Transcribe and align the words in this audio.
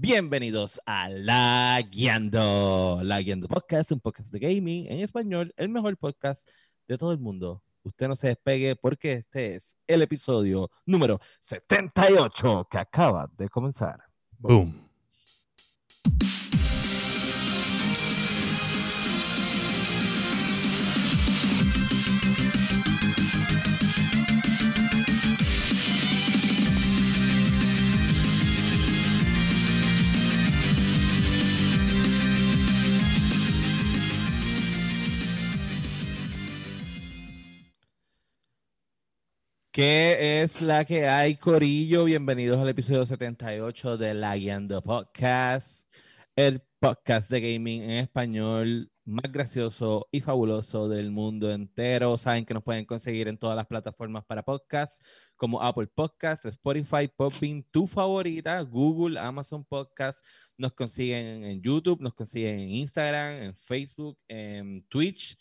Bienvenidos 0.00 0.80
a 0.86 1.08
La 1.08 1.80
Guiando. 1.90 3.00
La 3.02 3.20
Guiando 3.20 3.48
Podcast, 3.48 3.90
un 3.90 3.98
podcast 3.98 4.32
de 4.32 4.38
gaming 4.38 4.86
en 4.86 5.00
español, 5.00 5.52
el 5.56 5.68
mejor 5.70 5.96
podcast 5.96 6.48
de 6.86 6.96
todo 6.96 7.10
el 7.10 7.18
mundo. 7.18 7.64
Usted 7.82 8.06
no 8.06 8.14
se 8.14 8.28
despegue 8.28 8.76
porque 8.76 9.14
este 9.14 9.56
es 9.56 9.74
el 9.88 10.02
episodio 10.02 10.70
número 10.86 11.18
78 11.40 12.68
que 12.70 12.78
acaba 12.78 13.28
de 13.36 13.48
comenzar. 13.48 14.04
Boom. 14.38 14.87
¿Qué 39.78 40.42
es 40.42 40.60
la 40.60 40.84
que 40.84 41.06
hay, 41.06 41.36
Corillo? 41.36 42.02
Bienvenidos 42.02 42.58
al 42.58 42.68
episodio 42.68 43.06
78 43.06 43.96
de 43.96 44.12
La 44.12 44.36
Guiando 44.36 44.82
Podcast, 44.82 45.86
el 46.34 46.60
podcast 46.80 47.30
de 47.30 47.40
gaming 47.40 47.82
en 47.82 47.90
español 47.90 48.90
más 49.04 49.30
gracioso 49.30 50.08
y 50.10 50.20
fabuloso 50.20 50.88
del 50.88 51.12
mundo 51.12 51.52
entero. 51.52 52.18
Saben 52.18 52.44
que 52.44 52.54
nos 52.54 52.64
pueden 52.64 52.86
conseguir 52.86 53.28
en 53.28 53.38
todas 53.38 53.54
las 53.54 53.68
plataformas 53.68 54.24
para 54.24 54.42
podcast, 54.42 55.00
como 55.36 55.62
Apple 55.62 55.86
Podcasts, 55.86 56.46
Spotify, 56.46 57.06
Podbean, 57.16 57.62
tu 57.70 57.86
favorita, 57.86 58.60
Google, 58.62 59.16
Amazon 59.20 59.64
Podcast. 59.64 60.26
Nos 60.56 60.72
consiguen 60.72 61.44
en 61.44 61.62
YouTube, 61.62 62.00
nos 62.00 62.14
consiguen 62.14 62.58
en 62.58 62.70
Instagram, 62.70 63.42
en 63.44 63.54
Facebook, 63.54 64.18
en 64.26 64.82
Twitch 64.88 65.38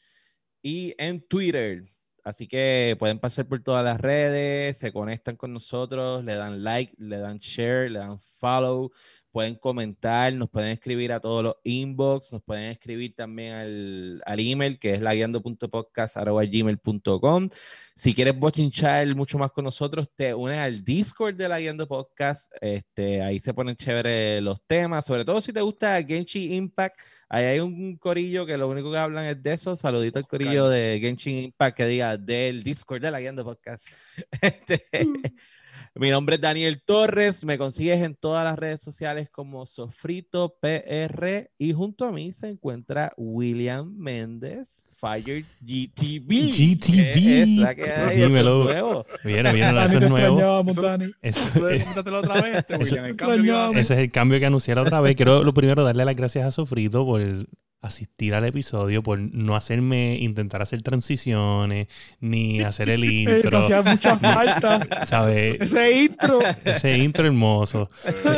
y 0.61 0.93
en 0.99 1.27
Twitter. 1.27 1.96
Así 2.27 2.45
que 2.45 2.97
pueden 2.99 3.19
pasar 3.19 3.45
por 3.47 3.63
todas 3.63 3.85
las 3.85 4.01
redes, 4.01 4.77
se 4.77 4.91
conectan 4.91 5.37
con 5.37 5.53
nosotros, 5.53 6.25
le 6.25 6.35
dan 6.35 6.61
like, 6.61 6.93
le 6.97 7.19
dan 7.19 7.37
share, 7.37 7.89
le 7.89 7.99
dan 7.99 8.19
follow, 8.19 8.91
pueden 9.31 9.55
comentar, 9.55 10.33
nos 10.33 10.49
pueden 10.49 10.71
escribir 10.71 11.13
a 11.13 11.19
todos 11.19 11.43
los 11.43 11.55
inbox, 11.63 12.33
nos 12.33 12.41
pueden 12.43 12.71
escribir 12.71 13.15
también 13.15 13.53
al, 13.53 14.21
al 14.25 14.39
email 14.39 14.79
que 14.79 14.93
es 14.93 15.01
laguiando.podcast.gmail.com. 15.01 17.49
Si 17.95 18.13
quieres 18.13 18.37
bochinchar 18.37 19.15
mucho 19.15 19.39
más 19.39 19.51
con 19.51 19.65
nosotros, 19.65 20.07
te 20.15 20.33
unes 20.33 20.57
al 20.59 20.83
Discord 20.83 21.35
de 21.35 21.49
La 21.49 21.59
Guiando 21.59 21.87
Podcast. 21.87 22.51
Este, 22.61 23.21
ahí 23.21 23.39
se 23.39 23.53
ponen 23.53 23.75
chéveres 23.75 24.41
los 24.43 24.61
temas, 24.67 25.05
sobre 25.05 25.25
todo 25.25 25.41
si 25.41 25.51
te 25.51 25.61
gusta 25.61 26.01
Genshin 26.03 26.53
Impact. 26.53 26.99
Ahí 27.27 27.45
hay 27.45 27.59
un 27.59 27.97
corillo 27.97 28.45
que 28.45 28.57
lo 28.57 28.69
único 28.69 28.91
que 28.91 28.97
hablan 28.97 29.25
es 29.25 29.41
de 29.41 29.53
eso. 29.53 29.75
Saludito 29.75 30.19
al 30.19 30.27
corillo 30.27 30.69
de 30.69 30.99
Genshin 31.01 31.45
Impact 31.45 31.75
que 31.75 31.87
diga 31.87 32.17
del 32.17 32.63
Discord 32.63 33.01
de 33.01 33.11
La 33.11 33.19
Guiando 33.19 33.43
Podcast. 33.43 33.87
Este, 34.41 34.85
mi 35.99 36.09
nombre 36.09 36.35
es 36.35 36.41
Daniel 36.41 36.81
Torres, 36.83 37.43
me 37.43 37.57
consigues 37.57 38.01
en 38.01 38.15
todas 38.15 38.43
las 38.43 38.57
redes 38.57 38.81
sociales 38.81 39.29
como 39.29 39.65
Sofrito 39.65 40.55
PR 40.61 41.49
y 41.57 41.73
junto 41.73 42.05
a 42.05 42.11
mí 42.11 42.33
se 42.33 42.49
encuentra 42.49 43.13
William 43.17 43.95
Méndez, 43.97 44.87
Fire 44.95 45.45
GTV. 45.61 46.51
GTV. 46.51 47.41
Es 47.41 47.47
la 47.57 47.75
que 47.75 47.83
hay, 47.83 47.89
eso 47.89 48.09
es 48.11 48.27
Dímelo. 48.27 48.63
nuevo. 48.63 49.05
Viene, 49.23 49.53
viene, 49.53 49.73
Dani, 49.73 49.85
eso 49.87 49.97
es 49.97 50.09
nuevo. 50.09 50.69
Eso- 50.69 50.81
Dani. 50.81 51.11
Eso 51.21 51.59
coméntatelo 51.59 52.19
otra 52.19 52.41
vez, 52.41 52.55
este, 52.57 52.75
William. 52.77 53.05
El 53.05 53.15
cambio 53.15 53.71
que 53.71 53.79
ese 53.79 53.93
es 53.93 53.99
el 53.99 54.11
cambio 54.11 54.39
que 54.39 54.45
anuncié 54.45 54.75
la 54.75 54.81
otra 54.83 55.01
vez. 55.01 55.15
Quiero 55.15 55.43
lo 55.43 55.53
primero 55.53 55.83
darle 55.83 56.05
las 56.05 56.15
gracias 56.15 56.45
a 56.45 56.51
Sofrito 56.51 57.05
por 57.05 57.21
asistir 57.87 58.33
al 58.35 58.45
episodio, 58.45 59.01
por 59.03 59.17
no 59.19 59.55
hacerme 59.55 60.17
intentar 60.19 60.61
hacer 60.61 60.81
transiciones, 60.81 61.87
ni 62.19 62.61
hacer 62.63 62.89
el 62.91 63.03
Eh, 63.03 63.07
intro. 63.35 63.59
hacía 63.59 63.81
mucha 63.81 64.17
falta. 64.19 64.87
¿Sabes? 65.05 65.59
Ese 65.59 65.91
intro. 66.03 66.39
Ese 66.63 66.97
intro 66.97 67.25
hermoso. 67.25 67.89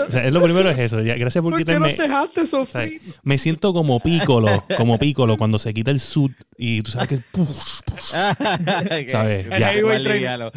O 0.08 0.12
sea, 0.12 0.26
es 0.26 0.32
lo 0.34 0.42
primero 0.42 0.70
es 0.70 0.80
eso. 0.80 1.02
Ya, 1.02 1.16
gracias 1.16 1.42
por 1.42 1.52
¿Por 1.54 1.64
qué 1.64 1.74
no 1.74 1.86
quitarme. 1.86 1.94
te 1.96 2.04
dejaste, 2.04 2.46
¿sabes? 2.46 2.70
Sofía? 2.70 3.00
Me 3.24 3.38
siento 3.38 3.74
como 3.74 4.00
pícolo, 4.00 4.64
como 4.78 4.98
pícolo 4.98 5.38
cuando 5.38 5.60
se 5.60 5.74
quita 5.74 5.92
el 5.92 6.00
suit 6.00 6.34
y 6.58 6.82
tú 6.82 6.92
sabes 6.92 7.10
que 7.10 7.18
¿Sabes? 9.10 9.50
Ya, 9.50 9.60
Ya. 9.60 9.74
igual 9.78 10.04
Trainer. 10.04 10.16
liviano. 10.16 10.52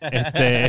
Este, 0.00 0.66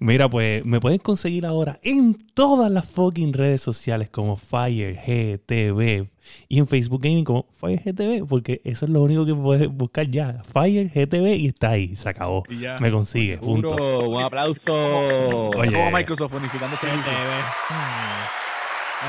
mira, 0.00 0.28
pues 0.28 0.64
me 0.64 0.80
pueden 0.80 0.98
conseguir 0.98 1.46
ahora 1.46 1.78
en 1.84 2.16
todas 2.34 2.68
las 2.68 2.84
fucking 2.84 3.32
redes 3.32 3.60
sociales 3.62 4.10
como 4.10 4.36
FireGTV 4.36 6.08
y 6.48 6.58
en 6.58 6.66
Facebook 6.66 7.02
Gaming 7.02 7.24
como 7.24 7.46
FireGTV, 7.60 8.26
porque 8.26 8.60
eso 8.64 8.86
es 8.86 8.90
lo 8.90 9.02
único 9.02 9.26
que 9.26 9.34
puedes 9.34 9.68
buscar 9.68 10.08
ya. 10.08 10.42
FireGTV 10.52 11.36
y 11.36 11.46
está 11.48 11.70
ahí, 11.70 11.94
se 11.96 12.08
acabó. 12.08 12.42
Y 12.48 12.60
ya. 12.60 12.78
Me 12.78 12.90
consigue, 12.90 13.38
punto. 13.38 14.08
Un 14.08 14.22
aplauso. 14.22 15.50
Oye. 15.56 15.72
Como 15.72 15.90
Microsoft 15.90 16.32
unificando 16.34 16.76
servicios. 16.76 17.14
Ah, 17.70 18.28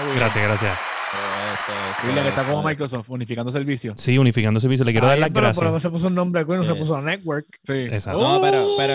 William. 0.02 0.18
Gracias, 0.18 0.44
gracias. 0.44 0.80
Eso, 1.10 1.72
eso, 1.72 2.08
William 2.08 2.28
está 2.28 2.44
como. 2.44 2.64
Microsoft 2.64 3.10
unificando 3.10 3.52
servicios. 3.52 4.00
Sí, 4.00 4.18
unificando 4.18 4.60
servicio. 4.60 4.86
Le 4.86 4.92
quiero 4.92 5.08
dar 5.08 5.18
las 5.18 5.30
pero, 5.30 5.42
gracias. 5.42 5.60
pero 5.60 5.72
no 5.72 5.80
se 5.80 5.90
puso 5.90 6.08
un 6.08 6.16
nombre 6.16 6.44
de 6.44 6.56
no 6.56 6.64
se 6.64 6.76
puso 6.76 7.02
Network. 7.02 7.48
Sí. 7.64 7.74
Exacto. 7.74 8.22
No, 8.22 8.40
pero, 8.42 8.64
pero, 8.78 8.94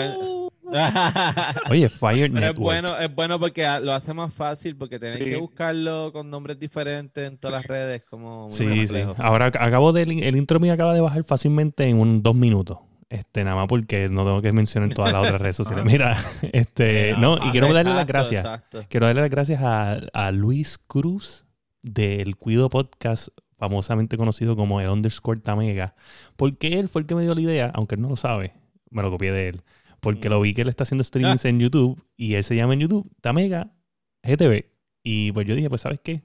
Oye, 1.69 1.89
Fire 1.89 2.31
Pero 2.31 2.37
es 2.37 2.41
Network. 2.53 2.57
bueno, 2.59 2.97
es 2.97 3.13
bueno 3.13 3.39
porque 3.39 3.67
lo 3.81 3.93
hace 3.93 4.13
más 4.13 4.33
fácil 4.33 4.75
porque 4.75 4.99
tenés 4.99 5.15
Sí. 5.15 5.23
que 5.25 5.37
buscarlo 5.37 6.11
con 6.11 6.29
nombres 6.29 6.59
diferentes 6.59 7.27
en 7.27 7.37
todas 7.37 7.57
las 7.57 7.65
redes 7.67 8.03
como 8.09 8.45
muy 8.47 8.51
Sí, 8.53 8.65
sí. 8.65 8.77
complejo. 8.79 9.15
Ahora 9.17 9.51
ac- 9.51 9.57
acabo 9.61 9.93
de, 9.93 10.03
el 10.03 10.35
intro 10.35 10.59
mío 10.59 10.73
acaba 10.73 10.93
de 10.93 11.01
bajar 11.01 11.23
fácilmente 11.23 11.85
en 11.87 11.99
un 11.99 12.21
dos 12.23 12.35
minutos. 12.35 12.79
Este, 13.09 13.43
nada 13.43 13.55
más 13.55 13.67
porque 13.67 14.09
no 14.09 14.25
tengo 14.25 14.41
que 14.41 14.51
mencionar 14.51 14.89
todas 14.93 15.13
las 15.13 15.21
otras 15.23 15.39
redes 15.41 15.55
sociales. 15.55 15.83
Ah. 15.85 15.89
Mira, 15.91 16.17
este, 16.53 17.13
no, 17.19 17.37
y 17.37 17.51
quiero 17.51 17.71
darle 17.73 17.93
las 17.93 18.07
gracias. 18.07 18.43
exacto. 18.43 18.83
Quiero 18.89 19.05
darle 19.05 19.21
las 19.21 19.29
gracias 19.29 19.61
a, 19.61 19.93
a 20.13 20.31
Luis 20.31 20.77
Cruz 20.87 21.45
del 21.83 22.35
Cuido 22.35 22.69
Podcast, 22.69 23.27
famosamente 23.57 24.17
conocido 24.17 24.55
como 24.55 24.81
el 24.81 24.89
underscore 24.89 25.39
Tamega, 25.39 25.95
porque 26.35 26.79
él 26.79 26.89
fue 26.89 27.01
el 27.01 27.07
que 27.07 27.15
me 27.15 27.21
dio 27.21 27.35
la 27.35 27.41
idea, 27.41 27.71
aunque 27.75 27.95
él 27.95 28.01
no 28.01 28.09
lo 28.09 28.15
sabe, 28.15 28.53
me 28.89 29.01
lo 29.03 29.11
copié 29.11 29.31
de 29.31 29.49
él, 29.49 29.61
porque 30.05 30.29
lo 30.29 30.39
vi 30.39 30.53
que 30.53 30.61
él 30.61 30.69
está 30.69 30.83
haciendo 30.83 31.03
streamings 31.03 31.45
en 31.45 31.59
YouTube 31.59 31.99
y 32.15 32.35
él 32.35 32.43
se 32.43 32.55
llama 32.55 32.75
en 32.75 32.81
YouTube 32.81 33.11
Tamega 33.21 33.73
GTV. 34.21 34.69
Y 35.01 35.31
pues 35.31 35.47
yo 35.47 35.55
dije, 35.55 35.67
pues 35.67 35.81
¿sabes 35.81 35.99
qué? 36.03 36.21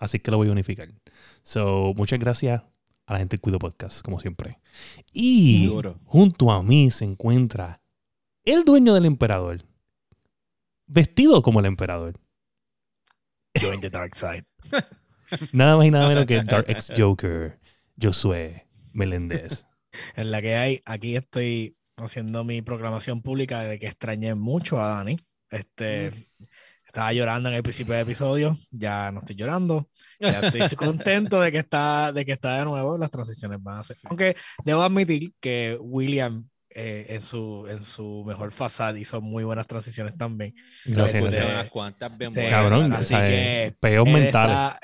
Así 0.00 0.18
que 0.18 0.32
lo 0.32 0.36
voy 0.36 0.48
a 0.48 0.50
unificar. 0.50 0.88
So, 1.44 1.94
muchas 1.94 2.18
gracias 2.18 2.60
a 3.06 3.12
la 3.12 3.20
gente 3.20 3.36
del 3.36 3.40
Cuido 3.40 3.60
Podcast, 3.60 4.02
como 4.02 4.18
siempre. 4.18 4.58
Y 5.12 5.66
Duro. 5.66 6.00
junto 6.06 6.50
a 6.50 6.60
mí 6.64 6.90
se 6.90 7.04
encuentra 7.04 7.80
el 8.44 8.64
dueño 8.64 8.94
del 8.94 9.04
emperador, 9.04 9.62
vestido 10.88 11.40
como 11.40 11.60
el 11.60 11.66
emperador. 11.66 12.18
Join 13.60 13.80
the 13.80 13.90
dark 13.90 14.16
side. 14.16 14.44
Nada 15.52 15.76
más 15.76 15.86
y 15.86 15.92
nada 15.92 16.08
menos 16.08 16.26
que 16.26 16.42
Dark 16.42 16.64
X 16.68 16.92
Joker, 16.96 17.60
Josué 17.96 18.66
Meléndez. 18.92 19.64
En 20.14 20.30
la 20.30 20.40
que 20.40 20.54
hay, 20.54 20.82
aquí 20.84 21.16
estoy 21.16 21.76
haciendo 22.04 22.44
mi 22.44 22.62
proclamación 22.62 23.22
pública 23.22 23.62
de 23.62 23.78
que 23.78 23.86
extrañé 23.86 24.34
mucho 24.34 24.80
a 24.82 24.88
Dani. 24.88 25.16
Este, 25.50 26.10
estaba 26.90 27.12
llorando 27.12 27.48
en 27.48 27.54
el 27.54 27.62
principio 27.62 27.94
del 27.94 28.02
episodio, 28.02 28.58
ya 28.72 29.12
no 29.12 29.20
estoy 29.20 29.36
llorando. 29.36 29.88
Ya 30.18 30.40
estoy 30.40 30.60
contento 30.76 31.40
de 31.40 31.52
que 31.52 31.58
está, 31.58 32.12
de 32.12 32.24
que 32.24 32.32
está 32.32 32.56
de 32.56 32.64
nuevo. 32.64 32.98
Las 32.98 33.12
transiciones 33.12 33.62
van 33.62 33.78
a 33.78 33.82
ser. 33.84 33.96
Aunque 34.04 34.36
debo 34.64 34.82
admitir 34.82 35.32
que 35.38 35.78
William 35.80 36.49
eh, 36.72 37.06
en 37.08 37.20
su 37.20 37.66
en 37.68 37.82
su 37.82 38.22
mejor 38.26 38.52
fasad 38.52 38.94
hizo 38.94 39.20
muy 39.20 39.42
buenas 39.44 39.66
transiciones 39.66 40.16
también. 40.16 40.54
Gracias, 40.84 41.16
Escuché 41.16 41.36
gracias. 41.36 41.54
unas 41.60 41.70
cuantas 41.70 42.16
bien 42.18 42.32
buenas. 42.32 42.50
Cabrón, 42.50 42.92
así 42.92 43.14
que 43.14 43.74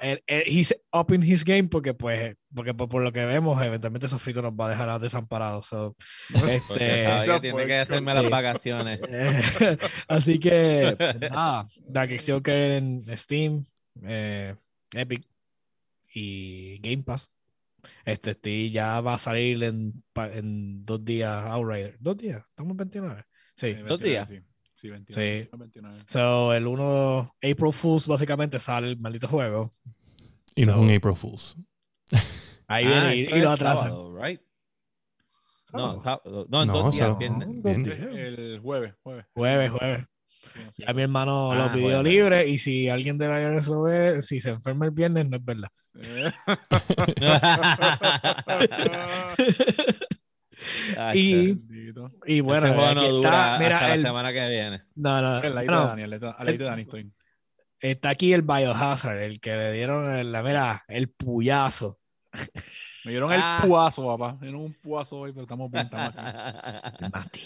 él- 0.03 0.23
él- 0.27 0.43
he's 0.47 0.75
up 0.93 1.13
in 1.15 1.23
his 1.23 1.45
game 1.45 1.65
porque 1.65 1.95
pues 1.95 2.37
porque 2.55 2.75
por, 2.75 2.89
por 2.89 3.03
lo 3.03 3.13
que 3.13 3.25
vemos 3.25 3.63
eventualmente 3.63 4.09
Sofrito 4.09 4.43
nos 4.43 4.53
va 4.53 4.67
a 4.67 4.71
dejar 4.71 5.01
desamparados. 5.01 5.67
So, 5.67 5.95
este, 6.49 7.07
tiene 7.41 7.67
que 7.67 7.79
hacerme 7.79 8.15
las 8.15 8.29
vacaciones. 8.31 9.01
así 10.09 10.39
que 10.41 10.97
nada, 11.31 11.69
Dark 11.87 12.11
Joker 12.27 12.71
en 12.73 13.05
Steam, 13.17 13.65
eh, 14.05 14.55
Epic 14.95 15.25
y 16.15 16.79
Game 16.79 17.03
Pass. 17.03 17.31
Este 18.05 18.31
estoy, 18.31 18.71
ya 18.71 19.01
va 19.01 19.15
a 19.15 19.19
salir 19.19 19.63
en, 19.63 20.03
en 20.15 20.85
dos 20.85 21.05
días 21.05 21.45
Outrider. 21.47 21.97
¿Dos 22.01 22.17
días? 22.17 22.45
¿Estamos 22.51 22.73
en 22.73 22.77
29? 22.77 23.25
Sí. 23.57 23.67
Sí, 23.75 23.81
Dos 23.83 24.01
29, 24.01 24.09
días. 24.11 24.29
Sí, 24.29 24.41
sí 24.75 24.91
29. 24.91 25.43
Sí. 25.45 25.49
29. 25.57 25.99
So, 26.07 26.53
el 26.55 26.67
1 26.67 27.35
April 27.37 27.73
Fools 27.73 28.07
básicamente 28.07 28.59
sale 28.61 28.89
el 28.89 28.99
maldito 28.99 29.29
juego. 29.29 29.75
Y 30.55 30.65
no 30.65 30.73
es 30.73 30.77
so- 30.77 30.83
un 30.83 30.91
April 30.95 31.15
Fools. 31.17 31.57
Ahí 32.69 32.85
Ah, 32.87 32.89
viene 33.11 33.17
y, 33.17 33.21
y 33.23 33.41
lo 33.41 33.51
atrasan. 33.51 33.89
sábado, 33.91 34.17
right? 34.23 34.41
No, 35.73 35.97
Sábado. 35.99 36.47
No, 36.49 36.63
en 36.63 36.69
No, 36.69 36.75
dos 36.75 36.85
días, 36.95 36.97
sábado. 36.97 37.19
viernes. 37.19 37.63
Dos. 37.63 37.77
El 37.77 38.61
jueves, 38.63 38.95
jueves. 39.03 39.27
Jueves, 39.35 39.71
jueves. 39.71 40.07
Sí. 40.75 40.85
Ya 40.87 40.93
mi 40.93 41.03
hermano 41.03 41.53
Ah, 41.53 41.57
lo 41.57 41.73
pidió 41.73 41.85
bueno. 41.87 42.03
libre 42.03 42.47
y 42.49 42.59
si 42.59 42.89
alguien 42.89 43.19
de 43.19 43.29
la 43.29 43.41
IRS 43.43 43.67
lo 43.69 43.83
ve, 43.83 44.23
si 44.23 44.41
se 44.41 44.51
enferma 44.51 44.85
el 44.87 44.91
viernes, 44.93 45.29
no 45.29 45.37
es 45.37 45.45
verdad. 45.45 45.69
Y-. 51.15 51.57
Y 52.27 52.41
bueno, 52.41 52.67
Ese 52.67 52.75
juego 52.75 52.95
no 52.95 53.01
aquí 53.01 53.11
dura 53.11 53.29
está, 53.29 53.59
mira, 53.59 53.77
hasta 53.79 53.95
el- 53.95 54.03
la 54.03 54.09
semana 54.09 54.33
que 54.33 54.49
viene. 54.49 54.83
no, 54.95 55.21
no, 55.21 55.43
El 55.43 55.55
no, 55.55 55.61
de 55.61 55.67
Dani, 55.67 56.03
al 56.03 56.11
ladito- 56.11 56.35
al 56.39 56.47
ladito 56.47 56.65
de 56.65 56.71
Dani 56.71 56.83
estoy. 56.83 57.13
está 57.81 58.09
aquí 58.11 58.33
el 58.33 58.43
Biohazard, 58.43 59.19
el 59.19 59.41
que 59.41 59.55
le 59.55 59.73
dieron 59.73 60.15
el, 60.17 60.33
la, 60.33 60.43
mira, 60.43 60.85
el 60.89 61.09
puyazo. 61.11 61.99
Me 63.05 63.13
dieron 63.13 63.31
Ah. 63.33 63.61
el 63.63 63.69
puazo, 63.69 64.07
papá. 64.07 64.33
Me 64.41 64.47
dieron 64.49 64.63
un 64.63 64.75
puazo 64.75 65.19
hoy, 65.21 65.33
pero 65.33 65.43
estamos 65.43 65.71
bien, 65.71 65.85
estamos 65.85 66.15
aquí. 66.17 66.19
El 67.05 67.11
Mati. 67.11 67.41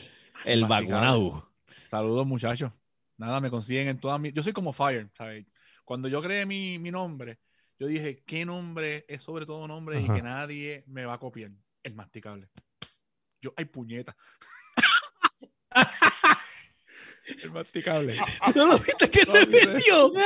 El 0.44 0.60
Masticable. 0.62 0.66
vacunado. 0.66 1.50
Saludos, 1.90 2.26
muchachos. 2.26 2.72
Nada, 3.20 3.38
me 3.38 3.50
consiguen 3.50 3.88
en 3.88 4.00
todas 4.00 4.18
mis. 4.18 4.32
Yo 4.32 4.42
soy 4.42 4.54
como 4.54 4.72
Fire, 4.72 5.10
¿sabes? 5.12 5.44
Cuando 5.84 6.08
yo 6.08 6.22
creé 6.22 6.46
mi, 6.46 6.78
mi 6.78 6.90
nombre, 6.90 7.38
yo 7.78 7.86
dije, 7.86 8.22
¿qué 8.26 8.46
nombre 8.46 9.04
es 9.08 9.22
sobre 9.22 9.44
todo 9.44 9.68
nombre 9.68 9.98
Ajá. 9.98 10.06
y 10.06 10.16
que 10.16 10.22
nadie 10.22 10.84
me 10.86 11.04
va 11.04 11.12
a 11.14 11.18
copiar? 11.18 11.50
El 11.82 11.94
masticable. 11.94 12.48
Yo, 13.42 13.52
ay, 13.58 13.66
puñeta. 13.66 14.16
el 17.42 17.50
masticable. 17.50 18.16
¿No 18.56 18.66
lo 18.66 18.78
viste 18.78 19.10
que 19.10 19.26
No, 19.26 19.32
se 19.32 19.46
metió? 19.46 20.12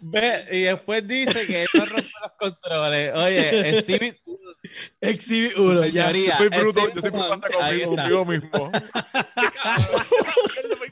Ve, 0.00 0.46
y 0.52 0.60
después 0.62 1.06
dice 1.06 1.46
que 1.46 1.66
no 1.74 1.84
rompe 1.84 2.10
los 2.22 2.32
controles. 2.38 3.14
Oye, 3.14 3.78
Exhibit 3.78 4.16
Exhibit 5.00 5.52
Su 5.54 5.62
1, 5.62 5.86
ya. 5.86 6.06
señoría, 6.08 6.30
Yo 6.30 6.36
soy 6.36 6.48
bruto, 6.48 6.94
yo 6.94 7.00
soy 7.00 7.10
bruto 7.10 7.40
conmigo 7.40 8.24
mismo. 8.24 8.72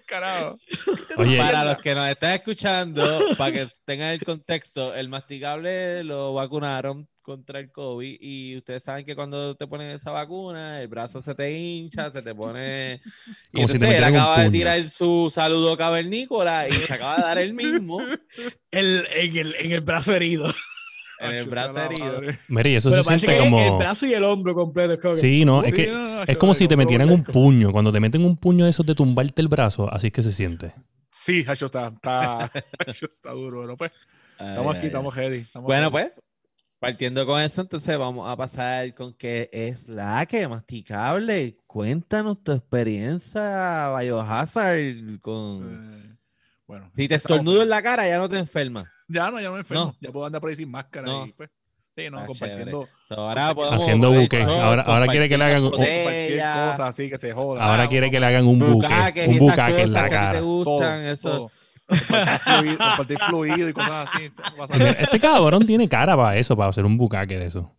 Carajo. 0.06 0.58
Oye, 1.18 1.36
Para 1.36 1.64
los 1.64 1.82
que 1.82 1.94
nos 1.94 2.08
están 2.08 2.34
escuchando, 2.34 3.20
para 3.36 3.52
que 3.52 3.68
tengan 3.84 4.12
el 4.12 4.24
contexto, 4.24 4.94
el 4.94 5.08
masticable 5.08 6.04
lo 6.04 6.34
vacunaron 6.34 7.08
contra 7.26 7.58
el 7.58 7.72
COVID 7.72 8.18
y 8.20 8.56
ustedes 8.56 8.84
saben 8.84 9.04
que 9.04 9.16
cuando 9.16 9.56
te 9.56 9.66
ponen 9.66 9.90
esa 9.90 10.12
vacuna, 10.12 10.80
el 10.80 10.86
brazo 10.86 11.20
se 11.20 11.34
te 11.34 11.52
hincha, 11.52 12.08
se 12.10 12.22
te 12.22 12.34
pone... 12.34 13.00
Y 13.52 13.56
Como 13.56 13.68
si 13.68 13.74
entonces 13.74 13.98
él 13.98 14.04
acaba 14.04 14.42
de 14.42 14.50
tirar 14.50 14.88
su 14.88 15.30
saludo 15.34 15.76
cavernícola 15.76 16.68
y 16.68 16.72
se 16.72 16.94
acaba 16.94 17.16
de 17.16 17.22
dar 17.22 17.38
el 17.38 17.52
mismo 17.52 17.98
El, 18.70 19.04
en, 19.12 19.36
el, 19.36 19.54
en 19.58 19.72
el 19.72 19.80
brazo 19.80 20.14
herido. 20.14 20.46
En 21.20 21.32
el 21.32 21.46
brazo 21.46 21.78
herido. 21.82 22.20
mire, 22.48 22.76
eso 22.76 22.90
Pero 22.90 23.02
se 23.02 23.06
parece 23.06 23.26
siente 23.26 23.44
que 23.44 23.50
como... 23.50 23.64
el 23.64 23.78
brazo 23.78 24.06
y 24.06 24.14
el 24.14 24.24
hombro 24.24 24.54
completo. 24.54 24.92
Es 24.94 24.98
como 25.00 25.14
que- 25.14 25.20
Sí, 25.20 25.44
no, 25.44 25.62
es 25.62 25.70
Sí, 25.70 25.72
que 25.76 25.86
no, 25.92 25.98
no, 26.16 26.22
es 26.24 26.36
como 26.36 26.54
si 26.54 26.68
te 26.68 26.76
metieran 26.76 27.10
un 27.10 27.24
puño. 27.24 27.72
Cuando 27.72 27.92
te 27.92 28.00
meten 28.00 28.24
un 28.24 28.36
puño 28.36 28.64
de 28.64 28.70
esos 28.70 28.84
de 28.86 28.94
tumbarte 28.94 29.40
el 29.42 29.48
brazo, 29.48 29.92
así 29.92 30.08
es 30.08 30.12
que 30.12 30.22
se 30.22 30.32
siente. 30.32 30.72
Sí, 31.10 31.44
Hacho 31.46 31.66
está, 31.66 31.88
está, 31.88 32.44
Hacho 32.86 33.06
está 33.06 33.30
duro. 33.30 33.62
Pero 33.62 33.76
pues, 33.76 33.92
estamos 34.38 34.66
Ay, 34.74 34.78
aquí, 34.78 34.80
ay, 34.80 34.86
estamos 34.86 35.14
ready. 35.16 35.36
estamos 35.38 35.66
Bueno, 35.66 35.90
ready. 35.90 36.10
pues, 36.10 36.24
partiendo 36.78 37.24
con 37.24 37.40
eso, 37.40 37.62
entonces 37.62 37.96
vamos 37.98 38.28
a 38.30 38.36
pasar 38.36 38.94
con 38.94 39.14
qué 39.14 39.48
es 39.52 39.88
la 39.88 40.26
que 40.26 40.46
masticable. 40.46 41.56
Cuéntanos 41.66 42.42
tu 42.44 42.52
experiencia 42.52 43.96
Biohazard 43.98 45.20
con... 45.22 46.02
Eh, 46.04 46.16
bueno. 46.66 46.90
Si 46.94 47.08
te 47.08 47.14
estornudo 47.14 47.62
en 47.62 47.68
la 47.70 47.80
cara, 47.82 48.06
ya 48.08 48.18
no 48.18 48.28
te 48.28 48.38
enfermas. 48.38 48.86
Ya 49.08 49.30
no, 49.30 49.38
ya 49.40 49.46
no 49.48 49.52
me 49.54 49.58
enfermo. 49.60 49.84
No. 49.86 49.94
Ya 50.00 50.10
puedo 50.12 50.26
andar 50.26 50.40
por 50.40 50.50
ahí 50.50 50.56
sin 50.56 50.70
máscara 50.70 51.06
No. 51.06 51.26
y 51.26 51.32
pues. 51.32 51.50
Sí, 51.96 52.10
no, 52.10 52.18
Ah, 52.18 52.26
compartiendo 52.26 52.86
ahora 53.08 53.54
podemos 53.54 53.82
Haciendo 53.82 54.12
buque. 54.12 54.42
Ahora- 54.42 54.82
ahora 54.82 55.06
quiere 55.06 55.30
que 55.30 55.38
le 55.38 55.44
hagan- 55.44 55.70
cualquier 55.70 56.40
cosa 56.40 56.86
así 56.88 57.08
que 57.08 57.16
se 57.16 57.32
joda. 57.32 57.64
Ahora 57.64 57.84
Ah, 57.84 57.88
quiere 57.88 58.10
que 58.10 58.20
le 58.20 58.26
hagan 58.26 58.46
un 58.46 58.58
buque, 58.58 58.86
un 59.28 59.38
bucaque 59.38 59.80
en 59.82 59.92
la 59.92 60.04
te 60.04 60.10
cara. 60.10 60.38
todo, 60.40 60.46
gustan, 60.64 61.00
eso. 61.04 61.30
todo. 61.30 61.50
Compartir 62.76 63.18
fluido, 63.18 63.54
fluido 63.54 63.68
y 63.68 63.72
cosas 63.72 64.08
así. 64.12 64.30
Este 65.00 65.20
cabrón 65.20 65.64
tiene 65.66 65.88
cara 65.88 66.14
para 66.16 66.36
eso, 66.36 66.54
para 66.56 66.68
hacer 66.68 66.84
un 66.84 66.98
bucaque 66.98 67.38
de 67.38 67.46
eso. 67.46 67.72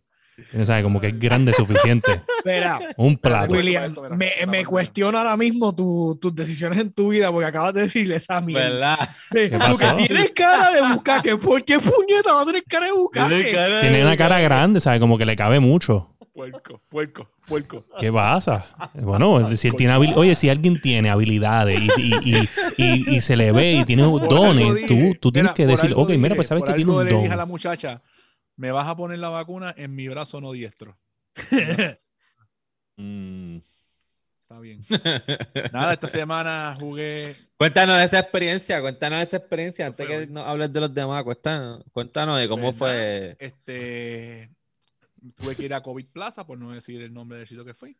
Tiene, 0.50 0.64
¿sabes? 0.66 0.82
Como 0.84 1.00
que 1.00 1.08
es 1.08 1.18
grande 1.18 1.52
suficiente. 1.52 2.20
Espera, 2.38 2.78
Un 2.96 3.16
plato. 3.18 3.54
William, 3.54 3.90
mira, 3.90 4.08
me, 4.10 4.16
me 4.16 4.40
bandera. 4.46 4.64
cuestiono 4.68 5.18
ahora 5.18 5.36
mismo 5.36 5.74
tu- 5.74 6.16
tus 6.20 6.34
decisiones 6.34 6.78
en 6.78 6.92
tu 6.92 7.08
vida 7.08 7.30
porque 7.32 7.46
acabas 7.46 7.74
de 7.74 7.82
decirle 7.82 8.16
esa 8.16 8.40
mierda. 8.40 8.68
¿Verdad? 8.68 9.08
Eh, 9.34 9.50
¿Qué 9.50 9.58
pasó? 9.58 9.94
tienes 9.96 10.30
cara 10.30 10.70
de 10.72 10.94
bucaque. 10.94 11.36
¿Por 11.36 11.64
qué 11.64 11.78
puñeta 11.78 12.34
va 12.34 12.42
a 12.42 12.46
tener 12.46 12.62
cara 12.64 12.86
de 12.86 12.92
bucaque? 12.92 13.56
Tiene 13.80 14.02
una 14.02 14.16
cara 14.16 14.40
grande, 14.40 14.80
¿sabes? 14.80 15.00
Como 15.00 15.18
que 15.18 15.26
le 15.26 15.34
cabe 15.36 15.58
mucho. 15.60 16.14
Puerco, 16.32 16.80
puerco, 16.88 17.28
puerco. 17.48 17.84
¿Qué 17.98 18.12
pasa? 18.12 18.64
Bueno, 18.94 19.56
si 19.56 19.66
él 19.66 19.74
tiene 19.74 19.92
habil- 19.92 20.14
oye, 20.14 20.36
si 20.36 20.48
alguien 20.48 20.80
tiene 20.80 21.10
habilidades 21.10 21.80
y, 21.80 22.00
y- 22.00 22.14
y- 22.24 22.48
y- 22.76 23.16
y 23.16 23.20
se 23.20 23.34
le 23.36 23.50
ve 23.50 23.72
y 23.72 23.84
tiene 23.84 24.04
Por 24.04 24.28
dones, 24.28 24.86
tú, 24.86 25.16
tú 25.20 25.32
tienes 25.32 25.50
mira, 25.50 25.54
que 25.54 25.66
decir, 25.66 25.92
ok, 25.96 26.10
mira, 26.10 26.36
pues 26.36 26.46
sabes 26.46 26.62
por 26.62 26.68
que 26.70 26.76
tiene 26.76 26.92
un 26.92 27.04
le 27.04 27.12
dije 27.12 27.26
a 27.26 27.30
la 27.30 27.42
don. 27.42 27.48
muchacha, 27.48 28.00
me 28.58 28.72
vas 28.72 28.88
a 28.88 28.96
poner 28.96 29.20
la 29.20 29.30
vacuna 29.30 29.72
en 29.76 29.94
mi 29.94 30.08
brazo 30.08 30.40
no 30.40 30.52
diestro. 30.52 30.98
Mm. 33.00 33.58
Está 34.42 34.58
bien. 34.58 34.80
Nada, 35.72 35.92
esta 35.92 36.08
semana 36.08 36.76
jugué. 36.80 37.36
Cuéntanos 37.56 37.96
de 37.96 38.02
esa 38.02 38.18
experiencia, 38.18 38.80
cuéntanos 38.80 39.20
de 39.20 39.22
esa 39.22 39.36
experiencia 39.36 39.86
antes 39.86 40.04
que 40.04 40.26
no 40.26 40.40
hables 40.40 40.72
de 40.72 40.80
los 40.80 40.92
demás. 40.92 41.22
Cuéntanos, 41.22 41.84
cuéntanos 41.92 42.40
de 42.40 42.48
cómo 42.48 42.72
Pues 42.72 42.76
fue. 42.76 43.36
Este. 43.38 44.50
Tuve 45.36 45.54
que 45.54 45.62
ir 45.62 45.74
a 45.74 45.80
COVID 45.80 46.06
Plaza, 46.06 46.44
por 46.44 46.58
no 46.58 46.72
decir 46.72 47.00
el 47.00 47.14
nombre 47.14 47.38
del 47.38 47.46
sitio 47.46 47.64
que 47.64 47.72
fui. 47.72 47.96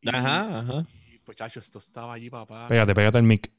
Y, 0.00 0.08
Ajá, 0.08 0.60
ajá. 0.60 0.86
y, 1.12 1.18
pues, 1.18 1.36
chacho, 1.36 1.58
esto 1.58 1.80
estaba 1.80 2.14
allí, 2.14 2.30
papá. 2.30 2.68
Pégate, 2.68 2.94
pégate 2.94 3.18
al 3.18 3.24
mic. 3.24 3.50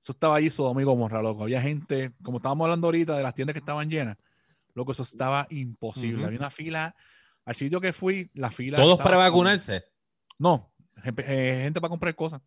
Eso 0.00 0.12
estaba 0.12 0.36
allí 0.36 0.48
Sodoma 0.48 0.80
y 0.80 0.84
Gomorra, 0.84 1.20
loco. 1.20 1.42
Había 1.42 1.60
gente, 1.60 2.12
como 2.22 2.36
estábamos 2.36 2.66
hablando 2.66 2.86
ahorita 2.86 3.16
de 3.16 3.22
las 3.24 3.34
tiendas 3.34 3.54
que 3.54 3.58
estaban 3.58 3.90
llenas, 3.90 4.16
loco, 4.74 4.92
eso 4.92 5.02
estaba 5.04 5.46
imposible. 5.50 6.16
Ujú. 6.18 6.26
Había 6.26 6.38
una 6.38 6.50
fila. 6.50 6.94
Al 7.44 7.54
sitio 7.54 7.80
que 7.80 7.92
fui, 7.92 8.30
la 8.34 8.50
fila. 8.50 8.78
¿Todos 8.78 8.96
para 8.98 9.16
con- 9.16 9.24
vacunarse? 9.24 9.84
No, 10.38 10.72
gente, 11.02 11.24
eh, 11.26 11.62
gente 11.64 11.80
para 11.80 11.90
comprar 11.90 12.14
cosas. 12.14 12.40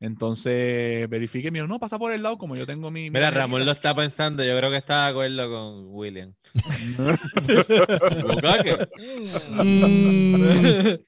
Entonces 0.00 1.08
verifique, 1.08 1.52
mira, 1.52 1.64
no, 1.68 1.78
pasa 1.78 1.96
por 1.96 2.10
el 2.12 2.24
lado, 2.24 2.36
como 2.36 2.56
yo 2.56 2.66
tengo 2.66 2.90
mi. 2.90 3.02
mi 3.02 3.10
Mira. 3.10 3.30
Ramón 3.30 3.64
lo 3.64 3.70
está 3.70 3.94
pensando. 3.94 4.42
Yo 4.42 4.56
creo 4.58 4.68
que 4.70 4.78
está 4.78 5.04
de 5.04 5.10
acuerdo 5.10 5.48
con 5.48 5.84
William. 5.94 6.34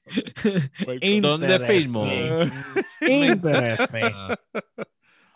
Mm, 1.01 1.21
¿Dónde 1.21 1.59
filmo? 1.59 2.07
Interesting. 3.01 4.01
Ah, 4.15 4.37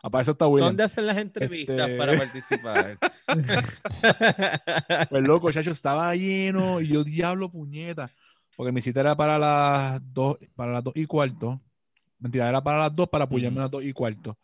para 0.01 0.21
eso 0.21 0.31
está 0.31 0.47
William. 0.47 0.69
¿Dónde 0.69 0.83
hacen 0.83 1.05
las 1.05 1.17
entrevistas 1.17 1.77
Este- 1.77 1.97
para 1.97 2.17
participar? 2.17 2.97
Pues 5.09 5.23
loco, 5.23 5.51
chacho, 5.51 5.71
estaba 5.71 6.15
lleno 6.15 6.81
y 6.81 6.87
yo 6.87 7.03
diablo 7.03 7.49
puñeta. 7.51 8.09
Porque 8.55 8.71
mi 8.71 8.81
cita 8.81 8.99
era 9.01 9.15
para 9.15 9.37
las 9.39 10.01
dos, 10.13 10.37
para 10.55 10.73
las 10.73 10.83
dos 10.83 10.93
y 10.95 11.05
cuarto. 11.05 11.61
Mentira, 12.19 12.49
era 12.49 12.61
para 12.61 12.79
las 12.79 12.93
dos 12.95 13.07
para 13.09 13.25
apoyarme 13.25 13.59
a 13.59 13.61
las 13.63 13.71
dos 13.71 13.83
y 13.83 13.93
cuarto. 13.93 14.37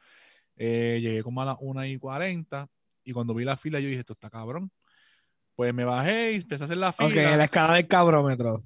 Eh, 0.56 1.00
llegué 1.02 1.24
como 1.24 1.42
a 1.42 1.46
las 1.46 1.58
una 1.60 1.88
y 1.88 1.98
cuarenta. 1.98 2.68
Y 3.04 3.12
cuando 3.12 3.34
vi 3.34 3.44
la 3.44 3.58
fila, 3.58 3.80
yo 3.80 3.88
dije, 3.88 4.00
esto 4.00 4.14
está 4.14 4.30
cabrón. 4.30 4.72
Pues 5.56 5.74
me 5.74 5.84
bajé 5.86 6.34
y 6.34 6.36
empecé 6.36 6.64
a 6.64 6.66
hacer 6.66 6.78
la 6.78 6.92
fila. 6.94 7.10
Ok, 7.10 7.16
en 7.16 7.38
la 7.38 7.44
escala 7.46 7.74
del 7.76 7.88
cabrómetro. 7.88 8.64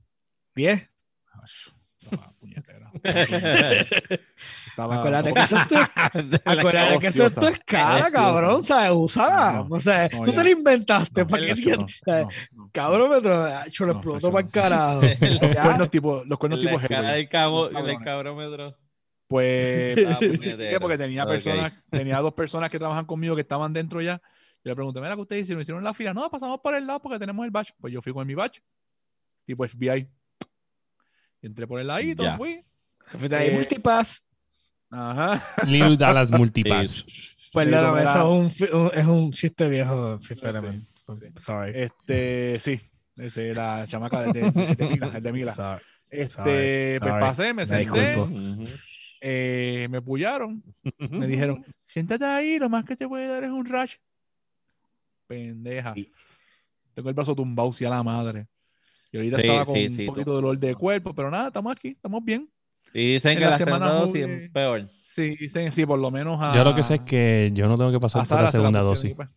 10. 0.55 0.89
Estaba 2.01 2.31
puñetera. 2.39 2.91
Estaba- 4.67 4.95
Acuérdate 4.99 5.33
que 5.33 5.41
eso 5.41 5.57
es 5.57 5.67
tu, 5.67 5.75
acuérdate 5.75 6.99
que 6.99 7.07
eso 7.07 7.25
es 7.25 7.35
tu 7.35 7.45
escala, 7.47 8.09
cabrón. 8.11 8.63
¿Sabes? 8.63 8.91
Úsala. 8.93 9.65
No, 9.69 9.75
O 9.75 9.79
sea, 9.79 10.07
no, 10.11 10.21
tú 10.23 10.31
ya. 10.31 10.37
te 10.37 10.43
la 10.43 10.49
inventaste. 10.51 11.21
No, 11.21 11.27
¿Para 11.27 11.45
qué 11.45 11.51
Acho, 11.51 11.61
tienes? 11.61 11.79
no, 11.79 11.85
o 11.85 11.89
sea, 12.05 12.23
no, 12.23 12.29
no. 12.63 12.69
Cabrómetro, 12.71 13.63
hecho, 13.65 13.85
lo 13.85 13.91
explotó 13.93 14.31
para 14.31 14.45
el 14.45 14.51
carajo. 14.51 15.01
Los 15.01 15.39
cuernos 15.39 15.89
tipo, 15.89 16.23
los 16.25 16.37
cuernos 16.39 16.59
tipo 16.59 16.79
cabrómetro. 18.03 18.75
Pues 19.27 19.97
Ah, 20.07 20.17
porque 20.81 20.97
tenía 20.97 21.25
personas, 21.25 21.73
tenía 21.91 22.17
dos 22.19 22.33
personas 22.33 22.69
que 22.71 22.79
trabajan 22.79 23.05
conmigo 23.05 23.35
que 23.35 23.41
estaban 23.41 23.73
dentro 23.73 24.01
ya. 24.01 24.19
Yo 24.63 24.71
le 24.71 24.75
pregunté, 24.75 24.99
mira, 24.99 25.15
¿qué 25.15 25.21
ustedes 25.21 25.43
hicieron? 25.43 25.61
¿Hicieron 25.61 25.83
la 25.83 25.93
fila? 25.93 26.13
No, 26.13 26.29
pasamos 26.31 26.59
por 26.61 26.73
el 26.73 26.85
lado 26.87 26.99
porque 26.99 27.19
tenemos 27.19 27.45
el 27.45 27.51
batch. 27.51 27.69
Pues 27.79 27.93
yo 27.93 28.01
fui 28.01 28.11
con 28.11 28.25
mi 28.25 28.33
batch, 28.33 28.57
tipo 29.45 29.65
FBI. 29.67 30.09
Entré 31.41 31.65
por 31.67 31.79
el 31.79 31.87
ladito, 31.87 32.23
Ya. 32.23 32.37
fui. 32.37 32.59
Fuiste 33.17 33.35
ahí, 33.35 33.49
Eh, 33.49 33.53
multipass. 33.53 34.23
Ajá. 34.91 35.43
Little 35.65 35.97
Dallas 35.97 36.31
Multipass. 36.31 37.05
Perdóname, 37.53 38.01
era- 38.01 38.11
eso 38.11 38.19
es 38.19 38.41
un, 38.41 38.51
fi- 38.51 38.75
un- 38.75 38.91
es 38.93 39.05
un 39.07 39.31
chiste 39.31 39.67
viejo. 39.69 40.19
Sí, 40.19 40.33
Element. 40.43 40.83
sí. 40.83 41.25
Sorry. 41.39 41.71
Este, 41.75 42.59
sí. 42.59 42.79
Este, 43.17 43.53
la 43.55 43.85
chamaca 43.87 44.21
de, 44.23 44.51
de, 44.51 44.87
Mila, 44.89 45.11
el 45.15 45.23
de 45.23 45.31
Mila. 45.33 45.53
Sorry. 45.55 45.83
Este, 46.09 46.97
sorry, 46.97 46.99
pues 46.99 47.09
sorry. 47.11 47.21
pasé, 47.21 47.43
me 47.47 47.53
Me 47.53 47.65
senté, 47.65 48.07
disculpo. 48.15 48.69
Eh, 49.21 49.87
me 49.91 50.01
pullaron, 50.01 50.63
me 51.09 51.27
dijeron, 51.27 51.65
siéntate 51.85 52.23
ahí, 52.25 52.57
lo 52.57 52.69
más 52.69 52.85
que 52.85 52.95
te 52.95 53.07
puede 53.07 53.27
dar 53.27 53.43
es 53.43 53.49
un 53.51 53.65
rash. 53.65 53.95
Pendeja. 55.27 55.93
Tengo 56.93 57.09
el 57.09 57.15
brazo 57.15 57.35
tumbado, 57.35 57.71
si 57.71 57.85
a 57.85 57.89
la 57.89 58.01
madre. 58.03 58.47
Y 59.11 59.17
ahorita 59.17 59.37
Sí, 59.37 59.41
estaba 59.41 59.65
con 59.65 59.75
sí, 59.75 59.85
un 59.85 59.91
sí, 59.91 60.05
poquito 60.05 60.29
de 60.31 60.35
dolor 60.35 60.57
de 60.59 60.75
cuerpo, 60.75 61.13
pero 61.13 61.31
nada, 61.31 61.47
estamos 61.47 61.71
aquí, 61.71 61.89
estamos 61.89 62.23
bien. 62.23 62.49
Y 62.93 63.13
dicen 63.13 63.33
En 63.33 63.37
que 63.39 63.43
la 63.45 63.49
la 63.51 63.57
semana 63.57 63.85
segunda 63.87 64.05
dosis 64.05 64.25
es 64.27 64.49
peor. 64.51 64.87
Sí, 64.87 65.35
dicen, 65.39 65.71
sí, 65.71 65.85
por 65.85 65.99
lo 65.99 66.09
menos 66.11 66.39
a. 66.41 66.55
Yo 66.55 66.63
lo 66.63 66.73
que 66.75 66.83
sé 66.83 66.95
es 66.95 67.01
que 67.01 67.51
yo 67.53 67.67
no 67.67 67.77
tengo 67.77 67.91
que 67.91 67.97
a 67.97 67.99
pasar 67.99 68.21
por 68.21 68.31
la 68.31 68.37
se 68.37 68.43
la 68.43 68.51
segunda 68.51 68.81
dosis. 68.81 69.13
pues, 69.15 69.29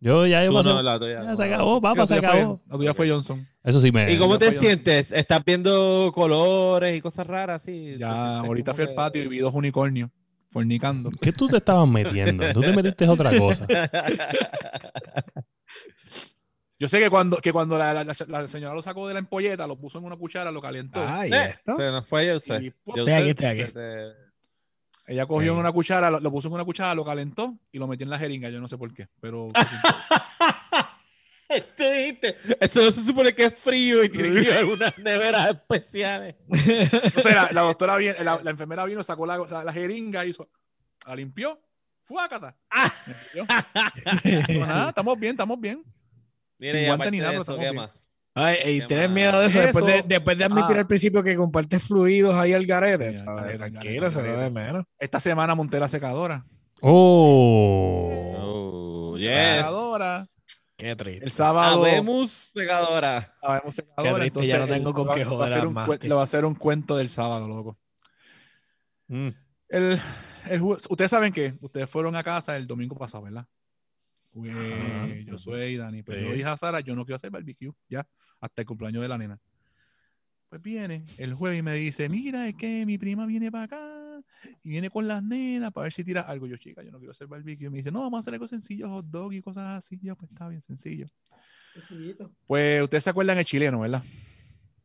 Yo 0.00 0.26
ya 0.26 0.44
he 0.44 0.48
Tú 0.48 0.54
pasado. 0.54 0.76
no, 0.76 0.82
la 0.82 0.98
tuya 0.98 1.22
Ya 1.24 1.36
se 1.36 1.44
acabó, 1.44 1.80
papá, 1.80 2.06
se 2.06 2.14
acabó. 2.16 2.60
La 2.68 2.76
tuya 2.76 2.94
fue 2.94 3.10
Johnson. 3.10 3.44
Eso 3.64 3.80
sí 3.80 3.90
me. 3.92 4.12
¿Y 4.12 4.16
cómo 4.18 4.38
te 4.38 4.46
Johnson. 4.46 4.64
sientes? 4.64 5.12
¿Estás 5.12 5.44
viendo 5.44 6.10
colores 6.14 6.96
y 6.96 7.00
cosas 7.00 7.26
raras 7.26 7.62
así? 7.62 7.92
¿Te 7.94 7.98
Ya, 7.98 8.38
ahorita 8.38 8.74
fui 8.74 8.84
al 8.84 8.94
patio 8.94 9.22
y 9.22 9.28
vi 9.28 9.38
dos 9.38 9.54
unicornios 9.54 10.10
fornicando. 10.50 11.10
¿Qué 11.20 11.32
tú 11.32 11.46
te 11.48 11.56
estabas 11.58 11.88
metiendo? 11.88 12.44
Tú 12.52 12.60
te 12.60 12.72
metiste 12.72 13.04
en 13.04 13.10
otra 13.10 13.36
cosa. 13.36 13.66
Yo 16.80 16.88
sé 16.88 16.98
que 16.98 17.10
cuando, 17.10 17.36
que 17.36 17.52
cuando 17.52 17.78
la, 17.78 17.92
la- 17.94 18.02
la- 18.04 18.14
la 18.26 18.48
señora 18.48 18.74
lo 18.74 18.82
sacó 18.82 19.06
de 19.06 19.12
la 19.14 19.20
empolleta, 19.20 19.66
lo 19.66 19.78
puso 19.78 19.98
en 19.98 20.04
una 20.06 20.16
cuchara, 20.16 20.50
lo 20.50 20.60
calentó. 20.62 21.04
Ay, 21.06 21.30
Eh, 21.32 21.50
esto. 21.50 21.76
Se 21.76 21.82
nos 21.92 22.06
fue 22.08 22.26
yo 22.26 22.40
sé. 22.40 22.46
Sé, 22.46 22.54
aquí, 22.56 22.66
estoy 23.30 23.46
aquí. 23.46 23.60
se 23.66 23.72
te- 23.72 24.30
Ella 25.06 25.26
cogió 25.26 25.52
Ok. 25.52 25.56
en 25.56 25.60
una 25.60 25.72
cuchara, 25.72 26.10
lo, 26.10 26.20
lo 26.20 26.30
puso 26.30 26.48
en 26.48 26.54
una 26.54 26.64
cuchara, 26.64 26.94
lo 26.94 27.04
calentó 27.04 27.54
y 27.70 27.78
lo 27.78 27.86
metió 27.86 28.04
en 28.04 28.10
la 28.10 28.18
jeringa. 28.18 28.48
Yo 28.48 28.60
no 28.60 28.68
sé 28.68 28.78
por 28.78 28.92
qué, 28.94 29.08
pero 29.20 29.48
Tú 31.76 31.82
dijiste, 31.82 32.36
eso 32.60 32.80
no 32.80 32.92
se 32.92 33.02
supone 33.02 33.34
que 33.34 33.46
es 33.46 33.58
frío 33.58 34.04
y 34.04 34.08
tiene 34.08 34.28
que 34.32 34.40
llevar 34.42 34.64
unas 34.66 34.96
neveras 34.98 35.48
especiales. 35.50 36.36
O 37.16 37.20
sea, 37.20 37.34
la, 37.34 37.48
la 37.52 37.60
doctora 37.62 37.96
vino, 37.96 38.14
la, 38.22 38.40
la 38.42 38.50
enfermera 38.52 38.84
vino, 38.84 39.02
sacó 39.02 39.26
la, 39.26 39.36
la, 39.36 39.64
la 39.64 39.72
jeringa, 39.72 40.24
hizo, 40.24 40.48
la 41.04 41.16
limpió, 41.16 41.60
fuácata. 42.02 42.56
Ah. 42.70 42.92
Me 43.04 43.14
limpió. 43.34 44.44
Digo, 44.46 44.64
nada, 44.66 44.88
estamos 44.90 45.18
bien, 45.18 45.32
estamos 45.32 45.60
bien. 45.60 45.82
Mire, 46.60 46.78
Sin 46.78 46.86
guante 46.86 47.10
ni 47.10 47.18
nada, 47.18 47.32
eso, 47.32 47.40
estamos 47.40 47.58
¿qué 47.58 47.64
bien. 47.64 47.76
más? 47.76 47.90
Ay, 48.34 48.56
y 48.64 48.86
tienes 48.86 49.10
miedo 49.10 49.40
de 49.40 49.46
eso, 49.48 49.58
después 49.60 49.84
de, 49.84 50.04
después 50.06 50.38
de 50.38 50.44
admitir 50.44 50.76
Ah. 50.76 50.80
al 50.80 50.86
principio 50.86 51.22
que 51.22 51.34
compartes 51.34 51.82
fluidos 51.82 52.34
ahí 52.36 52.52
al 52.52 52.64
garete. 52.64 53.12
¿sabes? 53.14 53.56
Tranquilo, 53.56 54.02
garete, 54.02 54.10
se 54.20 54.22
lo 54.22 54.38
de 54.38 54.50
menos. 54.50 54.84
Esta 54.98 55.18
semana 55.18 55.54
monté 55.56 55.80
la 55.80 55.88
secadora. 55.88 56.44
Oh. 56.80 58.34
Oh, 59.12 59.16
yes. 59.18 59.56
Secadora. 59.56 60.26
Qué 60.76 60.96
triste. 60.96 61.24
El 61.24 61.32
sábado. 61.32 61.84
Habemos 61.84 62.30
secadora. 62.30 63.34
Habemos 63.42 63.74
Qué 63.76 63.82
secadora. 63.82 64.14
triste, 64.20 64.46
ya 64.46 64.56
no 64.58 64.62
entonces, 64.64 64.76
tengo 64.84 64.94
con 64.94 65.14
qué 65.14 65.24
joder 65.24 65.66
un 65.66 65.74
Le 66.00 66.14
va 66.14 66.20
a 66.20 66.24
hacer 66.24 66.44
un 66.44 66.54
cuento 66.54 66.96
del 66.96 67.10
sábado, 67.10 67.46
loco. 67.48 67.78
Mm. 69.08 69.28
El, 69.68 70.00
el 70.48 70.62
ustedes 70.62 71.10
saben 71.10 71.32
que 71.32 71.54
ustedes 71.60 71.90
fueron 71.90 72.16
a 72.16 72.22
casa 72.22 72.56
el 72.56 72.66
domingo 72.66 72.96
pasado, 72.96 73.24
¿verdad? 73.24 73.46
Ajá. 74.34 75.06
yo 75.26 75.38
soy 75.38 75.76
Dani, 75.76 76.02
pero 76.02 76.20
Sí. 76.20 76.26
yo 76.26 76.32
dije 76.34 76.48
a 76.48 76.56
Sara, 76.56 76.80
yo 76.80 76.94
no 76.94 77.04
quiero 77.04 77.16
hacer 77.16 77.30
barbecue, 77.30 77.72
ya, 77.88 78.06
hasta 78.40 78.62
el 78.62 78.66
cumpleaños 78.66 79.02
de 79.02 79.08
la 79.08 79.18
nena. 79.18 79.38
Pues 80.48 80.60
viene 80.62 81.04
el 81.18 81.34
jueves 81.34 81.58
y 81.60 81.62
me 81.62 81.74
dice, 81.74 82.08
mira, 82.08 82.48
es 82.48 82.54
que 82.56 82.84
mi 82.86 82.98
prima 82.98 83.24
viene 83.26 83.50
para 83.52 83.64
acá 83.64 84.20
y 84.64 84.68
viene 84.70 84.90
con 84.90 85.06
las 85.06 85.22
nenas 85.22 85.72
para 85.72 85.84
ver 85.84 85.92
si 85.92 86.02
tira 86.02 86.22
algo. 86.22 86.46
Yo, 86.48 86.56
chica, 86.56 86.82
yo 86.82 86.90
no 86.90 86.98
quiero 86.98 87.12
hacer 87.12 87.26
barbecue. 87.28 87.66
Y 87.66 87.70
me 87.70 87.76
dice, 87.78 87.92
no, 87.92 88.00
vamos 88.00 88.18
a 88.18 88.20
hacer 88.20 88.34
algo 88.34 88.48
sencillo, 88.48 88.88
hot 88.88 89.06
dog 89.06 89.32
y 89.32 89.40
cosas 89.42 89.84
así. 89.84 89.98
Yo, 90.02 90.16
pues 90.16 90.30
está 90.32 90.48
bien, 90.48 90.60
sencillo. 90.62 91.06
Pues 92.46 92.82
ustedes 92.82 93.04
se 93.04 93.10
acuerdan 93.10 93.38
el 93.38 93.44
chileno, 93.44 93.80
¿verdad? 93.80 94.02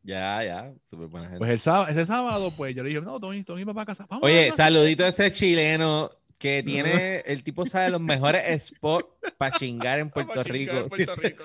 Ya, 0.04 0.44
ya, 0.44 0.72
súper 0.84 1.08
buena 1.08 1.26
gente. 1.26 1.38
Pues 1.38 1.50
el 1.50 1.58
sábado, 1.58 1.88
ese 1.88 2.06
sábado, 2.06 2.52
pues 2.56 2.74
yo 2.76 2.84
le 2.84 2.90
dije, 2.90 3.00
no, 3.00 3.18
Tony, 3.18 3.42
Tony 3.42 3.64
va 3.64 3.74
para 3.74 3.86
casa. 3.86 4.06
Vamos 4.08 4.22
a 4.22 4.26
Oye, 4.26 4.44
la 4.44 4.50
casa". 4.50 4.64
saludito 4.64 5.04
a 5.04 5.08
ese 5.08 5.32
chileno 5.32 6.10
que 6.38 6.62
tiene, 6.62 7.20
el 7.26 7.42
tipo 7.42 7.64
sabe 7.66 7.90
los 7.90 8.00
mejores 8.00 8.66
spots 8.68 9.08
para 9.38 9.56
chingar 9.56 9.98
en 9.98 10.10
Puerto 10.10 10.34
Pa' 10.34 10.44
chingar 10.44 10.52
Rico. 10.52 10.76
en 10.76 10.88
Puerto 10.88 11.14
Rico. 11.16 11.44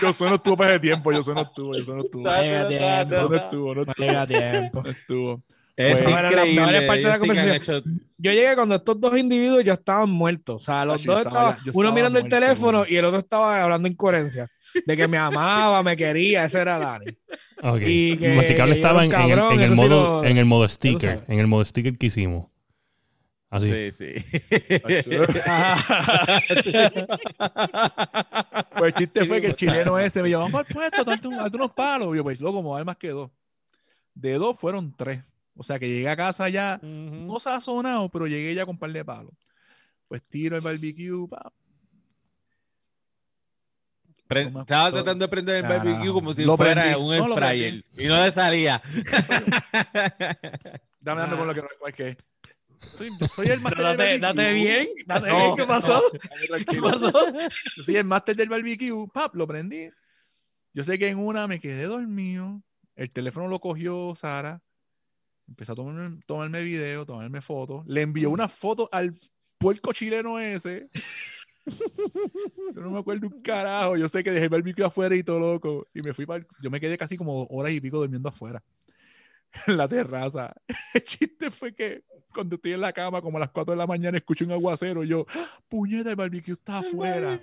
Yo 0.00 0.28
no 0.28 0.34
estuvo 0.36 0.56
para 0.56 0.70
ese 0.70 0.80
tiempo, 0.80 1.12
yo 1.12 1.34
no 1.34 1.42
estuvo, 1.42 1.76
yo 1.78 1.94
no 1.94 2.02
estuvo. 2.04 2.22
No, 2.22 2.66
tiempo. 2.68 3.28
no 3.28 3.36
estuvo, 3.36 3.74
no 3.74 3.84
No 3.84 4.90
estuvo. 4.90 5.42
Es 5.76 6.02
Bueno, 6.04 6.28
increíble. 6.28 6.82
partes 6.86 7.04
de 7.04 7.10
la 7.10 7.18
conversación. 7.18 7.54
hecho- 7.56 7.82
Yo 8.18 8.30
llegué 8.32 8.54
cuando 8.54 8.74
estos 8.74 9.00
dos 9.00 9.16
individuos 9.16 9.64
ya 9.64 9.72
estaban 9.72 10.10
muertos. 10.10 10.62
O 10.62 10.64
sea, 10.64 10.84
los 10.84 11.02
yo 11.02 11.12
dos 11.12 11.20
estaba 11.24 11.50
estaban, 11.50 11.64
yo 11.64 11.72
uno 11.74 11.88
estaba 11.88 11.94
mirando 11.94 12.18
el 12.18 12.28
teléfono 12.28 12.84
y 12.88 12.96
el 12.96 13.04
otro 13.06 13.18
estaba 13.20 13.62
hablando 13.62 13.88
incoherencia. 13.88 14.48
De 14.86 14.96
que 14.96 15.08
me 15.08 15.16
amaba, 15.18 15.82
me 15.82 15.96
quería, 15.96 16.44
ese 16.44 16.60
era 16.60 16.78
Dani. 16.78 17.06
Ok. 17.62 17.80
Y 17.86 18.16
que- 18.18 18.34
Masticable 18.34 18.74
estaba 18.76 18.98
en, 19.04 19.04
el, 19.04 19.10
cabrón, 19.10 19.52
en 19.54 19.60
el 19.60 19.66
eso 19.72 19.74
sí 19.74 19.80
modo, 19.88 20.22
lo- 20.22 20.28
en 20.28 20.36
el 20.38 20.44
modo 20.44 20.62
sabes. 20.68 20.72
sticker. 20.74 21.24
En 21.28 21.38
el 21.38 21.46
modo 21.46 21.64
sticker 21.64 21.96
que 21.98 22.06
hicimos. 22.06 22.46
Así. 23.50 23.70
Sí, 23.70 23.92
sí. 23.98 24.14
Pues 28.78 28.84
el 28.88 28.94
chiste 28.94 29.20
Sí, 29.22 29.26
fue 29.26 29.40
que 29.40 29.46
el 29.48 29.52
pues. 29.52 29.56
chileno 29.56 29.98
ese 29.98 30.22
me 30.22 30.28
dijo, 30.28 30.40
vamos 30.40 30.60
al 30.60 30.66
puesto, 30.66 31.28
un- 31.28 31.36
date 31.36 31.56
unos 31.56 31.72
palos. 31.72 32.14
Y 32.14 32.16
yo, 32.16 32.22
pues, 32.22 32.40
loco, 32.40 32.54
como 32.56 32.76
hay 32.76 32.84
más 32.84 32.96
que 32.96 33.08
dos. 33.08 33.30
De 34.14 34.34
dos 34.34 34.58
fueron 34.58 34.94
tres. 34.96 35.20
O 35.54 35.62
sea 35.62 35.78
que 35.78 35.88
llegué 35.88 36.08
a 36.08 36.16
casa 36.16 36.48
ya, 36.48 36.78
Ujú. 36.82 36.88
no 36.88 37.38
sazonado, 37.40 38.08
pero 38.08 38.26
llegué 38.26 38.54
ya 38.54 38.64
con 38.64 38.74
un 38.76 38.78
par 38.78 38.90
de 38.92 39.04
palos. 39.04 39.34
Pues 40.08 40.22
tiro 40.22 40.56
el 40.56 40.62
barbecue, 40.62 41.28
pa, 41.28 41.52
Pre- 44.26 44.44
Estaba 44.48 44.90
tratando 44.90 45.24
de 45.26 45.28
prender 45.28 45.56
el 45.56 45.62
Carajo. 45.62 45.84
barbecue 45.84 46.12
como 46.12 46.32
si 46.32 46.44
Lo 46.44 46.56
fuera 46.56 46.82
prendí. 46.84 46.98
un 47.00 47.16
No, 47.28 47.34
fryer 47.36 47.84
y 47.98 48.06
no 48.06 48.24
le 48.24 48.32
salía. 48.32 48.80
Dame, 51.00 51.20
dame 51.20 51.36
con 51.36 51.46
lo 51.46 51.54
que 51.54 51.60
no 51.60 51.68
es 51.86 51.94
que. 51.94 52.16
Soy, 52.96 53.10
yo 53.20 53.26
soy 53.28 53.48
el 53.48 53.60
máster 53.60 53.76
Pero 53.78 53.88
del 53.90 53.96
date, 53.98 54.18
barbecue. 54.18 54.42
date 54.42 54.52
bien, 54.54 54.88
date 55.06 55.28
No, 55.30 55.36
bien, 55.36 55.56
¿qué 55.56 55.64
pasó? 55.66 56.02
¿Qué 56.70 56.80
pasó? 56.80 57.12
Yo 57.76 57.82
soy 57.82 57.96
el 57.96 58.04
máster 58.04 58.34
del 58.36 58.48
barbecue. 58.48 59.06
Pap, 59.12 59.34
lo 59.34 59.46
prendí. 59.46 59.90
Yo 60.72 60.82
sé 60.84 60.98
que 60.98 61.08
en 61.08 61.18
una 61.18 61.46
me 61.46 61.60
quedé 61.60 61.84
dormido. 61.84 62.62
El 62.96 63.10
teléfono 63.10 63.48
lo 63.48 63.60
cogió 63.60 64.14
Sara. 64.14 64.62
Empezó 65.52 65.72
a 65.72 65.76
tomarme, 65.76 66.18
tomarme 66.24 66.62
video, 66.62 67.04
tomarme 67.04 67.42
fotos. 67.42 67.86
Le 67.86 68.00
envió 68.00 68.30
una 68.30 68.48
foto 68.48 68.88
al 68.90 69.14
puerco 69.58 69.92
chileno 69.92 70.38
ese. 70.38 70.88
Yo 72.74 72.80
no 72.80 72.90
me 72.90 73.00
acuerdo 73.00 73.26
un 73.26 73.42
carajo. 73.42 73.98
Yo 73.98 74.08
sé 74.08 74.24
que 74.24 74.30
dejé 74.30 74.44
el 74.44 74.50
barbecue 74.50 74.82
afuera 74.82 75.14
y 75.14 75.22
todo 75.22 75.38
loco. 75.38 75.88
Y 75.92 76.00
me 76.00 76.14
fui 76.14 76.24
para. 76.24 76.46
Yo 76.62 76.70
me 76.70 76.80
quedé 76.80 76.96
casi 76.96 77.18
como 77.18 77.44
horas 77.50 77.70
y 77.72 77.82
pico 77.82 77.98
durmiendo 77.98 78.30
afuera. 78.30 78.62
En 79.66 79.76
la 79.76 79.86
terraza. 79.86 80.54
El 80.94 81.04
chiste 81.04 81.50
fue 81.50 81.74
que 81.74 82.02
cuando 82.32 82.56
estoy 82.56 82.72
en 82.72 82.80
la 82.80 82.94
cama, 82.94 83.20
como 83.20 83.36
a 83.36 83.40
las 83.40 83.50
4 83.50 83.72
de 83.72 83.76
la 83.76 83.86
mañana, 83.86 84.16
escucho 84.16 84.46
un 84.46 84.52
aguacero. 84.52 85.04
Yo, 85.04 85.26
¡Ah! 85.28 85.60
puñeta, 85.68 86.08
el 86.08 86.16
barbecue 86.16 86.54
está 86.54 86.78
afuera. 86.78 87.38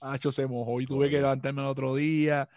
Hacho 0.00 0.32
se 0.32 0.46
mojó 0.46 0.80
y 0.80 0.86
tuve 0.86 1.10
que 1.10 1.16
levantarme 1.16 1.60
el 1.60 1.68
otro 1.68 1.94
día, 1.94 2.48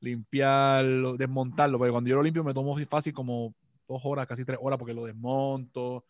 limpiarlo, 0.00 1.18
desmontarlo. 1.18 1.76
Porque 1.76 1.92
cuando 1.92 2.08
yo 2.08 2.16
lo 2.16 2.22
limpio 2.22 2.42
me 2.42 2.54
tomo 2.54 2.74
fácil 2.86 3.12
como 3.12 3.54
dos 3.88 4.02
horas, 4.04 4.26
casi 4.26 4.44
tres 4.44 4.58
horas, 4.60 4.78
porque 4.78 4.94
lo 4.94 5.04
desmonto, 5.04 6.04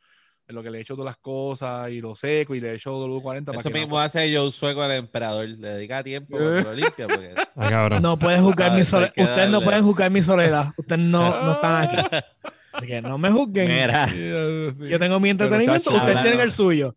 en 0.49 0.55
lo 0.55 0.63
que 0.63 0.71
le 0.71 0.81
echo 0.81 0.95
todas 0.95 1.11
las 1.13 1.19
cosas 1.19 1.91
y 1.91 2.01
lo 2.01 2.17
seco 2.17 2.55
y 2.55 2.61
le 2.61 2.75
echo 2.75 2.91
W40 3.07 3.45
para 3.45 3.61
Eso 3.61 3.71
que 3.71 3.79
mismo 3.79 4.01
hace 4.01 4.35
Joe 4.35 4.51
Sueco 4.51 4.83
al 4.83 4.93
emperador. 4.93 5.47
Le 5.47 5.75
dedica 5.75 6.03
tiempo 6.03 6.39
cuando 6.39 6.63
lo 6.63 6.73
limpia. 6.73 7.07
Porque... 7.07 7.35
Ah. 7.61 7.99
No 8.01 8.17
puedes 8.19 8.41
juzgar 8.41 8.73
mi 8.73 8.85
Sabes, 8.85 9.11
hay 9.11 9.11
soledad. 9.11 9.13
que 9.15 9.23
Ustedes 9.23 9.51
no 9.51 9.61
pueden 9.61 9.85
juzgar 9.85 10.11
mi 10.11 10.23
soledad. 10.23 10.73
Ustedes 10.77 11.01
no, 11.01 11.43
no 11.45 11.53
están 11.53 11.83
aquí. 11.83 11.97
Así 12.73 12.87
que 12.87 13.03
no 13.03 13.19
me 13.19 13.31
juzguen. 13.31 13.67
Mira. 13.67 14.09
Yo 14.89 14.99
tengo 14.99 15.19
mi 15.19 15.31
entretenimiento, 15.31 15.91
ustedes 15.91 16.23
tienen 16.23 16.41
el 16.41 16.51
suyo. 16.51 16.97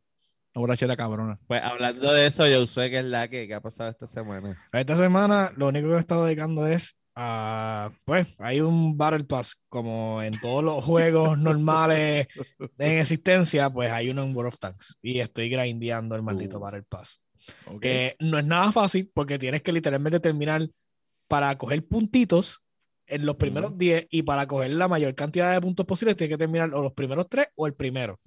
Una 0.53 0.61
borrachera 0.61 0.95
cabrona. 0.95 1.39
pues 1.47 1.63
hablando 1.63 2.13
de 2.13 2.27
eso, 2.27 2.43
Joe 2.43 2.67
Sueco 2.67 2.97
es 2.97 3.05
la 3.05 3.27
que, 3.27 3.47
que 3.47 3.53
ha 3.53 3.61
pasado 3.61 3.89
esta 3.89 4.05
semana. 4.05 4.61
Esta 4.71 4.95
semana 4.95 5.51
lo 5.57 5.67
único 5.67 5.89
que 5.89 5.95
he 5.95 5.99
estado 5.99 6.25
dedicando 6.25 6.67
es 6.67 6.95
a, 7.15 7.91
pues, 8.05 8.27
hay 8.39 8.61
un 8.61 8.97
Battle 8.97 9.25
Pass, 9.25 9.55
como 9.69 10.21
en 10.21 10.33
todos 10.33 10.63
los 10.63 10.83
juegos 10.83 11.37
normales 11.39 12.27
en 12.77 12.91
existencia, 12.99 13.69
pues 13.69 13.91
hay 13.91 14.09
uno 14.09 14.23
en 14.23 14.35
World 14.35 14.53
of 14.53 14.59
Tanks. 14.59 14.97
Y 15.01 15.19
estoy 15.19 15.49
grindeando 15.49 16.15
el 16.15 16.23
maldito 16.23 16.57
Uh. 16.57 16.61
Battle 16.61 16.83
Pass. 16.83 17.21
Que 17.79 18.15
no 18.19 18.37
es 18.37 18.45
nada 18.45 18.71
fácil 18.71 19.09
porque 19.13 19.39
tienes 19.39 19.63
que 19.63 19.73
literalmente 19.73 20.19
terminar 20.19 20.69
para 21.27 21.57
coger 21.57 21.85
puntitos 21.87 22.61
en 23.07 23.25
los 23.25 23.35
primeros 23.35 23.77
10 23.77 24.07
y 24.09 24.23
para 24.23 24.47
coger 24.47 24.71
la 24.71 24.87
mayor 24.87 25.15
cantidad 25.15 25.51
de 25.53 25.61
puntos 25.61 25.85
posibles 25.85 26.15
tienes 26.15 26.35
que 26.35 26.37
terminar 26.37 26.73
o 26.73 26.81
los 26.81 26.93
primeros 26.93 27.27
3 27.27 27.47
o 27.55 27.67
el 27.67 27.73
primero. 27.73 28.19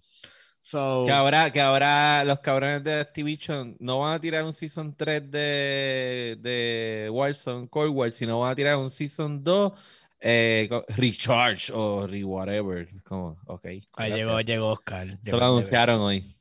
So, 0.66 1.02
Que 1.04 1.12
ahora, 1.12 1.50
que 1.52 1.60
ahora 1.60 2.24
los 2.24 2.40
cabrones 2.40 2.82
de 2.82 2.94
Activision 3.00 3.76
no 3.80 3.98
van 3.98 4.14
a 4.14 4.18
tirar 4.20 4.44
un 4.44 4.54
Season 4.54 4.94
3 4.96 5.30
de, 5.30 6.38
de 6.40 7.10
Warzone, 7.12 7.68
Cold 7.68 7.94
War, 7.94 8.10
sino 8.12 8.40
van 8.40 8.52
a 8.52 8.54
tirar 8.54 8.76
un 8.78 8.88
Season 8.90 9.44
2 9.44 9.72
eh, 10.20 10.70
Recharge 10.96 11.70
o 11.70 12.06
re 12.06 12.24
whatever. 12.24 12.88
Como, 13.02 13.36
ok. 13.44 13.66
ahí 13.96 14.12
llegó, 14.14 14.40
llegó 14.40 14.68
Oscar. 14.70 15.06
Eso 15.08 15.18
Llegó 15.22 15.36
lo 15.38 15.44
el 15.44 15.50
anunciaron 15.52 16.00
hoy. 16.00 16.34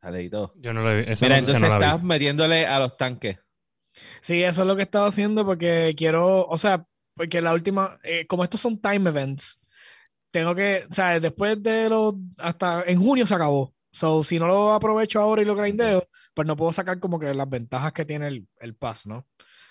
Aleito. 0.00 0.52
Yo 0.56 0.72
no 0.72 0.82
lo 0.82 0.96
vi. 0.96 1.04
Esa 1.06 1.24
Mira, 1.26 1.36
no- 1.36 1.38
entonces 1.40 1.60
no 1.62 1.68
la 1.68 1.78
vi. 1.78 1.84
estás 1.84 2.02
metiéndole 2.02 2.66
a 2.66 2.80
los 2.80 2.96
tanques. 2.96 3.38
Sí, 4.20 4.42
eso 4.42 4.62
es 4.62 4.66
lo 4.66 4.74
que 4.74 4.82
he 4.82 4.84
estado 4.84 5.06
haciendo 5.06 5.46
porque 5.46 5.94
quiero, 5.96 6.46
o 6.48 6.58
sea, 6.58 6.84
porque 7.14 7.40
la 7.40 7.52
última, 7.54 8.00
eh, 8.02 8.26
como 8.26 8.42
estos 8.42 8.60
son 8.60 8.76
time 8.80 9.08
events, 9.08 9.59
tengo 10.30 10.54
que, 10.54 10.84
o 10.88 10.92
sea, 10.92 11.18
después 11.20 11.62
de 11.62 11.88
los, 11.88 12.14
hasta 12.38 12.84
en 12.86 13.00
junio 13.02 13.26
se 13.26 13.34
acabó. 13.34 13.74
So, 13.92 14.22
si 14.22 14.38
no 14.38 14.46
lo 14.46 14.72
aprovecho 14.72 15.20
ahora 15.20 15.42
y 15.42 15.44
lo 15.44 15.56
grindeo, 15.56 16.08
pues 16.34 16.46
no 16.46 16.56
puedo 16.56 16.72
sacar 16.72 17.00
como 17.00 17.18
que 17.18 17.34
las 17.34 17.48
ventajas 17.48 17.92
que 17.92 18.04
tiene 18.04 18.28
el, 18.28 18.48
el 18.60 18.76
pass, 18.76 19.06
¿no? 19.06 19.26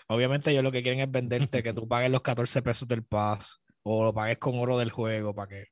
Obviamente 0.08 0.52
ellos 0.52 0.64
lo 0.64 0.72
que 0.72 0.82
quieren 0.84 1.00
es 1.00 1.12
venderte 1.12 1.64
que 1.64 1.74
tú 1.74 1.88
pagues 1.88 2.12
los 2.12 2.22
14 2.22 2.62
pesos 2.62 2.88
del 2.88 3.04
pass 3.04 3.62
o 3.84 4.04
lo 4.04 4.14
pagues 4.14 4.38
con 4.38 4.58
oro 4.60 4.78
del 4.78 4.92
juego 4.92 5.34
para 5.34 5.48
que, 5.48 5.66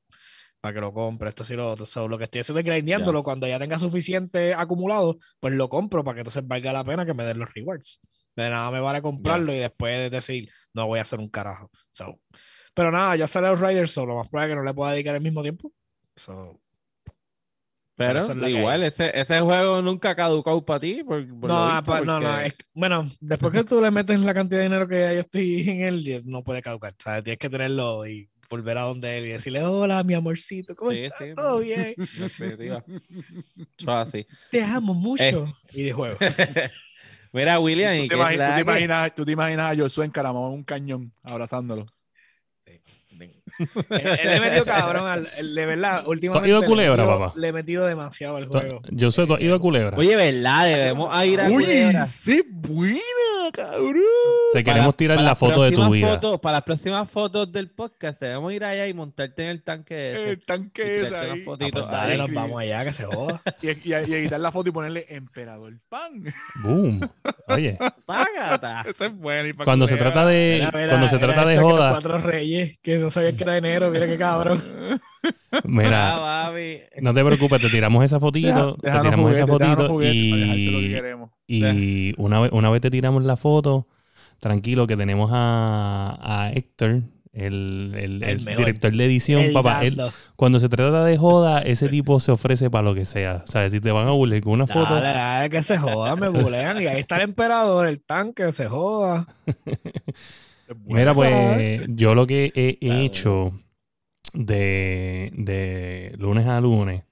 para 0.60 0.74
que 0.74 0.80
lo 0.80 0.92
compres. 0.92 1.30
Esto 1.30 1.44
sí 1.44 1.54
lo 1.54 1.70
otro. 1.70 1.86
So, 1.86 2.08
lo 2.08 2.16
que 2.18 2.24
estoy 2.24 2.40
haciendo 2.40 2.60
es 2.60 2.66
grindeándolo. 2.66 3.22
Cuando 3.22 3.46
ya 3.46 3.58
tenga 3.58 3.78
suficiente 3.78 4.54
acumulado, 4.54 5.18
pues 5.40 5.54
lo 5.54 5.68
compro 5.68 6.02
para 6.04 6.16
que 6.16 6.20
entonces 6.20 6.46
valga 6.46 6.72
la 6.72 6.84
pena 6.84 7.04
que 7.04 7.14
me 7.14 7.24
den 7.24 7.38
los 7.38 7.52
rewards. 7.52 8.00
De 8.36 8.48
nada 8.48 8.70
me 8.70 8.80
vale 8.80 9.02
comprarlo 9.02 9.52
y 9.52 9.58
después 9.58 10.10
decir, 10.10 10.48
no 10.72 10.86
voy 10.86 11.00
a 11.00 11.02
hacer 11.02 11.18
un 11.18 11.28
carajo. 11.28 11.70
So, 11.90 12.20
pero 12.78 12.92
nada, 12.92 13.16
ya 13.16 13.26
sale 13.26 13.52
Riders 13.56 13.90
solo, 13.90 14.14
más 14.16 14.28
probable 14.28 14.52
que 14.52 14.56
no 14.56 14.62
le 14.62 14.72
pueda 14.72 14.92
dedicar 14.92 15.16
el 15.16 15.20
mismo 15.20 15.42
tiempo. 15.42 15.72
So, 16.14 16.60
pero 17.96 18.20
es 18.20 18.48
igual, 18.48 18.84
ese, 18.84 19.10
ese 19.18 19.40
juego 19.40 19.82
nunca 19.82 20.10
ha 20.10 20.14
caducado 20.14 20.64
para 20.64 20.78
ti. 20.78 21.02
Por, 21.04 21.26
por 21.40 21.48
lo 21.50 21.54
no, 21.58 21.66
visto, 21.66 21.82
pa- 21.90 22.00
no, 22.02 22.20
no, 22.20 22.28
porque- 22.30 22.46
es 22.46 22.52
que- 22.54 22.64
bueno, 22.72 23.08
después 23.20 23.52
que 23.52 23.64
tú 23.64 23.80
le 23.80 23.90
metes 23.90 24.20
la 24.20 24.32
cantidad 24.32 24.58
de 24.60 24.64
dinero 24.68 24.86
que 24.86 25.00
yo 25.14 25.20
estoy 25.20 25.68
en 25.68 25.80
él, 25.82 26.22
no 26.26 26.44
puede 26.44 26.62
caducar. 26.62 26.92
O 26.92 27.02
sea, 27.02 27.20
tienes 27.20 27.38
que 27.40 27.50
tenerlo 27.50 28.06
y 28.06 28.30
volver 28.48 28.78
a 28.78 28.82
donde 28.82 29.18
él 29.18 29.26
y 29.26 29.30
decirle, 29.30 29.64
hola, 29.64 30.04
mi 30.04 30.14
amorcito, 30.14 30.76
¿cómo 30.76 30.92
Sí, 30.92 31.00
estás? 31.00 31.26
sí, 31.26 31.34
¿Todo 31.34 31.56
man. 31.58 31.64
bien? 31.64 31.94
así. 33.88 34.26
Te 34.52 34.62
amo 34.62 34.94
mucho. 34.94 35.22
Eh. 35.24 35.52
Y 35.72 35.82
de 35.82 35.92
juego. 35.92 36.18
Mira, 37.32 37.58
William, 37.58 37.96
¿Tú 37.96 38.04
¿y 38.04 38.08
te, 38.08 38.14
tú 38.14 38.54
que- 38.54 38.60
imaginas, 38.60 39.14
tú 39.14 39.24
te 39.24 39.32
imaginas 39.32 39.72
a 39.72 39.82
Josué 39.82 40.06
encaramado 40.06 40.46
en 40.46 40.52
un 40.54 40.62
cañón 40.64 41.12
abrazándolo. 41.24 41.84
él, 43.90 44.18
le 44.24 44.40
metió 44.40 44.64
cabrón, 44.64 45.06
al, 45.06 45.28
el- 45.36 45.54
de 45.54 45.66
verdad, 45.66 46.06
últimamente. 46.06 46.48
ido 46.48 46.58
a 46.58 46.60
le 46.60 46.66
Culebra, 46.66 47.04
metió- 47.04 47.18
papá? 47.18 47.32
Le 47.36 47.48
he 47.48 47.52
metido 47.52 47.86
demasiado 47.86 48.36
al 48.36 48.46
juego. 48.46 48.80
Yo 48.90 49.10
soy, 49.10 49.26
¿tú 49.26 49.34
has 49.34 49.40
ido 49.40 49.54
a 49.54 49.58
Culebra. 49.60 49.96
Oye, 49.96 50.14
¿verdad? 50.16 50.64
Debemos 50.66 51.08
a 51.12 51.26
ir 51.26 51.40
a 51.40 51.48
Culebra. 51.48 52.06
sí, 52.06 52.42
buena, 52.50 53.00
cabrón. 53.52 53.94
Te 54.52 54.64
queremos 54.64 54.96
tirar 54.96 55.16
para 55.16 55.28
la 55.28 55.34
foto 55.36 55.62
de 55.62 55.72
tu 55.72 55.90
vida. 55.90 56.08
fotos- 56.08 56.40
para 56.40 56.52
las 56.54 56.62
próximas 56.62 57.10
fotos 57.10 57.50
del 57.52 57.70
podcast, 57.70 58.20
debemos 58.22 58.52
ir 58.52 58.64
allá 58.64 58.86
y 58.86 58.94
montarte 58.94 59.42
en 59.44 59.48
el 59.50 59.62
tanque 59.62 60.12
ese. 60.12 60.30
El 60.30 60.40
tanque 60.44 60.82
Y 61.02 61.06
ese 61.06 61.16
ahí. 61.16 61.40
fotito. 61.42 61.78
Ah, 61.78 61.82
pues 61.82 61.92
dale, 61.92 62.12
ahí. 62.12 62.18
nos 62.18 62.32
vamos 62.32 62.60
allá, 62.60 62.84
que 62.84 62.92
se 62.92 63.04
joda. 63.04 63.40
Y, 63.62 63.68
y, 63.70 63.92
y 63.92 64.14
editar 64.14 64.40
la 64.40 64.52
foto 64.52 64.68
y 64.68 64.72
ponerle 64.72 65.06
emperador 65.08 65.72
pan. 65.88 66.24
Boom. 66.62 67.00
Oye, 67.48 67.78
Págata. 68.06 68.84
Ese 68.88 69.06
es 69.06 69.16
bueno. 69.16 69.48
y 69.48 69.52
pa' 69.52 69.64
cuando 69.64 69.86
se 69.86 69.94
culebra. 69.94 70.12
trata 70.12 70.28
de, 70.28 70.56
Mira, 70.60 70.70
mira, 70.74 70.88
cuando 70.90 71.08
se 71.08 71.16
mira 71.16 71.26
trata 71.28 71.48
de 71.48 71.58
joda, 71.58 71.90
Cuatro 71.90 72.18
reyes, 72.18 72.78
que 72.82 72.96
no 72.98 73.10
sabían 73.10 73.36
que 73.36 73.42
era 73.44 73.56
enero, 73.56 73.90
mira 73.90 74.06
qué 74.06 74.16
cabrón. 74.16 74.62
mira, 75.64 76.14
Ah, 76.48 76.52
no 77.00 77.12
te 77.14 77.24
preocupes, 77.24 77.60
te 77.60 77.68
tiramos 77.68 78.04
esa 78.04 78.18
fotito, 78.20 78.76
te 78.76 78.86
Déjanos 78.86 79.04
tiramos 79.04 79.32
esa 79.32 79.46
juguetes, 79.46 79.58
déjanos 79.68 79.88
fotito 79.88 79.92
juguetes 79.92 81.28
y, 81.48 82.14
una, 82.18 82.40
vez, 82.40 82.52
una 82.52 82.70
vez 82.70 82.80
te 82.82 82.90
tiramos 82.90 83.24
la 83.24 83.36
foto, 83.36 83.88
tranquilo 84.38 84.86
que 84.86 84.96
tenemos 84.96 85.30
a, 85.32 86.18
a 86.20 86.52
Héctor, 86.52 87.02
el, 87.32 87.92
el- 87.96 88.22
El 88.22 88.24
el 88.24 88.40
mejor. 88.44 88.58
director 88.66 88.92
de 88.94 89.04
edición, 89.04 89.44
papá. 89.52 89.84
Él, 89.84 90.00
cuando 90.36 90.60
se 90.60 90.68
trata 90.68 91.04
de 91.04 91.16
joda, 91.16 91.60
ese 91.60 91.88
tipo 91.88 92.20
se 92.20 92.32
ofrece 92.32 92.68
para 92.70 92.84
lo 92.84 92.94
que 92.94 93.04
sea. 93.04 93.44
O 93.46 93.50
sea, 93.50 93.68
si 93.70 93.80
te 93.80 93.90
van 93.92 94.08
a 94.08 94.12
burlar 94.12 94.40
con 94.40 94.54
una 94.54 94.66
foto, 94.66 94.94
Dale, 94.94 95.08
dale, 95.08 95.48
que 95.50 95.62
se 95.62 95.78
joda, 95.78 96.16
me 96.16 96.28
bulean. 96.28 96.80
Y 96.82 96.86
ahí 96.86 97.00
está 97.00 97.16
el 97.16 97.22
emperador, 97.22 97.86
el 97.86 98.00
tanque, 98.00 98.50
se 98.52 98.66
joda. 98.68 99.26
Mira, 100.84 101.14
pues 101.14 101.82
yo 101.88 102.14
lo 102.14 102.26
que 102.26 102.52
he 102.54 103.04
hecho 103.04 103.52
de, 104.34 105.30
de 105.34 106.14
lunes 106.18 106.46
a 106.46 106.60
lunes, 106.60 107.04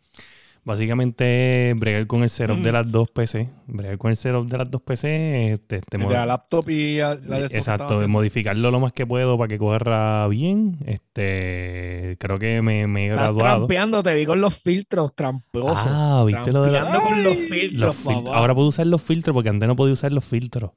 básicamente 0.67 1.73
bregar 1.79 2.07
con 2.07 2.23
el 2.25 2.29
setup 2.31 2.59
de 2.59 2.71
Mm. 2.71 2.75
las 2.75 2.91
dos 2.93 3.09
PC. 3.11 3.49
Bregar 3.69 3.97
con 3.99 4.11
el 4.11 4.17
setup 4.17 4.47
de 4.49 4.59
las 4.59 4.71
dos 4.71 4.83
PC. 4.83 5.53
Este, 5.53 5.77
este, 5.79 5.97
de 5.97 6.05
la 6.13 6.27
laptop 6.27 6.69
y 6.69 6.99
la 6.99 7.15
de 7.17 7.49
que 7.49 7.57
Exacto, 7.57 8.07
modificarlo 8.09 8.71
lo 8.71 8.81
más 8.81 8.93
que 8.93 9.07
puedo 9.07 9.39
para 9.39 9.49
que 9.49 9.59
corra 9.59 10.27
bien. 10.29 10.77
Este, 10.85 12.17
creo 12.19 12.39
que 12.39 12.61
me, 12.63 12.87
me 12.87 13.07
he 13.07 13.09
graduado. 13.09 13.39
trampeando, 13.59 14.03
te 14.03 14.15
vi 14.15 14.27
con 14.27 14.41
los 14.41 14.59
filtros 14.59 15.15
tramposos. 15.15 15.87
Ah, 15.89 16.23
viste 16.27 16.53
lo 16.53 16.63
de 16.63 16.73
la- 16.73 17.01
con 17.01 17.23
los 17.23 17.37
los 17.39 17.49
filtros, 17.49 17.97
fil- 17.97 18.25
papá. 18.25 18.37
Ahora 18.39 18.55
puedo 18.55 18.69
usar 18.69 18.87
los 18.87 19.03
filtros 19.03 19.35
porque 19.35 19.49
antes 19.49 19.67
no 19.69 19.77
podía 19.77 19.93
usar 19.95 20.13
los 20.13 20.25
filtros. 20.25 20.73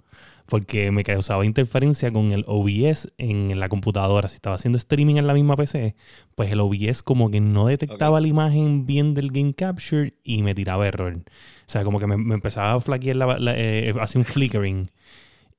Porque 0.50 0.90
me 0.92 1.04
causaba 1.04 1.46
interferencia 1.46 2.12
con 2.12 2.32
el 2.32 2.44
OBS 2.48 3.10
en 3.20 3.60
la 3.60 3.70
computadora. 3.70 4.28
Si 4.28 4.36
estaba 4.36 4.56
haciendo 4.56 4.78
streaming 4.78 5.16
en 5.18 5.28
la 5.28 5.34
misma 5.36 5.56
PC, 5.56 5.96
pues 6.36 6.52
el 6.52 6.60
OBS 6.60 7.04
como 7.04 7.30
que 7.30 7.40
no 7.40 7.68
detectaba 7.68 8.20
la 8.20 8.28
imagen 8.28 8.86
bien 8.86 9.14
del 9.14 9.32
game 9.32 9.54
capture 9.54 10.16
y 10.24 10.42
me 10.42 10.56
tiraba 10.56 10.88
error. 10.88 11.14
O 11.18 11.22
sea, 11.68 11.84
como 11.84 12.00
que 12.00 12.08
me, 12.08 12.18
me 12.18 12.34
empezaba 12.34 12.74
a 12.74 12.82
flaquear, 12.82 13.16
la, 13.16 13.38
la- 13.38 13.54
eh, 13.56 13.94
hacía 14.00 14.20
un 14.20 14.26
flickering. 14.26 14.90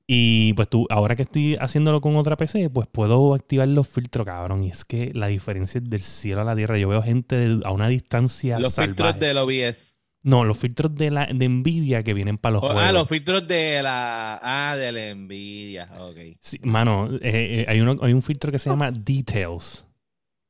Y 0.07 0.51
pues 0.53 0.67
tú, 0.67 0.87
ahora 0.89 1.15
que 1.15 1.21
estoy 1.21 1.55
haciéndolo 1.55 2.01
con 2.01 2.17
otra 2.17 2.35
PC, 2.35 2.69
pues 2.69 2.87
puedo 2.91 3.33
activar 3.33 3.67
los 3.69 3.87
filtros, 3.87 4.25
cabrón. 4.25 4.63
Y 4.63 4.69
es 4.69 4.83
que 4.83 5.11
la 5.13 5.27
diferencia 5.27 5.77
es 5.79 5.89
del 5.89 6.01
cielo 6.01 6.41
a 6.41 6.43
la 6.43 6.53
tierra. 6.55 6.77
Yo 6.77 6.89
veo 6.89 7.01
gente 7.01 7.37
de- 7.37 7.61
a 7.65 7.71
una 7.71 7.87
distancia 7.87 8.59
Los 8.59 8.73
salvaje. 8.73 8.89
filtros 8.89 9.19
del 9.19 9.37
OBS. 9.37 9.97
No, 10.23 10.45
los 10.45 10.57
filtros 10.57 10.93
de, 10.95 11.09
la, 11.09 11.25
de 11.25 11.49
Nvidia 11.49 12.03
que 12.03 12.13
vienen 12.13 12.37
para 12.37 12.53
los 12.53 12.63
Oh, 12.63 12.67
juegos. 12.67 12.83
ah, 12.83 12.91
los 12.91 13.09
filtros 13.09 13.47
de 13.47 13.81
la. 13.81 14.39
Ah, 14.43 14.75
de 14.75 14.91
la 14.91 15.15
Nvidia. 15.15 15.89
Ok. 15.99 16.17
Sí, 16.39 16.59
mano, 16.63 17.09
eh, 17.15 17.19
eh, 17.23 17.65
hay, 17.67 17.81
uno, 17.81 17.97
hay 18.01 18.13
un 18.13 18.21
filtro 18.21 18.51
que 18.51 18.59
se 18.59 18.69
llama 18.69 18.91
Details. 18.91 19.85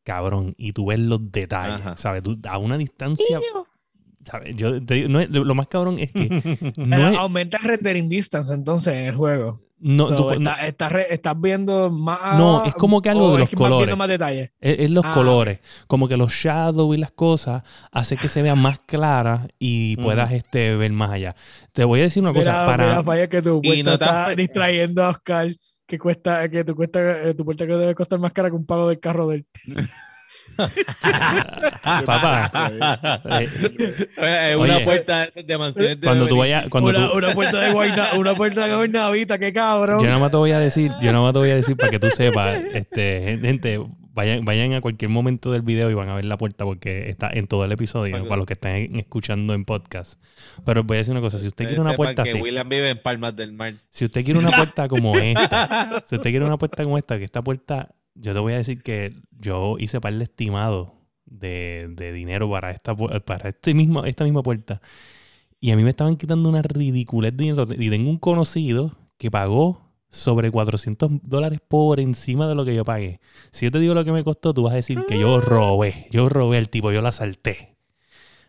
Cabrón, 0.03 0.55
y 0.57 0.73
tú 0.73 0.87
ves 0.87 0.99
los 0.99 1.31
detalles, 1.31 1.79
Ajá. 1.81 1.95
¿sabes? 1.97 2.23
Tú, 2.23 2.37
a 2.49 2.57
una 2.57 2.77
distancia... 2.77 3.39
¿sabes? 4.25 4.55
Yo 4.55 4.83
te 4.83 4.95
digo, 4.95 5.09
no 5.09 5.19
es- 5.19 5.29
lo, 5.29 5.55
más 5.55 5.67
cabrón 5.67 5.97
es 5.99 6.11
que 6.11 6.27
Pero 6.75 6.85
no 6.87 7.09
es... 7.09 7.17
aumenta 7.17 7.57
el 7.57 7.63
rendering 7.63 8.09
distance 8.09 8.53
entonces 8.53 8.93
en 8.93 9.05
el 9.05 9.15
juego. 9.15 9.59
No, 9.83 10.07
So, 10.09 10.15
tú 10.15 10.29
está- 10.31 10.89
re- 10.89 11.07
estás 11.13 11.41
viendo 11.41 11.89
más. 11.89 12.37
No, 12.37 12.63
es 12.65 12.75
como 12.75 13.01
que 13.01 13.09
algo 13.09 13.29
de 13.29 13.33
es 13.33 13.39
los 13.39 13.49
que 13.49 13.55
colores. 13.55 13.77
viendo 13.79 13.97
más 13.97 14.07
detalles. 14.07 14.51
es, 14.59 14.79
es 14.79 14.91
los 14.91 15.03
Ah, 15.03 15.11
colores. 15.13 15.59
Como 15.87 16.07
que 16.07 16.17
los 16.17 16.31
shadows 16.31 16.95
y 16.95 16.99
las 16.99 17.11
cosas 17.11 17.63
hace 17.91 18.15
que 18.15 18.29
se 18.29 18.41
vean 18.43 18.59
más 18.59 18.79
claras 18.79 19.47
y 19.57 19.95
Mm. 19.97 20.01
puedas 20.03 20.31
este, 20.31 20.75
ver 20.75 20.91
más 20.91 21.09
allá. 21.11 21.35
Te 21.73 21.83
voy 21.83 21.99
a 22.01 22.03
decir 22.03 22.21
una 22.21 22.31
cosa. 22.33 22.51
Mira, 22.51 22.65
para... 22.65 22.87
mira, 22.89 23.03
falla 23.03 23.27
que 23.27 23.41
tu 23.41 23.59
Y 23.63 23.67
puerta 23.83 23.83
no 23.91 23.97
te 23.97 24.05
está 24.05 24.29
distrayendo 24.35 25.03
a 25.03 25.09
Oscar. 25.09 25.47
Que 25.87 25.97
cuesta, 25.99 26.47
que 26.47 26.63
tu 26.63 26.73
cuesta, 26.75 27.23
eh, 27.23 27.33
tu 27.33 27.43
puerta 27.43 27.65
que 27.67 27.73
debe 27.73 27.93
costar 27.95 28.17
más 28.19 28.31
cara 28.31 28.49
que 28.49 28.55
un 28.55 28.65
pago 28.65 28.87
del 28.87 28.99
carro 28.99 29.27
del. 29.27 29.45
Papá, 32.05 32.51
eh, 33.39 33.49
Eh, 34.17 34.55
una 34.57 34.77
Oye. 34.77 34.85
puerta 34.85 35.27
de 35.27 35.57
mansiones 35.57 35.99
de 35.99 36.07
cuando 36.07 36.27
tú 36.27 36.37
vayas... 36.37 36.67
Cuando 36.69 36.89
una, 36.89 37.09
tú, 37.09 37.17
una 37.17 37.33
puerta 37.33 37.59
de 37.59 37.71
guayna, 37.71 38.09
una 38.17 38.35
puerta 38.35 38.67
de 38.67 38.75
guaynavita, 38.75 39.39
qué 39.39 39.51
cabrón. 39.53 39.99
Yo 39.99 40.07
nada 40.07 40.19
más 40.19 40.31
te 40.31 40.37
voy 40.37 40.51
a 40.51 40.59
decir, 40.59 40.91
yo 41.01 41.11
nada 41.11 41.23
más 41.23 41.33
te 41.33 41.39
voy 41.39 41.49
a 41.49 41.55
decir 41.55 41.75
para 41.75 41.91
que 41.91 41.99
tú 41.99 42.09
sepas, 42.09 42.61
este, 42.73 43.37
gente, 43.41 43.79
vayan, 44.13 44.45
vayan 44.45 44.73
a 44.73 44.81
cualquier 44.81 45.09
momento 45.09 45.51
del 45.51 45.61
video 45.61 45.89
y 45.89 45.93
van 45.93 46.09
a 46.09 46.15
ver 46.15 46.25
la 46.25 46.37
puerta 46.37 46.65
porque 46.65 47.09
está 47.09 47.29
en 47.31 47.47
todo 47.47 47.65
el 47.65 47.71
episodio, 47.71 48.23
para 48.23 48.37
los 48.37 48.45
que 48.45 48.53
están 48.53 48.75
escuchando 48.95 49.53
en 49.53 49.65
podcast. 49.65 50.21
Pero 50.65 50.81
os 50.81 50.87
voy 50.87 50.95
a 50.95 50.99
decir 50.99 51.11
una 51.11 51.21
cosa, 51.21 51.39
si 51.39 51.47
usted 51.47 51.65
quiere 51.65 51.81
una 51.81 51.93
puerta 51.93 52.23
que 52.23 52.31
así, 52.31 52.41
William 52.41 52.67
vive 52.67 52.89
en 52.89 53.01
Palmas 53.01 53.35
del 53.35 53.53
Mar. 53.53 53.75
si 53.89 54.05
usted 54.05 54.23
quiere 54.23 54.39
una 54.39 54.51
puerta 54.51 54.87
como 54.87 55.15
esta, 55.17 56.03
si 56.05 56.15
usted 56.15 56.29
quiere 56.29 56.45
una 56.45 56.57
puerta 56.57 56.83
como 56.83 56.97
esta, 56.97 57.17
que 57.17 57.25
esta 57.25 57.41
puerta, 57.41 57.89
yo 58.15 58.33
te 58.33 58.39
voy 58.39 58.53
a 58.53 58.57
decir 58.57 58.81
que 58.83 59.13
yo 59.39 59.77
hice 59.79 59.99
par 60.01 60.13
de 60.13 60.23
estimado 60.23 60.95
de, 61.25 61.87
de 61.95 62.11
dinero 62.13 62.49
para 62.49 62.71
esta 62.71 62.95
para 62.95 63.49
este 63.49 63.73
mismo, 63.73 64.03
esta 64.05 64.23
misma 64.23 64.43
puerta. 64.43 64.81
Y 65.59 65.71
a 65.71 65.75
mí 65.75 65.83
me 65.83 65.89
estaban 65.91 66.17
quitando 66.17 66.49
una 66.49 66.61
ridiculez 66.61 67.35
de 67.37 67.43
dinero. 67.43 67.65
Y 67.77 67.89
tengo 67.89 68.09
un 68.09 68.17
conocido 68.17 68.91
que 69.17 69.29
pagó 69.29 69.91
sobre 70.09 70.51
400 70.51 71.09
dólares 71.23 71.59
por 71.67 71.99
encima 71.99 72.47
de 72.47 72.55
lo 72.55 72.65
que 72.65 72.73
yo 72.75 72.83
pagué. 72.83 73.19
Si 73.51 73.65
yo 73.65 73.71
te 73.71 73.79
digo 73.79 73.93
lo 73.93 74.03
que 74.03 74.11
me 74.11 74.23
costó, 74.23 74.53
tú 74.53 74.63
vas 74.63 74.73
a 74.73 74.77
decir 74.77 75.05
que 75.07 75.19
yo 75.19 75.39
robé. 75.39 76.07
Yo 76.11 76.27
robé 76.29 76.57
al 76.57 76.69
tipo, 76.69 76.91
yo 76.91 77.01
la 77.01 77.11
salté. 77.11 77.77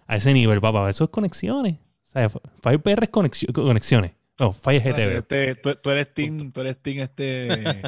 A 0.07 0.17
ese 0.17 0.33
nivel, 0.33 0.61
papá. 0.61 0.89
Eso 0.91 1.05
es 1.05 1.11
conexiones. 1.11 1.75
O 2.07 2.09
sea, 2.13 2.29
FirePR 2.29 3.05
es 3.05 3.11
conexio- 3.11 3.53
conexiones. 3.53 4.13
No, 4.41 4.53
Fire 4.53 4.83
GTV. 4.83 5.19
Este, 5.19 5.55
tú, 5.55 5.75
tú 5.81 5.91
eres 5.91 6.13
team, 6.13 6.51
tú 6.51 6.63
eres 6.63 6.79
team 6.83 6.99
este. 7.01 7.83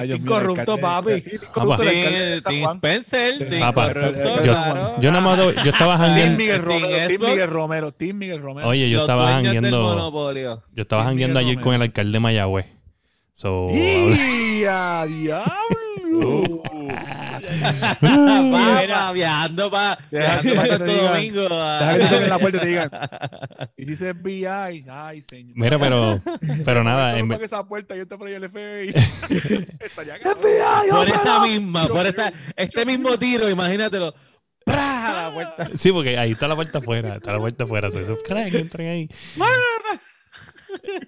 Ay, 0.00 0.06
Dios 0.08 0.18
Team 0.18 0.22
mío, 0.24 0.36
el 0.36 0.40
corrupto, 0.42 0.72
alcalde- 0.74 0.80
papi. 0.82 1.20
Sí, 1.20 1.30
team 1.30 1.52
corrupto, 1.52 1.82
el 1.82 1.88
alcalde 1.88 2.18
de 2.26 2.40
Tim, 2.42 2.50
Tim. 2.60 2.70
Spencer, 2.70 3.48
Tim 3.50 3.60
Papá, 3.60 3.92
Corrupto, 3.92 4.42
yo-. 4.44 5.00
Yo 5.00 5.10
nada 5.12 5.20
más, 5.20 5.38
yo 5.64 5.70
estaba 5.70 5.98
jangueando. 5.98 6.38
Miguel 6.38 6.62
Romero, 6.62 6.88
Xbox. 7.08 7.28
Miguel 7.30 7.48
Romero, 7.50 7.92
Team 7.92 8.16
Miguel 8.18 8.42
Romero. 8.42 8.68
Oye, 8.68 8.90
yo 8.90 9.00
estaba 9.00 9.32
jangueando. 9.32 9.82
monopolio. 9.82 10.62
Yo 10.74 10.82
estaba 10.82 11.04
jangueando 11.04 11.38
ayer 11.38 11.60
con 11.60 11.74
el 11.74 11.82
alcalde 11.82 12.12
de 12.12 12.20
Mayagüez. 12.20 12.66
So, 13.34 13.70
¡Y 13.72 14.64
a 14.68 15.04
diablo! 15.06 16.62
Papá, 18.00 19.12
viajando 19.12 19.70
para 19.70 19.98
Santo. 20.10 20.84
Domingo. 20.84 21.48
La 21.48 22.38
puerta 22.38 22.58
y 22.58 22.60
te 22.60 22.66
digan. 22.66 22.90
Y 23.76 23.86
si 23.86 23.96
se 23.96 24.14
FBI, 24.14 24.84
ay, 24.88 25.22
señor. 25.22 25.54
Mira, 25.56 25.78
pero, 25.78 26.20
pero 26.64 26.84
nada, 26.84 27.18
en 27.18 27.30
esa 27.32 27.64
puerta, 27.66 27.96
yo 27.96 28.06
te 28.06 28.16
por 28.18 28.28
ahí 28.28 28.34
el 28.34 28.48
FBI. 28.48 28.94
Estaría 29.80 30.18
Por 30.90 31.08
esa 31.08 31.40
misma, 31.40 31.88
por 31.88 32.06
esa, 32.06 32.32
este 32.56 32.86
mismo 32.86 33.18
tiro, 33.18 33.48
imagínatelo. 33.48 34.14
¡Pra! 34.64 35.08
a 35.08 35.28
La 35.28 35.34
puerta. 35.34 35.70
sí, 35.76 35.90
porque 35.90 36.16
ahí 36.16 36.32
está 36.32 36.46
la 36.46 36.54
puerta 36.54 36.78
afuera, 36.78 37.16
está 37.16 37.32
la 37.32 37.38
puerta 37.38 37.64
afuera. 37.64 37.90
So, 37.90 37.98
esos 37.98 38.18
cracks 38.22 38.52
que 38.52 38.58
entran 38.58 38.86
ahí. 38.86 39.08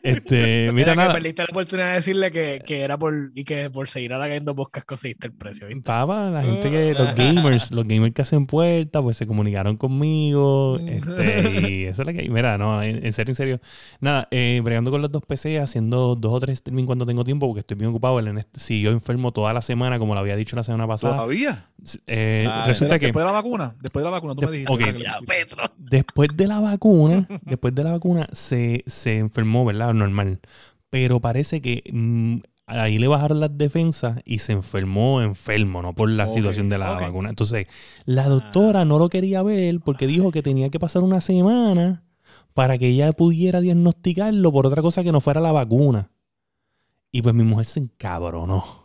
Este, 0.03 0.71
mira, 0.75 0.93
que 0.93 0.97
nada. 0.97 1.13
perdiste 1.15 1.43
la 1.43 1.49
oportunidad 1.51 1.89
de 1.91 1.95
decirle 1.95 2.31
que, 2.31 2.63
que 2.67 2.81
era 2.83 2.99
por 2.99 3.33
y 3.35 3.45
que 3.45 3.71
por 3.71 3.89
seguir 3.89 4.13
halagando 4.13 4.55
podcast 4.55 4.87
conseguiste 4.87 5.27
el 5.27 5.33
precio, 5.33 5.67
¿viste? 5.67 5.83
Papá, 5.83 6.31
la 6.31 6.43
gente 6.43 6.71
que, 6.71 6.93
los 6.95 7.15
gamers, 7.15 7.71
los 7.71 7.87
gamers 7.87 8.15
que 8.15 8.23
hacen 8.23 8.47
puertas, 8.47 9.03
pues 9.03 9.17
se 9.17 9.27
comunicaron 9.27 9.77
conmigo. 9.77 10.79
Este, 10.87 11.69
y 11.69 11.85
eso 11.85 12.03
es 12.03 12.07
lo 12.09 12.13
que. 12.13 12.29
Mira, 12.29 12.59
no, 12.59 12.83
en, 12.83 13.05
en 13.05 13.13
serio, 13.13 13.33
en 13.33 13.37
serio. 13.37 13.61
Nada, 14.01 14.29
eh, 14.31 14.61
bregando 14.63 14.91
con 14.91 15.01
los 15.03 15.11
dos 15.11 15.23
PC, 15.27 15.59
haciendo 15.61 16.15
dos 16.17 16.33
o 16.33 16.41
tres 16.41 16.55
streaming 16.55 16.85
cuando 16.85 17.07
tengo 17.07 17.25
tiempo, 17.25 17.47
porque 17.47 17.61
estoy 17.61 17.77
bien 17.77 17.91
ocupado. 17.91 18.19
El 18.19 18.29
Ernest 18.29 18.57
siguió 18.57 18.91
enfermo 18.91 19.33
toda 19.33 19.53
la 19.53 19.63
semana, 19.63 19.99
como 19.99 20.15
lo 20.15 20.21
había 20.21 20.37
dicho 20.37 20.57
la 20.57 20.63
semana 20.65 20.87
pasada. 20.87 21.15
¿Todavía? 21.17 21.67
Eh, 22.07 22.47
Ah, 22.49 22.65
resulta 22.67 22.99
que. 22.99 23.07
Después 23.07 23.23
de 23.25 23.27
la 23.27 23.33
vacuna. 23.33 23.75
Después 23.81 24.03
de 24.03 24.05
la 24.05 24.11
vacuna, 24.11 24.35
tú 24.35 24.43
me 24.43 24.47
De- 24.49 24.53
dijiste. 24.59 24.73
ok. 24.73 24.79
¿verdad? 24.81 24.95
Que 24.97 25.03
Ya, 25.05 25.19
Petro. 25.27 25.63
después 25.79 26.29
de 26.35 26.47
la 26.47 26.61
vacuna, 26.61 27.27
después 27.43 27.75
de 27.75 27.85
la 27.85 27.93
vacuna, 27.93 28.27
se, 28.33 28.83
se 28.87 29.19
enfermó, 29.19 29.54
¿verdad? 29.63 29.93
Normal. 29.93 30.41
Pero 30.89 31.21
parece 31.21 31.61
que 31.61 31.83
mm, 31.93 32.39
ahí 32.67 32.99
le 32.99 33.09
bajaron 33.09 33.41
las 33.41 33.57
defensas 33.57 34.21
y 34.25 34.39
se 34.39 34.53
enfermó 34.53 35.21
enfermo, 35.21 35.83
no 35.83 35.93
por 35.93 36.09
la 36.09 36.29
situación 36.29 36.69
de 36.69 36.79
la 36.79 36.91
vacuna. 36.91 37.29
Entonces, 37.29 37.67
la 38.07 38.29
doctora 38.29 38.85
no 38.85 38.99
lo 38.99 39.09
quería 39.09 39.43
ver 39.43 39.81
porque 39.81 40.07
dijo 40.07 40.31
que 40.31 40.43
tenía 40.43 40.71
que 40.71 40.81
pasar 40.81 41.03
una 41.03 41.21
semana 41.21 42.05
para 42.55 42.79
que 42.79 42.89
ella 42.89 43.13
pudiera 43.13 43.61
diagnosticarlo 43.61 44.53
por 44.53 44.67
otra 44.67 44.81
cosa 44.81 45.03
que 45.03 45.13
no 45.13 45.21
fuera 45.21 45.41
la 45.41 45.53
vacuna. 45.53 46.11
Y 47.11 47.23
pues 47.23 47.35
mi 47.35 47.45
mujer 47.45 47.67
se 47.67 47.81
encabronó. 47.81 48.84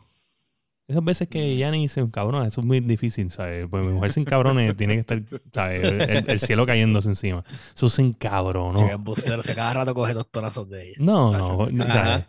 Esas 0.89 1.03
veces 1.03 1.27
que 1.29 1.39
ella 1.53 1.69
ni 1.71 1.87
se 1.87 1.99
encabrona, 1.99 2.47
eso 2.47 2.61
es 2.61 2.67
muy 2.67 2.79
difícil, 2.79 3.29
¿sabes? 3.29 3.67
Pues 3.69 3.85
mi 3.85 3.93
mujer 3.93 4.11
se 4.11 4.19
encabrona 4.21 4.65
y 4.67 4.73
tiene 4.73 4.95
que 4.95 4.99
estar, 5.01 5.21
¿sabes? 5.53 5.83
El, 5.83 6.25
el 6.31 6.39
cielo 6.39 6.65
cayéndose 6.65 7.09
encima. 7.09 7.43
Eso 7.75 7.89
se 7.89 8.01
encabronó. 8.01 8.77
Sí, 8.79 8.85
embustero, 8.91 9.41
se 9.43 9.53
cada 9.53 9.71
rato 9.73 9.93
coge 9.93 10.13
dos 10.15 10.27
tonazos 10.31 10.67
de 10.69 10.87
ella. 10.89 10.95
No, 10.99 11.31
no, 11.31 11.67
no. 11.71 11.87
¿sabes? 11.91 12.25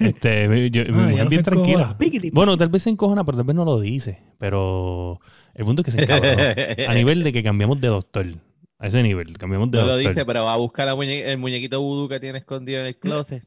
Este, 0.00 0.70
yo- 0.70 0.82
mi 0.86 0.88
Ah, 0.90 0.92
mujer 0.92 1.16
ya 1.16 1.24
no 1.24 1.30
bien 1.30 1.42
tranquila. 1.44 1.96
Piquiti. 1.96 2.30
Bueno, 2.32 2.56
tal 2.58 2.68
vez 2.68 2.82
se 2.82 2.90
encojona, 2.90 3.24
pero 3.24 3.38
tal 3.38 3.46
vez 3.46 3.54
no 3.56 3.64
lo 3.64 3.80
dice. 3.80 4.18
Pero 4.38 5.20
el 5.54 5.64
punto 5.64 5.82
es 5.82 5.86
que 5.86 5.90
se 5.92 6.02
encabronó. 6.02 6.42
a 6.88 6.94
nivel 6.94 7.22
de 7.22 7.32
que 7.32 7.42
cambiamos 7.44 7.80
de 7.80 7.88
doctor. 7.88 8.26
A 8.82 8.86
ese 8.88 9.02
nivel, 9.02 9.38
cambiamos 9.38 9.70
de 9.70 9.78
No 9.78 9.84
lo 9.86 9.92
doctor. 9.92 10.10
dice, 10.12 10.24
pero 10.24 10.44
va 10.44 10.54
a 10.54 10.56
buscar 10.56 10.86
la 10.86 10.94
muñe- 10.96 11.22
el 11.26 11.38
muñequito 11.38 11.80
vudú 11.80 12.08
que 12.08 12.18
tiene 12.18 12.38
escondido 12.38 12.80
en 12.80 12.86
el 12.86 12.96
closet. 12.98 13.44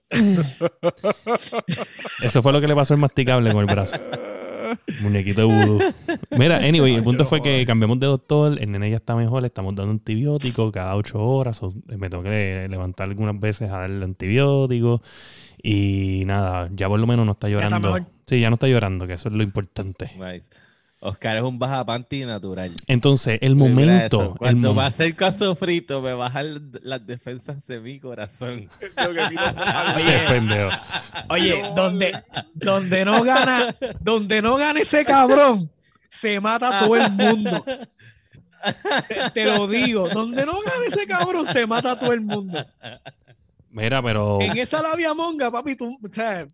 Eso 2.22 2.42
fue 2.42 2.54
lo 2.54 2.62
que 2.62 2.68
le 2.68 2.76
pasó 2.76 2.94
al 2.94 3.00
masticable 3.00 3.52
con 3.52 3.62
el 3.62 3.66
brazo. 3.76 3.96
Muñequito 5.02 5.48
vudú. 5.48 5.80
Mira, 6.32 6.58
anyway, 6.58 6.96
el 6.96 7.04
punto 7.04 7.26
fue 7.26 7.42
que 7.42 7.66
cambiamos 7.66 8.00
de 8.00 8.08
doctor, 8.08 8.58
el 8.60 8.72
nene 8.72 8.90
ya 8.90 8.98
está 8.98 9.16
mejor, 9.16 9.42
le 9.42 9.48
estamos 9.48 9.76
dando 9.76 9.92
antibióticos 9.92 10.72
cada 10.72 10.96
ocho 10.96 11.20
horas. 11.20 11.62
o 11.64 11.72
me 11.86 12.10
tengo 12.10 12.24
que 12.24 12.68
levantar 12.70 13.10
algunas 13.10 13.40
veces 13.40 13.70
a 13.70 13.80
darle 13.80 14.04
antibióticos. 14.06 15.02
Y 15.62 16.24
nada, 16.26 16.70
ya 16.74 16.90
por 16.90 17.00
lo 17.00 17.08
menos 17.08 17.26
no 17.26 17.32
está 17.32 17.48
está 17.48 17.62
llorando. 17.62 17.94
mejor. 17.94 18.06
sí, 18.26 18.40
ya 18.40 18.50
no 18.50 18.56
está 18.56 18.68
llorando, 18.68 19.08
que 19.08 19.14
eso 19.14 19.30
es 19.30 19.36
lo 19.36 19.44
importante. 19.44 20.12
Nice. 20.18 20.50
Oscar 21.06 21.36
es 21.36 21.44
un 21.44 21.60
baja 21.60 21.86
panty 21.86 22.24
natural. 22.26 22.74
Entonces, 22.88 23.38
el 23.42 23.56
momento. 23.56 24.32
El 24.34 24.38
Cuando 24.38 24.74
mom- 24.74 24.78
va 24.80 24.86
a 24.86 24.88
hacer 24.88 25.14
caso 25.16 25.54
frito, 25.56 26.02
me 26.02 26.14
bajan 26.14 26.72
las 26.82 27.06
defensas 27.06 27.68
de 27.68 27.80
mi 27.82 28.00
corazón. 28.00 28.70
Este 28.80 30.20
pendejo. 30.30 30.70
Oye, 31.30 31.62
donde, 31.76 32.24
donde 32.54 33.04
no 33.06 33.22
gana, 33.24 33.76
donde 34.00 34.42
no 34.42 34.56
gana 34.56 34.80
ese 34.80 35.04
cabrón, 35.04 35.70
se 36.10 36.40
mata 36.40 36.80
todo 36.80 36.96
el 36.96 37.12
mundo. 37.12 37.66
Te, 39.10 39.32
te 39.34 39.46
lo 39.46 39.68
digo, 39.68 40.08
donde 40.08 40.46
no 40.46 40.54
gana 40.54 40.86
ese 40.88 41.06
cabrón, 41.06 41.46
se 41.52 41.68
mata 41.68 42.00
todo 42.00 42.14
el 42.14 42.22
mundo. 42.22 42.66
Mira, 43.70 44.02
pero. 44.02 44.40
En 44.42 44.58
esa 44.58 44.82
labia 44.82 45.14
monga, 45.14 45.52
papi, 45.52 45.76
tú, 45.76 46.00
o 46.02 46.14
sea, 46.14 46.48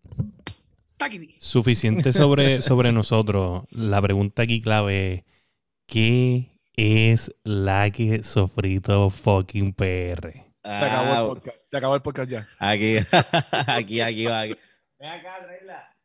taquiti. 1.00 1.34
suficiente 1.40 2.12
sobre, 2.12 2.62
sobre 2.62 2.92
nosotros. 2.92 3.64
La 3.72 4.00
pregunta 4.00 4.42
aquí 4.42 4.60
clave 4.62 5.14
es: 5.14 5.24
¿qué 5.86 6.50
es 6.76 7.34
la 7.42 7.90
que 7.90 8.22
sofrito 8.22 9.10
fucking 9.10 9.72
PR? 9.74 10.32
Se 10.62 10.70
acabó 10.84 11.12
Ah, 11.12 11.20
el 11.22 11.26
podcast. 11.26 11.58
Se 11.62 11.76
acabó 11.76 11.94
el 11.96 12.02
podcast 12.02 12.30
ya. 12.30 12.48
Aquí, 12.58 12.96
aquí, 13.66 14.00
aquí 14.00 14.24
va. 14.26 14.40
Aquí. 14.42 14.54
Ven 14.98 15.08
acá, 15.08 15.38
tráela. 15.42 15.96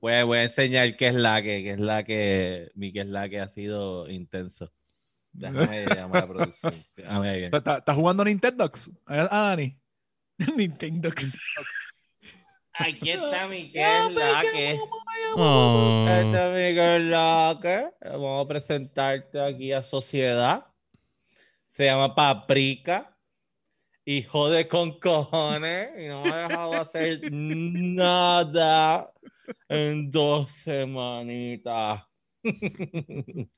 Pues 0.00 0.24
voy 0.24 0.38
a 0.38 0.42
enseñar 0.42 0.96
qué 0.96 1.06
es 1.08 1.14
la 1.14 1.40
que, 1.42 1.62
qué 1.62 1.70
es 1.72 1.80
la 1.80 2.04
que, 2.04 2.70
mi 2.74 2.92
qué 2.92 3.00
es 3.00 3.08
la 3.08 3.28
que 3.28 3.40
ha 3.40 3.48
sido 3.48 4.08
intenso. 4.10 4.72
Déjame 5.32 5.84
llamar 5.94 6.16
a 6.16 6.20
la 6.20 6.26
producción. 6.26 6.74
¿Estás 7.52 7.96
jugando 7.96 8.24
Nintendox? 8.24 8.90
Ah, 9.06 9.28
Dani. 9.30 9.78
Nintendo. 10.56 11.10
Aquí 12.78 13.10
está 13.10 13.46
mi 13.48 13.70
qué 13.72 13.82
es 13.82 14.12
la 14.12 14.42
que. 14.52 14.78
Oh, 15.36 16.06
Esta 16.08 16.48
es 16.48 16.52
mi 16.52 16.74
qué 16.74 16.96
es 16.96 17.02
la 17.02 17.58
que. 17.60 17.90
Vamos 18.10 18.44
a 18.44 18.48
presentarte 18.48 19.40
aquí 19.40 19.72
a 19.72 19.82
Sociedad. 19.82 20.66
Se 21.66 21.86
llama 21.86 22.14
Paprika. 22.14 23.16
Hijo 24.04 24.50
de 24.50 24.68
con 24.68 25.00
cojones. 25.00 25.90
Y 25.98 26.08
no 26.08 26.22
me 26.22 26.30
ha 26.30 26.48
dejado 26.48 26.74
hacer 26.74 27.20
nada 27.32 29.12
en 29.68 30.10
dos 30.10 30.50
semanitas. 30.52 32.02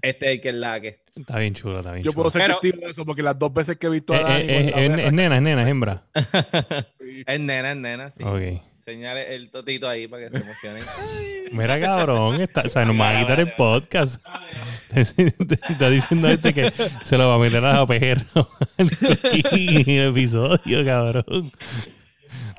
Este 0.00 0.26
es 0.26 0.32
el 0.36 0.40
que 0.40 0.48
es 0.48 0.54
la 0.54 0.80
que. 0.80 1.00
está 1.14 1.38
bien 1.38 1.54
chulo, 1.54 1.80
está 1.80 1.92
bien 1.92 2.02
Yo 2.04 2.12
chulo. 2.12 2.22
puedo 2.22 2.30
ser 2.30 2.42
Pero- 2.42 2.58
testigo 2.60 2.84
de 2.86 2.90
eso 2.92 3.04
porque 3.04 3.22
las 3.22 3.38
dos 3.38 3.52
veces 3.52 3.76
que 3.76 3.86
he 3.88 3.90
visto 3.90 4.14
a 4.14 4.18
Eh, 4.18 4.22
Dani. 4.22 4.44
eh, 4.48 4.72
con 4.72 4.82
eh, 4.82 4.88
la 4.88 4.94
es, 5.02 5.06
es 5.06 5.12
nena, 5.12 5.36
es 5.36 5.42
nena, 5.42 5.62
es 5.62 5.68
hembra. 5.68 6.04
Es 7.26 7.38
nena, 7.40 7.70
es 7.72 7.76
nena, 7.76 8.10
sí. 8.10 8.22
Ok. 8.24 8.62
Señale 8.78 9.34
el 9.36 9.50
totito 9.50 9.88
ahí 9.88 10.08
para 10.08 10.24
que 10.28 10.30
se 10.38 10.44
emocionen. 10.44 10.82
Mira, 11.52 11.78
cabrón, 11.78 12.40
está, 12.40 12.62
o 12.62 12.68
sea, 12.68 12.84
nos 12.86 12.98
va 12.98 13.10
a 13.16 13.20
quitar 13.20 13.38
el 13.38 13.52
podcast. 13.52 14.20
Está 14.90 15.88
diciendo 15.90 16.28
este 16.28 16.52
que 16.52 16.72
se 17.02 17.16
lo 17.18 17.28
va 17.28 17.34
a 17.36 17.38
meter 17.38 17.64
a 17.64 17.74
la 17.74 17.86
perro 17.86 18.48
en 18.78 18.88
el 19.02 20.08
episodio, 20.10 20.84
cabrón. 20.84 21.52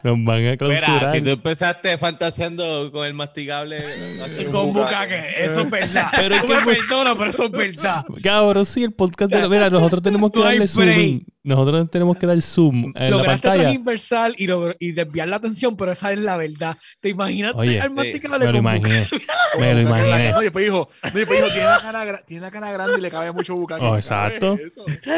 Nos 0.03 0.23
van 0.23 0.35
a 0.37 0.39
Mira, 0.39 0.57
clausurar. 0.57 1.15
si 1.15 1.21
tú 1.21 1.29
empezaste 1.29 1.97
fantaseando 1.97 2.91
con 2.91 3.05
el 3.05 3.13
masticable. 3.13 3.81
Con 4.51 4.73
bucaque, 4.73 5.21
eso 5.39 5.61
es 5.61 5.69
verdad. 5.69 6.07
Pero 6.15 6.35
es 6.35 6.41
que- 6.43 6.47
me 6.53 6.75
perdonas, 6.75 7.15
pero 7.15 7.29
eso 7.29 7.45
es 7.45 7.51
verdad. 7.51 8.05
Cabrón, 8.21 8.65
sí, 8.65 8.83
el 8.83 8.91
podcast 8.93 9.31
de... 9.31 9.47
Mira, 9.49 9.69
nosotros 9.69 10.01
tenemos 10.03 10.31
que 10.31 10.39
darle 10.43 10.67
zoom. 10.67 11.21
Nosotros 11.43 11.89
tenemos 11.91 12.17
que 12.17 12.25
dar 12.25 12.41
zoom 12.41 12.85
en 12.85 12.93
la 12.95 13.09
Lograste 13.09 13.47
pantalla. 13.49 13.69
transversal 13.71 14.35
y, 14.37 14.47
y 14.79 14.91
desviar 14.93 15.27
la 15.27 15.35
atención, 15.37 15.75
pero 15.75 15.91
esa 15.91 16.11
es 16.13 16.19
la 16.19 16.37
verdad. 16.37 16.77
¿Te 17.01 17.09
imaginas 17.09 17.53
Oye, 17.55 17.81
al 17.81 17.91
masticable 17.91 18.45
Me 18.45 18.51
lo 18.53 18.57
imaginé. 18.59 19.07
Me 19.59 19.73
lo 19.73 19.81
imaginé. 19.81 20.31
No, 20.31 20.41
y 20.41 20.43
después 20.45 20.65
dijo, 20.65 20.89
no, 21.03 21.09
y 21.09 21.13
después 21.13 21.39
dijo, 21.41 21.53
tiene 21.53 21.67
la 21.67 21.79
cara, 21.81 22.21
tiene 22.25 22.41
la 22.41 22.51
cara 22.51 22.71
grande 22.71 22.95
y 22.97 23.01
le 23.01 23.09
cabe 23.11 23.31
mucho 23.31 23.55
bucaque. 23.55 23.83
Oh, 23.85 23.95
exacto. 23.95 24.57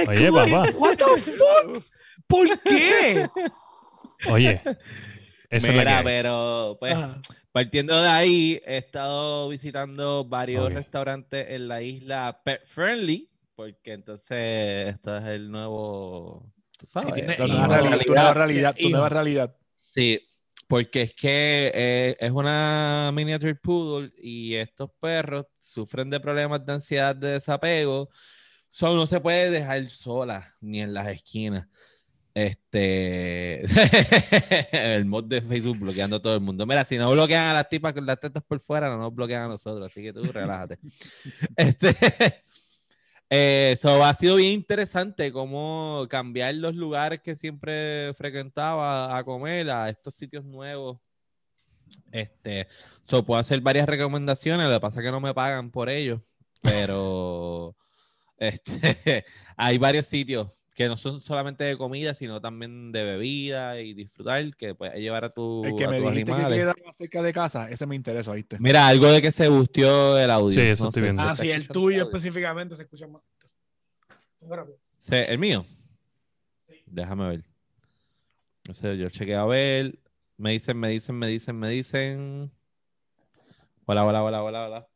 Oye, 0.08 0.32
papá. 0.32 0.69
What 0.76 0.95
the 0.98 1.21
fuck? 1.21 1.84
¿Por 2.28 2.48
qué? 2.62 3.30
Oye, 4.29 4.61
esa 5.49 5.67
es 5.69 5.75
la 5.75 5.79
Mira, 5.79 5.83
que 5.91 5.97
hay. 5.97 6.03
pero 6.03 6.77
pues 6.79 6.93
Ajá. 6.93 7.21
partiendo 7.51 8.01
de 8.01 8.07
ahí, 8.07 8.61
he 8.65 8.77
estado 8.77 9.49
visitando 9.49 10.25
varios 10.25 10.71
restaurantes 10.73 11.47
en 11.49 11.67
la 11.67 11.81
isla 11.81 12.41
Pet 12.43 12.65
Friendly, 12.65 13.29
porque 13.55 13.93
entonces 13.93 14.89
esto 14.89 15.17
es 15.17 15.23
el 15.25 15.49
nuevo. 15.49 16.51
¿tú 16.77 16.85
sabes? 16.85 17.13
tiene- 17.13 17.35
Tu 17.35 17.43
Y 17.45 17.47
nueva 17.51 17.67
realidad, 17.77 17.99
tu 18.05 18.13
nueva 18.13 18.33
realidad, 18.33 18.75
tu 18.79 18.89
nueva 18.89 19.09
realidad. 19.09 19.55
Sí, 19.77 20.19
porque 20.67 21.03
es 21.03 21.13
que 21.13 21.71
eh, 21.73 22.17
es 22.19 22.31
una 22.31 23.11
miniature 23.13 23.55
poodle 23.55 24.11
y 24.17 24.55
estos 24.55 24.89
perros 24.99 25.45
sufren 25.59 26.09
de 26.09 26.19
problemas 26.19 26.65
de 26.65 26.73
ansiedad 26.73 27.15
de 27.15 27.33
desapego. 27.33 28.09
So, 28.67 28.93
no 28.93 29.07
se 29.07 29.21
puede 29.21 29.51
dejar 29.51 29.88
sola 29.89 30.53
ni 30.59 30.81
en 30.81 30.93
las 30.93 31.07
esquinas. 31.07 31.67
Este 32.36 33.63
el 34.93 35.06
mod 35.06 35.24
de 35.24 35.41
Facebook 35.41 35.80
bloqueando 35.80 36.17
a 36.17 36.21
todo 36.21 36.36
el 36.36 36.41
mundo. 36.41 36.65
Mira, 36.65 36.84
si 36.84 36.98
no 36.98 37.10
bloquean 37.10 37.48
a 37.48 37.54
las 37.54 37.69
tipas 37.69 37.93
con 37.93 38.06
las 38.06 38.19
tetas 38.19 38.43
por 38.43 38.60
fuera, 38.60 38.89
no 38.89 38.98
nos 38.98 39.15
bloquean 39.15 39.43
a 39.43 39.48
nosotros, 39.48 39.89
así 39.89 40.04
que 40.04 40.12
tú 40.12 40.21
relájate. 40.21 40.78
este 41.56 41.95
eh, 43.30 43.78
so, 43.80 44.04
ha 44.04 44.13
sido 44.13 44.36
bien 44.36 44.52
interesante 44.52 45.32
cómo 45.32 46.06
cambiar 46.10 46.56
los 46.56 46.76
lugares 46.76 47.21
que 47.21 47.38
siempre 47.38 48.13
frecuentaba 48.15 49.17
a 49.17 49.24
comer 49.24 49.71
a 49.71 49.89
estos 49.89 50.13
sitios 50.15 50.43
nuevos. 50.43 51.00
Este, 52.12 52.67
so, 53.02 53.24
puedo 53.24 53.39
hacer 53.39 53.62
varias 53.62 53.88
recomendaciones, 53.88 54.67
lo 54.67 54.74
que 54.74 54.82
pasa 54.82 55.00
es 55.00 55.06
que 55.06 55.12
no 55.12 55.21
me 55.21 55.34
pagan 55.34 55.71
por 55.71 55.89
ello, 55.89 56.21
pero 56.62 57.78
este, 58.38 59.24
hay 59.56 59.78
varios 59.78 60.06
sitios 60.08 60.50
que 60.75 60.89
no 60.89 60.97
son 60.97 61.21
solamente 61.21 61.63
de 61.63 61.77
comida, 61.77 62.13
sino 62.13 62.41
también 62.41 62.91
de 62.91 63.01
bebida 63.05 63.79
y 63.79 63.93
disfrutar, 63.93 64.53
que 64.57 64.75
puedes 64.75 64.95
llevar 64.99 65.23
a, 65.23 65.29
tu, 65.29 65.63
El 65.63 65.73
que 65.77 65.85
a 65.85 65.89
me 65.89 65.99
tus 65.99 66.11
dijiste 66.11 66.25
que 66.25 66.31
animales. 66.33 66.59
quedaba 66.59 66.93
cerca 66.93 67.21
de 67.21 67.33
casa, 67.33 67.69
ese 67.69 67.85
me 67.85 67.95
interesa, 67.95 68.33
¿viste? 68.33 68.57
Mira, 68.59 68.85
algo 68.85 69.07
de 69.07 69.21
que 69.21 69.31
se 69.31 69.47
busteó 69.47 70.19
el 70.19 70.29
audio. 70.29 70.49
Sí, 70.49 70.59
eso 70.59 70.88
estoy 70.88 70.99
sé 70.99 71.03
viendo. 71.03 71.21
Ah, 71.23 71.33
sí, 71.33 71.49
el 71.49 71.69
tuyo 71.69 72.01
audio. 72.01 72.03
específicamente 72.03 72.75
se 72.75 72.83
escucha 72.83 73.07
más. 73.07 73.21
Sí, 74.99 75.15
¿El 75.15 75.39
mío? 75.39 75.65
Déjame 76.85 77.29
ver. 77.29 77.45
No 78.67 78.73
sé, 78.73 78.97
yo 78.97 79.09
chequeo 79.09 79.39
a 79.39 79.45
ver. 79.45 79.97
Me 80.35 80.51
dicen, 80.51 80.77
me 80.77 80.89
dicen, 80.89 81.15
me 81.17 81.27
dicen, 81.27 81.57
me 81.57 81.69
dicen. 81.69 82.51
Hola, 83.85 84.03
hola, 84.03 84.23
hola, 84.23 84.43
hola, 84.43 84.65
hola. 84.65 84.88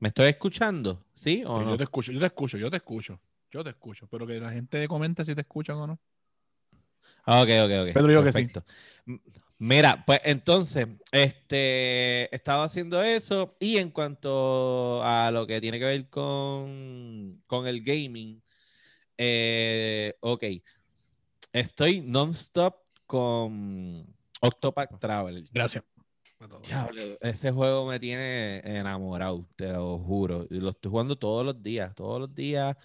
¿Me 0.00 0.08
estoy 0.08 0.26
escuchando? 0.26 1.04
¿Sí 1.14 1.44
o 1.46 1.60
Sí, 1.60 1.64
no? 1.64 1.70
Yo 1.70 1.76
te 1.76 1.84
escucho, 1.84 2.10
yo 2.10 2.18
te 2.18 2.26
escucho, 2.26 2.58
yo 2.58 2.68
te 2.68 2.78
escucho. 2.78 3.20
Yo 3.50 3.64
te 3.64 3.70
escucho. 3.70 4.06
Pero 4.08 4.26
que 4.26 4.38
la 4.38 4.52
gente 4.52 4.86
comente 4.88 5.24
si 5.24 5.34
te 5.34 5.40
escuchan 5.40 5.76
o 5.76 5.86
no. 5.86 6.00
Ah, 7.24 7.42
Ok, 7.42 7.48
ok, 7.64 7.88
ok. 7.88 7.94
Pedro 7.94 8.06
dijo 8.08 8.22
que 8.24 8.32
sí. 8.32 8.46
Mira, 9.58 10.04
pues 10.06 10.20
entonces, 10.24 10.88
este, 11.12 12.34
estaba 12.34 12.64
haciendo 12.64 13.02
eso 13.02 13.56
y 13.60 13.76
en 13.76 13.90
cuanto 13.90 15.02
a 15.04 15.30
lo 15.30 15.46
que 15.46 15.60
tiene 15.60 15.78
que 15.78 15.84
ver 15.84 16.08
con, 16.08 17.42
con 17.46 17.66
el 17.66 17.82
gaming, 17.82 18.42
eh, 19.18 20.16
ok, 20.20 20.44
estoy 21.52 22.00
non-stop 22.00 22.76
con 23.04 24.06
Octopath 24.40 24.98
Traveler. 24.98 25.44
Gracias. 25.52 25.84
Diablo, 26.62 27.02
ese 27.20 27.52
juego 27.52 27.84
me 27.86 28.00
tiene 28.00 28.60
enamorado, 28.60 29.46
te 29.56 29.68
lo 29.68 29.98
juro. 29.98 30.46
Lo 30.48 30.70
estoy 30.70 30.90
jugando 30.90 31.16
todos 31.16 31.44
los 31.44 31.62
días, 31.62 31.94
todos 31.94 32.18
los 32.18 32.34
días. 32.34 32.78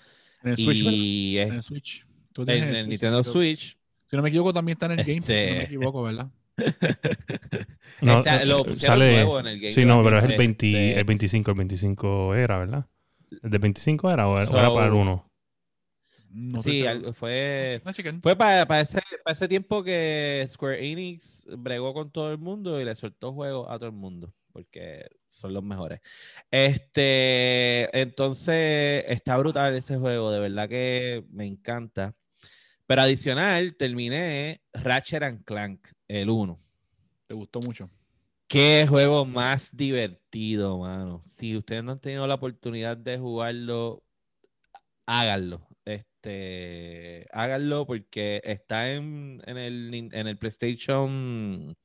En 0.46 0.52
el 0.52 0.58
Switch. 0.58 0.82
Y 0.84 1.38
En 1.40 1.50
es 1.50 1.56
el 1.56 1.64
Switch. 1.64 2.06
Tú 2.34 2.44
en 2.44 2.50
el 2.50 2.76
Switch, 2.76 2.88
Nintendo 2.88 3.24
si 3.24 3.32
Switch. 3.32 3.78
Si 4.06 4.16
no 4.16 4.22
me 4.22 4.30
equivoco, 4.30 4.54
también 4.54 4.76
está 4.76 4.86
en 4.86 5.00
el 5.00 5.06
Game 5.06 5.22
Pass, 5.22 5.28
si 5.28 5.34
no 5.34 5.40
me 5.40 5.52
Este- 5.52 5.64
equivoco, 5.64 6.04
¿verdad? 6.04 6.28
No, 8.02 8.20
Está- 8.20 8.42
eh, 8.42 8.46
lo 8.46 8.66
eh, 8.66 8.76
sale- 8.76 9.14
nuevo 9.14 9.40
en 9.40 9.48
el 9.48 9.60
Game 9.60 9.74
Sí, 9.74 9.86
no, 9.86 10.04
pero 10.04 10.18
es 10.20 10.24
el, 10.26 10.32
este- 10.32 10.38
20 10.38 11.00
el 11.00 11.04
25. 11.06 11.52
El 11.52 11.58
25 11.58 12.36
era, 12.36 12.58
¿verdad? 12.60 12.86
¿El 13.44 13.50
del 13.50 13.60
25 13.60 14.12
era 14.12 14.28
o 14.28 14.40
era, 14.40 14.50
o 14.50 14.58
era 14.58 14.68
So- 14.68 14.74
para 14.74 14.86
el 14.88 14.94
1? 14.94 15.32
No 16.38 16.62
sí, 16.62 16.84
fue, 17.14 17.82
fue 18.22 18.36
para, 18.36 18.82
ese, 18.82 19.00
para 19.24 19.34
ese 19.34 19.48
tiempo 19.48 19.82
que 19.84 20.46
Square 20.50 20.86
Enix 20.92 21.46
bregó 21.58 21.94
con 21.94 22.12
todo 22.12 22.30
el 22.34 22.38
mundo 22.38 22.82
y 22.82 22.84
le 22.84 22.94
soltó 22.98 23.32
juegos 23.32 23.68
a 23.70 23.78
todo 23.80 23.86
el 23.88 23.96
mundo, 23.96 24.34
porque 24.56 25.06
son 25.28 25.54
los 25.54 25.64
mejores. 25.64 26.00
Este, 26.50 27.90
entonces, 28.00 29.04
está 29.10 29.36
brutal 29.36 29.76
ese 29.76 29.98
juego, 29.98 30.32
de 30.32 30.40
verdad 30.40 30.70
que 30.70 31.26
me 31.30 31.46
encanta. 31.46 32.16
Pero 32.88 33.02
adicional, 33.02 33.76
terminé 33.76 34.62
Ratchet 34.72 35.24
and 35.24 35.44
Clank, 35.44 35.90
el 36.08 36.30
1. 36.30 36.58
Te 37.28 37.36
gustó 37.36 37.60
mucho. 37.60 37.90
Qué 38.48 38.86
juego 38.88 39.26
más 39.26 39.76
divertido, 39.76 40.78
mano. 40.78 41.22
Si 41.28 41.58
ustedes 41.58 41.84
no 41.84 41.92
han 41.92 42.00
tenido 42.00 42.26
la 42.26 42.36
oportunidad 42.36 42.96
de 42.96 43.18
jugarlo, 43.18 44.04
háganlo. 45.06 45.68
Este, 45.84 47.28
háganlo 47.34 47.86
porque 47.86 48.40
está 48.46 48.90
en, 48.94 49.42
en 49.48 49.58
el, 49.58 49.94
en 50.14 50.28
el 50.28 50.38
PlayStation. 50.38 51.76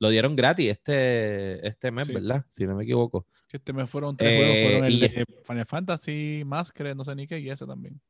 Lo 0.00 0.10
dieron 0.10 0.36
gratis 0.36 0.70
este, 0.70 1.66
este 1.66 1.90
mes, 1.90 2.06
Sí. 2.06 2.14
¿verdad? 2.14 2.44
Si 2.48 2.64
no 2.66 2.76
me 2.76 2.84
equivoco. 2.84 3.26
Este 3.50 3.72
me 3.72 3.86
fueron 3.86 4.16
tres 4.16 4.30
Eh, 4.32 4.36
juegos. 4.36 4.62
Fueron 4.62 4.84
el 4.84 4.94
y- 4.94 5.00
de 5.00 5.24
Final 5.44 5.66
Fantasy, 5.66 6.42
Masquerade, 6.46 6.94
no 6.94 7.04
sé 7.04 7.14
ni 7.14 7.26
qué, 7.26 7.38
y 7.40 7.50
ese 7.50 7.66
también. 7.66 8.00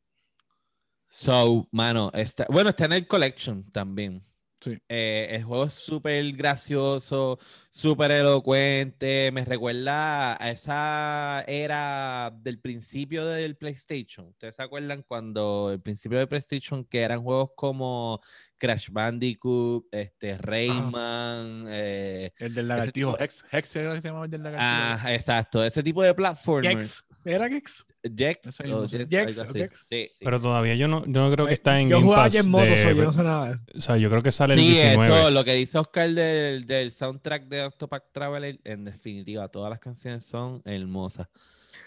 So, 1.09 1.67
mano, 1.73 2.11
está, 2.13 2.47
bueno, 2.51 2.71
está 2.71 2.85
en 2.85 2.93
el 2.93 3.07
Collection 3.07 3.65
también. 3.73 4.23
Sí. 4.61 4.77
Eh, 4.89 5.29
el 5.31 5.45
juego 5.45 5.65
es 5.65 5.75
súper 5.75 6.33
gracioso, 6.33 7.39
súper 7.71 8.11
elocuente. 8.11 9.31
Me 9.31 9.45
recuerda 9.45 10.35
a 10.43 10.51
esa 10.51 11.45
era 11.47 12.33
del 12.43 12.59
principio 12.59 13.25
del 13.25 13.57
PlayStation. 13.57 14.27
¿Ustedes 14.27 14.57
se 14.57 14.63
acuerdan 14.65 15.05
cuando 15.07 15.71
el 15.73 15.81
principio 15.81 16.19
del 16.19 16.27
PlayStation 16.29 16.85
que 16.85 17.01
eran 17.03 17.23
juegos 17.23 17.51
como 17.55 18.21
Crash 18.59 18.91
Bandicoot, 18.91 19.87
este, 19.93 20.37
Rayman, 20.39 21.65
eh, 21.69 22.33
El 22.39 22.55
del 22.55 22.69
lagartijo. 22.69 23.13
tipo- 23.13 23.23
Hex, 23.25 23.45
Hex 23.51 23.77
era 23.77 23.95
que 23.95 24.01
se 24.01 24.09
llamaba 24.09 24.25
el 24.27 24.31
del 24.31 24.43
lagartijo. 24.43 24.71
ah, 25.07 25.15
exacto, 25.15 25.65
ese 25.65 25.83
tipo 25.83 26.03
de 26.03 26.15
platformers. 26.15 26.77
Gex. 27.03 27.05
¿Era 27.25 27.49
Gex? 27.49 27.87
Jex 28.17 28.47
Eso 28.47 28.79
o 28.79 28.89
sí. 28.89 28.97
O. 28.97 29.07
Gex. 29.09 29.87
Sí, 29.89 30.09
sí. 30.13 30.25
Pero 30.25 30.41
todavía 30.41 30.75
yo 30.77 30.89
no, 30.89 31.05
yo 31.05 31.21
no 31.21 31.27
creo 31.31 31.47
que 31.47 31.51
Pues, 31.51 31.53
está 31.53 31.79
en 31.81 31.91
Yo 31.91 32.01
jugaba 32.01 32.25
Pass 32.25 32.35
en 32.37 32.51
moto, 32.51 32.65
de- 32.65 32.77
so 32.83 32.91
yo 32.93 33.05
no 33.05 33.13
sé 33.13 33.23
nada. 33.23 33.47
de 33.49 33.53
eso. 33.55 33.63
O 33.77 33.81
sea, 33.81 33.97
yo 33.97 34.09
creo 34.09 34.23
que 34.23 34.33
sale 34.33 34.55
el 34.55 34.61
Sí, 34.61 34.69
19. 34.71 35.07
eso, 35.19 35.31
lo 35.31 35.45
que 35.45 35.55
dice 35.55 35.79
Oscar 35.79 36.09
del, 36.11 36.67
del 36.67 36.93
soundtrack 36.93 37.45
de 37.49 37.65
Octopath 37.65 38.13
Traveler, 38.13 38.59
en 38.65 38.85
definitiva, 38.85 39.49
todas 39.49 39.69
las 39.71 39.79
canciones 39.81 40.25
son 40.25 40.63
hermosas. 40.65 41.29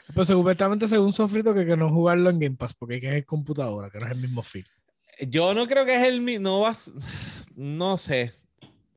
Pero 0.07 0.25
supuestamente 0.25 0.87
según 0.87 1.13
Sofrito 1.13 1.53
que, 1.53 1.65
que 1.65 1.77
no 1.77 1.89
jugarlo 1.89 2.29
en 2.29 2.39
Game 2.39 2.55
Pass 2.57 2.73
porque 2.73 2.95
hay 2.95 3.01
que 3.01 3.17
es 3.19 3.25
computadora, 3.25 3.89
que 3.89 3.97
no 3.99 4.05
es 4.07 4.11
el 4.11 4.19
mismo 4.19 4.43
feed. 4.43 4.65
Yo 5.27 5.53
no 5.53 5.67
creo 5.67 5.85
que 5.85 5.95
es 5.95 6.03
el 6.03 6.21
mismo, 6.21 6.43
no 6.49 6.59
vas, 6.61 6.91
no 7.55 7.97
sé. 7.97 8.33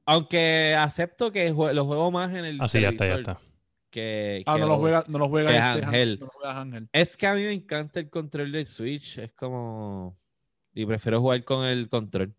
Aunque 0.06 0.74
acepto 0.78 1.32
que 1.32 1.52
jue- 1.52 1.72
lo 1.72 1.84
juego 1.86 2.10
más 2.10 2.32
en 2.34 2.44
el 2.44 2.58
Ah, 2.60 2.68
sí, 2.68 2.80
ya 2.80 2.88
está, 2.90 3.06
ya 3.06 3.14
está. 3.16 3.38
que, 3.90 4.42
Ah, 4.46 4.54
que 4.54 4.60
no 4.60 4.66
lo 4.68 4.76
juega, 4.78 5.04
no 5.08 5.18
lo 5.18 5.28
juega 5.28 5.50
que 5.50 5.56
este, 5.56 5.86
Ángel. 5.86 6.18
No 6.20 6.26
lo 6.26 6.32
juega 6.32 6.60
Ángel. 6.60 6.88
Es 6.92 7.16
que 7.16 7.26
a 7.26 7.34
mí 7.34 7.42
me 7.42 7.52
encanta 7.52 8.00
el 8.00 8.10
control 8.10 8.52
del 8.52 8.66
Switch, 8.66 9.18
es 9.18 9.32
como... 9.32 10.18
Y 10.74 10.84
prefiero 10.86 11.20
jugar 11.20 11.44
con 11.44 11.64
el 11.64 11.88
control. 11.88 12.34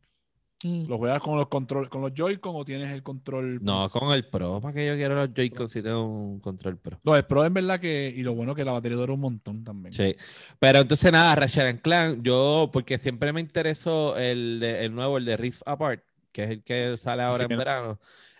Mm. 0.65 0.87
¿Lo 0.89 0.97
juegas 0.97 1.19
con 1.21 1.37
los 1.37 1.47
control, 1.47 1.89
con 1.89 2.01
los 2.01 2.11
Joy-Con 2.15 2.55
o 2.55 2.65
tienes 2.65 2.91
el 2.91 3.03
control? 3.03 3.63
No, 3.63 3.87
con 3.91 4.11
el 4.11 4.25
Pro, 4.27 4.59
¿para 4.59 4.73
que 4.73 4.87
yo 4.87 4.95
quiero 4.95 5.13
los 5.13 5.29
Joy-Con 5.31 5.69
si 5.69 5.83
tengo 5.83 6.03
un 6.03 6.39
control 6.39 6.77
Pro? 6.77 6.99
No, 7.03 7.15
el 7.15 7.23
Pro 7.23 7.45
en 7.45 7.53
verdad 7.53 7.79
que, 7.79 8.11
y 8.15 8.23
lo 8.23 8.33
bueno 8.33 8.55
que 8.55 8.65
la 8.65 8.71
batería 8.71 8.97
dura 8.97 9.13
un 9.13 9.19
montón 9.19 9.63
también. 9.63 9.93
Sí. 9.93 10.15
Pero 10.57 10.79
entonces 10.79 11.11
nada, 11.11 11.35
Ratchet 11.35 11.67
and 11.67 11.81
Clank, 11.81 12.23
yo, 12.23 12.71
porque 12.73 12.97
siempre 12.97 13.31
me 13.31 13.41
interesó 13.41 14.17
el, 14.17 14.59
de- 14.59 14.85
el 14.85 14.95
nuevo, 14.95 15.19
el 15.19 15.25
de 15.25 15.37
Rift 15.37 15.61
Apart, 15.67 16.03
que 16.31 16.43
es 16.45 16.49
el 16.49 16.63
que 16.63 16.97
sale 16.97 17.21
ahora 17.21 17.43
en 17.43 17.57
verano. 17.57 17.99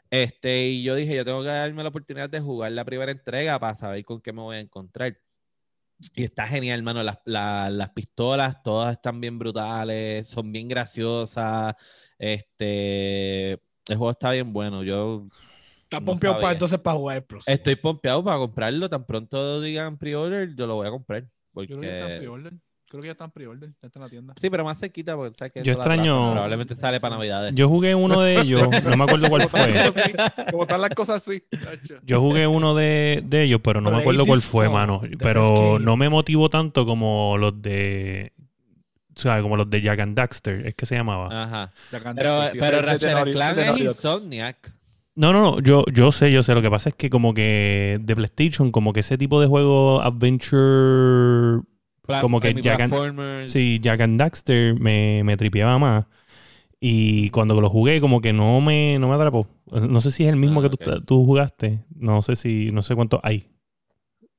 Este, 0.09 0.67
y 0.67 0.81
yo 0.81 0.95
dije, 0.95 1.15
yo 1.15 1.25
tengo 1.25 1.41
que 1.43 1.49
darme 1.49 1.83
la 1.83 1.89
oportunidad 1.89 2.29
de 2.29 2.39
jugar 2.39 2.71
la 2.71 2.85
primera 2.85 3.11
entrega 3.11 3.59
para 3.59 3.75
saber 3.75 4.03
con 4.03 4.19
qué 4.19 4.33
me 4.33 4.41
voy 4.41 4.55
a 4.55 4.59
encontrar. 4.61 5.15
Y 6.13 6.23
está 6.25 6.45
genial, 6.45 6.79
hermano. 6.79 7.03
Las, 7.03 7.19
la- 7.25 7.69
las 7.69 7.89
pistolas 7.91 8.61
todas 8.63 8.93
están 8.93 9.21
bien 9.21 9.39
brutales, 9.39 10.27
son 10.27 10.51
bien 10.51 10.67
graciosas. 10.67 11.75
Este, 12.17 13.51
el 13.54 13.97
juego 13.97 14.12
está 14.12 14.32
bien 14.32 14.51
bueno. 14.54 14.84
Yo 14.84 15.28
Está 15.84 15.99
No 15.99 16.06
pompeado 16.08 16.39
para 16.39 16.54
entonces 16.54 16.80
para 16.80 16.97
jugar 16.97 17.17
el 17.17 17.23
próximo. 17.23 17.54
estoy 17.54 17.75
pompeado 17.75 18.23
para 18.23 18.38
comprarlo. 18.38 18.89
Tan 18.89 19.06
pronto 19.06 19.62
digan 19.62 19.97
pre-order, 19.97 20.56
yo 20.56 20.65
lo 20.67 20.75
voy 20.75 20.88
a 20.88 20.91
comprar. 20.91 21.23
Yo 21.23 21.28
creo 21.67 21.80
que 21.80 21.86
ya 21.88 21.93
está 21.93 21.99
en 21.99 22.01
Porque 22.08 22.17
pre-order. 22.19 22.54
Creo 22.88 23.01
que 23.01 23.08
ya 23.08 23.12
está 23.12 23.25
en 23.25 23.32
pre-order. 23.32 23.69
Está 23.82 23.99
en 23.99 24.04
la 24.04 24.10
tienda. 24.10 24.34
Sí, 24.38 24.49
pero 24.49 24.63
más 24.63 24.80
cerquita 24.80 25.15
porque 25.15 25.34
sabes 25.34 25.54
que 25.54 25.63
Yo 25.63 25.73
extraño- 25.73 26.13
atrasan, 26.15 26.34
Probablemente 26.34 26.75
sale 26.75 26.99
para 26.99 27.15
Navidades. 27.15 27.54
Yo 27.56 27.67
jugué 27.69 27.93
uno 27.95 28.21
de 28.21 28.39
ellos, 28.39 28.62
no 28.84 28.97
me 28.97 29.04
acuerdo 29.04 29.30
cuál 29.30 29.43
fue. 29.43 29.73
Como 30.51 30.63
están 30.63 30.82
las 30.82 30.89
cosas 30.91 31.17
así. 31.28 31.43
Yo 32.04 32.19
jugué 32.19 32.47
uno 32.47 32.73
de, 32.73 33.21
de 33.25 33.43
ellos, 33.43 33.62
pero 33.63 33.80
no 33.82 33.91
me 33.91 33.97
acuerdo 33.97 34.25
cuál 34.25 34.41
fue, 34.41 34.69
mano. 34.69 35.01
Pero 35.19 35.78
no 35.80 35.97
me 35.97 36.10
motivó 36.10 36.49
tanto 36.49 36.86
como 36.86 37.38
los 37.38 37.62
de. 37.62 38.34
O 39.15 39.19
sea, 39.19 39.41
como 39.41 39.56
los 39.58 39.69
de 39.69 39.82
Jack 39.82 39.99
and 39.99 40.15
Daxter, 40.17 40.67
es 40.67 40.75
que 40.75 40.86
se 40.86 40.95
llamaba. 40.95 41.30
Ajá. 41.43 41.71
Pero, 41.89 42.41
pero 42.60 42.82
Ratchet 42.82 43.32
Clank 43.32 43.58
es. 43.58 43.80
Insomniac. 43.82 44.73
No, 45.15 45.32
no, 45.32 45.41
no, 45.41 45.60
yo, 45.62 45.86
yo 45.93 46.12
sé, 46.12 46.32
yo 46.32 46.43
sé. 46.43 46.54
Lo 46.54 46.62
que 46.62 46.69
pasa 46.69 46.89
es 46.89 46.95
que 46.95 47.10
como 47.10 47.34
que 47.34 47.97
de 48.01 48.15
PlayStation, 48.15 48.71
como 48.71 48.91
que 48.91 48.99
ese 48.99 49.17
tipo 49.17 49.39
de 49.39 49.47
juego 49.47 50.01
adventure, 50.01 51.62
Pla- 52.01 52.21
Como 52.21 52.39
que 52.39 52.54
Jack 52.62 52.82
and- 52.82 53.47
sí, 53.49 53.80
Jack 53.82 54.01
and 54.01 54.19
Daxter 54.19 54.80
me, 54.80 55.23
me 55.23 55.38
tripeaba 55.38 55.80
más. 55.80 56.06
Y 56.80 57.30
cuando 57.32 57.60
lo 57.60 57.69
jugué, 57.69 57.99
como 57.99 58.21
que 58.21 58.32
no 58.34 58.62
me, 58.62 58.99
no 58.99 59.08
me 59.08 59.15
atrapó. 59.15 59.47
No 59.71 60.01
sé 60.01 60.12
si 60.12 60.23
es 60.23 60.30
el 60.30 60.36
mismo 60.36 60.60
Ah, 60.60 60.63
que 60.69 60.69
tú, 60.78 60.91
ok. 60.91 61.06
tú 61.06 61.25
jugaste. 61.25 61.80
No 61.95 62.21
sé 62.21 62.36
si, 62.36 62.69
no 62.71 62.84
sé 62.84 62.93
cuántos 62.95 63.21
hay. 63.23 63.47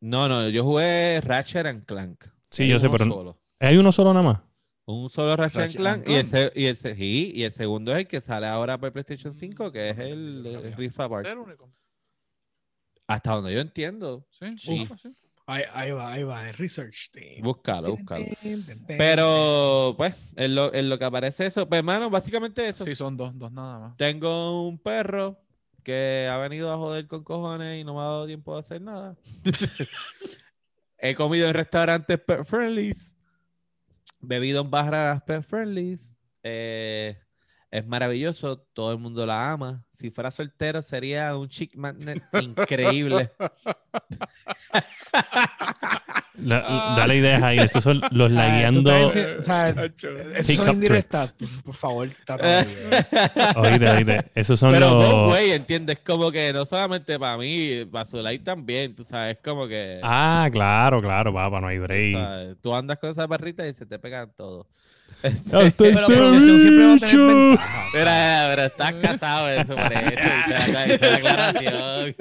No, 0.00 0.28
no, 0.28 0.48
yo 0.48 0.62
jugué 0.62 1.20
Ratchet 1.22 1.66
and 1.66 1.84
Clank. 1.86 2.24
Sí, 2.50 2.64
Hay 2.64 2.68
yo 2.68 2.78
sé, 2.78 2.88
pero- 2.88 3.06
solo. 3.06 3.36
¿Hay 3.58 3.78
uno 3.78 3.90
solo 3.90 4.12
nada 4.12 4.22
más? 4.24 4.38
Un 4.86 5.10
solo 5.10 5.34
Ratchet, 5.36 5.56
Ratchet 5.62 5.76
Clank, 5.80 6.04
and 6.06 6.12
y, 6.12 6.14
el, 6.16 6.26
Clank. 6.26 6.52
se- 6.52 6.60
y, 6.60 6.66
el, 6.66 6.76
se- 6.76 6.94
sí, 6.94 7.32
y 7.34 7.42
el 7.42 7.52
segundo 7.52 7.92
es 7.92 7.98
el 7.98 8.06
que 8.06 8.20
sale 8.20 8.46
ahora 8.46 8.78
por 8.78 8.92
PlayStation 8.92 9.34
5, 9.34 9.72
que 9.72 9.90
es 9.90 9.98
el, 9.98 10.46
el 10.46 10.72
Rift 10.74 11.00
Apart. 11.00 11.26
¿Ese? 11.26 11.36
Hasta 13.08 13.32
donde 13.32 13.52
yo 13.54 13.60
entiendo. 13.60 14.26
Sí. 14.30 14.46
Sí. 14.58 14.80
Uf, 14.82 14.92
sí. 15.00 15.08
Ahí, 15.48 15.62
ahí 15.72 15.90
va, 15.92 16.12
ahí 16.12 16.22
va, 16.24 16.48
el 16.48 16.54
research 16.56 17.10
team. 17.12 17.42
Búscalo, 17.42 17.96
búscalo. 17.96 18.24
Pero, 18.86 19.94
pues, 19.96 20.14
en 20.34 20.54
lo, 20.56 20.74
en 20.74 20.88
lo 20.88 20.98
que 20.98 21.04
aparece 21.04 21.46
eso, 21.46 21.68
pues, 21.68 21.78
hermano, 21.78 22.10
básicamente 22.10 22.68
eso. 22.68 22.84
Sí, 22.84 22.96
son 22.96 23.16
dos, 23.16 23.36
dos 23.38 23.52
nada 23.52 23.78
más. 23.78 23.96
Tengo 23.96 24.66
un 24.68 24.76
perro 24.78 25.38
que 25.84 26.28
ha 26.28 26.36
venido 26.38 26.72
a 26.72 26.76
joder 26.76 27.06
con 27.06 27.22
cojones 27.22 27.80
y 27.80 27.84
no 27.84 27.94
me 27.94 28.00
ha 28.00 28.04
dado 28.04 28.26
tiempo 28.26 28.54
de 28.54 28.60
hacer 28.60 28.80
nada. 28.82 29.16
He 30.98 31.14
comido 31.14 31.46
en 31.46 31.54
restaurantes 31.54 32.18
pet 32.18 32.44
friendlies, 32.44 33.15
bebido 34.20 34.62
en 34.62 34.70
barras 34.70 35.22
pet 35.22 35.42
friendlies. 35.42 36.16
Eh, 36.42 37.18
es 37.70 37.86
maravilloso, 37.86 38.58
todo 38.72 38.92
el 38.92 38.98
mundo 38.98 39.26
la 39.26 39.52
ama. 39.52 39.84
Si 39.90 40.10
fuera 40.10 40.30
soltero 40.30 40.82
sería 40.82 41.36
un 41.36 41.48
chick 41.48 41.74
magnet 41.76 42.22
increíble. 42.40 43.32
La- 46.38 46.94
dale 46.96 47.16
ideas 47.16 47.42
ahí. 47.42 47.58
Estos 47.58 47.82
son 47.84 48.00
los 48.10 48.10
Ah, 48.12 48.28
tú 48.28 48.34
lagueando. 48.34 49.06
o 49.06 49.10
sea. 49.10 49.70
Esos 50.36 50.56
son 50.56 50.74
indirectas. 50.74 51.32
Pues, 51.38 51.50
por 51.64 51.74
favor, 51.74 52.06
está. 52.08 52.36
Oíste, 53.56 53.88
oíste. 53.90 54.24
Esos 54.34 54.58
son 54.60 54.72
Pero 54.72 54.90
los. 54.90 55.10
no, 55.10 55.26
güey, 55.28 55.52
¿entiendes? 55.52 55.98
Como 56.04 56.30
que 56.30 56.52
no 56.52 56.64
solamente 56.66 57.18
para 57.18 57.36
mí, 57.38 57.84
para 57.90 58.04
Zulay 58.04 58.38
también, 58.40 58.94
tú 58.94 59.04
sabes, 59.04 59.38
como 59.42 59.66
que... 59.66 60.00
Ah, 60.02 60.48
claro, 60.52 61.00
claro, 61.02 61.32
papá, 61.32 61.60
no 61.60 61.66
hay 61.68 61.76
tú, 61.78 61.82
break. 61.84 62.14
sabes, 62.16 62.56
tú 62.62 62.74
andas 62.74 62.98
con 62.98 63.10
esa 63.10 63.26
barrita 63.26 63.66
y 63.66 63.74
se 63.74 63.86
te 63.86 63.98
pegan 63.98 64.30
todo. 64.36 64.66
Hasta 65.22 65.50
Pero 65.50 65.60
este 65.62 65.92
producción 66.14 66.58
siempre 66.58 66.86
va 66.86 66.94
a 66.94 66.98
tener 66.98 67.10
bicho. 67.16 67.26
ventaja. 67.26 67.84
Pero, 67.92 68.10
pero 68.50 68.62
estás 68.64 68.92
casado, 68.94 69.48
eso 69.48 69.74
por 69.74 69.92
eso, 69.92 70.12
hice 70.12 70.72
la, 70.72 70.86
hice 70.94 71.10
la 71.10 71.16
aclaración. 71.16 72.14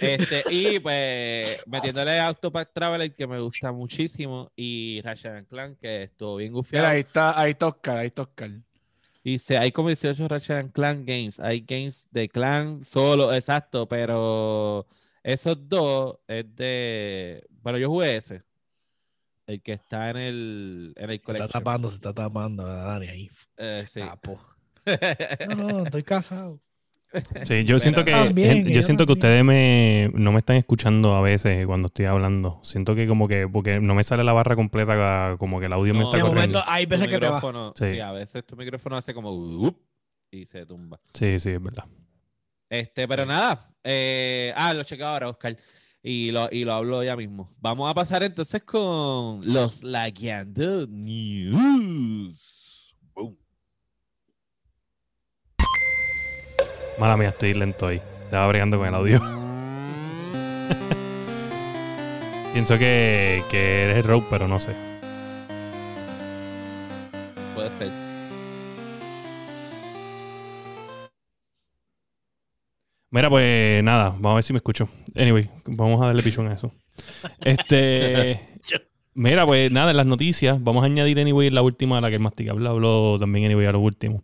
Este, 0.00 0.42
y 0.50 0.78
pues 0.80 1.62
metiéndole 1.66 2.18
a 2.20 2.30
Octopath 2.30 2.72
Traveler, 2.72 3.14
que 3.14 3.26
me 3.26 3.40
gusta 3.40 3.72
muchísimo, 3.72 4.50
y 4.56 5.00
Ratchet 5.02 5.48
Clank, 5.48 5.78
que 5.78 6.04
estuvo 6.04 6.36
bien 6.36 6.52
Mira, 6.52 6.58
gufiado. 6.58 6.86
ahí 6.88 7.00
está, 7.00 7.38
ahí 7.40 7.50
está 7.52 7.66
Oscar, 7.66 7.98
ahí 7.98 8.06
está 8.08 8.22
Oscar. 8.22 8.50
Dice, 9.24 9.58
hay 9.58 9.72
como 9.72 9.88
18 9.88 10.28
Ratchet 10.28 10.72
Clank 10.72 11.06
games. 11.06 11.40
Hay 11.40 11.60
games 11.60 12.08
de 12.12 12.28
clan 12.28 12.84
solo, 12.84 13.34
exacto, 13.34 13.88
pero 13.88 14.86
esos 15.24 15.68
dos 15.68 16.18
es 16.28 16.54
de... 16.54 17.44
Bueno, 17.60 17.78
yo 17.78 17.88
jugué 17.88 18.16
ese. 18.16 18.44
El 19.46 19.62
que 19.62 19.72
está 19.72 20.10
en 20.10 20.16
el, 20.16 20.92
en 20.96 21.10
el 21.10 21.20
Se 21.24 21.32
está 21.32 21.48
tapando, 21.48 21.88
se 21.88 21.96
está 21.96 22.12
tapando, 22.12 22.64
Dani, 22.64 23.08
ahí. 23.08 23.30
Eh, 23.56 23.84
sí. 23.88 24.00
No, 25.48 25.54
no, 25.56 25.84
estoy 25.84 26.02
casado. 26.04 26.60
Sí, 27.44 27.64
yo 27.64 27.78
siento 27.78 28.04
que 28.04 28.10
También, 28.12 28.64
yo 28.66 28.72
yo 28.74 28.82
siento 28.82 29.06
que 29.06 29.12
ustedes 29.12 29.42
me 29.44 30.10
no 30.14 30.32
me 30.32 30.38
están 30.38 30.56
escuchando 30.56 31.14
a 31.14 31.20
veces 31.22 31.66
cuando 31.66 31.86
estoy 31.88 32.06
hablando. 32.06 32.60
Siento 32.62 32.94
que 32.94 33.06
como 33.06 33.26
que 33.28 33.48
porque 33.48 33.80
no 33.80 33.94
me 33.94 34.04
sale 34.04 34.24
la 34.24 34.32
barra 34.32 34.54
completa 34.56 35.36
como 35.38 35.58
que 35.60 35.66
el 35.66 35.72
audio 35.72 35.94
me 35.94 36.02
está 36.04 36.20
corriendo. 36.20 36.58
momento, 36.58 36.62
hay 36.66 36.84
Tu 36.86 36.90
veces 36.90 37.08
que 37.08 37.18
te 37.18 37.26
va. 37.26 37.36
micrófono- 37.36 37.72
Sí. 37.76 37.90
Sí. 37.92 38.00
a 38.00 38.12
veces 38.12 38.44
tu 38.46 38.56
micrófono 38.56 38.96
hace 38.96 39.14
como 39.14 39.30
"Up", 39.32 39.76
y 40.30 40.44
se 40.46 40.66
tumba. 40.66 41.00
Sí, 41.14 41.38
sí, 41.40 41.50
es 41.50 41.62
verdad. 41.62 41.84
Este, 42.68 43.06
pero 43.08 43.24
nada. 43.24 43.70
eh, 43.84 44.52
ah, 44.56 44.74
lo 44.74 44.82
chequeo 44.82 45.06
ahora, 45.06 45.28
Oscar. 45.28 45.56
Y 46.02 46.30
lo, 46.30 46.48
y 46.52 46.64
lo 46.64 46.72
hablo 46.74 47.02
ya 47.02 47.16
mismo. 47.16 47.52
Vamos 47.60 47.90
a 47.90 47.94
pasar 47.94 48.22
entonces 48.22 48.62
con 48.62 49.40
los 49.44 49.82
Lagueando 49.82 50.86
News. 50.86 52.65
Mala 56.98 57.16
mía, 57.18 57.28
estoy 57.28 57.52
lento 57.52 57.86
ahí. 57.86 58.00
Estaba 58.24 58.48
bregando 58.48 58.78
con 58.78 58.88
el 58.88 58.94
audio. 58.94 59.20
Pienso 62.54 62.78
que, 62.78 63.42
que 63.50 63.82
eres 63.82 64.06
Rogue, 64.06 64.24
pero 64.30 64.48
no 64.48 64.58
sé. 64.58 64.72
Puede 67.54 67.68
ser. 67.70 67.90
Mira, 73.10 73.28
pues 73.28 73.82
nada, 73.82 74.10
vamos 74.10 74.32
a 74.32 74.34
ver 74.36 74.44
si 74.44 74.54
me 74.54 74.58
escucho. 74.58 74.88
Anyway, 75.14 75.50
vamos 75.66 76.02
a 76.02 76.06
darle 76.06 76.22
pichón 76.22 76.48
a 76.48 76.54
eso. 76.54 76.72
Este. 77.40 78.40
Mira, 79.14 79.44
pues 79.44 79.70
nada, 79.70 79.90
en 79.90 79.98
las 79.98 80.06
noticias, 80.06 80.62
vamos 80.62 80.82
a 80.82 80.86
añadir 80.86 81.18
anyway 81.18 81.50
la 81.50 81.62
última, 81.62 82.00
la 82.00 82.08
que 82.08 82.16
el 82.16 82.22
masticable 82.22 82.68
habló 82.68 83.18
también 83.18 83.46
anyway 83.46 83.66
a 83.66 83.72
lo 83.72 83.80
último. 83.80 84.22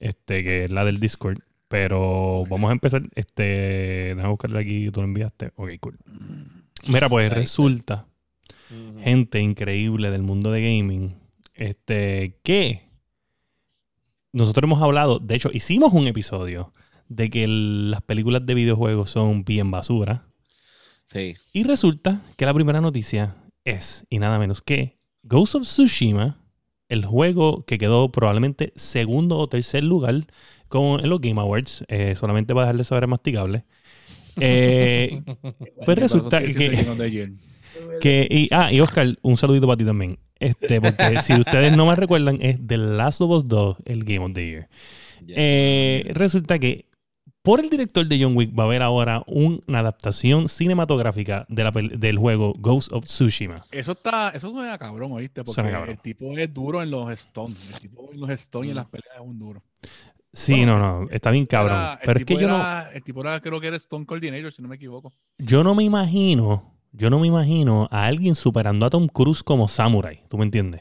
Este, 0.00 0.44
que 0.44 0.64
es 0.64 0.70
la 0.70 0.84
del 0.84 1.00
Discord. 1.00 1.38
Pero 1.68 2.44
vamos 2.48 2.68
a 2.70 2.72
empezar. 2.72 3.02
Este. 3.14 4.14
Déjame 4.14 4.28
buscarle 4.28 4.58
aquí, 4.60 4.90
tú 4.90 5.00
lo 5.00 5.06
enviaste. 5.06 5.52
Ok, 5.56 5.70
cool. 5.80 5.98
Mira, 6.86 7.08
pues 7.08 7.30
Ahí 7.30 7.36
resulta, 7.38 8.06
gente 9.02 9.40
increíble 9.40 10.10
del 10.10 10.22
mundo 10.22 10.50
de 10.50 10.60
gaming, 10.62 11.14
este, 11.54 12.38
que 12.42 12.82
nosotros 14.32 14.64
hemos 14.68 14.82
hablado, 14.82 15.18
de 15.18 15.34
hecho, 15.36 15.50
hicimos 15.52 15.92
un 15.92 16.06
episodio 16.06 16.72
de 17.08 17.30
que 17.30 17.44
el- 17.44 17.90
las 17.90 18.02
películas 18.02 18.44
de 18.44 18.54
videojuegos 18.54 19.10
son 19.10 19.44
bien 19.44 19.70
basura. 19.70 20.26
Sí. 21.06 21.34
Y 21.52 21.62
resulta 21.64 22.20
que 22.36 22.44
la 22.46 22.52
primera 22.54 22.80
noticia 22.80 23.36
es, 23.64 24.04
y 24.10 24.18
nada 24.18 24.38
menos 24.38 24.60
que, 24.62 24.98
Ghost 25.22 25.54
of 25.54 25.62
Tsushima, 25.62 26.38
el 26.94 27.04
juego 27.04 27.64
que 27.64 27.78
quedó 27.78 28.10
probablemente 28.10 28.72
segundo 28.76 29.36
o 29.38 29.48
tercer 29.48 29.84
lugar 29.84 30.26
con, 30.68 31.00
en 31.00 31.08
los 31.10 31.20
Game 31.20 31.40
Awards, 31.40 31.84
eh, 31.88 32.14
solamente 32.16 32.54
para 32.54 32.66
dejarle 32.66 32.84
saber 32.84 33.04
a 33.04 33.06
masticable. 33.06 33.64
Eh, 34.40 35.22
pues 35.84 35.98
resulta 35.98 36.42
que, 36.42 36.86
que 38.00 38.28
y, 38.30 38.48
ah, 38.50 38.72
y 38.72 38.80
Oscar, 38.80 39.18
un 39.22 39.36
saludito 39.36 39.66
para 39.66 39.76
ti 39.76 39.84
también. 39.84 40.18
Este, 40.40 40.80
porque 40.80 41.20
si 41.20 41.32
ustedes 41.34 41.76
no 41.76 41.86
me 41.86 41.96
recuerdan, 41.96 42.38
es 42.40 42.58
The 42.66 42.76
Last 42.78 43.20
of 43.20 43.30
Us 43.30 43.48
2, 43.48 43.76
el 43.84 44.04
Game 44.04 44.24
of 44.24 44.32
the 44.32 44.46
Year. 44.46 44.68
Eh, 45.28 46.10
resulta 46.14 46.58
que 46.58 46.86
por 47.44 47.60
el 47.60 47.68
director 47.68 48.06
de 48.06 48.22
John 48.22 48.34
Wick 48.36 48.58
va 48.58 48.62
a 48.62 48.66
haber 48.66 48.80
ahora 48.80 49.22
una 49.26 49.78
adaptación 49.80 50.48
cinematográfica 50.48 51.44
de 51.50 51.62
la 51.62 51.70
del 51.72 52.16
juego 52.16 52.54
Ghost 52.58 52.90
of 52.92 53.04
Tsushima. 53.04 53.66
Eso 53.70 53.92
está, 53.92 54.30
eso 54.30 54.50
suena 54.50 54.78
cabrón, 54.78 55.12
¿oíste? 55.12 55.44
Porque 55.44 55.54
Suena 55.56 55.70
cabrón. 55.70 55.90
el 55.90 55.98
tipo 56.00 56.36
es 56.38 56.52
duro 56.54 56.82
en 56.82 56.90
los 56.90 57.10
stones. 57.10 57.58
El 57.74 57.80
tipo 57.80 58.10
en 58.14 58.20
los 58.20 58.30
stones 58.30 58.68
y 58.68 58.70
en 58.70 58.74
Mm. 58.76 58.78
las 58.78 58.86
peleas 58.86 59.14
es 59.16 59.20
un 59.20 59.38
duro. 59.38 59.62
Sí, 60.32 60.64
no, 60.64 60.78
no, 60.78 61.06
está 61.10 61.30
bien 61.30 61.44
cabrón. 61.44 61.76
Era- 61.76 61.98
Pero 62.00 62.12
es 62.12 62.18
que 62.20 62.24
tipo 62.24 62.40
yo 62.40 62.48
no, 62.48 62.56
era- 62.56 62.90
El 62.94 63.02
tipo 63.04 63.20
era, 63.20 63.38
creo 63.40 63.60
que 63.60 63.66
era 63.66 63.76
Stone 63.76 64.06
Coordinator, 64.06 64.50
si 64.50 64.62
no 64.62 64.68
me 64.68 64.76
equivoco. 64.76 65.12
yo 65.36 65.62
no 65.62 65.74
me 65.74 65.84
imagino, 65.84 66.74
yo 66.92 67.10
no 67.10 67.18
me 67.20 67.26
imagino 67.26 67.88
a 67.90 68.06
alguien 68.06 68.34
superando 68.34 68.86
a 68.86 68.90
Tom 68.90 69.06
Cruise 69.06 69.42
como 69.42 69.68
Samurai. 69.68 70.22
¿Tú 70.30 70.38
me 70.38 70.44
entiendes? 70.44 70.80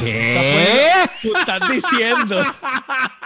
¿Qué? 0.00 0.84
Tú 1.22 1.28
estás 1.36 1.60
diciendo. 1.70 2.40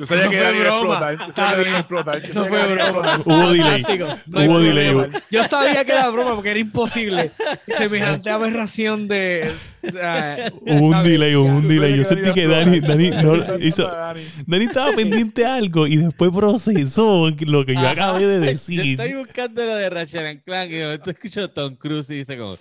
Yo 0.00 0.06
sabía 0.06 0.22
Eso 0.22 0.30
que 0.30 0.36
fue 0.38 0.44
Dani 0.46 0.58
iba 0.58 0.68
a 0.68 0.80
broma. 0.80 0.94
explotar, 1.12 1.26
yo 1.28 1.32
sabía 1.34 1.64
que 1.64 1.70
a 1.70 1.78
explotar. 1.78 2.16
Eso 2.24 2.46
fue 2.46 2.72
broma. 2.72 3.20
Hubo 3.24 3.52
delay. 3.52 3.82
No 3.98 4.06
Hubo 4.06 4.54
problema. 4.54 5.02
delay. 5.02 5.20
Yo 5.30 5.44
sabía 5.44 5.84
que 5.84 5.92
era 5.92 6.08
broma 6.10 6.34
porque 6.34 6.50
era 6.50 6.58
imposible. 6.60 7.30
Semejante 7.76 8.30
aberración 8.34 9.08
de. 9.08 9.50
Hubo 9.82 10.86
un 10.86 11.02
delay, 11.04 11.34
hubo 11.36 11.44
un 11.48 11.68
delay. 11.68 11.96
Yo 11.98 12.04
sentí 12.04 12.32
que 12.32 12.46
Dani, 12.46 12.80
Dani, 12.80 13.10
no, 13.10 13.58
hizo, 13.58 13.86
Dani. 13.86 14.64
Estaba 14.64 14.92
pendiente 14.92 15.44
a 15.44 15.56
algo 15.56 15.86
y 15.86 15.96
después 15.98 16.30
procesó 16.30 17.28
lo 17.30 17.66
que 17.66 17.74
yo 17.74 17.86
acabé 17.88 18.26
de 18.26 18.36
Yo 18.46 18.52
decir. 18.52 18.80
estoy 19.00 19.14
buscando 19.14 19.64
lo 19.66 19.74
de 19.76 19.90
Ratchet 19.90 20.42
Clank 20.44 20.70
y 20.70 20.74
de 20.76 20.84
momento 20.84 21.10
escucho 21.10 21.44
a 21.44 21.48
Tom 21.48 21.74
Cruise 21.76 22.08
y 22.08 22.14
dice 22.24 22.38
como, 22.38 22.56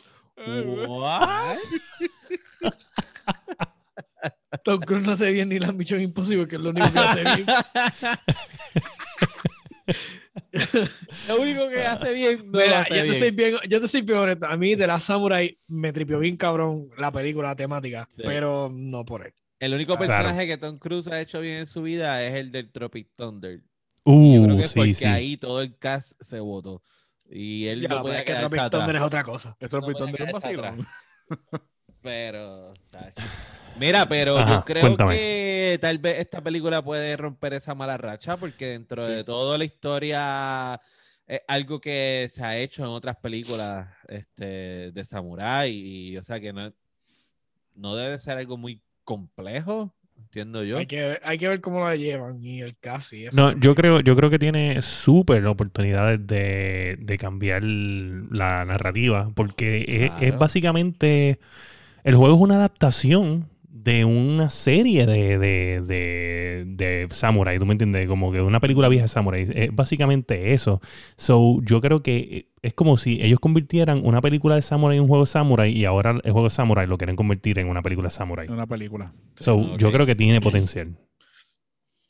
¿what? 0.87 1.57
Tom 4.57 4.79
Cruise 4.81 5.05
no 5.05 5.11
hace 5.13 5.31
bien 5.31 5.49
ni 5.49 5.59
las 5.59 5.73
Mission 5.73 6.01
Impossible, 6.01 6.47
que 6.47 6.55
es 6.55 6.61
lo 6.61 6.71
único 6.71 6.91
que 6.91 6.99
hace 6.99 7.23
bien. 7.23 7.45
Lo 11.27 11.41
único 11.41 11.69
que 11.69 11.83
hace 11.85 12.13
bien 12.13 12.51
no 12.51 12.59
lo 12.59 12.65
Mira, 12.65 12.81
hace 12.81 12.95
yo 12.95 13.01
te, 13.01 13.03
bien. 13.09 13.19
soy 13.19 13.31
bien, 13.31 13.55
yo 13.67 13.81
te 13.81 13.87
soy 13.87 14.01
bien 14.01 14.17
honesto. 14.19 14.45
A 14.47 14.57
mí, 14.57 14.75
de 14.75 14.87
la 14.87 14.99
Samurai, 14.99 15.57
me 15.67 15.91
tripió 15.91 16.19
bien 16.19 16.37
cabrón 16.37 16.89
la 16.97 17.11
película, 17.11 17.49
la 17.49 17.55
temática, 17.55 18.07
Sí. 18.11 18.21
pero 18.25 18.69
no 18.73 19.05
por 19.05 19.25
él. 19.25 19.33
El 19.59 19.73
único 19.73 19.95
Claro. 19.97 20.11
personaje 20.23 20.47
que 20.47 20.57
Tom 20.57 20.77
Cruise 20.77 21.07
ha 21.07 21.19
hecho 21.19 21.39
bien 21.41 21.57
en 21.57 21.67
su 21.67 21.81
vida 21.81 22.23
es 22.23 22.33
el 22.35 22.51
del 22.51 22.71
Tropic 22.71 23.09
Thunder. 23.15 23.61
Y 24.05 24.35
yo 24.35 24.43
creo 24.43 24.55
Uh, 24.55 24.57
que 24.59 24.63
es 24.63 24.71
sí, 24.71 24.79
porque 24.79 24.93
sí. 24.93 25.05
ahí 25.05 25.37
todo 25.37 25.61
el 25.61 25.77
cast 25.77 26.13
se 26.21 26.39
votó. 26.39 26.81
Y 27.29 27.67
él 27.67 27.81
Ya, 27.81 27.89
no 27.89 27.95
pero 27.95 28.01
podía 28.03 28.19
es 28.19 28.25
que 28.25 28.33
Tropic 28.35 28.59
atrás. 28.59 28.71
Thunder 28.71 28.95
es 28.95 29.01
otra 29.01 29.23
cosa. 29.23 29.57
Eso 29.59 29.79
No 29.81 29.89
es 29.89 29.97
podía 29.97 30.25
un 30.25 30.31
vacilón. 30.31 30.87
Pero, 32.01 32.71
tacho. 32.91 33.21
Mira, 33.79 34.07
pero 34.07 34.37
Ajá, 34.37 34.55
yo 34.59 34.65
creo 34.65 34.81
cuéntame. 34.81 35.15
que 35.15 35.77
tal 35.81 35.97
vez 35.99 36.19
esta 36.19 36.41
película 36.41 36.81
puede 36.83 37.15
romper 37.17 37.53
esa 37.53 37.75
mala 37.75 37.97
racha 37.97 38.37
porque 38.37 38.67
dentro 38.67 39.03
Sí. 39.03 39.11
de 39.11 39.23
toda 39.23 39.57
la 39.57 39.65
historia 39.65 40.79
es 41.27 41.41
algo 41.47 41.79
que 41.79 42.27
se 42.29 42.43
ha 42.43 42.57
hecho 42.57 42.83
en 42.83 42.89
otras 42.89 43.17
películas 43.17 43.87
este, 44.07 44.91
de 44.91 45.05
samurái 45.05 45.71
y, 45.71 46.17
o 46.17 46.23
sea 46.23 46.39
que 46.39 46.51
no, 46.53 46.73
no 47.75 47.95
debe 47.95 48.17
ser 48.17 48.37
algo 48.37 48.57
muy 48.57 48.81
complejo, 49.03 49.93
entiendo 50.17 50.63
yo. 50.63 50.77
Hay 50.77 50.85
que, 50.85 50.99
ver- 51.01 51.21
hay 51.23 51.37
que 51.37 51.47
ver 51.47 51.61
cómo 51.61 51.83
la 51.85 51.95
llevan 51.95 52.43
y 52.43 52.61
el 52.61 52.75
eso. 52.81 53.29
No, 53.33 53.57
yo 53.57 53.75
creo, 53.75 54.01
yo 54.01 54.15
creo 54.15 54.29
que 54.29 54.39
tiene 54.39 54.81
súper 54.81 55.45
oportunidades 55.45 56.25
de, 56.25 56.97
de 56.99 57.17
cambiar 57.17 57.63
la 57.63 58.65
narrativa, 58.65 59.31
porque 59.35 60.11
es, 60.19 60.37
básicamente, 60.37 61.39
el 62.03 62.15
juego 62.15 62.35
es 62.35 62.41
una 62.41 62.55
adaptación 62.55 63.48
de 63.83 64.03
una 64.05 64.49
serie 64.49 65.05
de, 65.05 65.37
de, 65.37 65.81
de, 65.81 66.63
de 66.65 67.07
samurai, 67.11 67.57
¿tú 67.59 67.65
me 67.65 67.73
entiendes? 67.73 68.07
Como 68.07 68.31
que 68.31 68.41
una 68.41 68.59
película 68.59 68.89
vieja 68.89 69.03
de 69.03 69.07
samurai, 69.07 69.47
es 69.53 69.73
básicamente 69.73 70.53
eso. 70.53 70.81
So, 71.15 71.61
yo 71.63 71.79
creo 71.79 72.03
que 72.03 72.47
es 72.61 72.73
como 72.73 72.97
si 72.97 73.21
ellos 73.21 73.39
convirtieran 73.39 74.01
una 74.03 74.21
película 74.21 74.55
de 74.55 74.61
samurai 74.61 74.97
en 74.97 75.03
un 75.03 75.07
juego 75.07 75.23
de 75.23 75.31
samurai 75.31 75.71
y 75.71 75.85
ahora 75.85 76.11
el 76.11 76.31
juego 76.31 76.43
de 76.43 76.49
samurai 76.49 76.87
lo 76.87 76.97
quieren 76.97 77.15
convertir 77.15 77.59
en 77.59 77.67
una 77.67 77.81
película 77.81 78.07
de 78.07 78.13
samurai. 78.13 78.47
Una 78.49 78.67
película. 78.67 79.13
So, 79.35 79.55
ok. 79.55 79.77
yo 79.77 79.91
creo 79.91 80.05
que 80.05 80.15
tiene 80.15 80.41
potencial. 80.41 80.95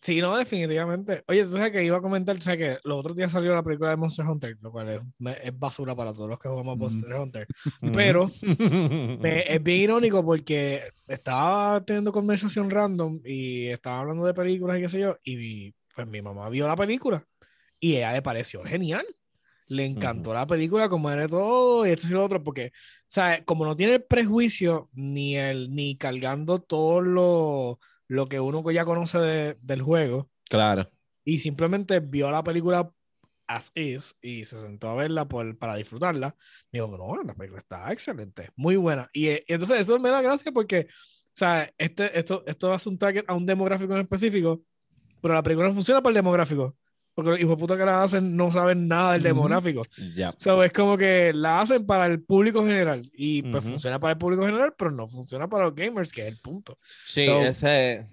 Sí, 0.01 0.21
no, 0.21 0.37
definitivamente. 0.37 1.23
Oye, 1.27 1.43
tú 1.43 1.51
sabes 1.51 1.71
que 1.71 1.83
iba 1.83 1.97
a 1.97 2.01
comentar, 2.01 2.35
tú 2.37 2.43
sabes 2.43 2.59
que 2.59 2.87
los 2.87 2.99
otros 2.99 3.15
días 3.17 3.31
salió 3.33 3.53
la 3.53 3.61
película 3.63 3.89
de 3.89 3.97
Monster 3.97 4.25
Hunter, 4.25 4.57
lo 4.61 4.71
cual 4.71 4.89
es, 4.89 5.01
es 5.43 5.59
basura 5.59 5.93
para 5.93 6.13
todos 6.13 6.29
los 6.29 6.39
que 6.39 6.47
jugamos 6.47 6.77
Mm. 6.77 6.79
Monster 6.79 7.13
Hunter. 7.15 7.47
Pero 7.93 8.31
me- 9.19 9.53
es 9.53 9.61
bien 9.61 9.81
irónico 9.81 10.23
porque 10.23 10.83
estaba 11.07 11.83
teniendo 11.83 12.11
conversación 12.13 12.69
random 12.69 13.19
y 13.25 13.67
estaba 13.67 13.99
hablando 13.99 14.25
de 14.25 14.33
películas 14.33 14.77
y 14.77 14.81
qué 14.81 14.89
sé 14.89 14.99
yo, 14.99 15.17
y 15.23 15.73
pues 15.93 16.07
mi 16.07 16.21
mamá 16.21 16.47
vio 16.49 16.65
la 16.65 16.77
película 16.77 17.25
y 17.79 17.97
ella 17.97 18.13
le 18.13 18.21
pareció 18.21 18.63
genial. 18.63 19.05
Le 19.67 19.85
encantó 19.85 20.33
la 20.33 20.47
película, 20.47 20.89
como 20.89 21.11
era 21.11 21.27
todo, 21.27 21.85
y 21.85 21.91
esto 21.91 22.07
y 22.07 22.11
lo 22.11 22.25
otro, 22.25 22.43
porque, 22.43 22.71
o 22.73 23.05
sea, 23.05 23.43
como 23.45 23.65
no 23.65 23.75
tiene 23.75 23.93
el 23.95 24.03
prejuicio 24.03 24.89
ni 24.93 25.35
el, 25.37 25.69
ni 25.75 25.95
cargando 25.95 26.59
todo 26.59 27.01
lo, 27.01 27.79
lo 28.09 28.27
que 28.27 28.39
uno 28.41 28.69
ya 28.71 28.83
conoce 28.83 29.17
de- 29.19 29.57
del 29.61 29.81
juego, 29.81 30.29
Claro. 30.49 30.89
y 31.23 31.39
simplemente 31.39 32.01
vio 32.01 32.29
la 32.31 32.43
película 32.43 32.91
as 33.47 33.71
is 33.75 34.15
y 34.21 34.43
se 34.45 34.59
sentó 34.61 34.89
a 34.89 34.95
verla 34.95 35.27
por, 35.27 35.57
para 35.57 35.75
disfrutarla. 35.75 36.35
Dijo, 36.71 36.87
no, 36.97 37.23
la 37.23 37.33
película 37.33 37.59
está 37.59 37.91
excelente, 37.93 38.49
muy 38.55 38.75
buena. 38.75 39.09
Y, 39.13 39.27
eh, 39.29 39.45
y 39.47 39.53
entonces 39.53 39.79
eso 39.81 39.97
me 39.99 40.09
da 40.09 40.21
gracia 40.21 40.51
porque, 40.51 40.87
o 40.89 41.31
sea, 41.35 41.71
este, 41.77 42.17
esto, 42.17 42.43
esto 42.45 42.73
hace 42.73 42.89
un 42.89 42.97
target 42.97 43.23
a 43.27 43.33
un 43.33 43.45
demográfico 43.45 43.93
en 43.93 44.01
específico, 44.01 44.61
pero 45.21 45.33
la 45.33 45.41
película 45.43 45.67
no 45.69 45.73
funciona 45.73 46.01
para 46.01 46.11
el 46.11 46.15
demográfico. 46.15 46.75
Porque 47.13 47.31
los 47.31 47.39
hijos 47.39 47.51
de 47.51 47.57
puta 47.57 47.77
que 47.77 47.85
la 47.85 48.03
hacen 48.03 48.35
no 48.37 48.49
saben 48.51 48.87
nada 48.87 49.13
del 49.13 49.23
demográfico. 49.23 49.81
Ya. 50.15 50.33
So, 50.37 50.63
es 50.63 50.71
como 50.71 50.97
que 50.97 51.33
la 51.33 51.61
hacen 51.61 51.85
para 51.85 52.05
el 52.05 52.23
público 52.23 52.65
general 52.65 53.01
y 53.13 53.41
pues 53.43 53.63
Ujú. 53.63 53.71
funciona 53.71 53.99
para 53.99 54.13
el 54.13 54.17
público 54.17 54.45
general, 54.45 54.73
pero 54.77 54.91
no 54.91 55.07
funciona 55.07 55.47
para 55.49 55.65
los 55.65 55.75
gamers, 55.75 56.11
que 56.11 56.21
es 56.21 56.27
el 56.27 56.37
punto. 56.37 56.77
Sí, 57.05 57.25
So, 57.25 57.45
ese 57.45 58.05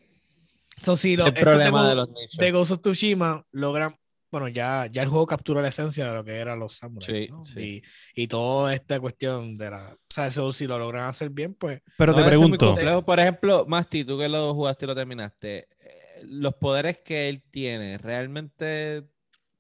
So, 0.83 0.97
sí, 0.97 1.13
es 1.15 1.19
lo- 1.21 1.27
el 1.27 1.33
estos 1.33 1.45
problema 1.45 1.89
de 1.89 1.95
los 1.95 2.09
nichos. 2.09 2.37
de 2.39 2.51
Ghost 2.53 2.73
of 2.73 2.81
Tsushima 2.81 3.43
logran, 3.53 3.97
bueno, 4.31 4.49
ya, 4.49 4.87
ya 4.87 5.03
el 5.03 5.09
juego 5.09 5.27
capturó 5.27 5.63
la 5.63 5.69
esencia 5.69 6.09
de 6.09 6.15
lo 6.15 6.25
que 6.25 6.35
eran 6.37 6.59
los 6.59 6.75
samuráis, 6.75 7.23
Sí, 7.23 7.29
¿no? 7.31 7.45
sí. 7.45 7.83
Y, 8.15 8.23
y 8.23 8.27
toda 8.27 8.75
esta 8.75 9.01
cuestión 9.01 9.57
de 9.57 9.71
la, 9.71 9.95
o 9.95 10.15
sea, 10.15 10.27
eso 10.27 10.53
si 10.53 10.67
lo 10.67 10.79
logran 10.79 11.05
hacer 11.05 11.31
bien, 11.31 11.55
pues, 11.55 11.81
Pero 11.97 12.13
No, 12.13 12.19
te 12.19 12.25
pregunto. 12.25 12.77
Por 13.07 13.21
ejemplo, 13.21 13.65
Masti, 13.67 14.05
tú 14.05 14.19
que 14.19 14.29
lo 14.29 14.53
jugaste 14.53 14.85
y 14.85 14.89
lo 14.89 14.95
terminaste, 14.95 15.69
¿los 16.25 16.55
poderes 16.55 16.99
que 17.01 17.29
él 17.29 17.43
tiene 17.51 17.99
realmente 17.99 19.05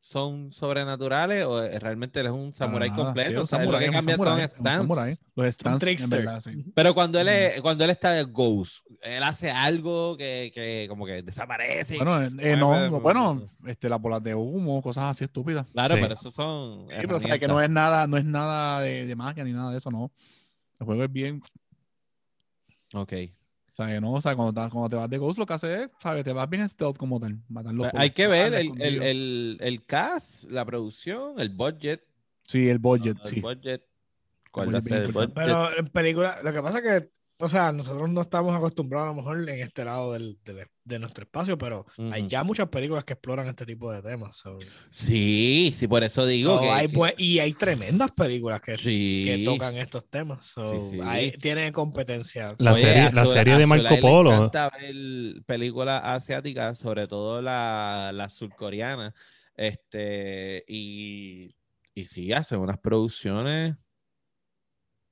son 0.00 0.52
sobrenaturales 0.52 1.44
o 1.46 1.64
eh, 1.64 1.80
realmente 1.80 2.20
él 2.20 2.26
es 2.26 2.32
un 2.32 2.52
samurái 2.52 2.90
completo? 2.94 3.30
Sí, 3.30 3.36
un 3.36 3.46
samurái, 3.48 3.72
lo 3.72 3.78
que 3.90 3.92
cambia 3.96 4.16
samurái, 4.16 4.40
son 4.40 4.50
stands. 4.50 4.76
samurái. 4.82 5.14
Los 5.34 5.54
stands, 5.54 6.10
verdad, 6.10 6.40
sí. 6.40 6.64
Pero 6.74 6.94
cuando 6.94 7.18
él, 7.18 7.28
es- 7.28 7.60
cuando 7.60 7.82
él 7.82 7.90
está 7.90 8.12
de 8.12 8.22
Ghost, 8.22 8.86
él 9.02 9.22
hace 9.24 9.50
algo 9.50 10.16
que, 10.16 10.52
que 10.54 10.86
como 10.88 11.06
que 11.06 11.22
desaparece. 11.22 11.96
Bueno, 11.96 12.22
eh, 12.22 12.28
eh, 12.40 12.56
no, 12.56 12.88
no, 12.88 13.00
bueno, 13.00 13.50
este, 13.66 13.88
las 13.88 14.00
bolas 14.00 14.22
de 14.22 14.34
humo, 14.34 14.80
cosas 14.80 15.04
así 15.04 15.24
estúpidas. 15.24 15.66
Claro, 15.72 15.96
Sí. 15.96 16.00
pero 16.02 16.14
eso 16.14 16.30
son. 16.30 16.82
Sí, 16.88 16.94
pero 17.00 17.16
o 17.16 17.20
sea, 17.20 17.38
que 17.38 17.48
no 17.48 17.60
es 17.60 17.68
nada, 17.68 18.06
no 18.06 18.16
es 18.16 18.24
nada 18.24 18.80
de, 18.82 19.06
de 19.06 19.16
magia 19.16 19.42
ni 19.42 19.52
nada 19.52 19.72
de 19.72 19.78
eso, 19.78 19.90
no. 19.90 20.12
El 20.78 20.86
juego 20.86 21.02
es 21.02 21.10
bien, 21.12 21.40
Ok. 22.94 23.12
O 23.78 23.82
sea, 23.84 23.88
que 23.88 24.00
no, 24.00 24.12
o 24.14 24.22
sea, 24.22 24.34
cuando, 24.34 24.54
te- 24.54 24.70
cuando 24.70 24.88
te 24.88 24.96
vas 24.96 25.10
de 25.10 25.18
Ghost, 25.18 25.38
lo 25.38 25.44
que 25.44 25.52
hace 25.52 25.82
es, 25.82 25.90
¿sabes? 26.00 26.24
Te 26.24 26.32
vas 26.32 26.48
bien 26.48 26.66
stealth 26.66 26.96
como 26.96 27.20
tal, 27.20 27.38
matarlo. 27.46 27.90
Por- 27.90 28.00
Hay 28.00 28.08
que 28.08 28.26
ver 28.26 28.54
el, 28.54 28.72
el, 28.80 29.02
el, 29.02 29.58
el 29.60 29.84
cast, 29.84 30.50
la 30.50 30.64
producción, 30.64 31.38
el 31.38 31.50
budget. 31.50 32.02
Sí, 32.44 32.70
el 32.70 32.78
budget, 32.78 33.18
el 33.22 33.30
sí. 33.30 33.40
budget. 33.40 33.82
¿Cuál 34.50 34.74
va 34.74 34.78
a 34.78 34.82
ser 34.82 35.02
el 35.02 35.12
budget? 35.12 35.34
pero 35.34 35.76
en 35.78 35.88
película, 35.88 36.40
lo 36.42 36.54
que 36.54 36.62
pasa 36.62 36.78
es 36.78 36.84
que, 37.02 37.10
o 37.38 37.48
sea, 37.48 37.70
nosotros 37.72 38.08
no 38.08 38.22
estamos 38.22 38.54
acostumbrados 38.56 39.06
a 39.08 39.10
lo 39.10 39.16
mejor 39.16 39.48
en 39.48 39.60
este 39.60 39.84
lado 39.84 40.12
del, 40.14 40.38
de, 40.44 40.66
de 40.84 40.98
nuestro 40.98 41.24
espacio, 41.24 41.58
pero 41.58 41.84
hay 42.10 42.26
ya 42.28 42.42
muchas 42.44 42.68
películas 42.68 43.04
que 43.04 43.12
exploran 43.12 43.46
este 43.48 43.66
tipo 43.66 43.92
de 43.92 44.00
temas. 44.02 44.36
so- 44.36 44.58
Sí, 44.90 45.70
sí, 45.74 45.86
por 45.86 46.02
eso 46.02 46.24
digo 46.24 46.56
so, 46.56 46.62
que. 46.62 46.70
hay 46.70 46.88
que- 46.88 46.96
buen- 46.96 47.14
y 47.18 47.38
hay 47.40 47.52
tremendas 47.52 48.10
películas 48.12 48.60
que, 48.62 48.78
sí. 48.78 49.24
que 49.26 49.42
tocan 49.44 49.76
estos 49.76 50.08
temas. 50.08 50.46
so, 50.46 50.66
Sí, 50.66 50.90
sí. 50.92 51.00
hay- 51.02 51.32
tiene 51.32 51.70
competencia. 51.72 52.54
La 52.58 52.72
Oye, 52.72 52.80
serie- 52.80 53.02
a 53.02 53.10
la 53.12 53.26
serie 53.26 53.58
de 53.58 53.66
Marco 53.66 54.00
Polo. 54.00 54.32
encanta 54.32 54.70
ver 54.70 55.42
películas 55.44 56.00
asiáticas, 56.04 56.78
sobre 56.78 57.06
todo 57.06 57.42
la, 57.42 58.12
la 58.14 58.28
surcoreana. 58.30 59.14
Este, 59.54 60.64
y, 60.68 61.54
y 61.94 62.04
sí, 62.06 62.32
hacen 62.32 62.58
unas 62.60 62.78
producciones 62.78 63.74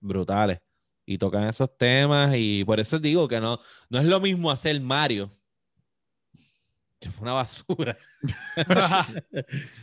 brutales. 0.00 0.60
Y 1.06 1.18
tocan 1.18 1.44
esos 1.48 1.76
temas. 1.76 2.34
Y 2.36 2.64
por 2.64 2.80
eso 2.80 2.98
digo 2.98 3.28
que 3.28 3.40
no, 3.40 3.58
no 3.88 3.98
es 3.98 4.04
lo 4.06 4.20
mismo 4.20 4.50
hacer 4.50 4.80
Mario. 4.80 5.30
Que 7.00 7.10
fue 7.10 7.24
una 7.24 7.34
basura. 7.34 7.98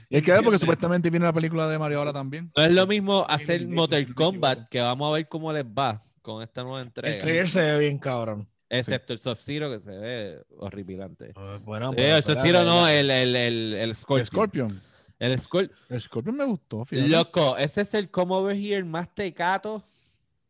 Y 0.09 0.15
hay 0.15 0.21
que 0.21 0.31
ver 0.31 0.43
porque 0.43 0.57
supuestamente 0.57 1.09
viene 1.11 1.25
la 1.25 1.33
película 1.33 1.67
de 1.69 1.77
Mario 1.77 1.99
ahora 1.99 2.13
también. 2.13 2.51
No 2.57 2.63
es 2.63 2.71
lo 2.71 2.87
mismo 2.87 3.25
hacer 3.29 3.67
Mortal 3.67 4.13
Kombat, 4.15 4.69
que 4.69 4.81
vamos 4.81 5.09
a 5.09 5.13
ver 5.13 5.27
cómo 5.27 5.53
les 5.53 5.65
va 5.65 6.03
con 6.23 6.41
esta 6.41 6.63
nueva 6.63 6.81
entrega. 6.81 7.13
El 7.13 7.21
trailer 7.21 7.49
se 7.49 7.61
ve 7.61 7.79
bien 7.79 7.99
cabrón. 7.99 8.47
Excepto 8.67 9.13
el 9.13 9.19
Sub-Zero, 9.19 9.69
que 9.69 9.81
se 9.81 9.91
ve 9.91 10.41
horripilante. 10.57 11.33
Bueno, 11.63 11.89
Sí, 11.89 11.95
pero 11.97 12.15
el 12.15 12.23
Sub-Zero 12.23 12.63
no, 12.63 12.87
el, 12.87 13.11
el, 13.11 13.35
el, 13.35 13.73
el 13.73 13.73
El 13.73 13.95
Scorpion. 13.95 14.25
Scorpion. 14.25 14.81
El 15.19 15.39
Scorpion. 15.39 15.77
El 15.89 16.01
Scorpion 16.01 16.35
me 16.37 16.45
gustó, 16.45 16.85
fíjate. 16.85 17.09
Loco, 17.09 17.57
ese 17.57 17.81
es 17.81 17.93
el 17.93 18.09
come 18.09 18.33
over 18.33 18.55
here 18.55 18.83
más 18.83 19.13
tecato 19.13 19.83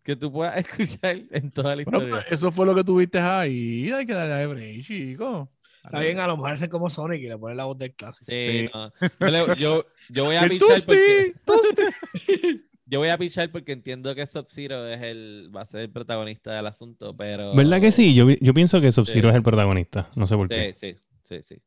que 0.03 0.15
tú 0.15 0.31
puedas 0.31 0.57
escuchar 0.65 1.21
en 1.31 1.51
toda 1.51 1.75
la 1.75 1.83
Bueno, 1.83 1.99
historia. 1.99 2.23
pues, 2.27 2.31
eso 2.31 2.51
fue 2.51 2.65
lo 2.65 2.75
que 2.75 2.83
tuviste 2.83 3.19
ahí. 3.19 3.91
Hay 3.91 4.05
que 4.05 4.13
darle 4.13 4.43
a 4.43 4.47
break, 4.47 4.83
chico. 4.83 5.49
Está 5.83 5.99
bien, 6.01 6.19
a 6.19 6.27
lo 6.27 6.37
mejor 6.37 6.53
es 6.53 6.67
como 6.69 6.89
Sonic 6.91 7.21
y 7.21 7.27
le 7.27 7.37
pone 7.39 7.55
la 7.55 7.65
voz 7.65 7.77
del 7.77 7.93
clásico. 7.95 8.25
Sí, 8.29 8.39
sí. 8.39 8.69
no. 8.73 8.91
Yo, 9.27 9.53
yo, 9.55 9.85
yo 10.09 10.25
voy 10.25 10.35
a 10.35 10.41
pichar 10.47 10.77
porque, 10.85 11.33
Toasty, 11.43 11.83
yo 12.85 12.99
voy 12.99 13.09
a 13.09 13.17
pichar 13.17 13.51
porque 13.51 13.71
entiendo 13.71 14.13
que 14.13 14.27
Sub-Zero 14.27 14.87
es 14.87 15.01
el, 15.01 15.51
va 15.55 15.61
a 15.61 15.65
ser 15.65 15.81
el 15.81 15.89
protagonista 15.89 16.53
del 16.53 16.67
asunto, 16.67 17.15
pero... 17.17 17.55
¿verdad 17.55 17.81
que 17.81 17.91
sí? 17.91 18.13
Yo, 18.13 18.29
yo 18.29 18.53
pienso 18.53 18.79
que 18.79 18.91
Sub-Zero 18.91 19.29
Sí. 19.29 19.31
es 19.31 19.35
el 19.35 19.43
protagonista. 19.43 20.11
No 20.15 20.27
sé 20.27 20.35
por 20.35 20.47
qué. 20.49 20.71
Sí, 20.75 20.93
sí, 20.93 20.99
sí, 21.23 21.41
sí. 21.41 21.61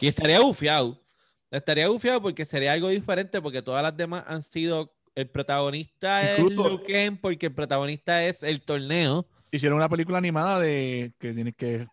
Y 0.00 0.06
estaría 0.06 0.40
bufiado. 0.40 0.98
Estaría 1.50 1.88
bufiado 1.88 2.22
porque 2.22 2.46
sería 2.46 2.72
algo 2.72 2.88
diferente 2.88 3.42
porque 3.42 3.60
todas 3.60 3.82
las 3.82 3.94
demás 3.94 4.24
han 4.26 4.42
sido 4.42 4.94
el 5.14 5.28
protagonista 5.28 6.32
Incluso- 6.38 6.64
es 6.66 6.70
Liu 6.70 6.82
Kang 6.86 7.18
porque 7.20 7.46
el 7.46 7.52
protagonista 7.54 8.24
es 8.24 8.42
el 8.42 8.60
torneo. 8.62 9.26
Hicieron 9.50 9.76
una 9.76 9.88
película 9.88 10.18
animada 10.18 10.58
de 10.58 11.12
que 11.18 11.32
tienes 11.34 11.54
que, 11.56 11.86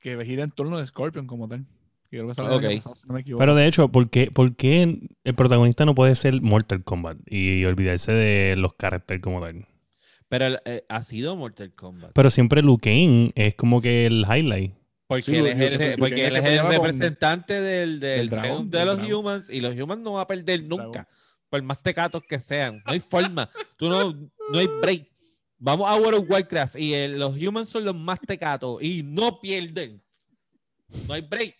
que 0.00 0.24
gira 0.24 0.44
en 0.44 0.50
torno 0.50 0.78
de 0.78 0.86
Scorpion 0.86 1.26
como 1.26 1.48
tal. 1.48 1.64
Creo 2.10 2.28
que 2.28 2.34
salió 2.34 2.52
el 2.52 2.58
año 2.58 2.68
Ok. 2.68 2.74
pasado, 2.76 2.94
si 2.96 3.06
no 3.06 3.14
me 3.14 3.20
equivoco. 3.20 3.40
Pero 3.40 3.54
de 3.54 3.66
hecho, 3.66 3.88
¿por 3.88 4.10
qué, 4.10 4.30
por 4.30 4.54
qué 4.56 4.98
el 5.24 5.34
protagonista 5.34 5.84
no 5.86 5.94
puede 5.94 6.14
ser 6.14 6.40
Mortal 6.42 6.84
Kombat 6.84 7.18
y 7.26 7.64
olvidarse 7.64 8.12
de 8.12 8.56
los 8.56 8.74
caracteres 8.74 9.22
como 9.22 9.40
tal? 9.40 9.66
Pero 10.28 10.58
eh, 10.64 10.84
ha 10.88 11.02
sido 11.02 11.36
Mortal 11.36 11.72
Kombat. 11.74 12.12
Pero 12.14 12.30
siempre 12.30 12.62
Liu 12.62 12.78
Kang 12.78 13.30
es 13.34 13.54
como 13.54 13.80
que 13.80 14.06
el 14.06 14.24
highlight. 14.30 14.72
Porque 15.06 15.22
Sí, 15.22 15.36
él 15.36 15.46
es 15.46 15.60
el, 15.60 15.98
porque 15.98 16.26
él 16.26 16.36
es 16.36 16.60
con- 16.60 16.70
representante 16.70 17.60
del, 17.60 18.00
del 18.00 18.18
del 18.20 18.28
dragón, 18.30 18.70
de 18.70 18.78
del 18.78 18.86
los 18.88 18.96
dragón. 18.96 19.14
humans 19.14 19.50
y 19.50 19.60
los 19.60 19.74
humans 19.78 20.00
no 20.02 20.12
van 20.14 20.22
a 20.22 20.26
perder 20.26 20.66
Dragón. 20.66 20.92
Por 21.52 21.62
más 21.62 21.82
tecatos 21.82 22.22
que 22.26 22.40
sean. 22.40 22.82
No 22.86 22.92
hay 22.92 23.00
forma. 23.00 23.50
Tú 23.76 23.86
no, 23.90 24.10
no 24.14 24.58
hay 24.58 24.66
break. 24.80 25.06
Vamos 25.58 25.86
a 25.86 25.96
World 25.96 26.20
of 26.20 26.30
Warcraft 26.30 26.76
y 26.76 26.94
el- 26.94 27.18
los 27.20 27.36
humans 27.36 27.68
son 27.68 27.84
los 27.84 27.94
más 27.94 28.18
tecatos 28.20 28.82
y 28.82 29.02
no 29.02 29.38
pierden. 29.38 30.02
No 31.06 31.12
hay 31.12 31.20
break. 31.20 31.54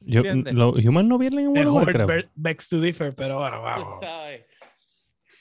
Los 0.00 0.24
humans 0.84 1.08
no 1.08 1.18
pierden 1.18 1.40
en 1.40 1.48
World 1.48 1.68
of 1.68 1.74
Warcraft. 1.74 2.28
Begs 2.36 2.68
to 2.68 2.80
differ, 2.80 3.12
pero 3.16 3.40
bueno, 3.40 3.62
vamos. 3.62 3.98
sabes. 4.00 4.44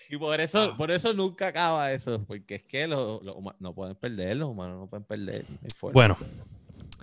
Y 0.09 0.17
por 0.17 0.41
eso, 0.41 0.75
por 0.75 0.89
eso 0.89 1.13
nunca 1.13 1.47
acaba 1.47 1.93
eso, 1.93 2.25
porque 2.25 2.55
es 2.55 2.63
que 2.63 2.87
los, 2.87 3.21
los 3.23 3.35
huma- 3.35 3.55
no 3.59 3.73
pueden 3.75 3.95
perder, 3.95 4.35
los 4.35 4.49
humanos 4.49 4.79
no 4.79 4.87
pueden 4.89 5.05
perder. 5.05 5.45
no 5.47 5.57
hay 5.61 5.69
forma. 5.77 5.93
Bueno, 5.93 6.17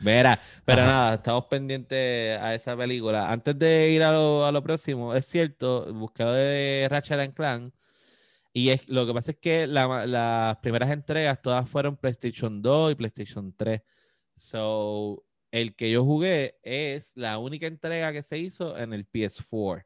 Verá, 0.00 0.40
pero 0.64 0.82
Ajá. 0.82 0.90
nada, 0.90 1.14
estamos 1.14 1.44
pendientes 1.46 2.38
a 2.40 2.54
esa 2.54 2.76
película. 2.76 3.30
Antes 3.30 3.58
de 3.58 3.90
ir 3.90 4.02
a 4.02 4.12
lo, 4.12 4.44
a 4.46 4.52
lo 4.52 4.62
próximo, 4.62 5.14
es 5.14 5.26
cierto, 5.26 5.92
busqué 5.92 6.24
de 6.24 6.86
Ratchet 6.90 7.18
and 7.18 7.34
Clank. 7.34 7.74
Y 8.52 8.70
es, 8.70 8.88
lo 8.88 9.06
que 9.06 9.12
pasa 9.14 9.32
es 9.32 9.36
que 9.38 9.66
la- 9.66 10.06
las 10.06 10.56
primeras 10.58 10.90
entregas 10.90 11.40
todas 11.42 11.68
fueron 11.68 11.96
PlayStation 11.96 12.62
2 12.62 12.92
y 12.92 12.94
PlayStation 12.94 13.52
3. 13.56 13.82
So, 14.36 15.24
el 15.50 15.74
que 15.74 15.90
yo 15.90 16.04
jugué 16.04 16.56
es 16.62 17.16
la 17.16 17.38
única 17.38 17.66
entrega 17.66 18.12
que 18.12 18.22
se 18.22 18.38
hizo 18.38 18.76
en 18.78 18.92
el 18.92 19.06
PS4. 19.06 19.84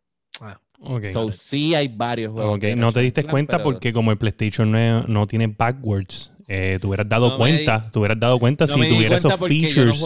ok. 0.81 1.05
So, 1.13 1.33
sí 1.33 1.75
hay 1.75 1.89
varios 1.89 2.33
juegos. 2.33 2.57
Ok, 2.57 2.63
de 2.63 2.77
no 2.77 2.93
te 2.93 3.01
diste 3.01 3.25
cuenta 3.25 3.59
pero 3.59 3.65
porque 3.65 3.93
como 3.93 4.11
el 4.11 4.19
PlayStation 4.19 4.71
no, 4.71 5.03
no 5.05 5.27
tiene 5.27 5.47
backwards, 5.47 6.33
eh, 6.55 6.79
te 6.81 6.87
hubieras 6.87 7.09
dado 7.09 7.31
No 7.31 7.37
cuenta, 7.39 7.79
di- 7.79 7.91
te 7.91 7.99
hubieras 7.99 8.21
dado 8.21 8.39
cuenta 8.39 8.67
no 8.67 8.75
si 8.75 8.89
tuviera 8.89 9.17
esos 9.17 9.41
no 9.41 9.47
features 9.47 10.01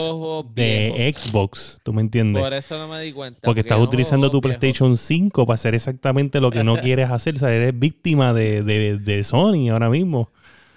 de. 0.55 1.15
Xbox, 1.17 1.79
¿tú 1.83 1.93
me 1.93 2.03
entiendes? 2.03 2.43
Por 2.43 2.53
eso 2.53 2.79
no 2.79 2.89
me 2.89 3.01
di 3.03 3.13
cuenta. 3.13 3.41
Porque 3.43 3.61
estás 3.61 3.79
utilizando 3.81 4.31
tu. 4.31 4.41
PlayStation 4.41 4.97
5 4.97 5.47
para 5.47 5.55
hacer 5.55 5.75
exactamente 5.75 6.41
lo 6.41 6.51
que 6.51 6.63
no 6.65 6.77
quieres 6.81 7.11
hacer. 7.11 7.35
O 7.35 7.39
sea, 7.39 7.53
eres 7.53 7.79
víctima 7.79 8.33
de, 8.33 8.63
de, 8.63 8.99
de 8.99 9.23
Sony 9.23 9.71
ahora 9.71 9.89
mismo. 9.91 10.31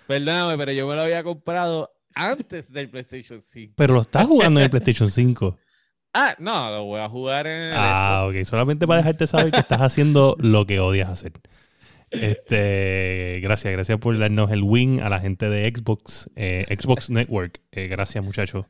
Perdóname, 0.07 0.57
pero 0.57 0.71
yo 0.71 0.87
me 0.87 0.95
lo 0.95 1.01
había 1.03 1.23
comprado 1.23 1.91
antes 2.15 2.73
del 2.73 2.89
PlayStation 2.89 3.39
5. 3.41 3.73
Pero 3.75 3.93
lo 3.93 4.01
estás 4.01 4.25
jugando 4.25 4.59
en 4.59 4.63
el 4.65 4.69
PlayStation 4.71 5.11
5. 5.11 5.57
Ah, 6.13 6.35
no, 6.39 6.71
lo 6.71 6.85
voy 6.85 6.99
a 7.01 7.07
jugar 7.07 7.45
en 7.45 7.61
el 7.61 7.73
Ah, 7.77 8.23
Xbox. 8.25 8.39
ok. 8.39 8.45
Solamente 8.45 8.87
para 8.87 9.01
dejarte 9.01 9.27
saber 9.27 9.51
que 9.51 9.59
estás 9.59 9.81
haciendo 9.81 10.35
lo 10.39 10.65
que 10.65 10.79
odias 10.79 11.07
hacer. 11.09 11.33
Este, 12.11 13.39
gracias, 13.41 13.71
gracias 13.73 13.97
por 13.99 14.17
darnos 14.17 14.51
el 14.51 14.63
win 14.63 14.99
a 15.01 15.09
la 15.09 15.19
gente 15.19 15.49
de 15.49 15.71
Xbox, 15.73 16.29
eh, 16.35 16.65
Xbox 16.79 17.09
Network. 17.09 17.61
Eh, 17.71 17.87
gracias, 17.87 18.23
muchachos. 18.23 18.65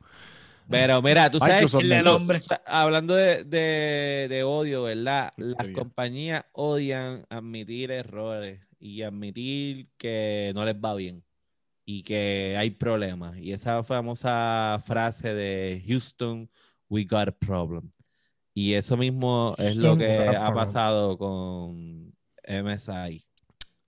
Pero 0.68 1.02
mira, 1.02 1.30
tú 1.30 1.38
sabes 1.40 1.74
El 1.74 2.04
lo- 2.04 2.16
hombre. 2.16 2.38
hablando 2.66 3.14
de, 3.16 3.42
de- 3.44 4.26
de 4.28 4.42
odio, 4.44 4.84
¿verdad? 4.84 5.32
Las 5.36 5.68
compañías 5.74 6.44
odian 6.52 7.26
admitir 7.28 7.90
errores 7.90 8.60
y 8.78 9.02
admitir 9.02 9.88
que 9.98 10.52
no 10.54 10.64
les 10.64 10.76
va 10.76 10.94
bien 10.94 11.24
y 11.84 12.04
que 12.04 12.54
hay 12.56 12.70
problemas. 12.70 13.36
Y 13.38 13.52
esa 13.52 13.82
famosa 13.82 14.80
frase 14.86 15.34
de 15.34 15.82
Houston, 15.88 16.48
we 16.88 17.04
got 17.04 17.28
a 17.28 17.32
problem. 17.32 17.90
Y 18.54 18.74
eso 18.74 18.96
mismo 18.96 19.56
es 19.58 19.76
lo 19.76 19.96
que 19.98 20.18
ha 20.36 20.54
pasado 20.54 21.18
con 21.18 22.12
MSI. 22.46 23.24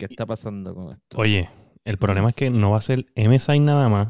¿Qué 0.02 0.06
está 0.12 0.26
pasando 0.26 0.74
con 0.74 0.90
esto? 0.90 1.16
Oye, 1.16 1.48
el 1.84 1.96
problema 1.96 2.30
es 2.30 2.34
que 2.34 2.50
no 2.50 2.72
va 2.72 2.78
a 2.78 2.80
ser 2.80 3.06
MSI 3.14 3.60
nada 3.60 3.88
más. 3.88 4.08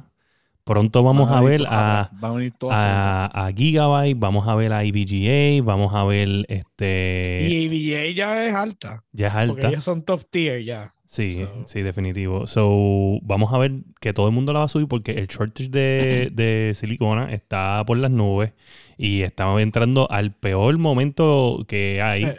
Pronto 0.64 1.02
vamos 1.02 1.30
a 1.30 1.42
ver 1.42 1.66
a, 1.68 3.52
Gigabyte, 3.54 4.18
vamos 4.18 4.48
a 4.48 4.54
ver 4.54 4.72
a 4.72 4.84
IBGA, 4.84 5.62
vamos 5.62 5.92
a 5.94 6.04
ver 6.04 6.46
este. 6.48 7.46
Y 7.50 7.68
VGA 7.68 8.14
ya 8.14 8.46
es 8.46 8.54
alta. 8.54 9.04
Ya 9.12 9.26
es 9.26 9.32
Porque 9.34 9.50
alta. 9.50 9.68
ellos 9.68 9.84
son 9.84 10.02
top 10.02 10.22
tier 10.30 10.64
ya. 10.64 10.94
Sí, 11.04 11.34
So- 11.34 11.66
sí, 11.66 11.82
definitivo. 11.82 12.46
So, 12.46 13.18
vamos 13.20 13.52
a 13.52 13.58
ver 13.58 13.72
que 14.00 14.14
todo 14.14 14.28
el 14.28 14.32
mundo 14.32 14.54
la 14.54 14.60
va 14.60 14.64
a 14.64 14.68
subir 14.68 14.88
porque 14.88 15.12
el 15.12 15.26
shortage 15.26 15.68
de, 15.68 16.30
de 16.32 16.72
silicona 16.74 17.30
está 17.34 17.84
por 17.86 17.98
las 17.98 18.10
nubes 18.10 18.54
y 18.96 19.20
estamos 19.20 19.60
entrando 19.60 20.10
al 20.10 20.32
peor 20.32 20.78
momento 20.78 21.66
que 21.68 22.00
hay. 22.00 22.32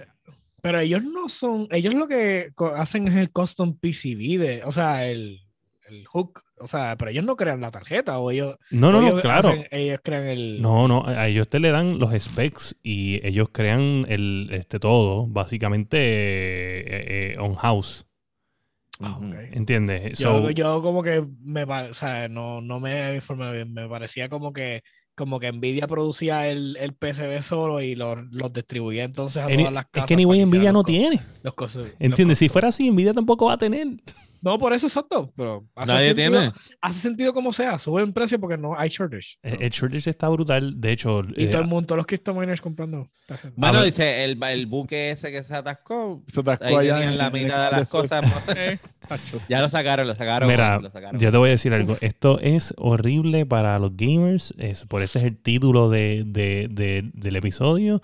Eh, 0.64 0.70
Pero 0.70 0.80
ellos 0.80 1.04
no 1.04 1.28
son, 1.30 1.68
ellos 1.72 1.94
lo 1.94 2.08
que 2.08 2.52
hacen 2.76 3.08
es 3.08 3.16
el 3.16 3.32
custom 3.32 3.78
PCB 3.78 4.38
de, 4.40 4.62
o 4.66 4.72
sea, 4.72 5.06
el, 5.08 5.42
el 5.90 6.06
hook, 6.08 6.42
o 6.60 6.68
sea, 6.68 6.96
pero 6.98 7.12
ellos 7.12 7.26
no 7.26 7.36
crean 7.36 7.60
la 7.62 7.70
tarjeta 7.72 8.18
o 8.20 8.32
ellos, 8.32 8.56
No, 8.72 8.92
no, 8.92 9.02
no, 9.02 9.22
claro. 9.22 9.50
hacen- 9.50 9.68
ellos 9.72 10.00
crean 10.04 10.26
el 10.26 10.62
No, 10.62 10.88
no, 10.88 11.06
a 11.06 11.28
ellos 11.28 11.50
te 11.50 11.60
le 11.60 11.72
dan 11.72 12.00
los 12.00 12.14
specs 12.18 12.76
y 12.82 13.20
ellos 13.28 13.50
crean 13.52 14.06
el 14.08 14.50
este 14.52 14.80
todo, 14.80 15.28
básicamente 15.28 15.98
eh, 15.98 17.34
eh, 17.34 17.38
on 17.40 17.56
house. 17.56 18.06
Ah, 19.02 19.18
Ujú. 19.20 19.28
ok. 19.28 19.36
¿Entiendes? 19.52 20.18
Yo, 20.20 20.30
So, 20.44 20.52
yo 20.52 20.82
como 20.82 21.04
que 21.04 21.24
me 21.42 21.64
o 21.64 21.94
sea, 21.94 22.28
no, 22.30 22.62
no 22.62 22.80
me 22.80 23.16
informé 23.16 23.52
bien, 23.52 23.74
me 23.74 23.88
parecía 23.90 24.30
como 24.30 24.54
que 24.54 24.82
como 25.16 25.40
que 25.40 25.52
Nvidia 25.52 25.88
producía 25.88 26.48
el, 26.50 26.76
el 26.80 26.94
PCB 26.94 27.42
solo 27.44 27.82
y 27.82 27.96
los, 27.96 28.18
los 28.32 28.52
distribuía 28.54 29.04
entonces 29.04 29.44
a 29.44 29.46
any- 29.48 29.58
todas 29.58 29.74
las 29.74 29.84
es 29.86 29.90
casas. 29.92 30.08
que 30.08 30.16
ni 30.16 30.26
para 30.26 30.46
Nvidia 30.50 30.72
no 30.72 30.84
tiene. 30.84 31.22
los 31.44 31.54
¿Entiendes? 32.00 32.40
Si 32.40 32.50
fuera 32.50 32.70
así, 32.70 32.90
Nvidia 32.90 33.14
tampoco 33.14 33.46
va 33.46 33.54
a 33.54 33.58
tener. 33.58 33.88
No, 34.44 34.60
por 34.60 34.74
eso 34.74 34.88
exacto, 34.88 35.32
pero 35.38 35.66
hace 35.76 35.92
Nadie 35.94 36.08
sentido, 36.08 36.32
tiene. 36.40 36.54
hace 36.82 37.00
sentido 37.00 37.34
como 37.34 37.54
sea, 37.54 37.80
suben 37.80 38.12
precio 38.12 38.40
porque 38.40 38.58
no 38.58 38.78
hay 38.78 38.90
shortage. 38.90 39.38
El, 39.42 39.64
el 39.64 39.70
shortage 39.70 40.10
está 40.10 40.28
brutal. 40.28 40.80
De 40.82 40.92
hecho, 40.92 41.22
Y 41.36 41.46
eh, 41.46 41.48
todo 41.48 41.62
el 41.62 41.68
mundo, 41.68 41.88
todos 41.88 41.98
los 41.98 42.06
crypto 42.06 42.34
miners 42.34 42.60
comprando. 42.62 43.10
Bueno, 43.56 43.80
ver. 43.80 43.86
dice 43.86 44.26
el, 44.26 44.38
el 44.44 44.66
buque 44.68 45.12
ese 45.12 45.32
que 45.32 45.42
se 45.44 45.56
atascó. 45.56 46.22
Se 46.28 46.42
atascó 46.42 46.66
Ahí 46.66 46.90
allá 46.90 47.04
en- 47.06 47.18
la 47.18 47.30
mitad 47.30 47.46
de 47.46 47.50
canal 47.50 47.72
las 47.80 47.90
cosas. 47.90 48.22
Eh, 48.58 48.78
ya 49.50 49.62
lo 49.62 49.68
sacaron, 49.70 50.08
lo 50.08 50.16
sacaron. 50.16 50.48
Mira, 50.48 50.80
lo 50.80 50.90
sacaron. 50.90 51.20
yo 51.20 51.30
te 51.32 51.38
voy 51.38 51.50
a 51.50 51.52
decir 51.52 51.74
algo. 51.74 51.98
Esto 52.02 52.40
es 52.40 52.74
horrible 52.78 53.46
para 53.46 53.78
los 53.80 53.96
gamers. 53.98 54.54
Es, 54.58 54.86
por 54.86 55.02
ese 55.02 55.20
es 55.20 55.26
el 55.26 55.38
título 55.38 55.90
de, 55.90 56.24
de- 56.26 56.68
de- 56.72 57.12
del 57.14 57.36
episodio. 57.36 58.02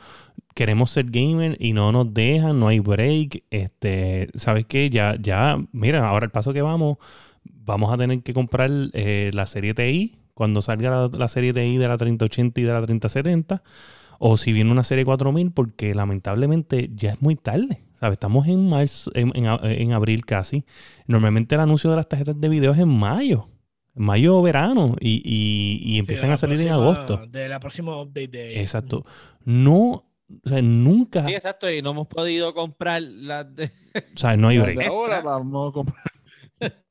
Queremos 0.55 0.89
ser 0.91 1.05
gamer 1.09 1.55
y 1.59 1.73
no 1.73 1.91
nos 1.91 2.13
dejan, 2.13 2.59
no 2.59 2.67
hay 2.67 2.79
break. 2.79 3.43
Este, 3.49 4.29
¿Sabes 4.35 4.65
qué? 4.65 4.89
Ya, 4.89 5.15
ya, 5.19 5.57
mira, 5.71 6.07
ahora 6.07 6.25
el 6.25 6.31
paso 6.31 6.51
que 6.53 6.61
vamos, 6.61 6.97
vamos 7.43 7.93
a 7.93 7.97
tener 7.97 8.21
que 8.23 8.33
comprar 8.33 8.69
eh, 8.93 9.31
la 9.33 9.45
serie 9.45 9.73
TI 9.73 10.17
cuando 10.33 10.61
salga 10.61 10.89
la, 10.89 11.07
la 11.07 11.27
serie 11.27 11.53
TI 11.53 11.77
de 11.77 11.87
la 11.87 11.97
3080 11.97 12.59
y 12.59 12.63
de 12.63 12.73
la 12.73 12.81
3070. 12.81 13.63
O 14.19 14.35
si 14.35 14.51
viene 14.51 14.69
una 14.71 14.83
serie 14.83 15.05
4000, 15.05 15.51
porque 15.51 15.93
lamentablemente 15.95 16.89
ya 16.93 17.11
es 17.11 17.21
muy 17.21 17.35
tarde. 17.35 17.83
¿Sabes? 17.99 18.13
Estamos 18.13 18.47
en 18.47 18.67
marzo, 18.69 19.11
en, 19.13 19.31
en 19.35 19.91
abril 19.93 20.25
casi. 20.25 20.65
Normalmente 21.07 21.55
el 21.55 21.61
anuncio 21.61 21.89
de 21.89 21.95
las 21.97 22.07
tarjetas 22.09 22.39
de 22.39 22.49
video 22.49 22.73
es 22.73 22.79
en 22.79 22.87
mayo. 22.89 23.47
Mayo 23.95 24.37
o 24.37 24.41
verano. 24.41 24.95
Y, 24.99 25.21
y- 25.25 25.81
y 25.95 25.99
empiezan 25.99 26.31
a 26.31 26.37
salir 26.37 26.59
en 26.61 26.69
agosto. 26.73 27.27
De 27.27 27.47
la 27.49 27.59
próxima 27.59 28.01
update 28.01 28.27
de. 28.29 28.61
Exacto. 28.61 29.05
No, 29.45 30.05
o 30.43 30.49
sea, 30.49 30.61
nunca, 30.61 31.27
Sí, 31.27 31.33
exacto, 31.33 31.69
y 31.69 31.81
no 31.81 31.91
hemos 31.91 32.07
podido 32.07 32.53
comprar 32.53 33.01
las 33.01 33.53
de... 33.55 33.71
o 34.15 34.17
sea, 34.17 34.37
no 34.37 34.49
hay 34.49 34.59
break. 34.59 34.87
ahora 34.87 35.21
vamos 35.21 35.69
a 35.69 35.73
comprar. 35.73 36.03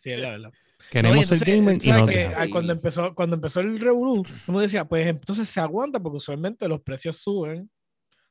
Sí, 0.00 0.12
es 0.12 0.20
la 0.20 0.30
verdad. 0.30 0.52
Queremos 0.90 1.26
ser 1.26 1.38
entonces, 1.38 1.56
gamer 1.56 1.76
y 1.76 1.80
¿sabes 1.80 2.30
no. 2.30 2.36
Ah, 2.36 2.46
cuando 2.52 2.72
empezó 2.72 3.14
cuando 3.16 3.34
empezó 3.34 3.58
el 3.58 3.80
revolú, 3.80 4.24
uno 4.46 4.60
decía, 4.60 4.84
pues 4.84 5.08
entonces 5.08 5.48
se 5.48 5.58
aguanta 5.60 5.98
porque 6.00 6.18
usualmente 6.18 6.68
los 6.68 6.80
precios 6.82 7.16
suben, 7.16 7.68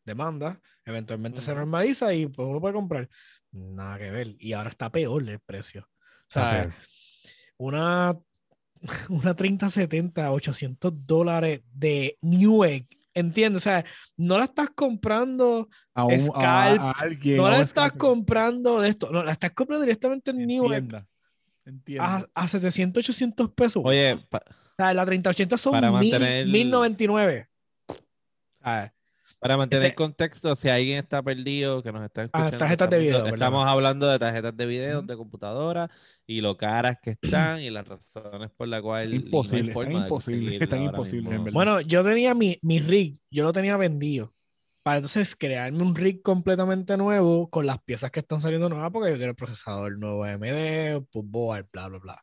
demanda, 0.06 0.62
eventualmente 0.86 1.42
se 1.42 1.54
normaliza 1.54 2.14
y 2.14 2.28
pues 2.28 2.48
uno 2.48 2.62
puede 2.62 2.74
comprar. 2.74 3.10
Nada 3.52 3.98
que 3.98 4.10
ver. 4.10 4.36
Y 4.40 4.54
ahora 4.54 4.70
está 4.70 4.90
peor 4.90 5.30
el 5.30 5.40
precio. 5.40 5.88
O 5.92 6.32
sea, 6.32 6.74
una, 7.58 8.18
una 9.10 9.36
3070, 9.36 10.32
800 10.32 10.94
dólares 11.06 11.62
de 11.72 12.18
Newegg, 12.22 12.88
¿entiendes? 13.20 13.62
O 13.62 13.64
sea, 13.64 13.84
no 14.18 14.38
la 14.38 14.46
estás 14.46 14.70
comprando, 14.72 15.70
A, 15.94 16.06
un, 16.06 16.14
a, 16.14 16.20
Scalp, 16.20 16.82
a 16.82 16.92
alguien. 17.00 17.38
no 17.38 17.48
a 17.48 17.52
la 17.52 17.62
estás 17.62 17.88
Scalp. 17.90 17.98
comprando 17.98 18.82
de 18.82 18.90
esto, 18.90 19.10
no, 19.12 19.24
la 19.24 19.32
estás 19.34 19.52
comprando 19.52 19.84
directamente 19.84 20.32
en 20.32 20.46
Newegg 20.46 20.74
Entienda. 20.74 21.08
Entienda. 21.66 22.06
a, 22.36 22.44
a 22.44 22.48
700, 22.48 23.04
800 23.04 23.50
pesos. 23.52 23.82
Oye, 23.86 24.18
pa- 24.30 24.42
O 24.48 24.74
sea, 24.78 24.94
la 24.94 25.06
3080 25.06 25.58
son 25.58 25.72
Para 25.74 25.92
mil- 25.92 26.12
mantener 26.12 26.42
el- 26.44 26.52
1099. 26.52 27.48
Ah, 28.62 28.92
para 29.40 29.56
mantener 29.58 29.88
Ese- 29.88 29.96
contexto, 29.96 30.56
si 30.56 30.70
alguien 30.70 31.00
está 31.00 31.22
perdido, 31.22 31.84
que 31.84 31.92
nos 31.92 32.04
está 32.04 32.24
escuchando... 32.24 32.56
Ah, 32.56 32.58
tarjetas 32.58 32.90
de 32.90 33.06
estamos- 33.06 33.24
video. 33.24 33.36
Estamos 33.36 33.66
hablando 33.68 34.08
de 34.08 34.20
tarjetas 34.20 34.58
de 34.58 34.66
video, 34.66 35.02
de 35.02 35.16
computadora, 35.16 35.90
y 36.26 36.42
lo 36.42 36.58
caras 36.58 36.98
que 37.02 37.12
están, 37.22 37.62
y 37.62 37.70
las 37.70 37.88
razones 37.88 38.50
por 38.58 38.68
las 38.68 38.82
cuales... 38.82 39.10
no 39.10 39.26
Imposible, 39.28 39.72
forma 39.74 39.90
están 39.92 40.04
imposibles, 40.04 40.62
están 40.62 40.82
imposibles, 40.82 41.34
en 41.34 41.44
verdad. 41.44 41.54
Bueno, 41.54 41.82
yo 41.82 42.04
tenía 42.04 42.34
mi, 42.34 42.58
mi 42.62 42.80
rig, 42.80 43.20
yo 43.30 43.44
lo 43.44 43.54
tenía 43.54 43.78
vendido. 43.78 44.34
Para 44.82 45.00
entonces 45.00 45.36
crearme 45.36 45.84
un 45.84 45.96
rig 45.96 46.22
completamente 46.22 46.96
nuevo 46.96 47.50
con 47.50 47.66
las 47.66 47.78
piezas 47.84 48.10
que 48.10 48.22
están 48.22 48.40
saliendo 48.40 48.70
nuevas, 48.70 48.90
porque 48.90 49.12
yo 49.12 49.18
quiero 49.18 49.32
el 49.32 49.36
procesador 49.36 50.00
nuevo 50.00 50.24
AMD, 50.24 51.06
pues 51.12 51.26
board, 51.28 51.68
bla, 51.74 51.90
bla, 51.90 52.00
bla. 52.00 52.22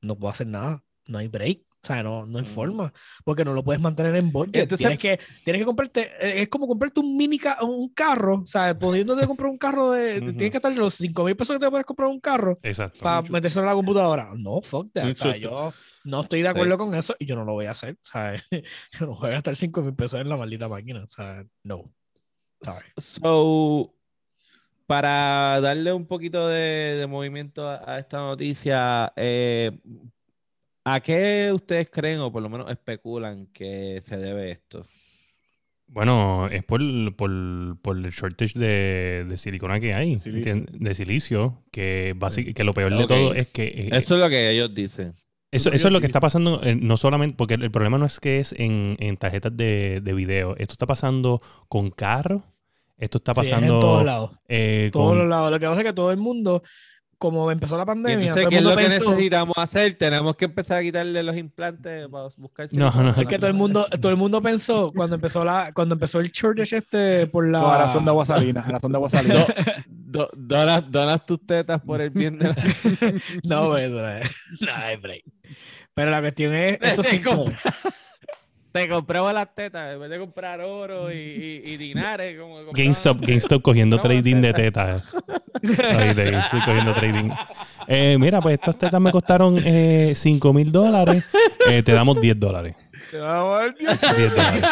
No 0.00 0.16
puedo 0.16 0.30
hacer 0.30 0.46
nada. 0.46 0.84
No 1.08 1.18
hay 1.18 1.26
break. 1.26 1.65
O 1.86 1.88
sea, 1.88 2.02
no, 2.02 2.26
no 2.26 2.38
hay 2.38 2.44
Mm. 2.44 2.48
forma. 2.48 2.92
Porque 3.24 3.44
no 3.44 3.54
lo 3.54 3.62
puedes 3.62 3.80
mantener 3.80 4.16
en 4.16 4.32
budget. 4.32 4.56
Entonces- 4.56 4.78
tienes, 4.78 4.98
que, 4.98 5.20
tienes 5.44 5.62
que 5.62 5.66
comprarte. 5.66 6.00
eh, 6.20 6.42
Es 6.42 6.48
como 6.48 6.66
comprarte 6.66 6.98
un 6.98 7.16
mini 7.16 7.38
ca- 7.38 7.62
un 7.62 7.88
carro. 7.90 8.40
O 8.42 8.46
sea, 8.46 8.76
pudiéndote 8.76 9.24
comprar 9.26 9.50
un 9.50 9.56
carro 9.58 9.92
de. 9.92 10.20
Tienes 10.20 10.50
que 10.50 10.56
estar 10.56 10.74
los 10.74 10.94
5 10.94 11.22
mil 11.24 11.36
pesos 11.36 11.54
que 11.56 11.64
te 11.64 11.70
puedes 11.70 11.86
comprar 11.86 12.08
un 12.08 12.18
carro. 12.18 12.58
Exacto. 12.62 12.98
para 13.00 13.22
meterse 13.22 13.60
en 13.60 13.66
la 13.66 13.74
computadora. 13.74 14.32
No, 14.36 14.60
fuck 14.62 14.92
that. 14.94 15.08
O 15.08 15.14
sea, 15.14 15.36
yo 15.36 15.72
no 16.02 16.22
estoy 16.22 16.42
de 16.42 16.48
acuerdo 16.48 16.76
con 16.76 16.92
eso 16.96 17.14
y 17.20 17.26
yo 17.26 17.36
no 17.36 17.44
lo 17.44 17.52
voy 17.52 17.66
a 17.66 17.70
hacer. 17.70 17.94
O 18.02 18.06
sea, 18.06 18.34
yo 19.00 19.06
no 19.06 19.14
voy 19.16 19.28
a 19.28 19.34
gastar 19.34 19.54
5 19.54 19.80
mil 19.82 19.94
pesos 19.94 20.20
en 20.20 20.28
la 20.28 20.36
maldita 20.36 20.66
máquina. 20.68 21.04
O 21.04 21.08
sea, 21.08 21.44
no. 21.62 21.84
¿sabes? 22.62 22.84
So, 22.96 23.94
para 24.86 25.60
darle 25.60 25.92
un 25.92 26.06
poquito 26.06 26.46
de, 26.48 26.96
de 26.98 27.06
movimiento 27.06 27.68
a, 27.68 27.82
a 27.94 27.98
esta 27.98 28.18
noticia, 28.18 29.12
eh, 29.16 29.78
¿a 30.86 31.00
qué 31.00 31.50
ustedes 31.52 31.90
creen 31.90 32.20
o 32.20 32.30
por 32.32 32.42
lo 32.42 32.48
menos 32.48 32.70
especulan 32.70 33.46
que 33.48 33.98
se 34.00 34.16
debe 34.16 34.50
esto? 34.52 34.84
Bueno, 35.88 36.48
es 36.48 36.64
por, 36.64 36.80
por, 37.14 37.30
por 37.80 37.96
el 37.96 38.10
shortage 38.10 38.58
de, 38.58 39.24
de 39.28 39.36
silicona 39.36 39.78
que 39.78 39.94
hay, 39.94 40.16
de 40.16 40.94
silicio, 40.94 41.62
que, 41.70 42.16
que 42.56 42.64
lo 42.64 42.74
peor 42.74 42.96
de 42.96 43.06
todo 43.06 43.34
es 43.34 43.46
que 43.48 43.64
eh, 43.66 43.88
Eso 43.92 44.14
es 44.14 44.20
lo 44.20 44.28
que 44.28 44.50
ellos 44.50 44.74
dicen. 44.74 45.14
Eso, 45.52 45.70
eso 45.70 45.86
es 45.88 45.92
lo 45.92 46.00
que 46.00 46.06
está 46.06 46.18
pasando, 46.20 46.60
eh, 46.64 46.74
no 46.74 46.96
solamente, 46.96 47.36
porque 47.36 47.54
el, 47.54 47.62
el 47.62 47.70
problema 47.70 47.98
no 47.98 48.04
es 48.04 48.18
que 48.18 48.40
es 48.40 48.52
en, 48.58 48.96
en 48.98 49.16
tarjetas 49.16 49.56
de, 49.56 50.00
de 50.02 50.12
video, 50.12 50.56
esto 50.58 50.72
está 50.74 50.86
pasando 50.86 51.40
con 51.68 51.90
carros, 51.90 52.42
esto 52.98 53.18
está 53.18 53.32
Sí, 53.32 53.40
es 53.42 53.48
pasando 53.50 53.74
en 53.74 53.80
todos 53.80 54.04
lados. 54.04 54.30
eh, 54.48 54.90
Todos 54.92 55.10
con- 55.10 55.18
los 55.18 55.28
lados. 55.28 55.50
Lo 55.52 55.60
que 55.60 55.66
pasa 55.66 55.80
es 55.82 55.86
que 55.86 55.92
todo 55.92 56.10
el 56.10 56.16
mundo, 56.16 56.62
como 57.18 57.50
empezó 57.50 57.76
la 57.78 57.86
pandemia, 57.86 58.28
entonces, 58.28 58.46
¿qué 58.48 58.56
es 58.56 58.62
lo 58.62 58.76
que 58.76 58.88
necesitamos 58.88 59.54
hacer? 59.56 59.94
Tenemos 59.94 60.36
que 60.36 60.44
empezar 60.46 60.78
a 60.78 60.82
quitarle 60.82 61.22
los 61.22 61.36
implantes 61.36 62.08
para 62.08 62.28
buscar 62.36 62.68
No, 62.72 62.90
no, 62.90 63.10
Es 63.20 63.26
que 63.26 63.38
todo 63.38 63.48
el 63.48 63.54
mundo, 63.54 63.86
todo 64.00 64.10
el 64.10 64.16
mundo 64.18 64.42
pensó 64.42 64.92
cuando 64.94 65.16
empezó 65.16 65.44
la, 65.44 65.72
cuando 65.72 65.94
empezó 65.94 66.20
el 66.20 66.30
shortage 66.30 66.76
este 66.76 67.26
por 67.26 67.48
la. 67.48 67.60
No, 67.60 67.88
son 67.88 68.04
de 68.04 68.10
agua 68.10 68.24
salina. 68.26 68.62
Ahora 68.64 68.80
son 68.80 68.92
de 68.92 68.96
agua 68.96 69.10
salina. 69.10 69.46
Do- 69.86 70.30
donas, 70.34 70.90
donas 70.90 71.26
tus 71.26 71.44
tetas 71.46 71.80
por 71.82 72.00
el 72.00 72.10
bien 72.10 72.38
de 72.38 72.48
la... 72.48 72.54
no, 73.44 73.68
pues, 73.70 73.90
no, 73.90 74.00
no 74.00 75.00
break. 75.00 75.24
Pero 75.94 76.10
la 76.10 76.20
cuestión 76.20 76.54
es, 76.54 76.78
cinco- 77.02 77.30
compra- 77.44 77.94
te 78.82 78.88
compramos 78.88 79.32
las 79.32 79.54
tetas 79.54 79.94
en 79.94 80.00
vez 80.00 80.10
de 80.10 80.18
comprar 80.18 80.60
oro 80.60 81.10
y, 81.12 81.16
y, 81.64 81.72
y 81.72 81.76
dinares. 81.76 82.38
Como 82.38 82.56
GameStop, 82.72 83.20
GameStop 83.20 83.62
cogiendo 83.62 83.98
trading 83.98 84.40
de 84.40 84.52
tetas. 84.54 85.14
Ahí 85.62 86.14
te- 86.14 86.36
estoy 86.36 86.60
cogiendo 86.60 86.92
trading. 86.92 87.30
Eh, 87.88 88.16
mira, 88.20 88.40
pues 88.40 88.54
estas 88.54 88.76
tetas 88.78 89.00
me 89.00 89.10
costaron 89.10 89.58
eh, 89.64 90.12
5 90.14 90.52
mil 90.52 90.70
dólares. 90.70 91.24
Eh, 91.68 91.82
te 91.82 91.92
damos 91.92 92.20
10 92.20 92.38
dólares. 92.38 92.74
Te 93.10 93.18
vamos 93.18 93.56
a 93.56 93.60
dar 93.62 93.74
diez. 93.76 94.00
10 94.16 94.34
dólares. 94.34 94.62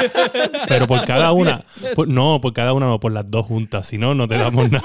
Pero 0.68 0.86
por 0.86 1.04
cada 1.04 1.32
una. 1.32 1.64
por- 1.94 2.08
no, 2.08 2.40
por 2.40 2.52
cada 2.52 2.72
una 2.72 2.86
no, 2.86 2.98
por 3.00 3.12
las 3.12 3.30
dos 3.30 3.46
juntas. 3.46 3.86
Si 3.86 3.96
no, 3.98 4.14
no 4.14 4.26
te 4.28 4.36
damos 4.36 4.70
nada. 4.70 4.84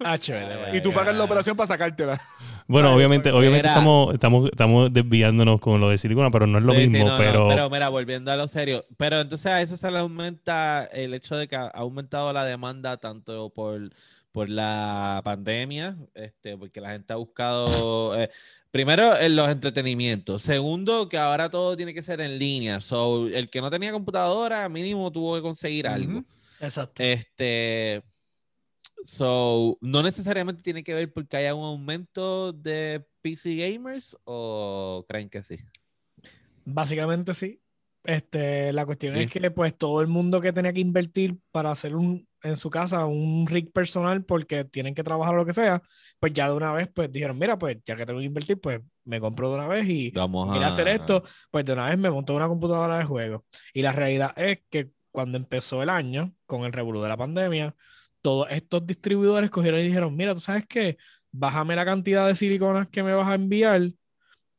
Ah, 0.00 0.16
chévere, 0.18 0.76
Y 0.76 0.80
tú 0.80 0.92
pagas 0.92 1.14
la 1.14 1.24
operación 1.24 1.56
para 1.56 1.66
sacártela. 1.66 2.20
Bueno, 2.68 2.94
obviamente, 2.94 3.32
obviamente 3.32 3.66
estamos, 3.66 4.14
estamos, 4.14 4.50
estamos 4.50 4.92
desviándonos 4.92 5.58
con 5.60 5.80
lo 5.80 5.88
de 5.88 5.98
silicona, 5.98 6.30
pero 6.30 6.46
no 6.46 6.58
es 6.58 6.64
lo 6.64 6.72
Sí, 6.72 6.86
mismo. 6.86 7.08
no, 7.08 7.16
pero, 7.18 7.48
pero 7.48 7.70
mira, 7.70 7.88
volviendo 7.88 8.30
a 8.30 8.36
lo 8.36 8.46
serio. 8.46 8.86
Pero 8.96 9.20
entonces 9.20 9.46
a 9.46 9.60
eso 9.62 9.76
se 9.76 9.90
le 9.90 9.98
aumenta 9.98 10.84
el 10.92 11.14
hecho 11.14 11.34
de 11.36 11.48
que 11.48 11.56
ha 11.56 11.66
aumentado 11.68 12.32
la 12.32 12.44
demanda 12.44 12.96
tanto 12.98 13.50
por, 13.50 13.90
por 14.32 14.48
la 14.48 15.20
pandemia, 15.24 15.96
este, 16.14 16.56
porque 16.56 16.80
la 16.80 16.90
gente 16.90 17.12
ha 17.12 17.16
buscado, 17.16 18.16
eh, 18.20 18.30
primero, 18.70 19.18
en 19.18 19.34
los 19.34 19.48
entretenimientos. 19.50 20.42
Segundo, 20.42 21.08
que 21.08 21.18
ahora 21.18 21.50
todo 21.50 21.76
tiene 21.76 21.94
que 21.94 22.02
ser 22.02 22.20
en 22.20 22.38
línea. 22.38 22.80
So, 22.80 23.26
el 23.28 23.48
que 23.50 23.60
no 23.60 23.70
tenía 23.70 23.92
computadora, 23.92 24.68
mínimo 24.68 25.10
tuvo 25.10 25.36
que 25.36 25.42
conseguir 25.42 25.88
algo. 25.88 26.22
Exacto. 26.60 27.02
Este, 27.02 28.02
so, 29.02 29.78
no 29.80 30.02
necesariamente 30.02 30.62
tiene 30.62 30.84
que 30.84 30.94
ver 30.94 31.12
porque 31.12 31.36
haya 31.36 31.54
un 31.54 31.64
aumento 31.64 32.52
de 32.52 33.04
PC 33.22 33.56
gamers 33.56 34.16
o 34.24 35.04
creen 35.08 35.28
que 35.28 35.42
sí. 35.42 35.58
Básicamente 36.64 37.34
sí. 37.34 37.60
Este, 38.04 38.72
la 38.72 38.86
cuestión 38.86 39.14
Sí. 39.14 39.22
es 39.22 39.30
que 39.30 39.50
pues 39.50 39.76
todo 39.76 40.00
el 40.00 40.06
mundo 40.06 40.40
que 40.40 40.52
tenía 40.52 40.72
que 40.72 40.80
invertir 40.80 41.38
para 41.50 41.70
hacer 41.72 41.94
un 41.96 42.26
en 42.42 42.56
su 42.56 42.70
casa 42.70 43.04
un 43.04 43.46
rig 43.48 43.72
personal 43.72 44.24
porque 44.24 44.64
tienen 44.64 44.94
que 44.94 45.02
trabajar 45.02 45.34
o 45.34 45.38
lo 45.38 45.44
que 45.44 45.52
sea, 45.52 45.82
pues 46.20 46.32
ya 46.32 46.48
de 46.48 46.54
una 46.54 46.72
vez 46.72 46.88
pues 46.94 47.10
dijeron, 47.12 47.36
mira, 47.38 47.58
pues 47.58 47.78
ya 47.84 47.96
que 47.96 48.06
tengo 48.06 48.20
que 48.20 48.26
invertir, 48.26 48.60
pues 48.60 48.80
me 49.04 49.20
compro 49.20 49.48
de 49.50 49.56
una 49.56 49.66
vez 49.66 49.88
y 49.88 50.10
Vamos 50.12 50.56
a 50.56 50.66
hacer 50.66 50.86
esto, 50.88 51.24
pues 51.50 51.64
de 51.64 51.72
una 51.72 51.88
vez 51.88 51.98
me 51.98 52.10
monto 52.10 52.34
una 52.34 52.46
computadora 52.46 52.98
de 52.98 53.04
juego. 53.04 53.44
Y 53.74 53.82
la 53.82 53.92
realidad 53.92 54.32
es 54.36 54.62
que 54.70 54.90
cuando 55.10 55.36
empezó 55.36 55.82
el 55.82 55.88
año, 55.88 56.32
con 56.46 56.64
el 56.64 56.72
revolú 56.72 57.02
de 57.02 57.08
la 57.08 57.16
pandemia, 57.16 57.74
todos 58.28 58.50
estos 58.50 58.86
distribuidores 58.86 59.50
cogieron 59.50 59.80
y 59.80 59.84
dijeron, 59.84 60.14
mira, 60.14 60.34
tú 60.34 60.40
sabes 60.40 60.66
qué, 60.66 60.98
bájame 61.32 61.74
la 61.74 61.86
cantidad 61.86 62.26
de 62.26 62.34
siliconas 62.34 62.86
que 62.90 63.02
me 63.02 63.14
vas 63.14 63.26
a 63.26 63.34
enviar 63.36 63.90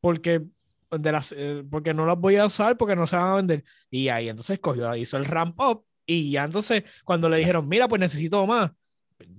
porque, 0.00 0.42
de 0.90 1.12
las, 1.12 1.32
eh, 1.36 1.64
porque 1.70 1.94
no 1.94 2.04
las 2.04 2.18
voy 2.18 2.34
a 2.34 2.46
usar 2.46 2.76
porque 2.76 2.96
no 2.96 3.06
se 3.06 3.14
van 3.14 3.26
a 3.30 3.36
vender. 3.36 3.64
Y 3.88 4.08
ahí 4.08 4.28
entonces 4.28 4.58
cogió, 4.58 4.96
hizo 4.96 5.16
el 5.18 5.24
ramp 5.24 5.60
up 5.60 5.84
y 6.04 6.32
ya 6.32 6.44
entonces 6.44 6.82
cuando 7.04 7.28
le 7.28 7.36
dijeron, 7.38 7.68
mira, 7.68 7.86
pues 7.86 8.00
necesito 8.00 8.44
más. 8.44 8.72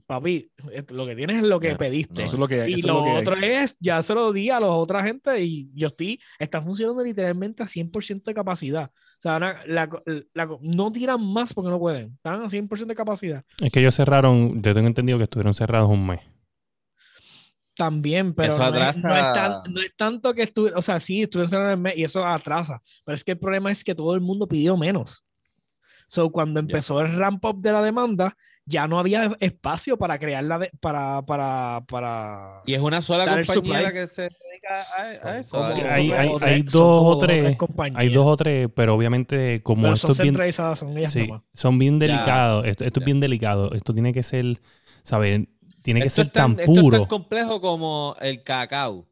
Papi, 0.05 0.51
eh, 0.71 0.84
lo 0.89 1.05
que 1.05 1.15
tienes 1.15 1.38
es 1.38 1.47
lo 1.47 1.59
que 1.59 1.71
No, 1.71 1.77
pediste. 1.77 2.13
no. 2.15 2.19
Eso 2.21 2.34
es 2.36 2.39
lo 2.39 2.47
que 2.47 2.61
hay. 2.61 2.71
Y 2.71 2.73
eso 2.75 2.79
es 2.79 2.86
lo 2.93 2.99
lo 2.99 3.03
que 3.05 3.09
hay. 3.11 3.17
otro 3.17 3.36
es, 3.38 3.75
ya 3.79 4.03
se 4.03 4.13
lo 4.13 4.32
di 4.34 4.49
a 4.49 4.59
la 4.59 4.67
otra 4.67 5.03
gente 5.03 5.41
y 5.43 5.69
yo 5.73 5.88
estoy, 5.88 6.19
está 6.39 6.61
funcionando 6.61 7.03
literalmente 7.03 7.63
a 7.63 7.67
100% 7.67 8.23
de 8.32 8.34
capacidad. 8.34 8.91
O 8.93 9.21
sea, 9.21 9.38
una- 9.38 9.61
la- 9.67 9.89
la- 10.34 10.49
no 10.61 10.91
tiran 10.91 11.23
más 11.25 11.53
porque 11.53 11.69
no 11.69 11.79
pueden, 11.79 12.13
están 12.15 12.41
a 12.41 12.49
100% 12.49 12.88
de 12.93 12.95
capacidad. 12.95 13.43
es 13.61 13.71
que 13.71 13.79
ellos 13.79 13.95
cerraron, 13.95 14.61
yo 14.61 14.73
tengo 14.73 14.88
entendido 14.88 15.17
que 15.17 15.25
estuvieron 15.25 15.53
cerrados 15.53 15.89
un 15.89 16.05
mes. 16.07 16.19
También, 17.75 18.34
pero 18.34 18.53
Eso 18.53 18.59
no, 18.59 18.65
es, 18.67 18.73
no 18.73 19.15
es 19.15 19.21
atrasa- 19.23 19.34
tan- 19.63 19.73
no 19.73 19.82
es 19.82 19.95
tanto 19.95 20.34
que 20.34 20.43
estuvieron, 20.43 20.77
o 20.77 20.82
sea, 20.82 20.99
sí, 20.99 21.21
estuvieron 21.21 21.49
cerrados 21.49 21.73
en 21.73 21.82
mes 21.82 21.97
y 21.97 22.03
eso 22.03 22.23
atrasa, 22.25 22.82
pero 23.05 23.15
es 23.15 23.23
que 23.23 23.32
el 23.32 23.39
problema 23.39 23.71
es 23.71 23.84
que 23.84 23.95
todo 23.95 24.13
el 24.13 24.21
mundo 24.21 24.47
pidió 24.47 24.75
menos. 24.75 25.25
So, 26.07 26.29
cuando 26.29 26.59
empezó 26.59 26.99
el 26.99 27.15
ramp 27.15 27.43
up 27.45 27.61
de 27.61 27.71
la 27.71 27.82
demanda, 27.82 28.36
ya 28.66 28.88
no 28.88 28.99
había 28.99 29.36
espacio 29.39 29.97
para 29.97 30.20
crear 30.20 30.43
la 30.43 30.59
de- 30.59 30.72
para, 30.80 31.24
para, 31.26 31.84
para... 31.88 32.62
Y 32.66 32.74
es 32.74 32.80
una 32.82 33.01
sola 33.01 33.26
compañía 33.26 33.82
la 33.82 33.93
que 33.93 34.07
se 34.07 34.24
dedica 34.24 35.22
a, 35.24 35.30
a 35.30 35.39
eso. 35.39 35.57
Como 35.57 35.66
Hay- 35.66 36.07
dos 36.09 36.18
hay- 36.20 36.28
o 36.30 36.34
hay 36.43 36.64
tres- 36.64 36.72
son 36.72 36.82
dos 36.82 36.97
como 36.99 37.09
o 37.09 37.20
tres- 37.20 37.43
tres 37.43 37.57
compañías. 37.57 37.99
Hay 37.99 38.09
dos 38.09 38.26
o 38.28 38.38
tres, 38.38 38.70
pero 38.76 38.95
obviamente 38.95 39.62
como 39.64 39.84
Pero 39.84 39.93
esto 39.95 40.07
son 40.07 40.12
es 40.14 40.18
bien, 40.22 40.34
centralizadas, 40.34 40.80
son 40.80 40.97
ellas 40.97 41.12
sí, 41.12 41.28
nomás. 41.28 41.41
son 41.53 41.80
bien 41.80 41.99
delicados, 41.99 42.66
esto, 42.66 42.86
esto 42.86 42.99
es 42.99 43.05
bien 43.05 43.20
delicado, 43.20 43.74
esto 43.74 43.93
tiene 43.93 44.14
que 44.14 44.24
ser, 44.24 44.62
¿sabes? 45.03 45.47
Tiene 45.82 46.01
que 46.01 46.07
Esto 46.07 46.22
ser 46.22 46.28
es 46.28 46.34
tan, 46.34 46.55
tan 46.55 46.59
esto 46.59 46.74
es 46.74 46.80
puro. 46.80 46.97
tan 46.99 47.07
complejo 47.07 47.59
como 47.59 48.16
el 48.22 48.43
cacao. 48.43 49.07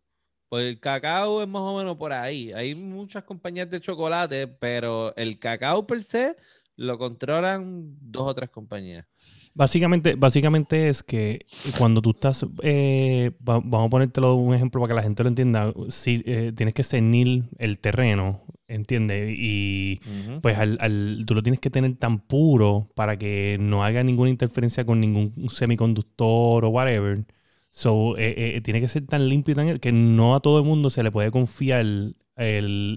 Pues 0.50 0.66
el 0.66 0.80
cacao 0.80 1.41
es 1.43 1.47
más 1.47 1.62
o 1.64 1.78
menos 1.78 1.97
por 1.97 2.14
ahí. 2.14 2.52
Hay 2.54 2.74
muchas 2.76 3.24
compañías 3.24 3.70
de 3.70 3.80
chocolate, 3.82 4.47
pero 4.47 5.16
el 5.16 5.38
cacao 5.39 5.86
per 5.86 6.04
se 6.04 6.36
lo 6.76 6.97
controlan 6.97 7.95
dos 8.02 8.24
o 8.28 8.34
tres 8.36 8.50
compañías. 8.50 9.06
Básicamente, 9.54 10.16
básicamente 10.16 10.88
es 10.89 11.04
que 11.04 11.45
cuando 11.78 12.02
tú 12.02 12.12
estás, 12.12 12.45
eh, 12.64 13.32
va- 13.47 13.60
vamos 13.64 13.88
a 13.88 13.89
ponértelo 13.89 14.36
un 14.36 14.54
ejemplo 14.56 14.80
para 14.80 14.91
que 14.91 14.95
la 14.95 15.04
gente 15.04 15.24
lo 15.24 15.30
entienda, 15.30 15.74
si 15.89 16.24
eh, 16.26 16.54
tienes 16.56 16.74
que 16.74 16.84
cernir 16.84 17.43
el 17.58 17.80
terreno, 17.80 18.41
¿entiendes? 18.68 19.34
Y 19.38 20.00
pues 20.41 20.58
al, 20.58 20.78
al- 20.80 21.24
tú 21.26 21.34
lo 21.36 21.43
tienes 21.43 21.60
que 21.60 21.70
tener 21.70 21.95
tan 21.95 22.20
puro 22.20 22.89
para 22.95 23.18
que 23.18 23.58
no 23.60 23.84
haga 23.84 24.04
ninguna 24.04 24.30
interferencia 24.30 24.86
con 24.86 25.00
ningún 25.02 25.34
semiconductor 25.50 26.64
o 26.66 26.70
whatever. 26.70 27.26
So, 27.72 28.18
eh, 28.18 28.56
eh, 28.56 28.62
tiene 28.62 28.82
que 28.82 28.88
ser 28.88 29.06
tan 29.08 29.28
limpio 29.28 29.52
y 29.54 29.56
tan 29.56 29.80
que 29.80 29.91
no 29.91 30.36
a 30.36 30.39
todo 30.39 30.60
el 30.60 30.66
mundo 30.66 30.89
se 30.89 31.04
le 31.04 31.12
puede 31.12 31.32
confiar 31.32 31.82
el, 31.82 32.16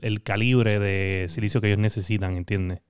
el 0.03 0.23
calibre 0.23 0.79
de 0.79 1.27
silicio 1.29 1.61
que 1.61 1.69
ellos 1.69 1.79
necesitan, 1.79 2.37
¿entiendes? 2.37 2.81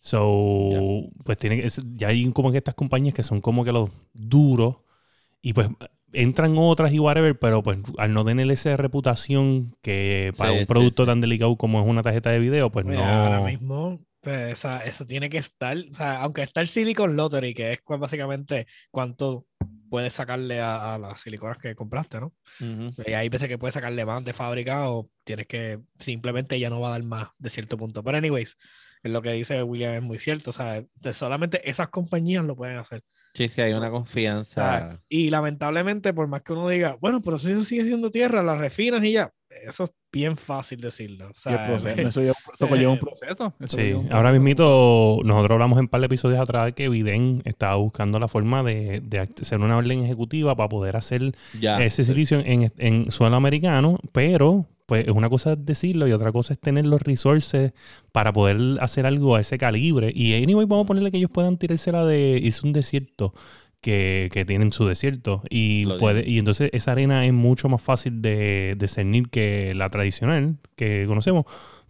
So, 0.00 1.10
pues 1.24 1.38
tiene 1.38 1.64
es- 1.66 1.82
ya 1.96 2.08
hay 2.08 2.30
como 2.32 2.50
que 2.52 2.58
estas 2.58 2.74
compañías 2.74 3.14
que 3.14 3.22
son 3.22 3.40
como 3.40 3.64
que 3.64 3.72
los 3.72 3.90
duros 4.14 4.76
y 5.42 5.52
pues 5.54 5.68
entran 6.12 6.54
otras 6.58 6.92
y 6.92 6.98
whatever, 7.00 7.38
pero 7.38 7.62
pues 7.62 7.78
al 7.98 8.14
no 8.14 8.24
tener 8.24 8.50
esa 8.50 8.76
reputación 8.76 9.76
que 9.82 10.34
para 10.36 10.52
Sí, 10.52 10.54
un 10.54 10.66
sí, 10.66 10.66
producto 10.66 11.06
sí. 11.06 11.06
tan 11.06 11.20
delicado 11.20 11.56
como 11.56 11.80
es 11.80 11.86
una 11.88 12.02
tarjeta 12.02 12.30
de 12.30 12.40
video, 12.40 12.70
pues 12.72 12.86
Oye, 12.86 13.02
no. 13.02 13.04
Ahora 13.04 13.40
mismo, 13.40 14.04
pues, 14.20 14.52
esa- 14.52 14.84
eso 14.84 15.06
tiene 15.06 15.28
que 15.30 15.38
estar, 15.38 15.76
o 15.76 15.94
sea, 15.94 16.20
aunque 16.22 16.42
está 16.42 16.60
el 16.60 16.68
Silicon 16.68 17.16
Lottery, 17.16 17.54
que 17.54 17.72
es 17.72 17.80
básicamente 17.86 18.66
cuánto 18.90 19.46
puedes 19.88 20.14
sacarle 20.14 20.60
a, 20.60 20.94
a 20.94 20.98
las 20.98 21.20
siliconas 21.20 21.58
que 21.58 21.74
compraste, 21.74 22.20
¿no? 22.20 22.32
Ujú. 22.60 22.94
Y 23.06 23.12
hay 23.14 23.28
veces 23.28 23.48
que 23.48 23.58
puedes 23.58 23.74
sacarle 23.74 24.04
más 24.06 24.24
de 24.24 24.32
fábrica 24.34 24.90
o 24.90 25.10
tienes 25.24 25.46
que 25.46 25.80
simplemente 25.98 26.58
ya 26.60 26.70
no 26.70 26.80
va 26.80 26.88
a 26.88 26.92
dar 26.92 27.04
más 27.04 27.28
de 27.38 27.50
cierto 27.50 27.78
punto. 27.78 28.02
Pero 28.04 28.18
anyways, 28.18 28.56
es 29.02 29.10
lo 29.10 29.22
que 29.22 29.32
dice 29.32 29.62
William 29.62 29.94
es 29.94 30.02
muy 30.02 30.18
cierto, 30.18 30.50
o 30.50 30.52
sea, 30.52 30.82
solamente 31.12 31.68
esas 31.68 31.88
compañías 31.88 32.44
lo 32.44 32.54
pueden 32.56 32.76
hacer. 32.78 33.02
Sí, 33.34 33.48
sí, 33.48 33.60
hay 33.60 33.72
una 33.72 33.88
O 33.88 33.92
confianza. 33.92 34.54
sea, 34.78 35.00
y 35.08 35.30
lamentablemente, 35.30 36.12
por 36.12 36.28
más 36.28 36.42
que 36.42 36.52
uno 36.52 36.68
diga, 36.68 36.96
bueno, 37.00 37.20
pero 37.22 37.38
si 37.38 37.52
eso 37.52 37.64
sigue 37.64 37.84
siendo 37.84 38.10
tierra, 38.10 38.42
la 38.42 38.56
refinas 38.56 39.02
y 39.04 39.12
ya, 39.12 39.30
eso 39.48 39.84
es 39.84 39.92
bien 40.12 40.36
fácil 40.36 40.80
decirlo. 40.80 41.28
O 41.30 41.34
sea, 41.34 41.66
proceso, 41.66 42.00
eso 42.08 42.20
lleva, 42.20 42.34
eso 42.58 42.90
un 42.90 42.98
proceso. 42.98 43.54
eso 43.60 43.76
Sí, 43.76 43.92
un 43.92 44.12
ahora 44.12 44.32
mismito, 44.32 45.18
nosotros 45.24 45.52
hablamos 45.52 45.78
en 45.78 45.84
un 45.84 45.88
par 45.88 46.00
de 46.00 46.06
episodios 46.06 46.40
atrás 46.40 46.72
que 46.74 46.88
Biden 46.88 47.42
estaba 47.44 47.76
buscando 47.76 48.18
la 48.18 48.28
forma 48.28 48.62
de, 48.62 49.00
de 49.00 49.18
hacer 49.20 49.60
una 49.60 49.76
orden 49.76 50.04
ejecutiva 50.04 50.54
para 50.56 50.68
poder 50.68 50.96
hacer 50.96 51.32
Ya. 51.58 51.80
ese 51.82 52.04
silicio 52.04 52.40
en, 52.44 52.72
en 52.78 53.10
suelo 53.10 53.36
americano, 53.36 53.98
pero 54.12 54.66
pues 54.90 55.06
es 55.06 55.12
una 55.12 55.30
cosa 55.30 55.52
es 55.52 55.64
decirlo 55.64 56.08
y 56.08 56.12
otra 56.12 56.32
cosa 56.32 56.52
es 56.52 56.58
tener 56.58 56.84
los 56.84 57.00
resources 57.00 57.72
para 58.10 58.32
poder 58.32 58.58
hacer 58.80 59.06
algo 59.06 59.36
a 59.36 59.40
ese 59.40 59.56
calibre. 59.56 60.10
Y 60.12 60.34
anyway, 60.34 60.66
vamos 60.66 60.82
a 60.82 60.86
ponerle 60.88 61.12
que 61.12 61.18
ellos 61.18 61.30
puedan 61.32 61.58
tirársela 61.58 62.04
de, 62.04 62.38
es 62.38 62.64
un 62.64 62.72
desierto 62.72 63.32
que, 63.80 64.30
que 64.32 64.44
tienen 64.44 64.72
su 64.72 64.86
desierto. 64.86 65.42
Y, 65.48 65.84
Lo 65.84 65.96
puede, 65.96 66.28
y 66.28 66.40
entonces 66.40 66.70
esa 66.72 66.90
arena 66.90 67.24
es 67.24 67.32
mucho 67.32 67.68
más 67.68 67.80
fácil 67.80 68.20
de, 68.20 68.74
de 68.76 68.88
cernir 68.88 69.28
que 69.30 69.74
la 69.76 69.88
tradicional 69.90 70.56
que 70.74 71.04
conocemos. 71.06 71.44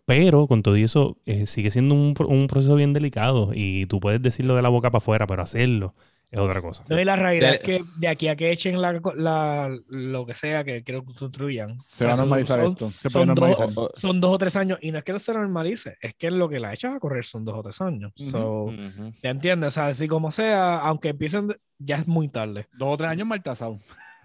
Pero 0.05 0.47
con 0.47 0.63
todo 0.63 0.77
eso 0.77 1.17
eh, 1.25 1.47
sigue 1.47 1.71
siendo 1.71 1.95
un, 1.95 2.15
un 2.29 2.49
proceso 2.49 2.75
bien 2.75 2.93
delicado 2.93 3.53
y 3.55 3.87
tú 3.87 3.99
puedes 3.99 4.21
decirlo 4.21 4.57
de 4.57 4.61
la 4.61 4.69
boca 4.69 4.91
para 4.91 4.99
afuera, 4.99 5.27
pero 5.27 5.43
hacerlo 5.43 5.95
es 6.31 6.39
otra 6.39 6.63
cosa. 6.63 6.85
No, 6.89 7.01
y 7.01 7.05
la 7.05 7.17
realidad 7.17 7.51
De- 7.51 7.57
es 7.57 7.63
que 7.63 7.85
de 7.99 8.09
aquí 8.09 8.29
a 8.29 8.37
que 8.37 8.53
echen 8.53 8.81
la, 8.81 9.01
la- 9.17 9.77
lo 9.89 10.27
que 10.27 10.35
sea 10.35 10.63
que 10.65 10.83
quiero 10.85 11.05
que 11.05 11.13
construyan. 11.15 11.79
Se 11.81 12.05
va 12.07 12.13
a 12.13 12.17
normalizar 12.17 12.61
son, 12.63 12.73
esto. 12.73 12.91
Se 12.99 13.11
puede 13.11 13.27
son 13.27 13.35
dos- 13.35 13.49
normalizar. 13.59 13.85
O- 13.85 13.91
son 13.97 14.21
dos 14.21 14.31
o 14.35 14.39
tres 14.39 14.57
años. 14.57 14.79
Y 14.81 14.93
no 14.93 14.99
es 14.99 15.05
que 15.05 15.13
no 15.13 15.19
se 15.19 15.33
normalice, 15.35 15.97
es 16.01 16.15
que 16.15 16.31
lo 16.31 16.49
que 16.49 16.61
la 16.61 16.73
echas 16.73 16.95
a 16.95 17.01
correr 17.01 17.25
son 17.25 17.45
dos 17.45 17.57
o 17.59 17.63
tres 17.63 17.81
años. 17.81 18.13
Ujú. 18.19 18.31
So, 18.31 18.63
Ujú. 18.65 19.13
¿Ya 19.23 19.31
entiendes? 19.31 19.69
O 19.69 19.71
sea, 19.73 19.87
así 19.89 20.07
como 20.09 20.31
sea, 20.31 20.79
aunque 20.81 21.09
empiecen, 21.09 21.55
ya 21.79 21.97
es 21.97 22.07
muy 22.07 22.29
tarde. 22.29 22.67
Dos 22.79 22.95
o 22.95 22.97
tres 22.97 23.11
años 23.11 23.27
mal 23.27 23.43
tasado. 23.43 23.81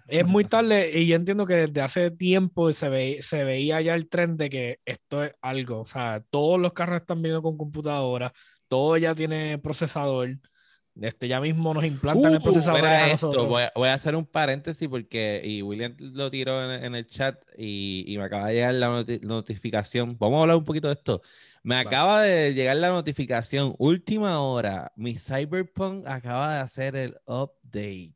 Es 0.07 0.23
muy 0.27 0.43
tarde 0.45 0.91
y 0.99 1.07
yo 1.07 1.15
entiendo 1.15 1.47
que 1.47 1.55
desde 1.55 1.81
hace 1.81 2.11
tiempo 2.11 2.71
se, 2.73 2.89
ve, 2.89 3.17
se 3.21 3.43
veía 3.43 3.81
ya 3.81 3.95
el 3.95 4.07
tren 4.07 4.37
de 4.37 4.51
que 4.51 4.79
esto 4.85 5.23
es 5.23 5.33
algo. 5.41 5.79
O 5.81 5.85
sea, 5.85 6.21
todos 6.29 6.59
los 6.59 6.73
carros 6.73 6.97
están 6.97 7.17
viniendo 7.23 7.41
con 7.41 7.57
computadora, 7.57 8.31
todo 8.67 8.95
ya 8.97 9.15
tiene 9.15 9.57
procesador. 9.57 10.29
Este, 11.01 11.27
ya 11.27 11.41
mismo 11.41 11.73
nos 11.73 11.83
implantan 11.83 12.31
el 12.33 12.39
Uh, 12.39 12.43
procesador 12.43 12.79
mira 12.81 12.91
a 12.91 13.07
esto, 13.11 13.27
nosotros. 13.27 13.49
voy, 13.49 13.63
a, 13.63 13.71
voy 13.75 13.89
a 13.89 13.93
hacer 13.95 14.15
un 14.15 14.25
paréntesis 14.25 14.87
porque 14.87 15.41
y 15.43 15.61
William 15.61 15.93
lo 15.99 16.31
tiró 16.31 16.71
en, 16.71 16.83
en 16.85 16.95
el 16.95 17.05
chat 17.07 17.37
y, 17.57 18.05
y 18.07 18.17
me 18.17 18.23
acaba 18.23 18.47
de 18.47 18.53
llegar 18.55 18.73
la 18.75 18.87
noti- 18.87 19.19
notificación. 19.21 20.15
Vamos 20.17 20.37
a 20.37 20.41
hablar 20.43 20.57
un 20.57 20.63
poquito 20.63 20.87
de 20.87 20.93
esto. 20.93 21.21
Me 21.63 21.75
acaba 21.77 22.21
de 22.21 22.53
llegar 22.53 22.77
la 22.77 22.89
notificación, 22.89 23.73
última 23.79 24.39
hora, 24.39 24.91
mi 24.95 25.15
Cyberpunk 25.17 26.07
acaba 26.07 26.53
de 26.53 26.59
hacer 26.61 26.95
el 26.95 27.17
update 27.25 28.13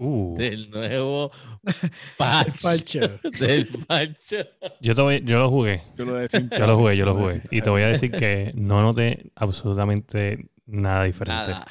Uh, 0.00 0.36
del 0.36 0.70
nuevo 0.70 1.32
patch. 2.16 2.96
Del 3.40 3.66
patch. 3.86 4.32
yo, 4.80 4.94
te 4.94 5.02
voy- 5.02 5.22
yo 5.24 5.38
lo 5.40 5.50
jugué. 5.50 5.82
Yo 5.96 6.04
lo. 6.04 6.24
Yo 6.24 6.66
lo 6.68 6.76
jugué, 6.76 6.96
yo 6.96 7.04
lo 7.04 7.14
jugué. 7.16 7.42
Y 7.50 7.62
te 7.62 7.70
voy 7.70 7.82
a 7.82 7.88
decir 7.88 8.12
que 8.12 8.52
no 8.54 8.80
noté 8.80 9.32
absolutamente 9.34 10.48
nada 10.66 11.04
diferente. 11.04 11.50
Nada. 11.50 11.66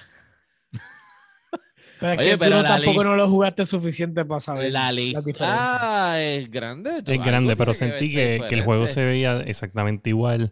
Pero 2.00 2.14
es 2.14 2.20
Oye, 2.20 2.30
que 2.32 2.38
pero 2.38 2.58
tú 2.58 2.58
no, 2.58 2.64
la 2.64 2.76
tampoco 2.76 3.04
no 3.04 3.16
lo 3.16 3.28
jugaste 3.28 3.66
suficiente 3.66 4.24
para 4.26 4.40
saber 4.40 4.72
La 4.72 4.92
lista 4.92 6.22
es 6.22 6.50
grande. 6.50 7.04
Es 7.06 7.24
grande, 7.24 7.56
pero 7.56 7.74
sentí 7.74 8.12
que, 8.12 8.44
que 8.48 8.56
el 8.56 8.64
juego 8.64 8.88
se 8.88 9.04
veía 9.04 9.40
exactamente 9.42 10.10
igual. 10.10 10.52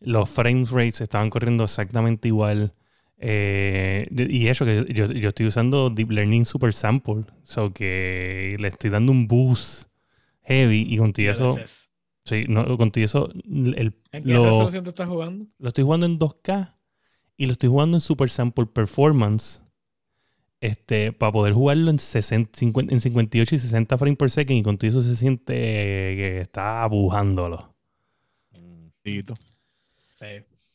Los 0.00 0.28
frame 0.28 0.64
rates 0.70 1.00
estaban 1.00 1.30
corriendo 1.30 1.64
exactamente 1.64 2.28
igual. 2.28 2.72
Eh, 3.18 4.08
y 4.10 4.48
eso, 4.48 4.64
que 4.64 4.86
yo, 4.92 5.06
yo 5.06 5.28
estoy 5.30 5.46
usando 5.46 5.90
Deep 5.90 6.10
Learning 6.10 6.44
Super 6.44 6.72
Sample. 6.72 7.24
So 7.44 7.72
que 7.72 8.56
le 8.58 8.68
estoy 8.68 8.90
dando 8.90 9.12
un 9.12 9.26
boost 9.26 9.88
heavy. 10.42 10.86
Y 10.88 10.98
con 10.98 11.12
todo 11.12 11.30
eso, 11.30 11.56
sí, 12.24 12.46
no, 12.48 12.76
con 12.76 12.90
todo 12.90 13.04
eso, 13.04 13.30
el, 13.44 13.94
¿En 14.12 14.24
qué 14.24 14.32
lo, 14.32 14.44
resolución 14.44 14.84
tú 14.84 14.90
estás 14.90 15.08
jugando? 15.08 15.46
lo 15.58 15.68
estoy 15.68 15.84
jugando 15.84 16.06
en 16.06 16.18
2K 16.18 16.74
y 17.36 17.46
lo 17.46 17.52
estoy 17.52 17.68
jugando 17.68 17.96
en 17.96 18.00
Super 18.00 18.30
Sample 18.30 18.66
Performance. 18.66 19.62
Este, 20.66 21.12
para 21.12 21.32
poder 21.32 21.52
jugarlo 21.54 21.90
en, 21.90 21.98
60, 21.98 22.50
50 22.58 22.92
en 22.94 23.00
58 23.00 23.54
y 23.54 23.58
60 23.58 23.98
frames 23.98 24.18
per 24.18 24.30
second 24.30 24.58
y 24.58 24.62
con 24.62 24.76
todo 24.78 24.88
eso 24.88 25.00
se 25.02 25.16
siente 25.16 25.54
que 25.54 26.40
está 26.42 26.82
abujándolo. 26.82 27.74
Tito. 29.02 29.34
Sí. 30.18 30.26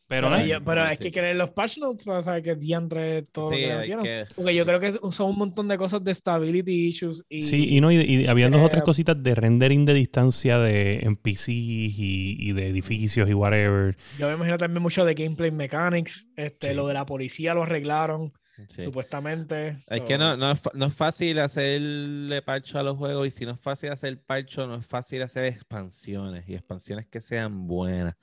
Pero, 0.07 0.29
Pero, 0.29 0.45
yo- 0.45 0.61
pero 0.65 0.83
sí. 0.83 0.89
hay 0.89 0.97
que 0.97 1.09
querer 1.09 1.37
los 1.37 1.51
patch 1.51 1.77
notes 1.77 2.03
para 2.03 2.21
saber 2.21 2.43
que 2.43 2.55
diantre 2.55 3.21
todo 3.23 3.51
Sí, 3.51 3.65
lo 3.65 3.79
que 3.79 4.03
que- 4.03 4.25
Porque 4.35 4.53
yo 4.53 4.65
creo 4.65 4.79
que 4.81 4.91
son 5.11 5.29
un 5.29 5.37
montón 5.37 5.69
de 5.69 5.77
cosas 5.77 6.03
de 6.03 6.13
stability 6.13 6.87
issues 6.89 7.23
y, 7.29 7.43
sí, 7.43 7.77
y 7.77 7.79
no, 7.79 7.93
y, 7.93 7.97
y 8.01 8.27
había 8.27 8.49
dos 8.49 8.61
o 8.61 8.67
tres 8.67 8.81
eh, 8.81 8.85
cositas 8.85 9.23
de 9.23 9.33
rendering 9.35 9.85
de 9.85 9.93
distancia 9.93 10.59
de 10.59 10.99
NPCs 11.03 11.47
y, 11.47 12.35
y 12.39 12.51
de 12.51 12.67
edificios 12.67 13.29
y 13.29 13.33
whatever. 13.33 13.95
yo 14.19 14.27
me 14.27 14.33
imagino 14.33 14.57
también 14.57 14.83
mucho 14.83 15.05
de 15.05 15.13
gameplay 15.13 15.49
mechanics. 15.49 16.27
Este, 16.35 16.69
Sí. 16.71 16.73
Lo 16.75 16.87
de 16.87 16.93
la 16.93 17.05
policía 17.05 17.53
lo 17.53 17.63
arreglaron, 17.63 18.33
Sí. 18.69 18.81
supuestamente. 18.83 19.77
Es 19.87 19.97
So, 19.99 20.05
que 20.05 20.17
no, 20.17 20.35
no, 20.37 20.51
es, 20.51 20.61
no 20.73 20.85
es 20.85 20.93
fácil 20.93 21.39
hacerle 21.39 22.41
parcho 22.41 22.79
a 22.79 22.83
los 22.83 22.97
juegos 22.97 23.27
y 23.27 23.31
si 23.31 23.45
no 23.45 23.51
es 23.53 23.59
fácil 23.59 23.91
hacer 23.91 24.21
parcho, 24.21 24.67
no 24.67 24.75
es 24.75 24.85
fácil 24.85 25.21
hacer 25.21 25.45
expansiones 25.45 26.47
y 26.47 26.53
expansiones 26.55 27.07
que 27.07 27.21
sean 27.21 27.67
buenas. 27.67 28.15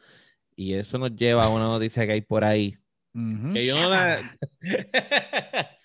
Y 0.57 0.75
eso 0.75 0.99
nos 0.99 1.15
lleva 1.15 1.45
a 1.45 1.49
una 1.49 1.65
noticia 1.65 2.05
que 2.07 2.13
hay 2.13 2.21
por 2.21 2.45
ahí. 2.45 2.77
Que 3.53 3.67
yo 3.67 3.77
no 3.81 3.89
la- 3.91 4.37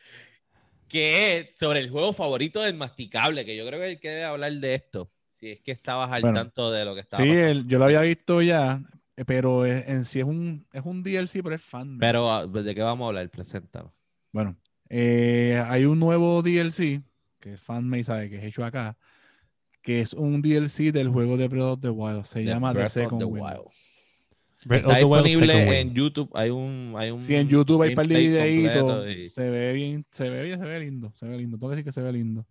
que 0.88 1.38
es 1.40 1.58
sobre 1.58 1.80
el 1.80 1.90
juego 1.90 2.14
favorito 2.14 2.62
del 2.62 2.76
masticable, 2.76 3.46
que 3.46 3.56
yo 3.58 3.66
creo 3.66 3.80
que 3.80 3.92
él 3.92 4.00
que 4.00 4.10
debe 4.10 4.24
hablar 4.26 4.52
de 4.54 4.76
esto. 4.76 5.12
Si 5.30 5.50
es 5.52 5.60
que 5.62 5.72
estabas 5.72 6.12
al 6.12 6.22
Bueno, 6.22 6.40
tanto 6.40 6.72
de 6.72 6.86
lo 6.86 6.94
que 6.94 7.02
estaba 7.02 7.24
Sí, 7.24 7.30
el- 7.30 7.68
yo 7.68 7.80
lo 7.80 7.86
había 7.86 8.02
visto 8.02 8.42
ya, 8.42 8.82
eh, 9.18 9.26
pero 9.26 9.66
es- 9.66 9.88
en 9.88 10.06
sí 10.06 10.20
es 10.20 10.26
un, 10.26 10.66
es 10.72 10.84
un 10.86 11.04
DLC, 11.04 11.42
pero 11.44 11.56
es 11.56 11.62
fan. 11.62 11.98
Pero 11.98 12.32
ah, 12.32 12.46
¿de 12.46 12.76
qué 12.76 12.82
vamos 12.82 13.06
a 13.06 13.08
hablar? 13.10 13.30
Preséntalo. 13.30 13.94
Bueno, 14.34 14.58
eh, 14.90 15.64
hay 15.68 15.86
un 15.86 16.00
nuevo 16.00 16.42
DLC 16.42 17.02
que 17.40 17.56
fanmade 17.58 18.04
sabe 18.04 18.30
que 18.30 18.38
es 18.40 18.44
hecho 18.44 18.66
acá, 18.66 18.98
que 19.82 20.00
es 20.02 20.14
un 20.14 20.42
DLC 20.42 20.92
del 20.92 21.08
juego 21.10 21.38
de 21.38 21.48
Breath 21.48 21.64
of 21.66 21.80
the 21.82 21.90
Wild. 21.90 22.24
Se 22.26 22.40
The 22.40 22.46
llama 22.46 22.70
The 22.70 22.74
Breath 22.80 22.88
of 22.88 22.94
Second 22.94 23.20
the 23.20 23.26
Wind. 23.26 23.46
Wild. 23.46 23.68
Breath 24.66 24.80
Está 24.82 24.92
of 24.94 24.98
the 25.00 25.06
Wild 25.06 25.24
disponible 25.26 25.80
en. 25.80 25.94
YouTube. 25.94 26.30
Hay 26.34 26.50
un, 26.50 26.94
hay 26.98 27.12
un 27.12 27.20
Sí, 27.22 27.36
en 27.36 27.48
YouTube 27.50 27.82
hay 27.84 27.90
un 27.90 27.96
par 27.96 28.08
de 28.08 28.16
videitos. 28.18 29.08
y- 29.10 29.26
Se 29.26 29.50
ve 29.50 29.74
bien, 29.74 30.06
se 30.10 30.30
ve 30.30 30.44
bien, 30.44 30.60
se 30.60 30.66
ve 30.66 30.80
lindo, 30.80 31.12
se 31.16 31.26
ve 31.28 31.38
lindo. 31.38 31.58
Tengo 31.58 31.70
que 31.70 31.76
decir 31.76 31.86
que 31.86 31.92
se 31.92 32.02
ve 32.02 32.14
lindo. 32.14 32.46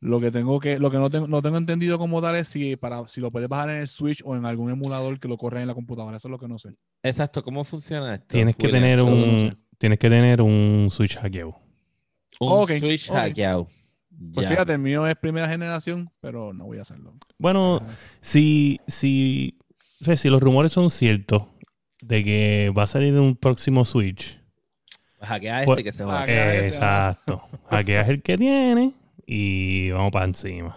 Lo 0.00 0.20
que 0.20 0.30
tengo 0.30 0.58
que, 0.60 0.78
lo 0.78 0.90
que 0.90 0.96
no 0.98 1.08
tengo, 1.10 1.28
no 1.28 1.40
tengo 1.42 1.56
entendido 1.56 1.98
como 1.98 2.20
tal 2.20 2.36
es 2.36 2.48
si 2.48 2.76
para, 2.76 3.06
si 3.08 3.20
lo 3.20 3.30
puedes 3.30 3.48
bajar 3.48 3.70
en 3.70 3.76
el 3.82 3.88
Switch 3.88 4.20
o 4.24 4.36
en 4.36 4.44
algún 4.44 4.70
emulador 4.70 5.18
que 5.20 5.28
lo 5.28 5.36
corre 5.38 5.60
en 5.62 5.66
la 5.68 5.74
computadora. 5.74 6.16
Eso 6.16 6.28
es 6.28 6.32
lo 6.32 6.38
que 6.38 6.48
no 6.48 6.58
sé. 6.58 6.70
Exacto, 7.02 7.42
¿cómo 7.42 7.62
funciona 7.64 8.14
esto? 8.16 8.26
Tienes 8.28 8.56
que 8.56 8.66
William? 8.66 8.82
tener 8.82 9.02
un. 9.02 9.56
Tienes 9.78 9.98
que 9.98 10.08
tener 10.10 10.40
un 10.40 10.88
Switch 10.90 11.16
hackeado. 11.18 11.56
Un 12.40 12.48
Ok, 12.52 12.72
Switch 12.78 13.10
ok. 13.10 13.16
hackeado. 13.16 13.68
Pues 14.32 14.44
Ya. 14.44 14.50
fíjate, 14.50 14.72
el 14.72 14.78
mío 14.78 15.06
es 15.06 15.16
primera 15.16 15.48
generación, 15.48 16.10
pero 16.20 16.52
no 16.52 16.64
voy 16.66 16.78
a 16.78 16.82
hacerlo. 16.82 17.14
Bueno, 17.38 17.82
si, 18.20 18.80
si, 18.86 19.58
o 20.00 20.04
sea, 20.04 20.16
si 20.16 20.28
los 20.30 20.40
rumores 20.40 20.72
son 20.72 20.88
ciertos 20.90 21.44
de 22.00 22.22
que 22.22 22.72
va 22.76 22.84
a 22.84 22.86
salir 22.86 23.14
un 23.14 23.36
próximo 23.36 23.84
Switch, 23.84 24.38
Hackea 25.20 25.60
este 25.62 25.66
Pues- 25.72 25.84
que 25.84 25.92
se 25.92 26.04
va. 26.04 26.18
Hackea 26.20 26.66
exacto. 26.66 27.42
Hackeas 27.70 28.08
el 28.08 28.22
que 28.22 28.36
tiene 28.38 28.92
y 29.26 29.90
vamos 29.90 30.12
para 30.12 30.26
encima. 30.26 30.76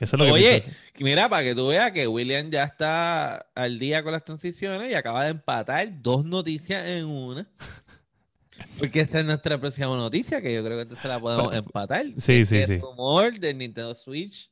Eso 0.00 0.16
es 0.16 0.20
lo 0.20 0.24
que 0.26 0.32
Oye, 0.32 0.60
pienso. 0.62 0.78
mira, 1.00 1.28
para 1.28 1.42
que 1.44 1.54
tú 1.54 1.68
veas 1.68 1.92
que 1.92 2.06
William 2.08 2.50
ya 2.50 2.64
está 2.64 3.46
al 3.54 3.78
día 3.78 4.02
con 4.02 4.12
las 4.12 4.24
transiciones 4.24 4.90
y 4.90 4.94
acaba 4.94 5.24
de 5.24 5.30
empatar 5.30 5.88
dos 6.02 6.24
noticias 6.24 6.84
en 6.84 7.04
una. 7.06 7.48
Porque 8.78 9.00
esa 9.00 9.20
es 9.20 9.24
nuestra 9.24 9.58
próxima 9.58 9.88
noticia, 9.96 10.40
que 10.40 10.52
yo 10.54 10.64
creo 10.64 10.76
que 10.78 10.82
entonces 10.82 11.04
la 11.06 11.20
podemos 11.20 11.46
Bueno, 11.46 11.58
empatar. 11.66 12.06
sí, 12.16 12.44
sí, 12.44 12.56
el 12.56 12.66
sí. 12.66 12.78
rumor 12.78 13.38
del 13.38 13.58
Nintendo 13.58 13.94
Switch 13.94 14.50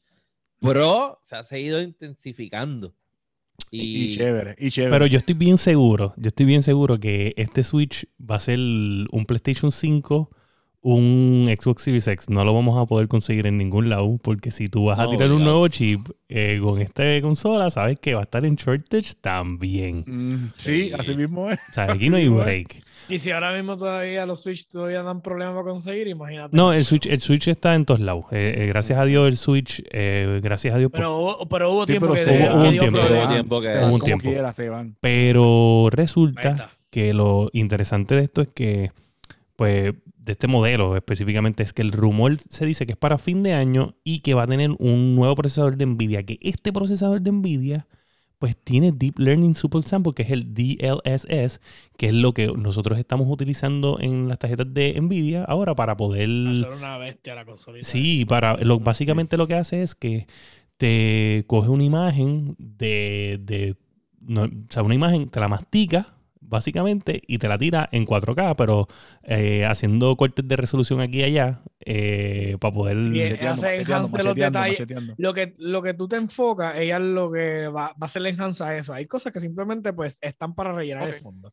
Pro 0.61 1.18
se 1.22 1.36
ha 1.36 1.43
seguido 1.45 1.80
intensificando. 1.82 2.95
Y, 3.70 4.12
Y, 4.12 4.16
chévere, 4.16 4.55
y 4.59 4.70
chévere. 4.70 4.93
Pero 4.93 5.07
yo 5.07 5.18
estoy 5.18 5.34
bien 5.34 5.59
seguro, 5.59 6.14
yo 6.16 6.28
estoy 6.28 6.47
bien 6.47 6.62
seguro 6.62 6.99
que 7.01 7.32
este 7.36 7.62
Switch 7.62 8.07
va 8.18 8.36
a 8.36 8.40
ser 8.40 8.59
un 8.59 9.24
PlayStation 9.26 9.72
5, 9.72 10.30
un 10.82 11.48
Xbox 11.58 11.82
Series 11.82 12.08
X. 12.08 12.28
No 12.28 12.44
lo 12.44 12.52
vamos 12.52 12.76
a 12.80 12.86
poder 12.86 13.06
conseguir 13.08 13.46
en 13.46 13.56
ningún 13.56 13.88
lado, 13.88 14.18
porque 14.20 14.50
si 14.50 14.68
tú 14.68 14.86
vas 14.86 14.98
a 14.98 15.08
tirar 15.08 15.30
un 15.30 15.44
nuevo 15.44 15.66
chip 15.68 16.08
eh, 16.28 16.58
con 16.62 16.80
esta 16.80 17.04
consola, 17.20 17.70
sabes 17.70 17.98
que 18.00 18.14
va 18.14 18.20
a 18.20 18.24
estar 18.24 18.44
en 18.44 18.56
shortage 18.56 19.12
también. 19.20 20.04
Mm, 20.06 20.50
sí, 20.56 20.88
Sí. 20.88 20.92
así 20.98 21.14
mismo 21.14 21.50
es. 21.50 21.58
O 21.70 21.72
sea, 21.74 21.84
aquí 21.92 22.10
no 22.10 22.16
hay 22.16 22.24
es. 22.24 22.30
break. 22.32 22.82
Y 23.08 23.18
si 23.18 23.30
ahora 23.30 23.52
mismo 23.52 23.76
todavía 23.76 24.24
los 24.26 24.42
Switch 24.42 24.68
todavía 24.68 25.02
dan 25.02 25.20
problemas 25.22 25.54
para 25.54 25.66
conseguir, 25.68 26.08
imagínate. 26.08 26.56
No, 26.56 26.72
el 26.72 26.84
Switch, 26.84 27.06
el 27.06 27.20
Switch 27.20 27.48
está 27.48 27.74
en 27.74 27.84
todos 27.84 28.00
lados. 28.00 28.24
Eh, 28.32 28.54
eh, 28.58 28.66
gracias 28.66 28.98
a 28.98 29.04
Dios 29.04 29.28
el 29.28 29.36
Switch, 29.36 29.82
eh, 29.90 30.40
gracias 30.42 30.74
a 30.74 30.78
Dios. 30.78 30.90
por- 30.90 30.98
Pero 31.00 31.18
hubo, 31.18 31.48
pero 31.48 31.72
hubo 31.72 31.86
Sí, 31.86 31.92
tiempo 31.92 32.06
pero 32.06 32.14
que, 32.14 32.20
se 32.24 32.30
hubo- 32.30 32.54
hubo 32.56 32.64
un 32.64 32.70
tiempo. 32.78 32.98
van, 32.98 33.28
tiempo 33.32 33.60
que- 33.60 33.66
se 33.68 33.72
hubo 33.74 33.80
van 33.82 33.84
un 33.86 33.90
como 33.98 34.04
tiempo. 34.04 34.30
quiera, 34.30 34.52
se 34.52 34.68
van. 34.68 34.96
Pero 35.00 35.88
resulta 35.90 36.70
que 36.90 37.12
lo 37.12 37.50
interesante 37.52 38.14
de 38.14 38.22
esto 38.24 38.40
es 38.42 38.48
que, 38.48 38.90
pues, 39.56 39.92
de 40.24 40.32
este 40.32 40.46
modelo 40.46 40.96
específicamente, 40.96 41.62
es 41.62 41.72
que 41.72 41.82
el 41.82 41.92
rumor 41.92 42.36
se 42.38 42.64
dice 42.64 42.86
que 42.86 42.92
es 42.92 42.98
para 42.98 43.18
fin 43.18 43.42
de 43.42 43.54
año 43.54 43.96
y 44.04 44.20
que 44.20 44.34
va 44.34 44.44
a 44.44 44.46
tener 44.46 44.70
un 44.78 45.16
nuevo 45.16 45.34
procesador 45.34 45.76
de 45.76 45.86
NVIDIA. 45.86 46.22
Que 46.22 46.38
este 46.40 46.72
procesador 46.72 47.20
de 47.20 47.32
NVIDIA, 47.32 47.86
pues, 48.38 48.56
tiene 48.56 48.92
Deep 48.92 49.18
Learning 49.18 49.54
Super 49.54 49.82
Sample, 49.82 50.14
que 50.14 50.22
es 50.22 50.30
el 50.30 50.54
DLSS, 50.54 51.60
que 51.96 52.08
es 52.08 52.14
lo 52.14 52.32
que 52.32 52.46
nosotros 52.48 52.98
estamos 52.98 53.26
utilizando 53.28 53.98
en 54.00 54.28
las 54.28 54.38
tarjetas 54.38 54.72
de 54.72 54.98
NVIDIA 55.00 55.44
ahora 55.44 55.74
para 55.74 55.96
poder... 55.96 56.28
Hacer 56.48 56.70
una 56.70 56.98
bestia 56.98 57.34
la 57.34 57.44
consolita. 57.44 57.88
Sí, 57.88 58.24
para 58.24 58.56
lo, 58.58 58.78
básicamente 58.78 59.36
lo 59.36 59.46
que 59.46 59.54
hace 59.54 59.82
es 59.82 59.94
que 59.94 60.26
te 60.76 61.44
coge 61.48 61.68
una 61.68 61.84
imagen 61.84 62.54
de, 62.58 63.40
de 63.42 63.76
no, 64.20 64.44
o 64.44 64.48
sea, 64.68 64.82
una 64.82 64.94
imagen, 64.94 65.28
te 65.28 65.40
la 65.40 65.48
mastica 65.48 66.14
básicamente 66.53 67.22
y 67.26 67.38
te 67.38 67.48
la 67.48 67.59
tira 67.59 67.88
en 67.90 68.07
4K, 68.07 68.55
pero 68.57 68.86
eh, 69.22 69.64
haciendo 69.64 70.14
cortes 70.16 70.46
de 70.46 70.57
resolución 70.57 71.00
aquí 71.00 71.20
y 71.20 71.24
allá 71.24 71.62
eh, 71.80 72.57
para 72.61 72.74
poder... 72.74 73.03
Sí, 73.03 73.11
Macheteando, 73.11 73.53
hace 73.53 73.66
macheteando, 73.66 73.92
enhance 73.92 74.16
de 74.16 74.22
los 74.22 74.36
macheteando, 74.36 74.59
detalles. 74.59 74.80
macheteando. 74.80 75.14
Lo 75.16 75.34
que, 75.34 75.55
lo 75.59 75.82
que 75.82 75.94
tú 75.94 76.07
te 76.07 76.16
enfocas, 76.16 76.78
ella 76.78 76.98
lo 76.98 77.32
que 77.32 77.66
va, 77.66 77.88
va 77.88 77.96
a 78.00 78.05
hacer 78.05 78.22
la 78.22 78.28
enhanza 78.28 78.68
a 78.68 78.76
eso. 78.76 78.92
Hay 78.92 79.07
cosas 79.07 79.32
que 79.32 79.40
simplemente 79.40 79.92
pues 79.92 80.18
están 80.20 80.55
para 80.55 80.72
rellenar 80.72 81.09
el 81.09 81.14
fondo. 81.14 81.53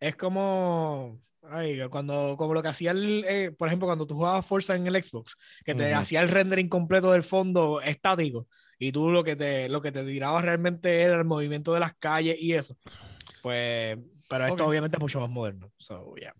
Es 0.00 0.16
como, 0.16 1.18
ay, 1.48 1.80
cuando, 1.88 2.34
como 2.36 2.52
lo 2.52 2.62
que 2.62 2.68
hacía, 2.68 2.90
el, 2.90 3.24
eh, 3.28 3.52
por 3.56 3.68
ejemplo, 3.68 3.86
cuando 3.86 4.06
tú 4.06 4.16
jugabas 4.16 4.44
Forza 4.44 4.74
en 4.74 4.86
el 4.86 5.02
Xbox, 5.02 5.36
que 5.64 5.76
te 5.76 5.94
hacía 5.94 6.20
el 6.20 6.28
rendering 6.28 6.68
completo 6.68 7.12
del 7.12 7.22
fondo 7.22 7.80
estático 7.80 8.48
y 8.78 8.92
tú 8.92 9.10
lo 9.10 9.24
que 9.24 9.36
te, 9.36 9.68
lo 9.68 9.82
que 9.82 9.92
te 9.92 10.04
tirabas 10.04 10.44
realmente 10.44 11.02
era 11.02 11.16
el 11.16 11.24
movimiento 11.24 11.74
de 11.74 11.80
las 11.80 11.94
calles 11.94 12.36
y 12.38 12.52
eso. 12.54 12.76
Pues, 13.42 13.98
pero 14.28 14.46
esto 14.46 14.66
obviamente 14.66 14.96
es 14.96 15.00
mucho 15.00 15.20
más 15.20 15.30
moderno. 15.30 15.70
So, 15.76 16.14
yeah. 16.16 16.34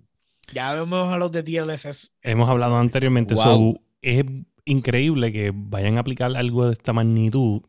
Ya 0.53 0.73
vemos 0.75 1.13
a 1.13 1.17
los 1.19 1.31
de 1.33 1.43
DLSS. 1.43 2.11
Hemos 2.23 2.49
hablado 2.49 2.77
anteriormente, 2.79 3.35
Wow. 3.35 3.43
so, 3.45 3.81
es 4.03 4.25
increíble 4.65 5.33
que 5.33 5.53
vayan 5.55 5.97
a 5.97 6.01
aplicar 6.01 6.35
algo 6.37 6.67
de 6.67 6.73
esta 6.73 6.93
magnitud. 6.93 7.63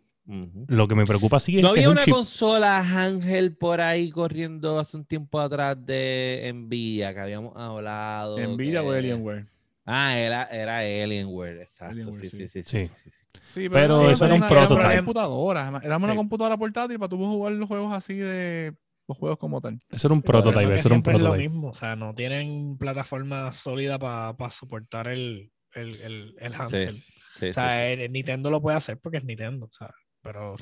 Lo 0.67 0.87
que 0.87 0.93
me 0.93 1.07
preocupa 1.07 1.39
sí 1.39 1.57
es 1.57 1.63
¿No 1.63 1.73
que 1.73 1.79
es 1.79 1.85
había 1.85 1.89
un 1.89 1.93
una 1.95 2.03
chip. 2.05 2.13
consola 2.13 2.77
Ángel 2.77 3.55
por 3.57 3.81
ahí 3.81 4.11
corriendo 4.11 4.77
hace 4.77 4.95
un 4.95 5.03
tiempo 5.03 5.39
atrás 5.39 5.75
de 5.83 6.51
Nvidia 6.53 7.15
que 7.15 7.19
habíamos 7.19 7.57
hablado? 7.57 8.37
Nvidia 8.37 8.83
o 8.83 8.91
Alienware. 8.91 9.47
Ah, 9.87 10.15
era, 10.19 10.43
era 10.43 10.77
Alienware, 10.79 11.61
exacto. 11.63 11.93
Alienware, 11.93 12.19
sí, 12.19 12.29
sí, 12.29 12.47
sí. 12.47 12.47
sí, 12.47 12.63
sí, 12.63 12.87
Sí. 12.87 12.91
sí, 12.93 13.09
sí. 13.09 13.39
Sí, 13.53 13.69
Pero 13.69 14.07
eso 14.11 14.25
era 14.25 14.35
un 14.35 14.41
una- 14.41 14.49
prototype. 14.49 14.85
una 14.85 14.95
computadora. 14.97 15.81
Era 15.83 15.97
una 15.97 16.11
Sí. 16.11 16.15
computadora 16.17 16.57
portátil 16.57 16.99
para 16.99 17.09
tú 17.09 17.17
jugar 17.17 17.53
los 17.53 17.67
juegos 17.67 17.91
así 17.91 18.13
de 18.13 18.75
los 19.09 19.17
juegos 19.17 19.37
como 19.37 19.59
tal. 19.59 19.79
Eso 19.89 20.07
era 20.07 20.13
un 20.13 20.21
Pero 20.21 20.41
prototype, 20.41 20.75
eso 20.75 20.87
era 20.87 20.95
un 20.95 21.03
siempre 21.03 21.13
es 21.13 21.19
lo 21.19 21.25
prototype. 21.25 21.49
mismo, 21.49 21.67
o 21.69 21.73
sea, 21.73 21.95
no 21.97 22.13
tienen 22.15 22.77
plataforma 22.77 23.51
sólida 23.51 23.99
para 23.99 24.51
soportar 24.51 25.09
el, 25.09 25.51
el, 25.73 25.95
el, 26.01 26.35
el 26.39 26.53
handheld. 26.53 27.01
Sí, 27.35 27.49
O 27.49 27.53
sea, 27.53 27.79
sí, 27.81 27.85
sí. 27.87 27.91
el- 27.93 27.99
el 28.01 28.11
Nintendo 28.13 28.49
lo 28.51 28.61
puede 28.61 28.77
hacer 28.77 28.97
porque 28.99 29.17
es 29.17 29.23
Nintendo, 29.25 29.65
o 29.65 29.71
sea, 29.71 29.89
pero 30.21 30.55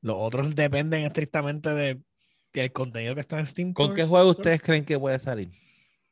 los 0.00 0.16
otros 0.18 0.54
dependen 0.56 1.04
estrictamente 1.04 1.70
de, 1.74 2.00
del 2.52 2.72
contenido 2.72 3.14
que 3.14 3.20
está 3.20 3.38
en 3.38 3.46
Steam. 3.46 3.72
¿Con 3.74 3.94
qué 3.94 4.04
juego 4.04 4.30
Store. 4.30 4.40
ustedes 4.40 4.62
creen 4.62 4.84
que 4.84 4.98
puede 4.98 5.18
salir? 5.20 5.50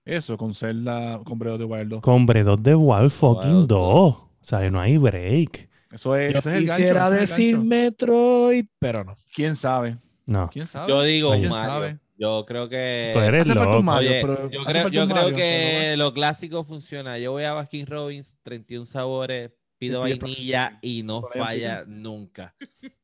Eso, 0.05 0.37
con 0.37 0.55
Zelda, 0.55 1.21
con 1.25 1.39
Breath 1.39 1.55
of 1.55 1.59
the 1.61 1.65
Wild 1.67 1.89
2. 1.91 2.01
Con 2.01 2.25
Breath 2.27 2.47
of 2.49 2.63
the 2.63 2.75
Wild 2.75 3.11
fucking 3.11 3.55
Wild 3.57 3.69
2. 3.69 3.79
O 3.81 4.31
sea, 4.43 4.71
no 4.71 4.81
hay 4.81 4.97
break. 4.99 5.69
Eso 5.91 6.17
es, 6.17 6.33
Yo 6.33 6.39
ese 6.39 6.51
es 6.51 6.57
el 6.57 6.67
gancho. 6.67 6.77
quisiera 6.83 7.11
decir 7.11 7.53
gancho. 7.57 7.67
Metroid, 7.69 8.67
pero 8.79 9.05
no. 9.05 9.17
¿Quién 9.35 9.55
sabe? 9.57 9.99
No. 10.29 10.49
¿Quién 10.53 10.67
sabe? 10.67 10.89
Yo 10.89 11.03
digo 11.03 11.31
¿Quién 11.33 11.49
Mario. 11.49 11.67
sabe? 11.71 11.99
Yo 12.17 12.45
creo 12.47 12.69
que. 12.69 13.11
Tú 13.13 13.21
eres 13.21 13.47
loco. 13.49 13.83
Mario, 13.83 14.11
Oye, 14.11 14.21
pero 14.21 14.51
yo 14.51 14.65
creo, 14.65 14.83
falta 14.83 14.89
yo 14.91 15.03
un 15.05 15.09
creo 15.11 15.23
Mario, 15.23 15.37
que 15.37 15.95
lo 15.97 16.13
clásico 16.13 16.65
funciona. 16.65 17.19
Yo 17.19 17.33
voy 17.33 17.45
a 17.45 17.53
Baskin 17.55 17.87
Robbins, 17.87 18.39
31 18.43 18.85
sabores, 18.87 19.51
pido 19.79 20.01
vainilla 20.01 20.79
y 20.83 21.03
no 21.05 21.23
falla 21.23 21.85
nunca. 21.87 22.55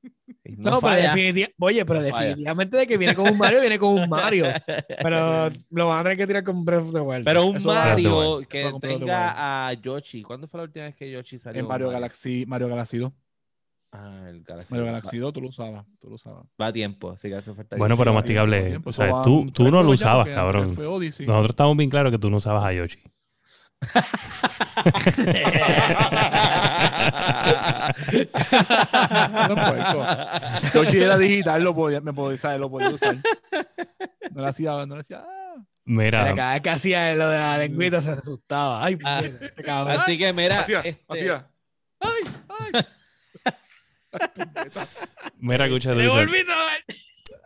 No, 0.57 0.73
No, 0.73 0.81
pero 0.81 0.93
falla. 0.93 1.09
definitiva- 1.15 1.49
oye, 1.59 1.85
pero 1.85 1.99
No 2.01 2.05
definitivamente 2.07 2.77
de 2.77 2.87
que 2.87 2.97
viene 2.99 3.15
con 3.15 3.29
un 3.29 3.37
Mario, 3.39 3.61
viene 3.61 3.79
con 3.79 3.95
un 3.95 4.09
Mario. 4.09 4.47
Pero 5.03 5.51
lo 5.71 5.89
van 5.89 6.01
a 6.01 6.03
tener 6.05 6.19
que 6.19 6.27
tirar 6.27 6.45
con 6.45 6.65
Breath 6.65 6.83
of 6.83 6.93
the 6.93 7.01
Wild. 7.01 7.25
Pero 7.25 7.47
un 7.47 7.57
Eso 7.57 7.69
Mario 7.73 8.41
que 8.49 8.71
tenga 8.81 9.67
a 9.69 9.73
Yoshi. 9.73 10.23
¿Cuándo 10.23 10.47
fue 10.47 10.59
la 10.59 10.65
última 10.65 10.85
vez 10.85 10.95
que 10.95 11.11
Yoshi 11.11 11.39
salió? 11.39 11.61
En 11.61 11.67
Mario 11.67 11.89
Galaxy, 11.91 12.45
Mario 12.47 12.69
Galaxy 12.69 12.99
2. 12.99 13.11
Ah, 13.97 14.27
el 14.29 14.43
Galaxy. 14.43 14.73
Mario 14.75 14.87
Va- 14.87 14.93
Galaxy 14.93 15.19
2 15.19 15.33
tú 15.33 15.41
lo 15.41 15.49
usabas. 15.49 15.85
Tú 16.01 16.09
lo 16.09 16.17
usabas. 16.17 16.45
Va 16.61 16.67
a 16.67 16.73
tiempo, 16.73 17.13
así 17.13 17.29
que 17.29 17.37
hace 17.37 17.55
falta. 17.55 17.77
Bueno, 17.77 17.97
pero 17.97 18.11
Sí, 18.11 18.15
masticable. 18.17 18.63
tiempo. 18.63 18.91
O 18.91 18.93
sea, 18.93 19.23
tú, 19.23 19.49
tú 19.53 19.71
no 19.71 19.85
lo 19.85 19.91
usabas, 19.91 20.29
cabrón. 20.29 20.75
Nosotros 20.75 21.49
estamos 21.49 21.77
bien 21.77 21.91
claros 21.91 22.11
que 22.11 22.19
tú 22.19 22.29
no 22.29 22.39
usabas 22.39 22.65
a 22.65 22.73
Yoshi. 22.73 22.99
No, 29.49 29.55
puerco. 29.55 30.07
Yoshi 30.75 31.01
era 31.03 31.19
digital, 31.19 31.63
lo 31.63 31.75
podía, 31.75 32.01
me 32.01 32.13
podía, 32.13 32.37
¿sabes? 32.39 32.61
Lo 32.61 32.71
podía 32.71 32.91
usar. 32.91 33.17
No 34.31 34.43
le 34.43 34.49
hacía, 34.49 34.87
no 34.87 34.95
le 34.97 35.01
hacía. 35.03 35.19
ah. 35.27 35.55
Mira, 35.87 36.23
Mira, 36.23 36.35
cada 36.35 36.53
vez 36.55 36.63
que 36.63 36.71
hacía 36.71 37.15
lo 37.15 37.29
de 37.29 37.39
la 37.39 37.59
lengüita 37.59 38.01
se 38.01 38.11
asustaba. 38.11 38.85
Ay, 38.85 38.99
Ah. 39.05 39.21
este 39.23 39.63
cabrón. 39.63 40.01
Así 40.01 40.19
que 40.19 40.33
mira, 40.33 40.61
Hacía, 40.61 40.81
este, 40.81 41.05
hacía. 41.09 41.47
Ay, 42.01 42.11
ay. 42.49 42.83
Mira, 45.39 45.67
escucha, 45.67 45.95
¡Me 45.95 46.05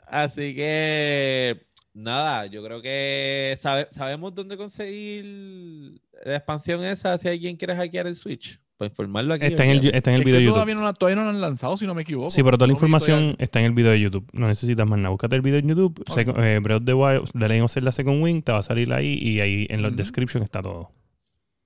así 0.06 0.54
que 0.54 1.66
nada, 1.94 2.46
yo 2.46 2.62
creo 2.64 2.80
que 2.80 3.56
sabe- 3.58 3.88
sabemos 3.90 4.34
dónde 4.34 4.56
conseguir 4.56 6.00
la 6.24 6.36
expansión 6.36 6.84
esa 6.84 7.18
si 7.18 7.28
alguien 7.28 7.56
quiere 7.56 7.76
hackear 7.76 8.06
el 8.06 8.16
Switch. 8.16 8.58
Para 8.76 8.90
informarlo 8.90 9.34
aquí. 9.34 9.46
Está 9.46 9.64
en 9.64 9.70
el, 9.70 9.86
está 9.92 10.10
en 10.10 10.14
el 10.16 10.20
Es 10.20 10.24
video 10.26 10.38
de 10.38 10.44
YouTube. 10.44 10.54
todavía 10.54 10.74
no, 10.76 10.84
la- 10.84 10.92
todavía 10.92 11.16
no 11.16 11.24
lo 11.24 11.30
han 11.30 11.40
lanzado, 11.40 11.76
si 11.76 11.84
no 11.84 11.96
me 11.96 12.02
equivoco. 12.02 12.30
Sí, 12.30 12.44
pero 12.44 12.56
toda 12.56 12.68
la 12.68 12.74
información 12.74 13.18
todavía- 13.18 13.36
está 13.44 13.58
en 13.58 13.66
el 13.66 13.72
video 13.72 13.90
de 13.90 14.00
YouTube. 14.00 14.28
No 14.32 14.46
necesitas 14.46 14.86
más 14.86 14.98
nada. 15.00 15.10
Búscate 15.10 15.34
el 15.34 15.42
video 15.42 15.58
en 15.58 15.66
YouTube. 15.68 16.00
Ok. 16.00 16.16
Second- 16.16 16.38
eh, 16.44 16.60
Breath 16.60 16.78
of 16.82 16.84
the 16.86 16.94
Wild, 16.94 17.28
The 17.32 17.48
Legend 17.48 17.64
of 17.64 17.72
Zelda 17.72 17.90
Second 17.90 18.22
Wing, 18.22 18.42
te 18.42 18.52
va 18.52 18.58
a 18.58 18.62
salir 18.62 18.92
ahí 18.92 19.18
y 19.20 19.40
ahí 19.40 19.66
en 19.68 19.82
los 19.82 19.90
Ujú. 19.90 19.96
descriptions 19.98 20.44
está 20.44 20.62
todo. 20.62 20.92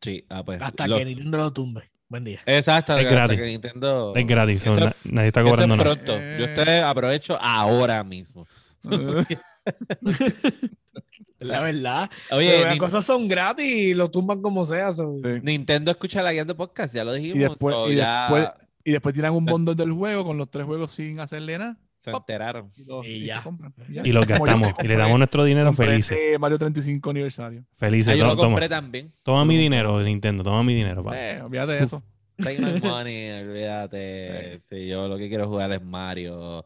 Sí, 0.01 0.25
ah, 0.31 0.43
pues, 0.43 0.63
Hasta 0.63 0.89
lo- 0.89 0.97
que 0.97 1.05
Nintendo 1.05 1.37
lo 1.37 1.53
tumbe. 1.53 1.92
Buen 2.13 2.25
día. 2.25 2.41
Exacto, 2.45 2.95
Es 2.99 3.09
gratis. 3.11 3.39
que 3.41 3.47
Nintendo... 3.47 4.13
Es 4.15 4.27
gratis. 4.27 4.61
Eso 4.67 4.79
na- 4.79 4.93
nadie 5.13 5.29
está 5.29 5.43
cobrando 5.43 5.75
nada. 5.79 5.95
pronto. 5.95 6.13
Yo 6.13 6.45
Eh. 6.45 6.53
te 6.55 6.81
aprovecho 6.83 7.39
ahora 7.41 8.05
mismo. 8.05 8.47
La 11.39 11.61
verdad. 11.63 12.11
Oye, 12.31 12.61
las 12.61 12.75
Nin- 12.75 12.79
cosas 12.79 13.03
son 13.05 13.27
gratis 13.29 13.65
y 13.67 13.95
lo 13.95 14.11
tumban 14.11 14.43
como 14.43 14.67
sea. 14.67 14.93
so- 14.93 15.17
Sí. 15.25 15.41
Nintendo 15.43 15.91
escucha 15.91 16.21
la 16.23 16.33
guía 16.35 16.45
de 16.45 16.55
podcast, 16.55 16.95
ya 16.95 17.03
lo 17.03 17.15
dijimos. 17.15 17.37
Y 17.37 17.41
después, 17.41 17.77
y, 17.89 17.95
ya 17.97 18.21
después, 18.29 18.49
y 18.85 18.91
después 18.93 19.15
tiran 19.15 19.33
un 19.33 19.47
bundle 19.47 19.75
del 19.75 19.93
juego 19.93 20.23
con 20.27 20.37
los 20.37 20.51
tres 20.51 20.67
juegos 20.67 20.93
sin 20.93 21.19
hacerle 21.19 21.57
nada. 21.59 21.79
Se 22.03 22.11
enteraron. 22.11 22.71
Y, 22.77 22.85
los- 22.85 23.07
Y 23.07 23.09
y 23.11 23.27
ya. 23.27 23.43
Y 24.05 24.13
los 24.13 24.27
gastamos. 24.27 24.73
Y 24.83 24.89
le 24.89 24.97
damos 24.97 25.19
nuestro 25.19 25.45
dinero 25.45 25.73
felices. 25.73 26.19
ese 26.21 26.39
Mario 26.39 26.59
35 26.59 27.11
aniversario. 27.11 27.65
Felices. 27.77 28.13
Ah, 28.13 28.17
yo 28.17 28.27
lo 28.27 28.37
toma, 28.37 28.49
compré 28.49 28.69
también. 28.69 29.13
toma 29.23 29.45
mi 29.45 29.57
dinero, 29.57 30.03
Nintendo. 30.03 30.43
Toma 30.43 30.63
mi 30.63 30.75
dinero. 30.75 31.03
pa. 31.05 31.13
Eh, 31.17 31.41
olvídate 31.43 31.73
de 31.73 31.85
eso. 31.85 32.03
Take 32.43 32.59
my 32.61 32.81
money, 32.83 33.31
olvídate. 33.31 34.59
Sí, 34.69 34.89
yo 34.89 35.07
lo 35.09 35.17
que 35.17 35.29
quiero 35.29 35.47
jugar 35.49 35.71
es 35.73 35.83
Mario. 35.83 36.65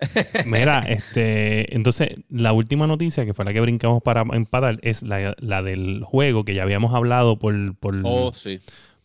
Mira, 0.46 0.80
este, 0.88 1.74
entonces 1.74 2.10
la 2.28 2.52
última 2.52 2.86
noticia 2.86 3.24
que 3.26 3.34
fue 3.34 3.44
la 3.44 3.52
que 3.52 3.60
brincamos 3.60 4.00
para 4.02 4.22
empatar 4.32 4.78
es 4.82 5.02
la, 5.02 5.34
la 5.38 5.62
del 5.62 6.04
juego 6.04 6.44
que 6.44 6.54
ya 6.54 6.62
habíamos 6.62 6.94
hablado 6.94 7.38
por, 7.38 7.76
por 7.76 7.96
Oh, 8.04 8.32
sí. 8.32 8.58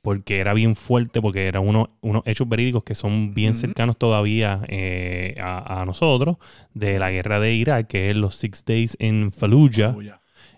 Porque 0.04 0.39
era 0.39 0.54
bien 0.54 0.76
fuerte, 0.76 1.22
porque 1.22 1.47
eran 1.47 1.66
unos, 1.66 1.88
unos 2.01 2.24
hechos 2.26 2.47
verídicos 2.47 2.84
que 2.84 2.93
son 2.93 3.34
bien 3.34 3.54
cercanos 3.54 3.97
todavía 3.97 4.62
eh, 4.68 5.38
a, 5.39 5.82
a 5.82 5.86
nosotros, 5.86 6.36
de 6.74 6.99
la 6.99 7.10
guerra 7.10 7.39
de 7.39 7.54
Irak, 7.54 7.88
que 7.88 8.10
es 8.10 8.16
los 8.18 8.36
Six 8.36 8.66
Days 8.66 8.97
in 8.99 9.32
Fallujah. 9.32 9.95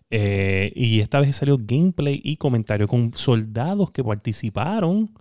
Eh, 0.09 0.71
y 0.75 0.99
esta 0.99 1.19
vez 1.19 1.35
salió 1.35 1.59
gameplay 1.59 2.19
y 2.23 2.37
comentario 2.37 2.87
con 2.87 3.13
soldados 3.13 3.91
que 3.91 4.03
participaron 4.03 5.11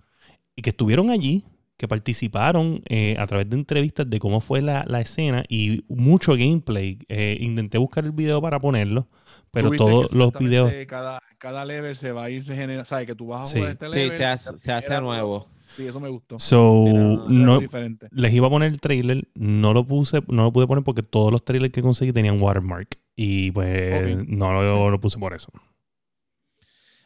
y 0.55 0.63
que 0.63 0.71
estuvieron 0.71 1.11
allí, 1.11 1.45
que 1.77 1.87
participaron 1.87 2.81
eh, 2.89 3.15
a 3.19 3.27
través 3.27 3.47
de 3.47 3.57
entrevistas 3.57 4.09
de 4.09 4.17
cómo 4.17 4.41
fue 4.41 4.63
la, 4.63 4.85
la 4.87 5.01
escena 5.01 5.43
y 5.47 5.83
mucho 5.87 6.31
gameplay. 6.33 6.97
Eh, 7.09 7.37
intenté 7.41 7.77
buscar 7.77 8.05
el 8.05 8.11
video 8.11 8.41
para 8.41 8.59
ponerlo, 8.59 9.07
pero 9.51 9.69
todos 9.69 10.11
los 10.13 10.33
videos... 10.33 10.73
Cada, 10.87 11.19
cada 11.37 11.65
level 11.65 11.95
se 11.95 12.11
va 12.11 12.25
a 12.25 12.29
ir 12.29 12.45
regenerando. 12.45 12.85
¿Sabes? 12.85 13.07
Que 13.07 13.15
tú 13.15 13.27
vas 13.27 13.41
a 13.43 13.45
Sí. 13.45 13.57
jugar 13.59 13.71
este 13.73 13.89
Sí, 13.89 13.95
level. 13.95 14.13
se 14.13 14.25
hace, 14.25 14.57
se 14.57 14.71
hace 14.71 14.87
regenera 14.89 15.01
nuevo. 15.01 15.47
Sí, 15.75 15.85
eso 15.85 15.99
me 15.99 16.07
gustó. 16.09 16.39
So, 16.39 16.83
Mira, 16.85 17.01
no, 17.27 17.59
diferente. 17.59 18.07
les 18.11 18.33
iba 18.33 18.47
a 18.47 18.49
poner 18.49 18.71
el 18.71 18.79
trailer, 18.79 19.27
no 19.35 19.73
lo 19.73 19.85
puse, 19.85 20.21
no 20.27 20.43
lo 20.43 20.53
pude 20.53 20.67
poner 20.67 20.83
porque 20.85 21.03
todos 21.03 21.31
los 21.31 21.43
trailers 21.43 21.73
que 21.73 21.81
conseguí 21.81 22.13
tenían 22.13 22.41
watermark. 22.41 22.97
Y 23.17 23.51
pues 23.51 24.27
no 24.27 24.51
lo, 24.53 24.89
lo 24.89 24.99
puse 25.01 25.17
por 25.19 25.33
eso. 25.33 25.51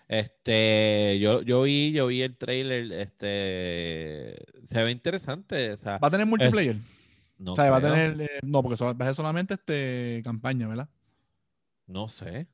Este, 0.08 1.20
yo, 1.20 1.42
yo 1.44 1.62
vi, 1.64 1.92
yo 1.92 2.08
vi 2.08 2.22
el 2.24 2.36
trailer, 2.36 2.92
este, 2.94 4.38
se 4.64 4.84
ve 4.84 4.92
interesante, 4.92 5.72
o 5.72 5.78
sea, 5.78 6.00
Va 6.00 6.08
a 6.08 6.12
tener 6.12 6.26
multiplayer. 6.26 6.78
no 7.38 7.54
o 7.54 7.56
sea, 7.56 7.70
va 7.70 7.78
a 7.78 7.82
tener. 7.82 8.20
eh, 8.22 8.40
no, 8.42 8.64
porque 8.64 8.84
va 8.84 8.92
a 8.92 9.06
ser 9.06 9.14
solamente 9.16 9.54
este 9.54 10.22
campaña, 10.24 10.68
¿verdad? 10.68 10.90
no 11.86 12.08
sé. 12.08 12.48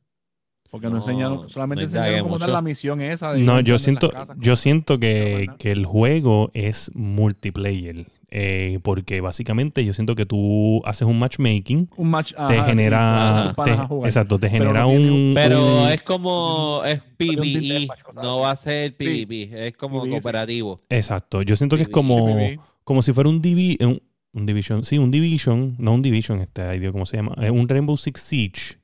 Porque 0.71 0.87
no, 0.87 0.93
No, 0.93 0.97
enseñaron, 0.99 1.49
solamente 1.49 1.83
no 1.83 1.87
enseñaron 1.87 2.21
tal 2.23 2.29
mucho. 2.39 2.47
la 2.47 2.61
misión 2.61 3.01
esa. 3.01 3.33
De 3.33 3.39
No, 3.41 3.59
yo 3.61 3.79
siento, 3.79 4.11
yo 4.37 4.55
siento 4.55 4.99
que, 4.99 5.47
que 5.57 5.71
el 5.71 5.85
juego 5.85 6.51
es 6.53 6.91
multiplayer. 6.95 8.07
eh, 8.37 8.79
porque 8.83 9.21
básicamente 9.21 9.85
yo 9.85 9.93
siento 9.93 10.13
que 10.15 10.25
tú 10.25 10.81
haces 10.83 11.07
un 11.07 11.17
matchmaking, 11.19 11.89
Un 11.95 12.09
match. 12.09 12.33
te 12.33 12.41
ajá, 12.41 12.65
genera. 12.65 13.55
te- 13.63 13.71
exacto, 14.05 14.37
te 14.39 14.49
genera 14.49 14.85
un. 14.87 15.09
un- 15.09 15.33
Pero 15.35 15.83
un- 15.83 15.89
es 15.89 16.01
como, 16.01 16.81
es 16.85 17.01
PvE, 17.17 17.87
cosas 18.03 18.21
no 18.23 18.39
va 18.41 18.51
a 18.51 18.55
ser 18.57 18.97
PvP, 18.97 19.67
es 19.67 19.77
como 19.77 20.01
PvE, 20.01 20.07
sí. 20.07 20.11
cooperativo. 20.11 20.75
Exacto, 20.89 21.43
yo 21.43 21.55
siento 21.55 21.77
que 21.77 21.83
es 21.83 21.87
PvE, 21.87 21.93
como, 21.93 22.25
PvE. 22.25 22.59
como 22.83 23.01
si 23.01 23.13
fuera 23.13 23.29
un, 23.29 23.41
divi- 23.41 23.77
un, 23.85 24.01
un 24.33 24.45
Division. 24.45 24.83
Sí, 24.83 24.97
un 24.97 25.11
Division, 25.11 25.75
no 25.77 25.93
un 25.93 26.01
Division, 26.01 26.41
este, 26.41 26.77
Dios, 26.79 26.91
¿cómo 26.91 27.05
se 27.05 27.15
llama? 27.17 27.35
Es 27.41 27.51
un 27.51 27.69
Rainbow 27.69 27.95
Six 27.95 28.19
Siege. 28.19 28.79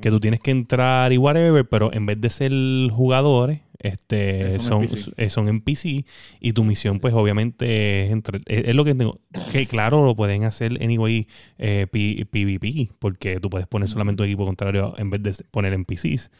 Que 0.00 0.10
tú 0.10 0.20
tienes 0.20 0.40
que 0.40 0.50
entrar 0.50 1.12
y 1.12 1.16
whatever, 1.18 1.68
pero 1.68 1.92
en 1.92 2.06
vez 2.06 2.20
de 2.20 2.30
ser 2.30 2.52
jugadores, 2.92 3.60
este, 3.78 4.58
son 4.60 4.86
son, 4.88 4.98
NPC. 4.98 5.12
eh, 5.16 5.30
son 5.30 5.48
NPC 5.48 6.04
y 6.40 6.52
tu 6.52 6.64
misión, 6.64 7.00
pues 7.00 7.14
obviamente 7.14 8.04
es, 8.04 8.10
entre- 8.10 8.40
es, 8.46 8.64
es 8.68 8.74
lo 8.74 8.84
que 8.84 8.94
tengo. 8.94 9.20
Que 9.52 9.66
claro, 9.66 10.04
lo 10.04 10.14
pueden 10.14 10.44
hacer 10.44 10.72
anyway 10.82 11.26
eh, 11.58 11.86
PvP, 11.90 12.90
porque 12.98 13.40
tú 13.40 13.48
puedes 13.50 13.66
poner 13.66 13.88
solamente 13.88 14.22
un 14.22 14.28
equipo 14.28 14.44
contrario 14.44 14.94
en 14.98 15.10
vez 15.10 15.22
de 15.22 15.32
poner 15.50 15.72
NPCs. 15.72 16.30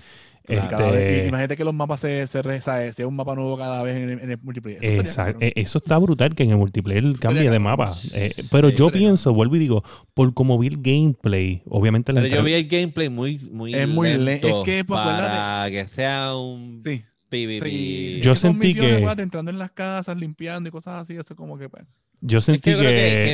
Claro, 0.47 0.95
Este, 0.97 1.29
imagínate 1.29 1.57
que 1.57 1.65
los 1.65 1.75
mapas 1.75 2.01
se, 2.01 2.27
se 2.27 2.93
sea 2.93 3.07
un 3.07 3.15
mapa 3.15 3.35
nuevo 3.35 3.57
cada 3.57 3.83
vez 3.83 3.97
en 3.97 4.11
el, 4.11 4.19
en 4.21 4.31
el 4.33 4.39
multiplayer. 4.43 4.79
Eso 4.83 4.91
estaría 4.91 5.01
Exacto. 5.03 5.39
Eh, 5.45 5.53
Eso 5.55 5.79
está 5.79 5.99
brutal 5.99 6.35
que 6.35 6.43
en 6.43 6.51
el 6.51 6.57
multiplayer 6.57 7.05
cambie 7.21 7.49
de 7.51 7.59
mapa. 7.59 7.93
Eh, 8.15 8.33
pero 8.51 8.71
Sí, 8.71 8.77
yo 8.77 8.87
estaría 8.87 9.07
pienso, 9.09 9.33
vuelvo 9.33 9.57
y 9.57 9.59
digo, 9.61 9.85
por 10.15 10.35
como 10.35 10.59
vi 10.59 10.69
el 10.69 10.79
gameplay, 10.83 11.63
obviamente 11.67 12.13
la 12.13 12.23
Pero 12.23 12.37
yo 12.37 12.43
vi 12.43 12.55
el 12.55 12.67
gameplay 12.69 13.09
muy, 13.09 13.39
muy 13.53 13.75
Es 13.75 13.87
muy 13.89 14.09
le- 14.09 14.19
lento 14.19 14.49
es 14.49 14.65
que, 14.65 14.85
pues, 14.85 15.01
para 15.01 15.71
que 15.71 15.87
sea 15.87 16.35
un 16.35 16.81
Sí. 16.83 17.03
PvP. 17.29 17.61
sí. 17.71 18.21
Yo 18.23 18.35
sentí 18.35 18.75
que- 18.75 18.97
guate, 18.99 19.23
entrando 19.23 19.51
en 19.53 19.59
las 19.59 19.71
casas, 19.71 20.17
limpiando 20.17 20.69
y 20.69 20.73
cosas 20.73 21.03
así, 21.03 21.15
eso 21.17 21.37
como 21.37 21.57
que 21.59 21.69
pues, 21.69 21.85
Yo 22.23 22.39
Es 22.39 22.45
sentí 22.45 22.61
que, 22.73 22.77
que, 22.77 22.83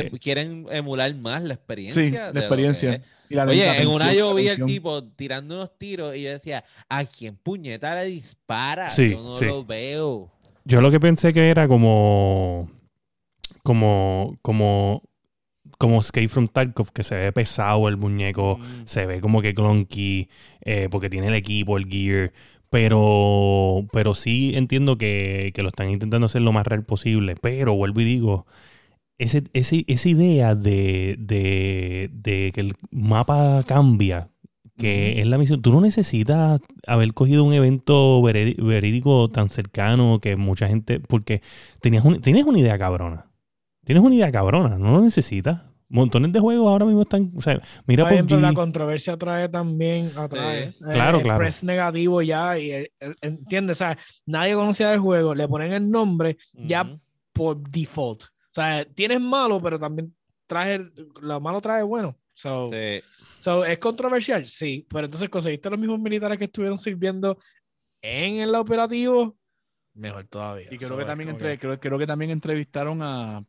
que, 0.03 0.09
que 0.11 0.19
quieren 0.19 0.65
emular 0.71 1.13
más 1.15 1.41
la 1.43 1.55
experiencia. 1.55 2.01
Sí, 2.03 2.11
la 2.11 2.39
experiencia. 2.39 3.01
Oye, 3.29 3.81
en 3.81 3.87
una 3.87 4.13
yo 4.13 4.33
vi 4.33 4.47
al 4.49 4.65
tipo 4.65 5.03
tirando 5.03 5.55
unos 5.55 5.77
tiros 5.77 6.15
y 6.15 6.23
yo 6.23 6.31
decía, 6.31 6.63
¿a 6.89 7.05
quién 7.05 7.35
puñeta 7.35 7.95
le 7.95 8.05
dispara? 8.05 8.89
Sí, 8.89 9.11
yo 9.11 9.21
no 9.23 9.31
sí. 9.37 9.45
lo 9.45 9.65
veo. 9.65 10.31
yo 10.65 10.81
lo 10.81 10.91
que 10.91 10.99
pensé 10.99 11.33
que 11.33 11.49
era 11.49 11.67
como, 11.67 12.69
como, 13.63 14.37
como, 14.41 15.03
como 15.77 15.99
Escape 15.99 16.27
from 16.27 16.47
Tarkov, 16.47 16.91
que 16.91 17.03
se 17.03 17.15
ve 17.15 17.31
pesado 17.31 17.87
el 17.87 17.97
muñeco, 17.97 18.57
Mm. 18.57 18.85
se 18.85 19.05
ve 19.05 19.19
como 19.21 19.41
que 19.41 19.53
clunky, 19.53 20.29
eh, 20.61 20.87
porque 20.89 21.09
tiene 21.09 21.27
el 21.27 21.33
equipo, 21.35 21.77
el 21.77 21.87
gear. 21.87 22.31
Pero, 22.69 23.87
pero 23.93 24.13
sí 24.13 24.51
entiendo 24.55 24.97
que, 24.97 25.51
que 25.55 25.61
lo 25.63 25.69
están 25.69 25.89
intentando 25.89 26.25
hacer 26.25 26.41
lo 26.41 26.51
más 26.51 26.67
real 26.67 26.83
posible. 26.83 27.35
Pero 27.41 27.73
vuelvo 27.75 28.01
y 28.01 28.05
digo, 28.05 28.45
ese, 29.17 29.43
ese- 29.53 29.85
esa 29.87 30.09
idea 30.09 30.55
de, 30.55 31.15
de- 31.19 32.09
de 32.13 32.51
que 32.53 32.61
el 32.61 32.73
mapa 32.91 33.63
cambia, 33.65 34.29
que 34.77 35.19
es 35.19 35.25
la 35.27 35.37
misión, 35.39 35.61
tú 35.61 35.71
no 35.71 35.81
necesitas 35.81 36.61
haber 36.85 37.13
cogido 37.13 37.43
un 37.43 37.53
evento 37.53 38.21
verídico 38.21 39.27
tan 39.29 39.49
cercano 39.49 40.19
que 40.21 40.35
mucha 40.35 40.67
gente, 40.67 40.99
porque 40.99 41.41
tenías, 41.81 42.05
un- 42.05 42.21
tienes 42.21 42.45
una 42.45 42.59
idea 42.59 42.77
cabrona. 42.77 43.25
Tienes 43.85 44.03
una 44.03 44.15
idea 44.15 44.31
cabrona, 44.31 44.77
no 44.77 44.91
lo 44.91 45.01
necesitas. 45.01 45.61
Montones 45.89 46.33
de 46.33 46.39
juegos 46.41 46.67
ahora 46.67 46.85
mismo 46.85 47.03
están, 47.03 47.31
o 47.35 47.41
sea, 47.41 47.61
mira 47.87 48.09
bien, 48.09 48.27
pero 48.27 48.41
la 48.41 48.53
controversia 48.53 49.15
trae 49.17 49.47
también 49.47 50.11
atrae 50.17 50.73
Sí. 50.73 50.77
el- 50.85 50.93
Claro, 50.93 51.17
el 51.19 51.23
claro. 51.23 51.39
press 51.39 51.63
negativo 51.63 52.21
ya 52.21 52.59
y 52.59 52.71
el- 52.71 52.91
el- 52.99 53.15
entiendes, 53.21 53.77
o 53.77 53.79
sea, 53.79 53.97
nadie 54.25 54.53
conocía 54.55 54.93
el 54.93 54.99
juego, 54.99 55.33
le 55.33 55.47
ponen 55.47 55.71
el 55.71 55.89
nombre 55.89 56.37
ya 56.53 56.99
por 57.31 57.57
default. 57.69 58.25
O 58.49 58.53
sea, 58.53 58.85
tienes 58.85 59.21
malo, 59.21 59.61
pero 59.61 59.77
también 59.77 60.15
trae 60.47 60.75
el- 60.75 60.93
lo 61.21 61.39
malo 61.39 61.61
trae 61.61 61.83
bueno. 61.83 62.17
So, 62.33 62.69
Sí. 62.71 63.01
so, 63.39 63.65
es 63.65 63.77
controversial, 63.79 64.47
sí, 64.47 64.85
pero 64.89 65.05
entonces 65.05 65.29
conseguiste 65.29 65.69
los 65.69 65.79
mismos 65.79 65.99
militares 65.99 66.37
que 66.37 66.45
estuvieron 66.45 66.77
sirviendo 66.77 67.37
en 68.01 68.39
el 68.39 68.53
operativo, 68.55 69.37
mejor 69.93 70.25
todavía. 70.25 70.67
Y 70.71 70.77
creo 70.77 70.89
So, 70.89 70.97
que 70.97 71.05
también 71.05 71.29
entre, 71.29 71.57
creo, 71.57 71.79
creo 71.79 71.97
que 71.97 72.07
también 72.07 72.31
entrevistaron 72.31 73.01
a, 73.01 73.43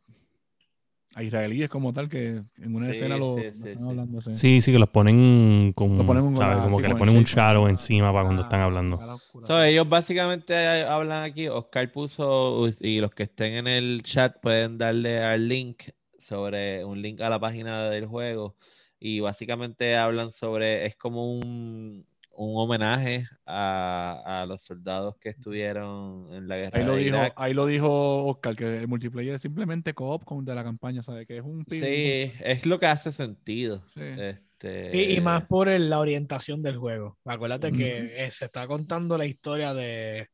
a 1.15 1.23
israelíes 1.23 1.69
como 1.69 1.91
tal, 1.91 2.07
que 2.07 2.41
en 2.57 2.75
una 2.75 2.85
Sí, 2.87 2.91
escena 2.91 3.17
lo, 3.17 3.35
sí, 3.35 3.41
sí, 3.53 3.67
están 3.69 3.83
sí. 3.83 3.89
hablando. 3.89 4.21
Sí. 4.21 4.35
Sí, 4.35 4.61
sí, 4.61 4.71
que 4.71 4.79
los 4.79 4.89
ponen 4.89 5.73
con, 5.73 5.97
Lo 5.97 6.05
ponen 6.05 6.23
con 6.23 6.37
¿sabes? 6.37 6.57
la- 6.57 6.63
como 6.63 6.77
sí, 6.77 6.81
que 6.83 6.87
le 6.89 6.95
ponen 6.95 7.17
un 7.17 7.23
shadow 7.23 7.67
encima 7.67 8.11
para 8.13 8.25
cuando 8.25 8.43
están 8.43 8.61
hablando. 8.61 8.99
So, 9.41 9.61
ellos 9.63 9.87
básicamente 9.89 10.53
eh, 10.53 10.83
hablan 10.83 11.23
aquí, 11.23 11.47
Oscar 11.47 11.91
puso, 11.91 12.67
y 12.81 12.99
los 12.99 13.11
que 13.11 13.23
estén 13.23 13.53
en 13.53 13.67
el 13.67 14.01
chat 14.03 14.39
pueden 14.39 14.77
darle 14.77 15.23
al 15.23 15.47
link 15.47 15.83
sobre 16.17 16.83
un 16.85 17.01
link 17.01 17.21
a 17.21 17.29
la 17.29 17.39
página 17.39 17.89
del 17.89 18.05
juego. 18.05 18.55
Y 18.99 19.21
básicamente 19.21 19.95
hablan 19.95 20.29
sobre, 20.29 20.85
es 20.85 20.95
como 20.97 21.33
un, 21.39 22.05
un 22.41 22.53
homenaje 22.57 23.25
a, 23.45 24.41
a 24.41 24.45
los 24.45 24.63
soldados 24.63 25.15
que 25.19 25.27
estuvieron 25.29 26.27
en 26.31 26.47
la 26.47 26.55
guerra 26.55 26.79
Ahí 26.79 26.85
lo, 26.85 26.93
de 26.93 26.99
dijo, 27.03 27.17
Irak. 27.17 27.33
ahí 27.35 27.53
lo 27.53 27.65
dijo 27.65 28.25
Oscar, 28.27 28.55
que 28.55 28.77
el 28.77 28.87
multiplayer 28.87 29.35
es 29.35 29.41
simplemente 29.41 29.93
co-op 29.93 30.23
con 30.23 30.45
de 30.45 30.55
la 30.55 30.63
campaña, 30.63 31.03
¿sabes? 31.03 31.27
Que 31.27 31.37
es 31.39 31.43
un 31.43 31.65
pin- 31.65 31.81
Sí, 31.81 32.31
es 32.41 32.65
lo 32.65 32.79
que 32.79 32.85
hace 32.85 33.11
sentido. 33.11 33.83
Sí. 33.87 33.99
Este, 34.01 34.91
Sí, 34.91 35.15
y 35.15 35.21
más 35.21 35.45
por 35.47 35.67
el- 35.67 35.89
la 35.89 35.99
orientación 35.99 36.61
del 36.61 36.77
juego. 36.77 37.17
Acuérdate 37.25 37.71
que 37.73 38.25
eh, 38.25 38.31
se 38.31 38.45
está 38.45 38.67
contando 38.67 39.17
la 39.17 39.25
historia 39.25 39.73
de, 39.73 40.29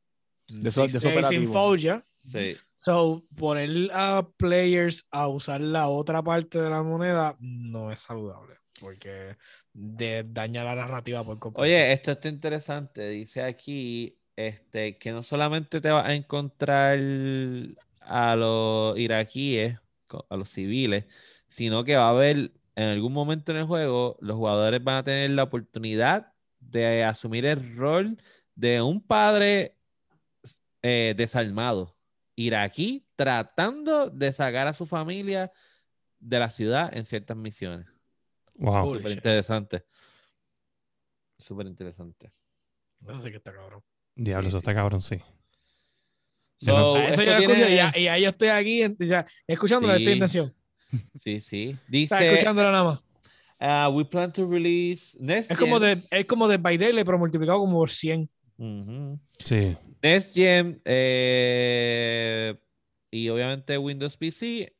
De 0.47 0.69
eso- 0.69 0.83
de 0.83 0.89
Six. 0.91 1.49
Fallujah. 1.51 2.01
Sí. 2.03 2.55
So, 2.75 3.23
poner 3.35 3.89
a 3.93 4.27
players 4.37 5.05
a 5.09 5.27
usar 5.27 5.61
la 5.61 5.87
otra 5.89 6.21
parte 6.21 6.59
de 6.59 6.69
la 6.69 6.83
moneda 6.83 7.35
no 7.39 7.91
es 7.91 7.99
saludable, 7.99 8.55
porque 8.79 9.37
de, 9.73 10.23
daña 10.27 10.63
la 10.63 10.75
narrativa 10.75 11.23
por 11.23 11.39
completo. 11.39 11.63
Oye, 11.63 11.93
esto 11.93 12.11
está 12.11 12.29
interesante. 12.29 13.09
Dice 13.09 13.41
aquí 13.41 14.17
este, 14.35 14.97
que 14.97 15.11
no 15.11 15.23
solamente 15.23 15.81
te 15.81 15.89
vas 15.89 16.05
a 16.05 16.13
encontrar 16.13 16.99
a 18.01 18.35
los 18.35 18.97
iraquíes, 18.97 19.79
a 20.29 20.37
los 20.37 20.49
civiles, 20.49 21.05
sino 21.47 21.83
que 21.83 21.95
va 21.95 22.07
a 22.07 22.11
haber 22.11 22.51
en 22.75 22.89
algún 22.89 23.13
momento 23.13 23.51
en 23.51 23.59
el 23.59 23.65
juego, 23.65 24.17
los 24.19 24.35
jugadores 24.35 24.83
van 24.83 24.97
a 24.97 25.03
tener 25.03 25.29
la 25.29 25.43
oportunidad 25.43 26.33
de 26.59 27.03
asumir 27.03 27.45
el 27.45 27.75
rol 27.77 28.17
de 28.53 28.81
un 28.81 29.01
padre 29.01 29.77
eh, 30.81 31.13
desarmado 31.15 31.95
iraquí 32.35 33.07
tratando 33.15 34.09
de 34.09 34.33
sacar 34.33 34.67
a 34.67 34.73
su 34.73 34.85
familia 34.85 35.51
de 36.19 36.39
la 36.39 36.49
ciudad 36.49 36.95
en 36.95 37.05
ciertas 37.05 37.37
misiones. 37.37 37.87
Wow. 38.55 38.95
Súper 38.95 39.11
interesante. 39.11 39.83
Súper 41.37 41.67
interesante. 41.67 42.31
Eso 43.07 43.19
sí 43.21 43.29
que 43.31 43.37
está 43.37 43.53
cabrón. 43.53 43.81
Diablo, 44.15 44.43
Sí, 44.43 44.47
eso 44.49 44.57
está 44.59 44.71
sí. 44.71 44.75
cabrón, 44.75 45.01
sí. 45.01 45.17
So, 46.57 46.97
eso 46.97 47.21
yo 47.21 47.31
lo 47.33 47.37
escucho 47.37 47.53
tiene- 47.53 47.71
y 47.73 47.75
ya, 47.75 47.93
y 47.95 48.03
ya 48.05 48.17
yo 48.17 48.29
estoy 48.29 48.47
aquí, 48.47 48.81
en- 48.81 48.97
ya, 48.97 49.25
escuchándolo, 49.45 49.97
Sí. 49.97 50.05
Sí, 51.13 51.41
sí. 51.41 51.69
Está 51.71 51.83
Dice, 52.19 52.27
escuchándolo 52.33 52.71
nada 52.71 52.83
más. 53.59 53.89
uh, 53.91 53.93
we 53.93 54.05
plan 54.05 54.31
to 54.31 54.47
release 54.49 55.17
next 55.19 55.51
Es 55.51 55.57
como 55.57 55.79
de, 55.79 56.01
es 56.09 56.25
como 56.25 56.47
de 56.47 56.57
by 56.57 56.77
Daily, 56.77 57.03
pero 57.03 57.17
multiplicado 57.17 57.59
como 57.59 57.77
por 57.77 57.89
100. 57.89 58.29
Ujú. 58.57 59.19
Sí. 59.39 59.75
Next 60.01 60.33
Gen 60.33 60.81
eh, 60.85 62.55
y 63.11 63.27
obviamente 63.27 63.77
Windows 63.77 64.15
PC 64.15 64.73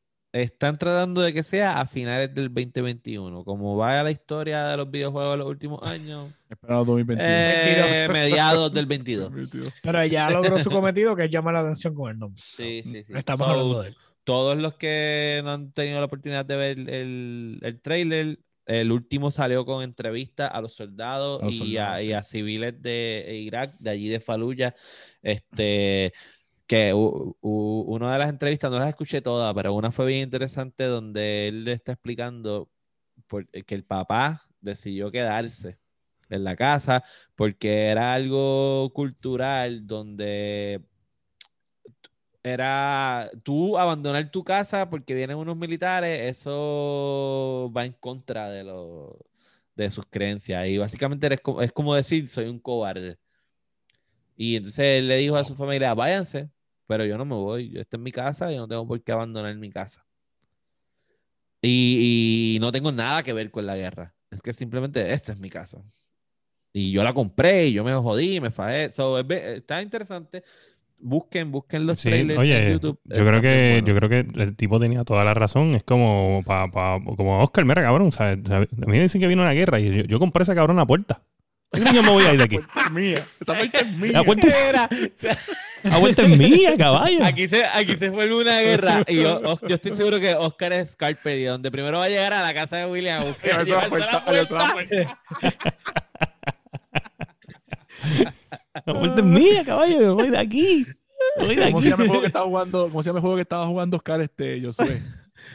están 0.43 0.77
tratando 0.77 1.21
de 1.21 1.33
que 1.33 1.43
sea 1.43 1.79
a 1.79 1.86
finales 1.86 2.33
del 2.33 2.53
2021. 2.53 3.43
Como 3.43 3.77
va 3.77 4.03
la 4.03 4.11
historia 4.11 4.65
de 4.67 4.77
los 4.77 4.89
videojuegos 4.91 5.33
de 5.33 5.38
los 5.38 5.47
últimos 5.47 5.81
años, 5.83 6.29
Esperando 6.49 6.86
2021. 6.86 7.23
eh, 7.27 8.07
mediados 8.11 8.73
del 8.73 8.86
22. 8.86 9.23
2022. 9.31 9.73
Pero 9.81 10.05
ya 10.05 10.29
logró 10.29 10.59
su 10.59 10.69
cometido, 10.71 11.15
que 11.15 11.25
es 11.25 11.29
llamar 11.31 11.53
la 11.53 11.61
atención 11.61 11.93
con 11.95 12.11
el 12.11 12.19
nombre. 12.19 12.41
Sí, 12.45 12.81
sí, 12.83 13.03
sí. 13.03 13.13
Estamos 13.13 13.47
So, 13.47 13.51
hablando 13.53 13.81
de 13.81 13.88
él. 13.89 13.97
todos 14.23 14.57
los 14.57 14.75
que 14.75 15.41
no 15.43 15.51
han 15.53 15.71
tenido 15.71 15.99
la 15.99 16.05
oportunidad 16.05 16.45
de 16.45 16.55
ver 16.57 16.79
el, 16.79 17.59
el 17.61 17.81
trailer, 17.81 18.39
el 18.65 18.91
último 18.91 19.29
salió 19.31 19.63
con 19.65 19.83
entrevistas 19.83 20.49
a 20.51 20.59
los 20.59 20.73
soldados, 20.73 21.41
A 21.41 21.45
los 21.45 21.53
y, 21.53 21.57
soldados, 21.59 21.93
a, 21.97 22.01
y 22.01 22.05
sí. 22.07 22.13
a 22.13 22.23
civiles 22.23 22.81
de 22.81 23.41
Irak, 23.45 23.75
de 23.79 23.89
allí 23.91 24.09
de 24.09 24.19
Fallujah, 24.19 24.75
este, 25.21 26.13
que 26.68 26.93
u- 26.93 27.38
u- 27.41 27.86
una 27.88 28.13
de 28.13 28.20
las 28.20 28.30
entrevistas, 28.30 28.72
no 28.72 28.80
las 28.80 28.89
escuché 28.89 29.22
todas, 29.22 29.53
pero 29.53 29.74
una 29.74 29.91
fue 29.91 30.07
bien 30.07 30.22
interesante 30.22 30.86
donde 30.86 31.47
él 31.49 31.63
le 31.66 31.74
está 31.74 31.93
explicando 31.93 32.70
por- 33.28 33.47
que 33.49 33.76
el 33.76 33.84
papá 33.86 34.47
decidió 34.61 35.11
quedarse 35.11 35.80
en 36.30 36.43
la 36.43 36.55
casa 36.55 37.03
porque 37.36 37.88
era 37.89 38.13
algo 38.13 38.91
cultural 38.93 39.86
donde 39.88 40.82
era 42.43 43.30
tú 43.43 43.78
abandonar 43.78 44.30
tu 44.32 44.43
casa 44.43 44.89
porque 44.89 45.16
vienen 45.16 45.38
unos 45.38 45.57
militares, 45.57 46.22
eso 46.38 47.72
va 47.76 47.86
en 47.86 47.93
contra 47.93 48.49
de, 48.49 48.63
lo, 48.63 49.20
de 49.76 49.89
sus 49.91 50.05
creencias. 50.07 50.68
Y 50.68 50.78
básicamente 50.78 51.38
como- 51.39 51.61
es 51.61 51.72
como 51.72 51.95
decir, 51.95 52.28
soy 52.30 52.45
un 52.47 52.59
cobarde. 52.59 53.18
Y 54.38 54.55
entonces 54.57 54.99
él 54.99 55.07
le 55.07 55.18
dijo 55.18 55.36
a 55.38 55.45
su 55.45 55.55
familia, 55.55 55.93
váyanse, 55.93 56.49
pero 56.88 57.05
yo 57.05 57.17
no 57.17 57.25
me 57.25 57.36
voy, 57.36 57.69
yo 57.69 57.81
estoy 57.81 57.97
en 57.97 58.03
mi 58.03 58.11
casa 58.11 58.51
y 58.51 58.57
no 58.57 58.67
tengo 58.67 58.88
por 58.88 59.01
qué 59.03 59.11
abandonar 59.11 59.55
mi 59.55 59.69
casa. 59.69 60.05
Y, 61.61 62.55
y 62.55 62.59
no 62.59 62.71
tengo 62.71 62.91
nada 62.91 63.23
que 63.23 63.33
ver 63.33 63.49
con 63.51 63.65
la 63.65 63.75
guerra. 63.75 64.13
Es 64.29 64.41
que 64.41 64.53
simplemente 64.53 65.11
esta 65.13 65.31
es 65.31 65.39
mi 65.39 65.49
casa. 65.49 65.81
Y 66.73 66.91
yo 66.91 67.03
la 67.03 67.13
compré 67.13 67.67
y 67.67 67.73
yo 67.73 67.83
me 67.83 67.93
jodí, 67.93 68.39
me 68.39 68.51
fajé. 68.51 68.91
So, 68.91 69.17
es 69.17 69.25
está 69.29 69.81
interesante. 69.81 70.43
Busquen, 70.97 71.51
busquen 71.51 71.86
los 71.88 71.99
Sí, 71.99 72.09
trailers 72.09 72.39
oye, 72.39 72.67
en 72.67 72.73
YouTube. 72.73 72.99
yo 73.05 73.25
creo 73.25 73.41
que 73.41 73.83
yo 73.86 73.95
creo 73.95 74.09
que 74.09 74.41
el 74.41 74.55
tipo 74.55 74.79
tenía 74.79 75.03
toda 75.03 75.23
la 75.23 75.33
razón. 75.33 75.75
Es 75.75 75.83
como 75.83 76.41
pa, 76.45 76.69
pa- 76.69 76.99
como 77.15 77.41
Oscar, 77.41 77.65
mira, 77.65 77.81
cabrón. 77.81 78.11
¿sabes? 78.11 78.49
A 78.51 78.59
mí 78.59 78.67
me 78.86 78.99
dicen 79.01 79.21
que 79.21 79.27
viene 79.27 79.41
una 79.41 79.53
guerra 79.53 79.79
y 79.79 79.86
yo, 79.99 80.03
yo 80.03 80.19
compré 80.19 80.43
esa 80.43 80.55
cabrona 80.55 80.86
puerta. 80.86 81.23
¿Qué 81.72 81.82
coño 81.84 82.03
me 82.03 82.09
voy 82.09 82.24
a 82.24 82.34
ir 82.34 82.38
de 82.38 82.43
aquí? 82.45 82.57
La 82.57 82.63
puerta 82.68 82.86
es 82.86 82.91
mía. 82.91 83.28
Esa 83.39 83.53
puerta 83.53 83.80
es 83.80 83.91
mía. 83.91 84.11
La 84.13 84.24
puerta, 84.24 84.47
Era- 84.70 84.89
la 85.84 85.99
puerta 85.99 86.22
es 86.24 86.38
mía, 86.38 86.74
caballo. 86.78 87.24
Aquí 87.24 87.47
se, 87.47 87.66
aquí 87.66 87.95
se 87.97 88.11
fue 88.11 88.34
una 88.34 88.59
guerra 88.61 89.03
y 89.07 89.16
yo, 89.18 89.41
yo 89.68 89.76
estoy 89.76 89.93
seguro 89.93 90.20
que 90.20 90.34
Oscar 90.36 90.72
es 90.74 90.91
Scarper 90.91 91.38
y 91.38 91.43
donde 91.43 91.70
primero 91.72 91.99
va 91.99 92.05
a 92.05 92.09
llegar 92.09 92.34
a 92.34 92.41
la 92.41 92.53
casa 92.53 92.78
de 92.78 92.86
William 92.86 93.22
a 93.22 93.26
buscar 93.26 93.66
Llevarse 93.66 93.89
la 93.89 93.89
puerta, 93.89 94.11
la 94.11 94.74
puerta. 94.74 95.20
La 98.86 98.93
puerta 98.93 99.22
es 99.22 99.24
mía, 99.26 99.63
caballo. 99.66 99.99
Me 99.99 100.07
voy 100.09 100.30
de 100.30 100.38
aquí. 100.38 100.86
Me 101.38 101.45
voy 101.45 101.55
de 101.55 101.63
¿Cómo 101.66 101.78
aquí. 101.80 101.86
se 101.86 101.91
llama 101.91 102.03
el 102.03 102.09
juego 102.09 102.22
que 102.22 102.28
estaba 102.28 102.45
jugando? 102.45 102.84
¿Cómo 102.89 103.03
se 103.03 103.09
llama 103.09 103.18
el 103.20 103.22
juego 103.22 103.36
que 103.36 103.41
estaba 103.41 103.66
jugando 103.68 103.97
Oscar 103.97 104.22
este, 104.22 104.61
yo 104.61 104.72
sé? 104.74 105.01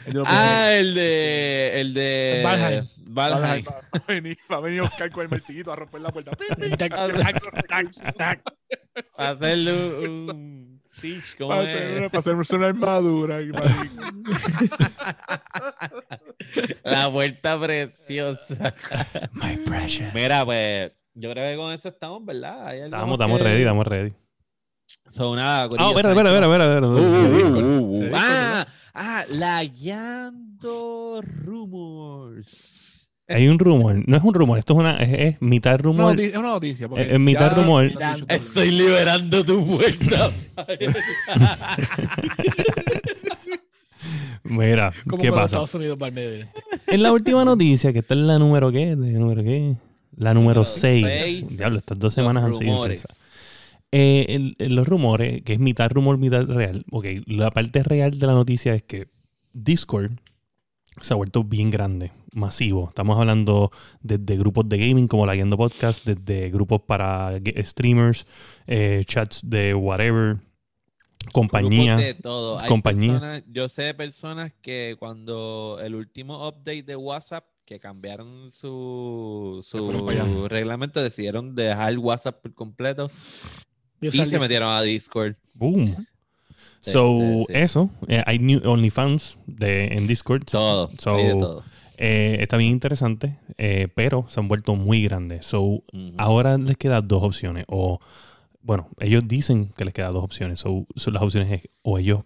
El 0.05 0.23
Ah, 0.25 0.73
el 0.73 0.93
de 0.95 1.81
el 1.81 1.93
de 1.93 2.41
Valheim. 2.43 2.87
Valheim. 3.07 3.65
Va, 3.65 3.71
va 3.71 3.99
a 3.99 4.03
venir, 4.07 4.37
va 4.51 4.57
a 4.57 4.59
venir 4.61 4.81
Oscar 4.81 5.11
con 5.11 5.23
el 5.23 5.29
martillito 5.29 5.71
a 5.71 5.75
romper 5.75 6.01
la 6.01 6.09
puerta. 6.11 6.31
Pi, 6.31 6.45
pi. 6.55 6.69
Tac, 6.77 6.91
tac, 6.95 7.41
tac, 7.67 7.91
tac. 8.15 8.41
A 9.17 9.29
hacerle 9.31 9.73
un, 9.73 10.29
un 10.29 10.81
Siege, 10.93 11.37
¿cómo 11.37 11.49
Para 11.49 11.63
es? 11.63 11.69
hacer, 11.75 11.97
una- 11.97 12.09
para 12.09 12.19
hacerse 12.19 12.55
una 12.55 12.67
armadura. 12.67 13.39
La 16.83 17.07
vuelta 17.07 17.59
preciosa. 17.59 18.73
My 19.33 19.57
precious. 19.57 20.13
Mira, 20.13 20.45
pues, 20.45 20.93
yo 21.13 21.31
creo 21.31 21.51
que 21.51 21.57
con 21.57 21.71
eso 21.73 21.89
estamos, 21.89 22.23
¿verdad? 22.25 22.67
¿Hay 22.67 22.81
algo 22.81 22.95
Estamos, 22.95 23.11
estamos 23.13 23.37
que- 23.37 23.43
ready, 23.43 23.61
estamos 23.61 23.87
ready. 23.87 24.13
So, 25.07 25.35
nada, 25.35 25.69
Ah, 25.77 25.89
espera, 25.89 26.09
¿saben 26.13 26.27
espera, 26.27 26.45
espera, 26.45 26.65
espera. 26.65 26.87
Uh, 26.87 26.91
uh, 26.91 27.59
uh, 27.59 28.09
uh. 28.09 28.11
Ah, 28.13 28.67
ah, 28.93 29.25
la 29.29 29.63
Yando 29.63 31.21
Rumors. 31.21 33.09
Hay 33.27 33.47
un 33.47 33.59
rumor, 33.59 33.95
no 34.07 34.17
es 34.17 34.23
un 34.23 34.33
rumor, 34.33 34.57
esto 34.59 34.73
es 34.73 34.79
una 34.79 34.97
es, 34.97 35.35
es 35.35 35.41
mitad 35.41 35.79
rumor. 35.79 36.19
Es 36.19 36.35
una 36.35 36.49
noticia. 36.49 36.89
porque 36.89 37.13
en 37.15 37.23
mitad 37.23 37.55
rumor. 37.55 37.89
Estoy 38.27 38.71
liberando 38.71 39.45
tu 39.45 39.61
vuelta. 39.61 40.31
Mira, 44.43 44.91
Como 45.07 45.21
¿qué 45.21 45.29
pasa? 45.31 45.45
Estados 45.45 45.75
Unidos 45.75 45.97
va 46.01 46.07
al 46.07 46.13
medio. 46.13 46.47
En 46.87 47.03
la 47.03 47.11
última 47.11 47.45
noticia, 47.45 47.93
que 47.93 47.99
está 47.99 48.15
en 48.15 48.27
la 48.27 48.37
número 48.39 48.71
qué, 48.71 48.95
¿De 48.95 49.11
número 49.13 49.43
qué? 49.43 49.75
La 50.17 50.33
número 50.33 50.61
Número 50.61 50.65
6. 50.65 51.05
seis, 51.21 51.57
Diablo, 51.57 51.77
estas 51.77 51.97
dos 51.97 52.07
Los 52.07 52.13
semanas 52.15 52.43
han 52.43 52.53
sido 52.53 52.71
rumores. 52.71 53.01
intensas. 53.01 53.20
Eh, 53.91 54.25
el- 54.29 54.55
el- 54.59 54.75
los 54.75 54.87
rumores, 54.87 55.41
que 55.43 55.53
es 55.53 55.59
mitad 55.59 55.91
rumor, 55.91 56.17
mitad 56.17 56.45
real. 56.45 56.85
Ok, 56.91 57.05
la 57.25 57.51
parte 57.51 57.83
real 57.83 58.17
de 58.17 58.27
la 58.27 58.33
noticia 58.33 58.73
es 58.73 58.83
que 58.83 59.07
Discord 59.53 60.11
se 61.01 61.13
ha 61.13 61.17
vuelto 61.17 61.43
bien 61.43 61.69
grande, 61.71 62.11
masivo. 62.33 62.87
Estamos 62.89 63.17
hablando 63.19 63.71
desde 64.01 64.37
grupos 64.37 64.69
de 64.69 64.77
gaming 64.77 65.07
como 65.07 65.25
la 65.25 65.33
Guiando 65.35 65.57
Podcast, 65.57 66.05
desde 66.05 66.49
grupos 66.51 66.81
para 66.87 67.37
streamers, 67.63 68.25
eh, 68.67 69.03
chats 69.05 69.41
de 69.49 69.73
whatever, 69.73 70.37
compañía. 71.33 71.95
Grupos 71.95 72.05
de 72.05 72.13
todo. 72.21 72.59
Hay 72.59 72.67
compañía. 72.69 73.11
personas- 73.11 73.43
yo 73.51 73.67
sé 73.69 73.81
de 73.83 73.93
personas 73.93 74.53
que 74.61 74.95
cuando 74.99 75.79
el 75.83 75.95
último 75.95 76.47
update 76.47 76.83
de 76.83 76.95
WhatsApp, 76.95 77.45
que 77.65 77.79
cambiaron 77.79 78.51
su, 78.51 79.61
su 79.63 80.47
reglamento, 80.49 81.01
decidieron 81.01 81.55
dejar 81.55 81.97
WhatsApp 81.97 82.41
por 82.41 82.53
completo 82.53 83.09
y 84.01 84.11
se 84.25 84.39
metieron 84.39 84.69
a 84.71 84.81
Discord. 84.81 85.35
Boom. 85.53 86.05
So, 86.81 87.17
sí. 87.47 87.53
eso. 87.53 87.89
eh, 88.07 88.23
hay 88.25 88.39
new 88.39 88.59
OnlyFans 88.67 89.37
de, 89.45 89.85
en 89.87 90.07
Discord. 90.07 90.45
Todo. 90.45 90.89
So, 90.97 91.15
hay 91.15 91.25
de 91.25 91.31
todo. 91.33 91.63
eh, 91.97 92.37
está 92.39 92.57
bien 92.57 92.71
interesante, 92.71 93.37
eh, 93.57 93.87
pero 93.93 94.25
se 94.29 94.39
han 94.39 94.47
vuelto 94.47 94.73
muy 94.75 95.03
grandes. 95.03 95.45
So, 95.45 95.61
Ujú. 95.61 95.83
ahora 96.17 96.57
les 96.57 96.77
quedan 96.77 97.07
dos 97.07 97.21
opciones. 97.23 97.65
O, 97.67 97.99
bueno, 98.63 98.89
ellos 98.99 99.23
dicen 99.27 99.71
que 99.77 99.85
les 99.85 99.93
quedan 99.93 100.13
dos 100.13 100.23
opciones. 100.23 100.59
So, 100.59 100.87
so 100.95 101.11
las 101.11 101.21
opciones 101.21 101.51
es 101.51 101.69
o 101.83 101.99
ellos 101.99 102.21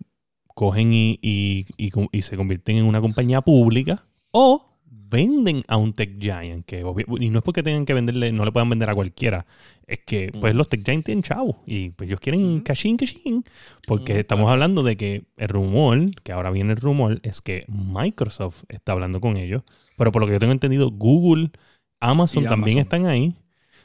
cogen 0.54 0.94
y, 0.94 1.20
y- 1.22 1.66
y 2.12 2.22
se 2.22 2.38
convierten 2.38 2.78
en 2.78 2.86
una 2.86 3.02
compañía 3.02 3.42
pública 3.42 4.06
o 4.32 4.66
venden 4.90 5.64
a 5.68 5.76
un 5.76 5.92
tech 5.94 6.18
giant. 6.18 6.66
Que 6.66 6.86
obvi- 6.86 7.06
y 7.22 7.30
no 7.30 7.40
es 7.40 7.44
porque 7.44 7.62
tengan 7.62 7.86
que 7.86 7.94
venderle, 7.94 8.32
no 8.32 8.46
le 8.46 8.54
puedan 8.54 8.70
vender 8.70 8.90
a 8.90 8.96
cualquiera. 8.96 9.46
Es 9.88 10.00
que 10.06 10.32
pues 10.32 10.52
Ujú. 10.52 10.58
los 10.58 10.70
tech 10.70 10.84
giants 10.84 11.06
tienen 11.06 11.22
chavo 11.24 11.62
y 11.68 11.92
pues 11.92 12.10
ellos 12.10 12.20
quieren 12.20 12.56
Ujú. 12.56 12.64
cashin, 12.64 12.98
cashin. 12.98 13.44
Porque 13.88 14.14
Ujú, 14.14 14.20
estamos 14.22 14.44
claro. 14.44 14.54
hablando 14.54 14.82
de 14.84 14.98
que 14.98 15.26
el 15.38 15.48
rumor, 15.50 16.00
que 16.24 16.32
ahora 16.32 16.50
viene 16.52 16.74
el 16.74 16.80
rumor, 16.80 17.20
es 17.24 17.42
que 17.42 17.66
Microsoft 17.68 18.64
está 18.70 18.94
hablando 18.94 19.22
con 19.22 19.38
ellos. 19.38 19.62
Pero 19.98 20.12
por 20.12 20.22
lo 20.22 20.28
que 20.28 20.34
yo 20.34 20.40
tengo 20.40 20.54
entendido, 20.54 20.90
Google, 20.92 21.52
Amazon 22.00 22.44
Y 22.44 22.48
también 22.48 22.80
Amazon. 22.80 22.82
están 22.82 23.06
ahí. 23.08 23.36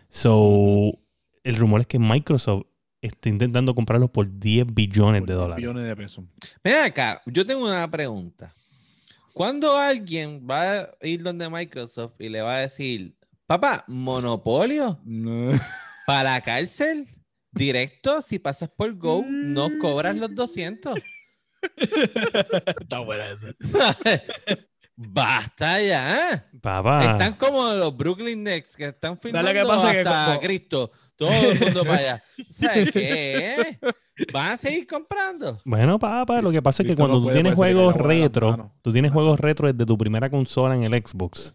So, 0.08 0.98
el 1.44 1.56
rumor 1.56 1.82
es 1.82 1.86
que 1.86 1.98
Microsoft 1.98 2.64
está 3.02 3.28
intentando 3.28 3.74
comprarlos 3.74 4.10
por 4.10 4.38
10 4.40 4.66
billones 4.72 5.22
de 5.22 5.34
Por 5.34 5.42
dólares. 5.42 5.56
Billones 5.62 5.84
de 5.84 5.96
pesos. 5.96 6.24
Ven 6.64 6.76
acá, 6.84 7.22
yo 7.26 7.46
tengo 7.46 7.64
una 7.66 7.90
pregunta. 7.90 8.54
¿Cuándo 9.32 9.76
alguien 9.76 10.46
va 10.50 10.80
a 10.80 10.90
ir 11.02 11.22
donde 11.22 11.48
Microsoft 11.48 12.14
y 12.18 12.28
le 12.28 12.42
va 12.42 12.56
a 12.56 12.60
decir, 12.60 13.14
papá, 13.46 13.84
monopolio 13.86 14.98
No. 15.04 15.52
para 16.10 16.32
la 16.32 16.40
cárcel? 16.40 17.06
Directo, 17.52 18.20
si 18.20 18.40
pasas 18.40 18.68
por 18.68 18.92
Go, 18.96 19.24
no 19.28 19.78
cobras 19.78 20.16
los 20.16 20.34
200. 20.34 21.00
Está 22.80 22.98
buena 23.00 23.30
esa. 23.30 23.54
Basta 24.96 25.80
ya. 25.80 26.46
Papá, 26.60 27.12
Están 27.12 27.34
como 27.34 27.72
los 27.72 27.96
Brooklyn 27.96 28.42
Nets 28.42 28.76
que 28.76 28.86
están 28.86 29.16
filmando 29.16 29.48
¿Sabes 29.48 29.62
lo 29.62 29.68
que 29.68 29.74
pasa? 29.76 29.92
Que 29.92 29.98
hasta 30.00 30.26
como- 30.26 30.40
Cristo. 30.40 30.90
Todo 31.16 31.30
el 31.32 31.60
mundo 31.60 31.84
para 31.84 31.96
allá. 31.98 32.24
¿Sabes 32.50 32.90
qué? 32.92 33.78
¿Van 34.32 34.52
a 34.52 34.56
seguir 34.56 34.86
comprando? 34.86 35.60
bueno, 35.64 35.98
papá, 35.98 36.40
lo 36.42 36.50
que 36.50 36.60
pasa 36.60 36.82
es 36.82 36.88
que 36.88 36.94
Cristo 36.94 37.06
no 37.08 37.12
cuando 37.14 37.28
tú 37.28 37.32
tienes 37.32 37.54
juegos 37.54 37.94
retro, 37.96 38.72
tú 38.82 38.92
tienes 38.92 39.12
juegos 39.12 39.38
retro 39.38 39.72
desde 39.72 39.86
tu 39.86 39.96
primera 39.96 40.28
consola 40.28 40.74
en 40.74 40.82
el 40.84 40.92
Xbox, 40.94 41.54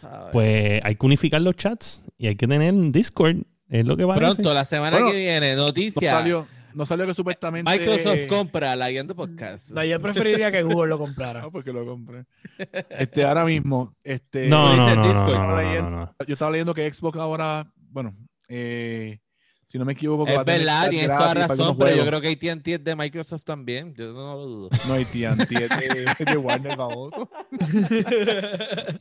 sabes. 0.00 0.28
pues 0.32 0.80
hay 0.84 0.96
que 0.96 1.06
unificar 1.06 1.40
los 1.42 1.56
chats 1.56 2.02
y 2.18 2.26
hay 2.26 2.36
que 2.36 2.46
tener 2.46 2.74
Discord. 2.92 3.38
Es 3.74 3.84
lo 3.84 3.96
que 3.96 4.04
va 4.04 4.14
Pronto, 4.14 4.54
la 4.54 4.64
semana 4.64 4.98
Bueno, 4.98 5.10
que 5.10 5.18
viene, 5.18 5.56
No 5.56 5.66
noticia. 5.66 6.12
salió, 6.12 6.46
no 6.74 6.86
salió 6.86 7.08
que 7.08 7.14
supuestamente. 7.14 7.68
Microsoft 7.72 8.26
compra 8.28 8.76
la 8.76 8.88
guiando 8.88 9.16
podcast. 9.16 9.72
No, 9.72 9.82
yo 9.82 10.00
preferiría 10.00 10.52
que 10.52 10.62
Google 10.62 10.90
lo 10.90 10.98
comprara. 10.98 11.40
No, 11.42 11.50
porque 11.50 11.72
lo 11.72 11.84
compré. 11.84 12.24
Este, 12.88 13.24
ahora 13.24 13.44
mismo, 13.44 13.96
este, 14.04 14.46
No, 14.46 14.76
no, 14.76 14.94
no, 14.94 14.94
no, 14.94 15.02
Discord. 15.02 15.34
no, 15.34 15.60
no, 15.60 15.90
no, 15.90 15.90
no. 15.90 16.14
yo 16.24 16.34
estaba 16.34 16.52
leyendo 16.52 16.72
que 16.72 16.88
Xbox 16.88 17.18
ahora, 17.18 17.66
bueno, 17.90 18.14
eh, 18.46 19.18
si 19.66 19.76
no 19.76 19.84
me 19.84 19.94
equivoco, 19.94 20.24
Es 20.28 20.44
verdad, 20.44 20.88
tienes 20.88 21.08
toda 21.08 21.34
razón, 21.34 21.76
pero 21.76 21.96
yo 21.96 22.06
creo 22.06 22.20
que 22.20 22.28
AT&T 22.28 22.74
es 22.74 22.84
de 22.84 22.94
Microsoft 22.94 23.42
también. 23.42 23.92
Yo 23.96 24.12
no 24.12 24.36
lo 24.36 24.46
dudo. 24.46 24.70
No, 24.86 24.94
hay 24.94 25.04
TNT, 25.04 25.50
es 26.20 26.26
de, 26.26 26.36
Warner, 26.36 26.76
baboso. 26.76 27.28
Espérate, 27.50 29.00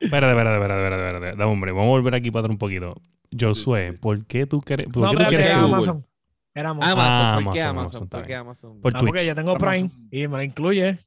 espérate, 0.00 0.30
espérate, 0.30 0.56
espérate, 0.56 1.06
espérate. 1.06 1.36
Dame, 1.36 1.44
hombre, 1.52 1.70
vamos 1.70 1.86
a 1.86 1.90
volver 1.90 2.16
aquí 2.16 2.32
para 2.32 2.40
atrás 2.40 2.54
un 2.54 2.58
poquito. 2.58 3.00
Josué, 3.38 3.92
¿por 3.92 4.24
qué 4.26 4.46
tú 4.46 4.60
quieres, 4.60 4.86
por 4.88 5.02
No, 5.04 5.10
qué 5.12 5.24
tú 5.24 5.28
quieres 5.30 5.46
era 5.48 5.62
Amazon. 5.62 6.06
Era 6.54 6.70
Amazon. 6.70 6.92
Amazon, 6.92 7.12
Ah, 7.12 7.40
¿por 7.44 7.52
qué 7.54 7.62
Amazon, 7.62 8.08
¿Por 8.08 8.26
qué. 8.26 8.34
Amazon? 8.34 8.80
Por 8.80 8.96
Ah, 8.96 9.00
porque 9.00 9.24
yo 9.26 9.34
tengo 9.34 9.56
Prime 9.56 9.78
Amazon. 9.78 10.08
y 10.10 10.18
me 10.28 10.36
lo 10.36 10.42
incluye. 10.42 10.98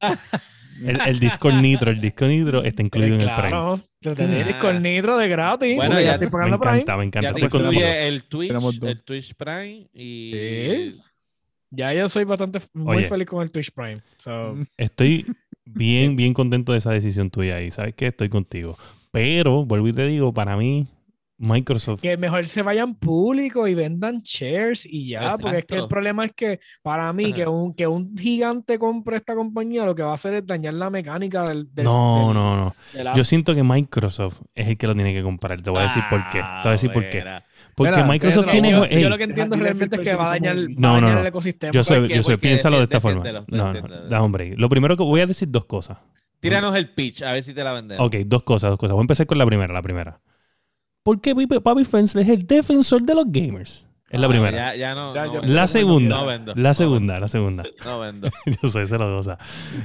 El, 0.84 1.00
el 1.06 1.20
Discord 1.20 1.56
Nitro, 1.56 1.92
el 1.92 2.02
Discord 2.02 2.30
Nitro 2.30 2.64
está 2.64 2.82
incluido 2.82 3.16
en 3.16 3.22
el 3.22 3.28
Prime. 3.28 3.50
claro, 3.50 3.80
yo 4.02 4.16
tenía 4.16 4.42
Ah. 4.42 4.48
Discord 4.48 4.80
Nitro 4.82 5.18
de 5.18 5.28
gratis. 5.28 5.76
Bueno, 5.76 5.96
ya 5.96 6.02
ya 6.02 6.14
estoy 6.14 6.28
Me 6.28 6.32
pagando 6.32 6.60
Prime. 6.60 6.76
encanta, 6.78 6.98
me 6.98 7.04
encanta. 7.04 7.28
Ya 7.28 7.34
contigo. 7.50 7.58
incluye 7.66 8.08
el 8.08 8.24
Twitch, 8.24 8.84
el 8.84 9.04
Twitch 9.04 9.36
Prime 9.36 9.88
y... 9.94 10.32
Sí. 10.34 11.00
Ya 11.76 11.92
yo 11.94 12.08
soy 12.08 12.24
bastante 12.24 12.60
muy 12.74 12.98
Oye. 12.98 13.08
feliz 13.08 13.28
con 13.28 13.42
el 13.44 13.52
Twitch 13.52 13.72
Prime. 13.72 14.02
So, 14.18 14.56
Estoy 14.78 15.26
bien, 15.66 16.16
bien 16.16 16.34
contento 16.34 16.72
de 16.72 16.78
esa 16.78 16.92
decisión 16.92 17.30
tuya 17.30 17.62
y 17.62 17.70
sabes 17.72 17.94
que 17.96 18.08
estoy 18.08 18.30
contigo. 18.30 18.78
Pero, 19.12 19.66
vuelvo 19.66 19.88
y 19.90 19.94
te 19.94 20.06
digo, 20.08 20.34
para 20.34 20.56
mí, 20.58 20.88
Microsoft. 21.44 22.02
que 22.02 22.16
mejor 22.18 22.48
se 22.48 22.62
vayan 22.62 22.96
públicos 22.96 23.70
y 23.70 23.74
vendan 23.76 24.22
shares 24.24 24.86
y 24.86 25.10
ya, 25.10 25.38
porque 25.38 25.60
es 25.60 25.66
que 25.66 25.76
el 25.76 25.88
problema 25.88 26.26
es 26.26 26.32
que 26.34 26.60
para 26.82 27.12
mí 27.14 27.34
que 27.34 27.46
un, 27.46 27.74
que 27.74 27.86
un 27.86 28.16
gigante 28.18 28.80
compre 28.80 29.18
esta 29.18 29.36
compañía 29.36 29.86
lo 29.86 29.94
que 29.94 30.04
va 30.04 30.12
a 30.12 30.16
hacer 30.16 30.34
es 30.36 30.48
dañar 30.48 30.74
la 30.76 30.90
mecánica 30.90 31.44
del... 31.44 31.68
del 31.74 31.86
No, 31.86 32.26
del- 32.28 32.34
no, 32.34 32.56
no. 33.04 33.16
Yo 33.16 33.24
siento 33.24 33.54
que 33.54 33.64
Microsoft 33.64 34.42
es 34.56 34.68
el 34.70 34.78
que 34.78 34.88
lo 34.88 34.96
tiene 34.96 35.14
que 35.14 35.22
comprar. 35.22 35.62
Te 35.62 35.70
voy 35.70 35.80
a 35.82 35.84
decir 35.84 36.04
por 36.10 36.22
qué. 36.32 36.40
Te 36.40 36.46
voy 36.64 36.68
a 36.68 36.72
decir 36.72 36.92
por 36.92 37.10
qué. 37.10 37.18
Mira. 37.20 37.46
Porque 37.76 37.92
Mira, 37.92 38.08
Microsoft 38.08 38.50
tiene. 38.52 38.70
yo, 38.72 39.10
lo 39.10 39.18
que 39.18 39.24
entiendo 39.24 39.56
realmente 39.56 39.96
es 39.96 40.02
que 40.02 40.16
va 40.16 40.28
a 40.28 40.30
dañar, 40.30 40.56
Phil 40.56 40.68
va 40.70 40.72
a 40.78 40.80
No, 40.80 40.88
no, 40.90 41.02
dañar 41.02 41.16
no. 41.16 41.22
el 41.22 41.28
ecosistema. 41.28 41.74
yo 41.74 41.84
sé, 41.84 41.96
¿Por 41.96 42.08
qué? 42.08 42.16
yo 42.16 42.24
sé, 42.24 42.32
Porque 42.34 42.38
piénsalo 42.48 42.76
de 42.78 42.82
de- 42.82 42.84
esta 42.86 43.02
forma. 43.02 43.24
No, 43.48 43.74
no, 43.74 44.24
hombre. 44.24 44.54
Lo 44.58 44.70
primero 44.70 44.96
que 44.96 45.04
voy 45.04 45.22
a 45.22 45.26
decir 45.26 45.50
dos 45.50 45.66
cosas. 45.66 45.98
Tíranos 46.40 46.76
el 46.76 46.90
pitch, 46.90 47.22
a 47.24 47.32
ver 47.32 47.44
si 47.44 47.54
te 47.54 47.64
la 47.64 47.74
vendemos. 47.74 48.06
Ok, 48.06 48.16
dos 48.26 48.44
cosas, 48.44 48.70
dos 48.70 48.78
cosas. 48.78 48.94
Voy 48.94 49.02
a 49.02 49.04
empezar 49.04 49.26
con 49.26 49.38
la 49.38 49.46
primera, 49.46 49.74
la 49.74 49.82
primera. 49.82 50.20
¿Por 51.04 51.20
qué 51.22 51.36
Papi 51.36 51.86
Fence 51.86 52.20
es 52.20 52.30
el 52.30 52.46
defensor 52.48 53.04
de 53.04 53.16
los 53.16 53.26
gamers? 53.28 53.88
Es 54.10 54.20
la 54.20 54.28
Ah, 54.28 54.30
primera. 54.30 54.52
Ya, 54.52 54.76
ya 54.76 54.96
no, 54.96 55.14
Ya, 55.14 55.26
no 55.26 55.34
ya- 55.34 55.40
vendo. 55.42 55.54
La 55.54 55.68
segunda, 55.68 56.16
No 56.18 56.26
vendo, 56.26 56.54
la 56.56 56.74
segunda, 56.74 57.20
la 57.20 57.28
segunda. 57.28 57.64
No 57.84 58.00
vendo. 58.00 58.30
Yo 58.62 58.70
soy 58.70 58.86
celosa. 58.86 59.38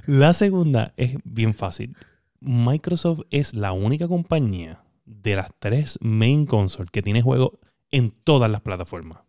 La 0.07 0.33
segunda 0.33 0.93
es 0.97 1.17
bien 1.25 1.55
fácil. 1.55 1.97
Microsoft 2.41 3.21
es 3.31 3.55
la 3.55 3.73
única 3.73 4.07
compañía 4.07 4.83
de 5.07 5.35
las 5.37 5.51
tres 5.59 5.99
main 6.03 6.47
consoles 6.47 6.91
que 6.91 7.03
tiene 7.03 7.23
juegos 7.23 7.53
en 7.91 8.11
todas 8.11 8.51
las 8.51 8.61
plataformas. 8.61 9.21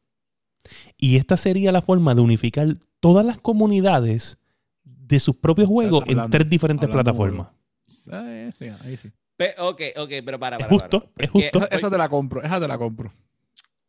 Y 0.97 1.15
esta 1.15 1.37
sería 1.37 1.71
la 1.71 1.81
forma 1.81 2.13
de 2.13 2.21
unificar 2.21 2.67
todas 2.99 3.25
las 3.25 3.37
comunidades 3.37 4.37
de 4.83 5.19
sus 5.21 5.35
propios 5.37 5.67
juegos 5.69 6.03
en 6.05 6.11
hablando- 6.19 6.37
tres 6.37 6.49
diferentes 6.49 6.89
plataformas. 6.89 7.47
Eh, 8.11 8.51
sí, 8.57 8.65
ahí 8.83 8.97
sí. 8.97 9.09
Pe- 9.39 9.55
ok, 9.57 9.81
ok, 9.95 10.09
pero 10.25 10.37
para, 10.37 10.57
Es 10.57 10.67
para. 10.67 10.77
justo, 10.79 10.99
para. 10.99 11.11
es 11.17 11.29
Porque- 11.31 11.49
justo. 11.53 11.67
Esa, 11.67 11.77
esa 11.77 11.89
te 11.89 11.97
la 11.97 12.09
compro, 12.09 12.43
esa 12.43 12.59
te 12.59 12.67
la 12.67 12.77
compro. 12.77 13.13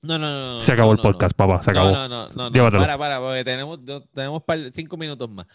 No, 0.02 0.16
no, 0.16 0.30
no, 0.30 0.52
no. 0.54 0.60
Se 0.60 0.70
acabó 0.70 0.90
no, 0.90 0.92
el 0.92 0.96
no, 0.98 1.02
podcast, 1.02 1.34
papá, 1.36 1.60
se 1.60 1.72
no. 1.72 1.80
acabó. 1.80 1.94
No, 1.96 2.08
no, 2.08 2.28
no, 2.28 2.34
no. 2.48 2.50
Llévatelo. 2.54 2.80
Para, 2.82 2.96
para, 2.96 3.18
porque 3.20 3.42
tenemos, 3.42 3.80
no- 3.80 4.00
tenemos 4.04 4.44
cinco 4.70 4.96
minutos 4.96 5.28
más. 5.28 5.48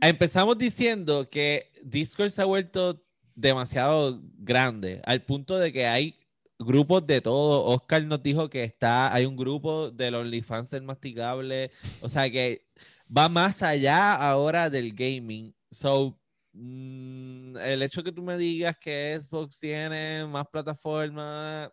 Empezamos 0.00 0.56
diciendo 0.56 1.28
que 1.30 1.72
Discord 1.82 2.30
se 2.30 2.42
ha 2.42 2.44
vuelto 2.44 3.02
demasiado 3.34 4.20
grande, 4.38 5.00
al 5.04 5.22
punto 5.22 5.58
de 5.58 5.72
que 5.72 5.86
hay 5.86 6.16
grupos 6.58 7.06
de 7.06 7.20
todo. 7.20 7.64
Oscar 7.64 8.04
nos 8.04 8.22
dijo 8.22 8.48
que 8.48 8.62
está, 8.64 9.12
hay 9.12 9.24
un 9.26 9.36
grupo 9.36 9.90
del 9.90 10.14
OnlyFans 10.14 10.70
del 10.70 10.82
masticable. 10.82 11.70
O 12.00 12.08
sea 12.08 12.30
que 12.30 12.66
va 13.14 13.28
más 13.28 13.62
allá 13.62 14.14
ahora 14.14 14.70
del 14.70 14.92
gaming. 14.94 15.54
So, 15.70 16.16
mm, 16.56 17.56
el 17.58 17.82
hecho 17.82 18.02
que 18.02 18.12
tú 18.12 18.22
me 18.22 18.36
digas 18.36 18.76
que 18.80 19.18
Xbox 19.20 19.58
tiene 19.60 20.24
más 20.26 20.46
plataformas, 20.48 21.70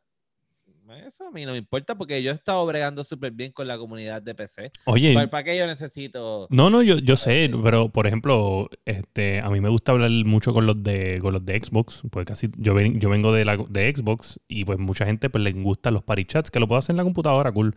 eso 1.06 1.28
a 1.28 1.32
mí 1.32 1.46
no 1.46 1.54
me 1.54 1.58
importa 1.58 1.96
porque 1.96 2.22
yo 2.22 2.32
he 2.32 2.36
estado 2.36 2.66
bregando 2.66 3.04
súper 3.06 3.32
bien 3.32 3.52
con 3.54 3.68
la 3.68 3.78
comunidad 3.78 4.22
de 4.22 4.36
PC. 4.36 4.72
Oye, 4.86 5.14
¿Para, 5.14 5.30
para 5.30 5.44
qué 5.46 5.58
yo 5.58 5.66
necesito? 5.66 6.48
no, 6.50 6.70
no, 6.70 6.82
yo, 6.82 6.98
yo 6.98 7.16
sé, 7.16 7.50
pero 7.64 7.90
por 7.90 8.06
ejemplo, 8.06 8.70
este, 8.86 9.40
a 9.40 9.50
mí 9.50 9.62
me 9.62 9.70
gusta 9.70 9.94
hablar 9.94 10.12
mucho 10.26 10.54
con 10.54 10.66
los 10.66 10.84
de, 10.84 11.20
con 11.22 11.34
los 11.34 11.46
de 11.46 11.56
Xbox, 11.64 12.04
porque 12.12 12.26
casi 12.26 12.50
yo, 12.58 12.74
ven- 12.74 13.00
yo 13.00 13.10
vengo 13.10 13.32
de, 13.32 13.46
la, 13.46 13.58
de 13.58 13.94
Xbox 13.96 14.40
y 14.48 14.66
pues 14.66 14.78
mucha 14.78 15.06
gente 15.06 15.30
pues 15.30 15.44
les 15.44 15.56
gustan 15.56 15.94
los 15.94 16.04
party 16.04 16.26
chats, 16.26 16.52
que 16.52 16.60
lo 16.60 16.68
puedo 16.68 16.80
hacer 16.80 16.94
en 16.94 16.98
la 16.98 17.04
computadora, 17.04 17.52
cool. 17.52 17.74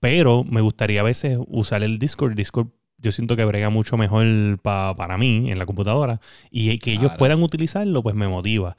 Pero 0.00 0.44
me 0.44 0.60
gustaría 0.60 1.00
a 1.00 1.04
veces 1.04 1.38
usar 1.48 1.82
el 1.82 1.98
Discord. 1.98 2.34
Discord 2.34 2.68
yo 2.98 3.12
siento 3.12 3.36
que 3.36 3.44
brega 3.44 3.70
mucho 3.70 3.96
mejor 3.96 4.58
pa- 4.62 4.94
para 4.96 5.18
mí 5.18 5.50
en 5.50 5.58
la 5.58 5.66
computadora 5.66 6.20
y 6.50 6.78
que 6.78 6.90
ellos 6.92 7.04
Claro. 7.04 7.18
puedan 7.18 7.42
utilizarlo 7.42 8.02
pues 8.02 8.14
me 8.14 8.28
motiva. 8.28 8.76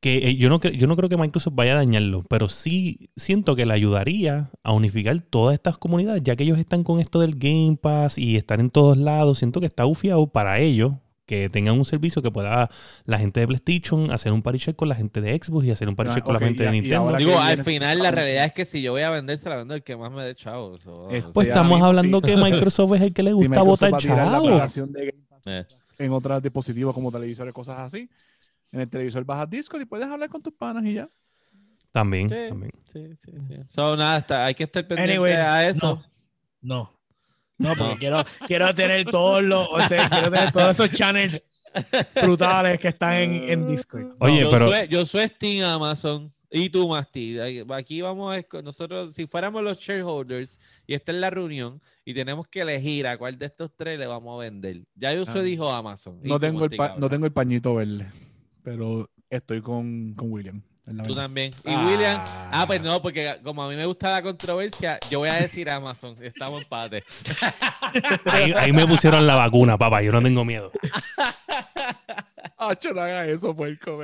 Que 0.00 0.30
eh, 0.30 0.36
yo 0.36 0.48
no, 0.48 0.58
yo 0.60 0.86
no 0.86 0.96
creo 0.96 1.10
que 1.10 1.18
Microsoft 1.18 1.54
vaya 1.54 1.72
a 1.72 1.76
dañarlo, 1.76 2.24
pero 2.30 2.48
sí 2.48 3.10
siento 3.16 3.54
que 3.54 3.66
le 3.66 3.74
ayudaría 3.74 4.48
a 4.62 4.72
unificar 4.72 5.20
todas 5.20 5.52
estas 5.54 5.76
comunidades, 5.76 6.22
ya 6.24 6.36
que 6.36 6.44
ellos 6.44 6.58
están 6.58 6.84
con 6.84 7.00
esto 7.00 7.20
del 7.20 7.34
Game 7.36 7.76
Pass 7.76 8.16
y 8.16 8.36
están 8.36 8.60
en 8.60 8.70
todos 8.70 8.96
lados. 8.96 9.36
Siento 9.38 9.60
que 9.60 9.66
está 9.66 9.84
ufiado 9.84 10.26
para 10.28 10.58
ellos 10.58 10.92
que 11.30 11.48
tengan 11.48 11.78
un 11.78 11.84
servicio 11.84 12.20
que 12.22 12.30
pueda 12.32 12.68
la 13.04 13.18
gente 13.18 13.38
de 13.38 13.46
PlayStation 13.46 14.10
hacer 14.10 14.32
un 14.32 14.42
party 14.42 14.58
check 14.58 14.76
con 14.76 14.88
la 14.88 14.96
gente 14.96 15.20
de 15.20 15.38
Xbox 15.40 15.64
y 15.66 15.70
hacer 15.70 15.88
un 15.88 15.94
party 15.94 16.10
Ah, 16.10 16.14
check 16.16 16.24
con 16.24 16.34
la 16.34 16.40
gente 16.40 16.64
y- 16.64 16.66
de 16.66 16.72
Nintendo. 16.72 17.16
Digo, 17.16 17.38
al 17.38 17.46
viene- 17.56 17.64
final 17.64 17.98
la 18.00 18.10
realidad 18.10 18.44
es 18.46 18.52
que 18.52 18.64
si 18.64 18.82
yo 18.82 18.90
voy 18.92 19.02
a 19.02 19.10
vender, 19.10 19.38
se 19.38 19.48
la 19.48 19.56
vendo 19.56 19.74
el 19.74 19.82
que 19.84 19.96
más 19.96 20.10
me 20.10 20.24
dé 20.24 20.34
chavo. 20.34 20.74
Este, 21.10 21.30
Pues 21.32 21.46
estamos 21.46 21.80
hablando 21.80 22.20
sí. 22.20 22.26
que 22.26 22.36
Microsoft 22.70 22.94
es 22.96 23.02
el 23.02 23.14
que 23.14 23.22
le 23.22 23.32
gusta 23.32 23.62
botar 23.62 23.96
chavo. 23.98 24.60
Eh. 25.46 25.64
en 25.98 26.12
otros 26.12 26.42
dispositivos 26.42 26.94
como 26.94 27.12
televisores, 27.12 27.54
cosas 27.54 27.78
así. 27.78 28.08
En 28.72 28.80
el 28.80 28.88
televisor 28.88 29.24
bajas 29.24 29.48
Discord 29.50 29.82
y 29.82 29.84
puedes 29.84 30.06
hablar 30.08 30.28
con 30.28 30.42
tus 30.42 30.52
panas 30.52 30.84
y 30.84 30.94
ya. 30.94 31.08
También, 31.92 32.28
Sí. 32.28 32.34
también. 32.48 32.72
Sí, 32.92 33.04
sí, 33.24 33.32
sí. 33.48 33.54
So, 33.68 33.96
nada, 33.96 34.18
está- 34.18 34.44
hay 34.44 34.54
que 34.54 34.64
estar 34.64 34.86
pendiente 34.86 35.14
Anyways, 35.14 35.38
a 35.40 35.68
eso. 35.68 36.02
No. 36.62 36.76
No, 36.76 36.99
porque 37.68 37.82
No. 37.84 37.96
quiero, 37.98 38.24
quiero 38.46 38.74
tener 38.74 39.04
todos 39.06 39.42
los, 39.42 39.68
o 39.70 39.80
sea, 39.80 40.08
quiero 40.08 40.30
tener 40.30 40.50
todos 40.52 40.70
esos 40.70 40.90
channels 40.96 41.42
brutales 42.22 42.78
que 42.80 42.88
están 42.88 43.14
en, 43.14 43.48
en 43.48 43.66
Discord. 43.66 44.14
Oye, 44.18 44.40
yo, 44.40 44.50
pero 44.50 44.68
soy, 44.70 44.88
yo 44.88 45.06
soy 45.06 45.28
Steam 45.28 45.64
Amazon 45.64 46.32
y 46.50 46.68
tú 46.68 46.88
Masti. 46.88 47.38
Aquí 47.72 48.00
vamos 48.00 48.36
a 48.36 48.62
nosotros, 48.62 49.14
si 49.14 49.26
fuéramos 49.26 49.62
los 49.62 49.78
shareholders 49.78 50.58
y 50.86 50.94
esta 50.94 51.12
es 51.12 51.18
la 51.18 51.30
reunión 51.30 51.80
y 52.04 52.12
tenemos 52.14 52.48
que 52.48 52.62
elegir 52.62 53.06
a 53.06 53.16
cuál 53.18 53.38
de 53.38 53.46
estos 53.46 53.70
tres 53.76 53.98
le 53.98 54.06
vamos 54.06 54.34
a 54.36 54.42
vender. 54.44 54.82
Ya 54.96 55.12
yo 55.14 55.22
Ah. 55.28 55.38
dijo 55.42 55.70
Amazon. 55.70 56.18
No 56.22 56.40
tengo, 56.40 56.64
el 56.64 56.70
pa- 56.76 56.96
no 56.98 57.08
tengo 57.08 57.26
el 57.26 57.32
pañito 57.32 57.74
verde, 57.76 58.10
pero 58.62 59.08
estoy 59.28 59.60
con, 59.60 60.14
con 60.14 60.32
William. 60.32 60.60
Tú 61.06 61.14
también. 61.14 61.52
Y 61.64 61.70
Ah. 61.72 61.86
William. 61.86 62.20
Ah, 62.24 62.64
pues 62.66 62.80
no, 62.80 63.00
porque 63.00 63.38
como 63.44 63.62
a 63.62 63.68
mí 63.68 63.76
me 63.76 63.86
gusta 63.86 64.10
la 64.10 64.22
controversia, 64.22 64.98
yo 65.10 65.20
voy 65.20 65.28
a 65.28 65.34
decir 65.34 65.70
Amazon. 65.70 66.16
Estamos 66.20 66.62
empate. 66.62 67.04
ahí, 68.24 68.52
ahí 68.52 68.72
me 68.72 68.86
pusieron 68.86 69.26
la 69.26 69.34
vacuna, 69.36 69.78
papá. 69.78 70.02
Yo 70.02 70.12
no 70.12 70.22
tengo 70.22 70.44
miedo. 70.44 70.70
Ah, 72.62 72.76
no 72.94 73.00
haga 73.00 73.26
eso, 73.26 73.56
puerco. 73.56 73.98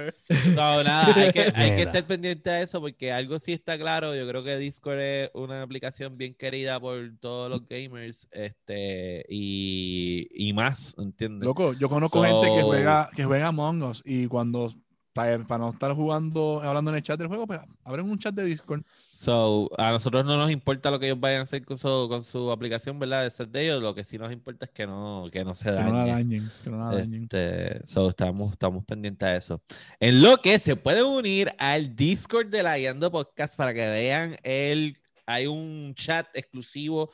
No, 0.55 0.83
nada, 0.83 1.15
hay 1.15 1.31
que, 1.31 1.53
hay 1.55 1.77
que 1.77 1.83
estar 1.83 2.03
pendiente 2.05 2.49
a 2.49 2.63
eso 2.63 2.81
porque 2.81 3.13
algo 3.13 3.39
sí 3.39 3.53
está 3.53 3.77
claro. 3.77 4.15
Yo 4.17 4.27
creo 4.27 4.43
que 4.43 4.57
Discord 4.57 4.99
es 4.99 5.31
una 5.35 5.61
aplicación 5.61 6.17
bien 6.17 6.35
querida 6.35 6.81
por 6.81 6.99
todos 7.21 7.51
los 7.51 7.69
gamers 7.69 8.27
este, 8.33 9.27
y, 9.29 10.27
y 10.33 10.55
más, 10.55 10.95
¿entiendes? 10.97 11.45
Loco, 11.47 11.75
yo 11.75 11.91
conozco 11.91 12.23
gente 12.23 12.47
que 12.47 12.63
juega, 12.63 13.11
que 13.15 13.25
juega 13.27 13.49
Among 13.49 13.83
Us 13.83 14.03
y 14.07 14.27
cuando, 14.27 14.73
para, 15.17 15.39
para 15.47 15.65
no 15.65 15.71
estar 15.71 15.93
jugando, 15.95 16.61
hablando 16.63 16.91
en 16.91 16.99
el 16.99 17.03
chat 17.03 17.19
del 17.19 17.29
juego, 17.29 17.47
pues 17.47 17.59
abren 17.85 18.09
un 18.09 18.19
chat 18.19 18.35
de 18.35 18.45
Discord. 18.45 18.83
So, 19.15 19.71
a 19.79 19.91
nosotros 19.91 20.27
no 20.27 20.37
nos 20.37 20.51
importa 20.51 20.91
lo 20.91 21.01
que 21.01 21.07
ellos 21.07 21.19
vayan 21.19 21.41
a 21.41 21.43
hacer 21.45 21.65
con 21.65 21.79
su, 21.79 22.07
con 22.07 22.23
su 22.23 22.51
aplicación, 22.53 22.99
¿verdad? 22.99 23.23
De 23.23 23.31
ser 23.31 23.49
de 23.49 23.65
ellos. 23.65 23.83
Lo 23.83 23.95
que 23.95 24.05
sí 24.05 24.19
nos 24.19 24.31
importa 24.31 24.67
es 24.67 24.73
que 24.73 24.87
no, 24.87 25.27
que 25.33 25.43
no 25.43 25.55
se 25.55 25.65
Que 25.65 25.71
dañe. 25.71 25.91
no 25.91 25.97
la 25.97 26.07
dañen, 26.07 26.51
que 26.63 26.71
no 26.71 26.79
la 26.79 26.97
dañen. 26.99 27.23
Este, 27.23 27.87
so, 27.87 28.11
estamos, 28.11 28.53
estamos 28.53 28.85
pendientes 28.85 29.27
a 29.27 29.35
eso. 29.35 29.63
En 29.99 30.23
lo 30.23 30.37
que 30.43 30.59
se 30.59 30.77
pueden 30.77 31.05
unir 31.07 31.51
al 31.59 31.97
Discord 31.97 32.49
de 32.49 32.63
la 32.63 32.77
Guiando 32.77 33.11
Podcast 33.11 33.57
para 33.57 33.73
que 33.73 33.87
vean 33.89 34.37
el. 34.43 34.99
Hay 35.25 35.47
un 35.47 35.95
chat 35.95 36.27
exclusivo 36.35 37.11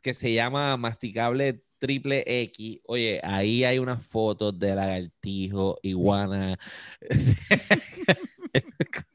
que 0.00 0.14
se 0.14 0.32
llama 0.32 0.76
Masticable 0.76 1.64
Triple 1.82 2.22
X. 2.24 2.78
Oye, 2.86 3.20
ahí 3.24 3.64
hay 3.64 3.80
unas 3.80 4.06
fotos 4.06 4.56
de 4.56 4.72
lagartijo, 4.72 5.80
iguana. 5.82 6.56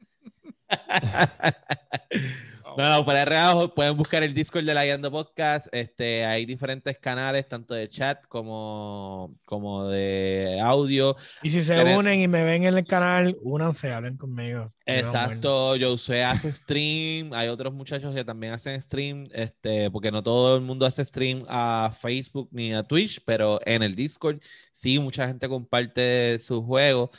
No, 2.78 2.88
no, 2.88 3.02
fuera 3.02 3.18
de 3.18 3.24
relajo, 3.24 3.74
pueden 3.74 3.96
buscar 3.96 4.22
el 4.22 4.32
Discord 4.32 4.64
de 4.64 4.72
la 4.72 4.84
Guiando 4.84 5.10
Podcast. 5.10 5.66
Este, 5.72 6.24
hay 6.24 6.46
diferentes 6.46 6.96
canales, 6.96 7.48
tanto 7.48 7.74
de 7.74 7.88
chat 7.88 8.24
como, 8.28 9.34
como 9.44 9.88
de 9.88 10.60
audio. 10.62 11.16
Y 11.42 11.50
si 11.50 11.60
se 11.60 11.74
Tener- 11.74 11.98
unen 11.98 12.20
y 12.20 12.28
me 12.28 12.44
ven 12.44 12.62
en 12.62 12.78
el 12.78 12.84
canal, 12.84 13.36
únanse, 13.42 13.92
hablen 13.92 14.16
conmigo. 14.16 14.72
Exacto, 14.86 15.74
Josué 15.76 16.22
hace 16.22 16.52
stream, 16.52 17.32
hay 17.32 17.48
otros 17.48 17.74
muchachos 17.74 18.14
que 18.14 18.24
también 18.24 18.52
hacen 18.52 18.80
stream, 18.80 19.26
este, 19.32 19.90
porque 19.90 20.12
no 20.12 20.22
todo 20.22 20.54
el 20.54 20.62
mundo 20.62 20.86
hace 20.86 21.04
stream 21.04 21.44
a 21.48 21.90
Facebook 22.00 22.48
ni 22.52 22.72
a 22.72 22.84
Twitch, 22.84 23.20
pero 23.26 23.58
en 23.66 23.82
el 23.82 23.96
Discord 23.96 24.38
sí, 24.70 25.00
mucha 25.00 25.26
gente 25.26 25.48
comparte 25.48 26.38
sus 26.38 26.64
juegos. 26.64 27.10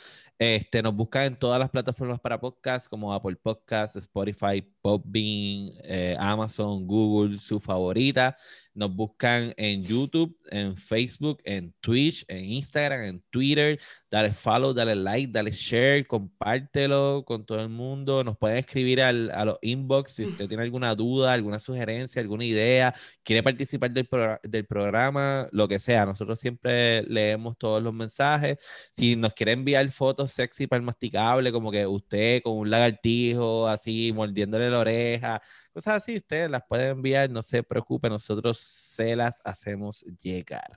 Este, 0.42 0.82
nos 0.82 0.94
buscan 0.94 1.24
en 1.24 1.36
todas 1.36 1.60
las 1.60 1.68
plataformas 1.68 2.18
para 2.18 2.40
podcast, 2.40 2.88
como 2.88 3.12
Apple 3.12 3.36
Podcasts, 3.36 3.96
Spotify, 3.96 4.62
Podbean, 4.80 5.72
eh, 5.84 6.16
Amazon, 6.18 6.86
Google, 6.86 7.38
su 7.38 7.60
favorita. 7.60 8.36
Nos 8.72 8.94
buscan 8.94 9.52
en 9.56 9.82
YouTube, 9.82 10.38
en 10.48 10.76
Facebook, 10.76 11.40
en 11.44 11.74
Twitch, 11.80 12.24
en 12.28 12.44
Instagram, 12.44 13.02
en 13.02 13.22
Twitter. 13.28 13.78
Dale 14.10 14.32
follow, 14.32 14.72
dale 14.72 14.94
like, 14.94 15.30
dale 15.32 15.50
share, 15.50 16.06
compártelo 16.06 17.24
con 17.26 17.44
todo 17.44 17.60
el 17.60 17.68
mundo. 17.68 18.22
Nos 18.24 18.38
pueden 18.38 18.58
escribir 18.58 19.02
al, 19.02 19.30
a 19.32 19.44
los 19.44 19.58
inbox 19.60 20.12
si 20.12 20.24
usted 20.24 20.48
tiene 20.48 20.62
alguna 20.62 20.94
duda, 20.94 21.32
alguna 21.32 21.58
sugerencia, 21.58 22.22
alguna 22.22 22.44
idea, 22.44 22.94
quiere 23.24 23.42
participar 23.42 23.90
del, 23.90 24.08
progra- 24.08 24.40
del 24.42 24.64
programa, 24.64 25.48
lo 25.50 25.66
que 25.68 25.78
sea. 25.78 26.06
Nosotros 26.06 26.38
siempre 26.38 27.02
leemos 27.02 27.58
todos 27.58 27.82
los 27.82 27.92
mensajes. 27.92 28.58
Si 28.92 29.16
nos 29.16 29.34
quiere 29.34 29.52
enviar 29.52 29.86
fotos 29.90 30.30
sexy 30.30 30.66
para 30.68 30.78
el 30.78 30.86
masticable, 30.86 31.52
como 31.52 31.70
que 31.72 31.86
usted 31.86 32.40
con 32.42 32.56
un 32.56 32.70
lagartijo 32.70 33.66
así 33.68 34.12
mordiéndole 34.14 34.69
la 34.70 34.78
oreja, 34.78 35.42
cosas 35.72 35.94
así, 35.94 36.16
ustedes 36.16 36.50
las 36.50 36.62
pueden 36.68 36.88
enviar, 36.88 37.30
no 37.30 37.42
se 37.42 37.62
preocupe, 37.62 38.08
nosotros 38.08 38.58
se 38.58 39.16
las 39.16 39.40
hacemos 39.44 40.04
llegar. 40.20 40.70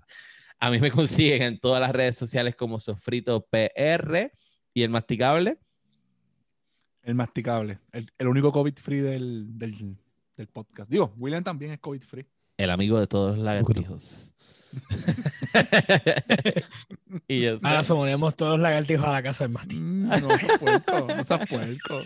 A 0.60 0.70
mí 0.70 0.80
me 0.80 0.92
consiguen 0.92 1.42
en 1.42 1.60
todas 1.60 1.82
las 1.82 1.92
redes 1.92 2.18
sociales 2.18 2.56
como 2.56 2.80
Sofrito 2.80 3.46
PR 3.50 4.32
y 4.74 4.84
el 4.84 4.90
masticable. 4.90 5.60
El 7.02 7.16
masticable. 7.16 7.80
El, 7.92 8.10
el 8.18 8.28
único 8.28 8.52
COVID 8.52 8.76
free 8.78 9.02
del, 9.02 9.58
del, 9.58 9.98
del 10.38 10.48
podcast. 10.48 10.90
Digo, 10.90 11.14
William 11.18 11.44
también 11.44 11.74
es 11.74 11.80
COVID 11.80 12.02
free. 12.02 12.26
El 12.58 12.70
amigo 12.70 13.00
de 13.00 13.08
todos 13.08 13.36
los 13.36 13.44
lagartijos. 13.44 14.32
y 17.28 17.42
yo 17.42 17.58
Ahora 17.64 17.84
sumonemos 17.84 18.36
todos 18.36 18.54
los 18.54 18.62
lagartijos 18.62 19.06
a 19.06 19.12
la 19.14 19.24
casa 19.24 19.44
del 19.46 19.54
Masti. 19.54 19.76
Mm, 19.76 20.08
no 20.08 20.38
seas 20.38 20.60
puerco, 20.60 21.08
no 21.16 21.24
seas 21.24 21.48
puerco. 21.48 22.02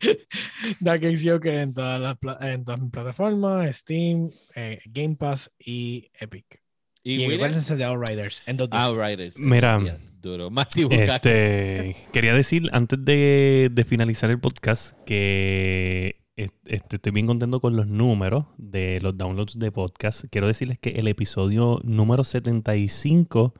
Dark 0.80 1.02
Joker 1.24 1.54
en 1.54 1.74
todas 1.74 2.00
las 2.00 2.16
pla- 2.18 2.38
en 2.40 2.64
todas 2.64 2.80
mis 2.80 2.90
plataformas, 2.90 3.76
Steam, 3.76 4.30
eh, 4.54 4.80
Game 4.86 5.16
Pass 5.16 5.50
y 5.58 6.10
Epic. 6.18 6.60
y 7.02 7.14
Y, 7.14 7.18
William? 7.18 7.34
acuérdense 7.40 7.76
de 7.76 7.84
Outriders 7.84 8.42
en 8.46 8.56
dos 8.56 8.70
días. 8.70 8.82
Outriders. 8.82 9.38
Mira, 9.38 9.80
Ya, 9.84 9.98
duro. 10.20 10.50
Bucaque. 10.50 11.04
Este, 11.04 11.96
quería 12.12 12.34
decir 12.34 12.68
antes 12.72 13.04
de, 13.04 13.70
de 13.72 13.84
finalizar 13.84 14.30
el 14.30 14.40
podcast 14.40 14.96
que 15.06 16.17
este, 16.38 16.96
estoy 16.96 17.12
bien 17.12 17.26
contento 17.26 17.60
con 17.60 17.76
los 17.76 17.88
números 17.88 18.44
de 18.58 19.00
los 19.00 19.18
downloads 19.18 19.58
de 19.58 19.72
podcast. 19.72 20.24
Quiero 20.30 20.46
decirles 20.46 20.78
que 20.78 20.90
el 20.90 21.08
episodio 21.08 21.80
número 21.82 22.22
75, 22.22 23.54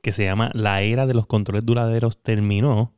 que 0.00 0.12
se 0.12 0.24
llama 0.24 0.50
La 0.54 0.82
era 0.82 1.06
de 1.06 1.14
los 1.14 1.26
controles 1.26 1.66
duraderos, 1.66 2.22
terminó. 2.22 2.94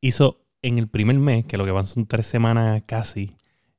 Hizo 0.00 0.44
en 0.62 0.78
el 0.78 0.88
primer 0.88 1.18
mes, 1.18 1.46
que 1.46 1.58
lo 1.58 1.64
que 1.64 1.70
van 1.70 1.86
son 1.86 2.06
tres 2.06 2.26
semanas 2.26 2.82
casi, 2.86 3.36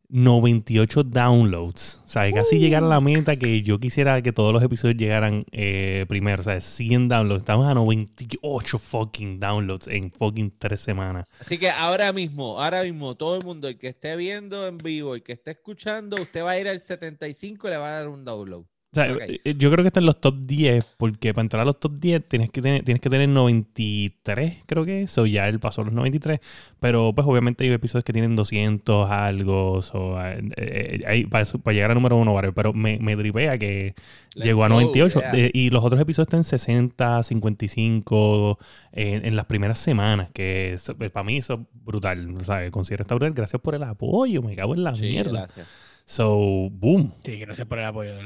98 0.09 1.03
downloads. 1.03 2.01
O 2.05 2.07
sea, 2.07 2.31
casi 2.31 2.59
llegar 2.59 2.83
a 2.83 2.87
la 2.87 3.01
meta 3.01 3.35
que 3.35 3.61
yo 3.61 3.79
quisiera 3.79 4.21
que 4.21 4.31
todos 4.31 4.53
los 4.53 4.63
episodios 4.63 4.97
llegaran 4.97 5.45
eh, 5.51 6.05
primero. 6.07 6.39
O 6.39 6.43
sea, 6.43 6.61
100 6.61 7.09
downloads. 7.09 7.41
Estamos 7.41 7.67
a 7.67 7.73
98 7.73 8.79
fucking 8.79 9.39
downloads 9.39 9.87
en 9.87 10.11
fucking 10.11 10.53
tres 10.57 10.81
semanas. 10.81 11.25
Así 11.39 11.57
que 11.57 11.69
ahora 11.69 12.13
mismo, 12.13 12.61
ahora 12.61 12.83
mismo, 12.83 13.15
todo 13.15 13.35
el 13.35 13.43
mundo, 13.43 13.67
el 13.67 13.77
que 13.77 13.89
esté 13.89 14.15
viendo 14.15 14.67
en 14.67 14.77
vivo, 14.77 15.15
el 15.15 15.23
que 15.23 15.33
esté 15.33 15.51
escuchando, 15.51 16.15
usted 16.21 16.43
va 16.43 16.51
a 16.51 16.59
ir 16.59 16.67
al 16.67 16.79
75 16.79 17.67
y 17.67 17.71
le 17.71 17.77
va 17.77 17.89
a 17.89 17.99
dar 17.99 18.07
un 18.07 18.23
download. 18.23 18.65
O 19.01 19.03
sea, 19.05 19.13
Ok. 19.13 19.21
eh, 19.43 19.55
yo 19.57 19.69
creo 19.71 19.83
que 19.83 19.87
está 19.87 19.99
en 19.99 20.05
los 20.07 20.19
top 20.19 20.35
10, 20.41 20.83
porque 20.97 21.33
para 21.33 21.43
entrar 21.43 21.61
a 21.61 21.65
los 21.65 21.79
top 21.79 21.93
10 21.99 22.27
tienes 22.27 22.49
que 22.49 22.61
tener, 22.61 22.83
tienes 22.83 23.01
que 23.01 23.09
tener 23.09 23.29
93, 23.29 24.63
creo 24.65 24.85
que 24.85 25.03
eso, 25.03 25.25
ya 25.25 25.47
él 25.47 25.59
pasó 25.59 25.83
los 25.83 25.93
93, 25.93 26.39
pero 26.79 27.13
pues 27.13 27.27
obviamente 27.27 27.63
hay 27.63 27.71
episodios 27.71 28.03
que 28.03 28.13
tienen 28.13 28.35
200 28.35 29.09
algo, 29.11 29.81
so, 29.81 30.19
eh, 30.23 30.41
eh, 30.57 31.03
hay- 31.05 31.25
para, 31.25 31.45
para 31.45 31.73
llegar 31.75 31.91
a 31.91 31.93
número 31.93 32.15
uno, 32.17 32.33
varios, 32.33 32.53
pero 32.55 32.73
me, 32.73 32.97
me 32.99 33.15
tripea 33.15 33.57
que 33.57 33.93
Let's 34.35 34.45
llegó 34.45 34.63
a 34.63 34.67
go, 34.67 34.75
98 34.75 35.19
yeah. 35.19 35.31
eh, 35.33 35.51
y 35.53 35.69
los 35.69 35.83
otros 35.83 36.01
episodios 36.01 36.27
están 36.27 36.39
en 36.39 36.43
60, 36.43 37.23
55 37.23 38.59
en, 38.91 39.25
en 39.25 39.35
las 39.35 39.45
primeras 39.45 39.79
semanas, 39.79 40.29
que 40.33 40.77
pues, 40.97 41.11
para 41.11 41.23
mí 41.23 41.37
eso 41.37 41.53
es 41.53 41.59
brutal, 41.85 42.35
o 42.35 42.43
sea, 42.43 42.69
considero 42.71 43.01
esta 43.03 43.15
brutal, 43.15 43.33
gracias 43.33 43.61
por 43.61 43.75
el 43.75 43.83
apoyo, 43.83 44.41
me 44.41 44.55
cago 44.55 44.73
en 44.73 44.83
la 44.83 44.95
Sí, 44.95 45.01
mierda. 45.03 45.41
gracias. 45.41 45.67
So, 46.05 46.69
boom. 46.71 47.13
Sí, 47.23 47.37
gracias 47.37 47.67
por 47.67 47.79
el 47.79 47.85
apoyo, 47.85 48.15
de. 48.15 48.23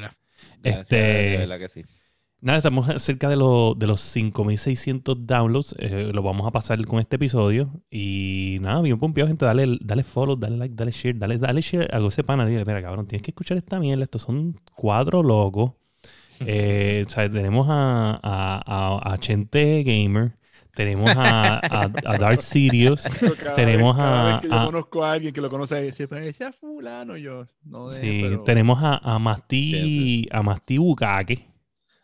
Gracias, 0.64 0.84
Este- 0.84 0.96
de 0.96 1.38
verdad 1.38 1.60
que 1.60 1.70
sí. 1.70 1.82
Nada, 2.44 2.58
estamos 2.58 2.88
cerca 3.04 3.30
de, 3.30 3.36
lo- 3.36 3.76
de 3.78 3.86
los 3.86 4.02
5600 4.02 5.28
downloads. 5.28 5.76
eh, 5.78 6.12
lo 6.12 6.24
vamos 6.24 6.48
a 6.48 6.52
pasar 6.52 6.84
con 6.88 7.00
este 7.00 7.18
episodio. 7.18 7.70
Y 7.92 8.58
nada, 8.62 8.82
bien 8.82 8.98
pompeado, 8.98 9.28
gente. 9.28 9.46
Dale, 9.46 9.78
dale 9.80 10.04
follow, 10.04 10.36
dale 10.36 10.58
like, 10.58 10.74
dale 10.76 10.92
share, 10.92 11.14
dale, 11.20 11.38
dale 11.38 11.62
share 11.62 11.88
a 11.94 12.00
ese 12.08 12.24
pana. 12.24 12.46
Dile, 12.48 12.66
mira, 12.66 12.82
cabrón, 12.82 13.06
tienes 13.06 13.22
que 13.22 13.30
escuchar 13.32 13.58
esta 13.58 13.80
mierda. 13.80 14.04
Estos 14.04 14.24
son 14.24 14.60
cuatro 14.76 15.22
locos. 15.24 15.74
Eh, 16.44 17.04
o 17.06 17.10
sea, 17.10 17.32
tenemos 17.32 17.68
a, 17.70 18.20
a, 18.24 18.64
a, 19.04 19.14
a 19.14 19.18
Chente 19.20 19.84
Gamer. 19.84 20.32
Tenemos 20.74 21.12
a, 21.16 21.56
a, 21.60 21.84
a 21.84 22.18
Dark 22.18 22.42
Sirius. 22.42 23.04
Tenemos 23.56 23.96
vez- 23.96 24.04
cada 24.04 24.22
a- 24.22 24.32
vez 24.34 24.42
que 24.42 24.48
yo 24.48 24.54
a- 24.60 24.66
conozco 24.66 25.04
a 25.04 25.12
alguien 25.12 25.34
que 25.34 25.42
lo 25.42 25.50
conoce, 25.50 25.94
se 25.94 26.08
parece 26.08 26.46
a 26.46 26.52
fulano 26.54 27.18
yo. 27.18 27.46
No 27.64 27.90
de, 27.90 27.96
Sí, 28.00 28.20
pero- 28.24 28.44
tenemos 28.44 28.80
a, 28.82 28.96
a 28.98 29.20
Masti, 29.20 30.28
a 30.32 30.42
Masti 30.42 30.78
Bukake. 30.78 31.48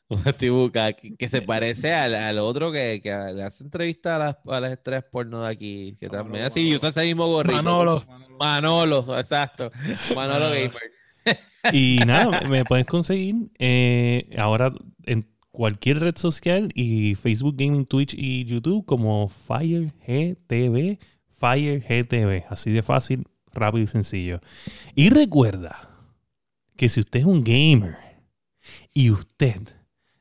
Un 0.10 0.24
Tibuca 0.38 0.94
que, 0.94 1.18
que 1.18 1.28
se 1.28 1.42
parece 1.42 1.94
al, 1.94 2.16
al 2.16 2.40
otro 2.40 2.72
que, 2.72 3.02
que 3.04 3.10
le 3.10 3.44
hace 3.44 3.66
entrevista 3.66 4.16
a 4.16 4.20
las, 4.20 4.38
a 4.48 4.60
las 4.62 4.72
estrellas 4.72 5.04
porno 5.12 5.42
de 5.44 5.50
aquí, 5.52 5.98
que 6.00 6.08
también 6.08 6.46
así, 6.46 6.70
y 6.70 6.76
usa 6.76 6.90
ese 6.90 7.04
mismo 7.04 7.28
gorrito. 7.28 7.58
Manolo. 7.58 8.06
Manolo, 8.40 9.20
exacto. 9.20 9.70
Manolo 10.16 10.46
Manolo. 10.46 10.50
Gamer. 10.52 10.82
Y 11.74 12.00
nada, 12.06 12.40
me 12.50 12.64
puedes 12.64 12.86
conseguir 12.86 13.36
eh, 13.60 14.30
ahora 14.38 14.72
en 15.04 15.28
cualquier 15.58 16.02
red 16.02 16.16
social 16.18 16.70
y 16.76 17.16
Facebook 17.16 17.56
Gaming, 17.58 17.88
Twitch 17.88 18.14
y 18.14 18.46
YouTube 18.46 18.86
como 18.86 19.28
Fire 19.28 19.92
GTV, 20.06 21.00
Fire 21.36 21.82
GTV. 21.82 22.46
Así 22.48 22.72
de 22.72 22.84
fácil, 22.84 23.26
rápido 23.52 23.84
y 23.84 23.88
sencillo. 23.88 24.40
Y 24.94 25.10
recuerda 25.10 25.90
que 26.76 26.88
si 26.90 27.00
usted 27.00 27.22
es 27.22 27.26
un 27.26 27.44
gamer 27.44 27.98
y 28.94 29.10
usted 29.10 29.60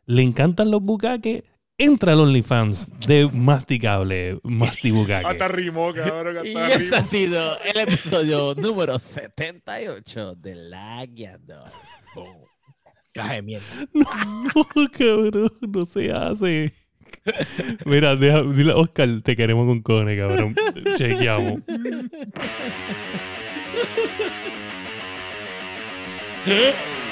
le 0.06 0.22
encantan 0.22 0.70
los 0.70 0.80
bucaques, 0.80 1.44
entra 1.76 2.14
al 2.14 2.20
OnlyFans 2.20 3.00
de 3.00 3.28
Masticable, 3.30 4.40
Mastibucaque. 4.42 5.26
Hasta 5.28 5.48
rimó, 5.48 5.92
cabrón, 5.92 6.46
Y 6.46 6.56
hasta 6.56 6.68
este 6.68 6.78
rimó. 6.78 6.96
ha 6.96 7.04
sido 7.04 7.60
el 7.60 7.76
episodio 7.76 8.54
número 8.54 8.98
78 8.98 10.34
de 10.36 10.54
La 10.54 11.04
Guiando. 11.04 11.62
Caja 13.16 13.34
de 13.34 13.42
mierda. 13.42 13.66
No, 13.94 14.88
cabrón, 14.90 15.52
no 15.62 15.86
se 15.86 16.12
hace. 16.12 16.72
Mira, 17.86 18.14
deja, 18.14 18.42
dile 18.42 18.72
a 18.72 18.76
Oscar, 18.76 19.08
te 19.22 19.34
queremos 19.34 19.66
con 19.66 19.80
cone, 19.80 20.18
cabrón. 20.18 20.54
Chequeamos. 20.96 21.62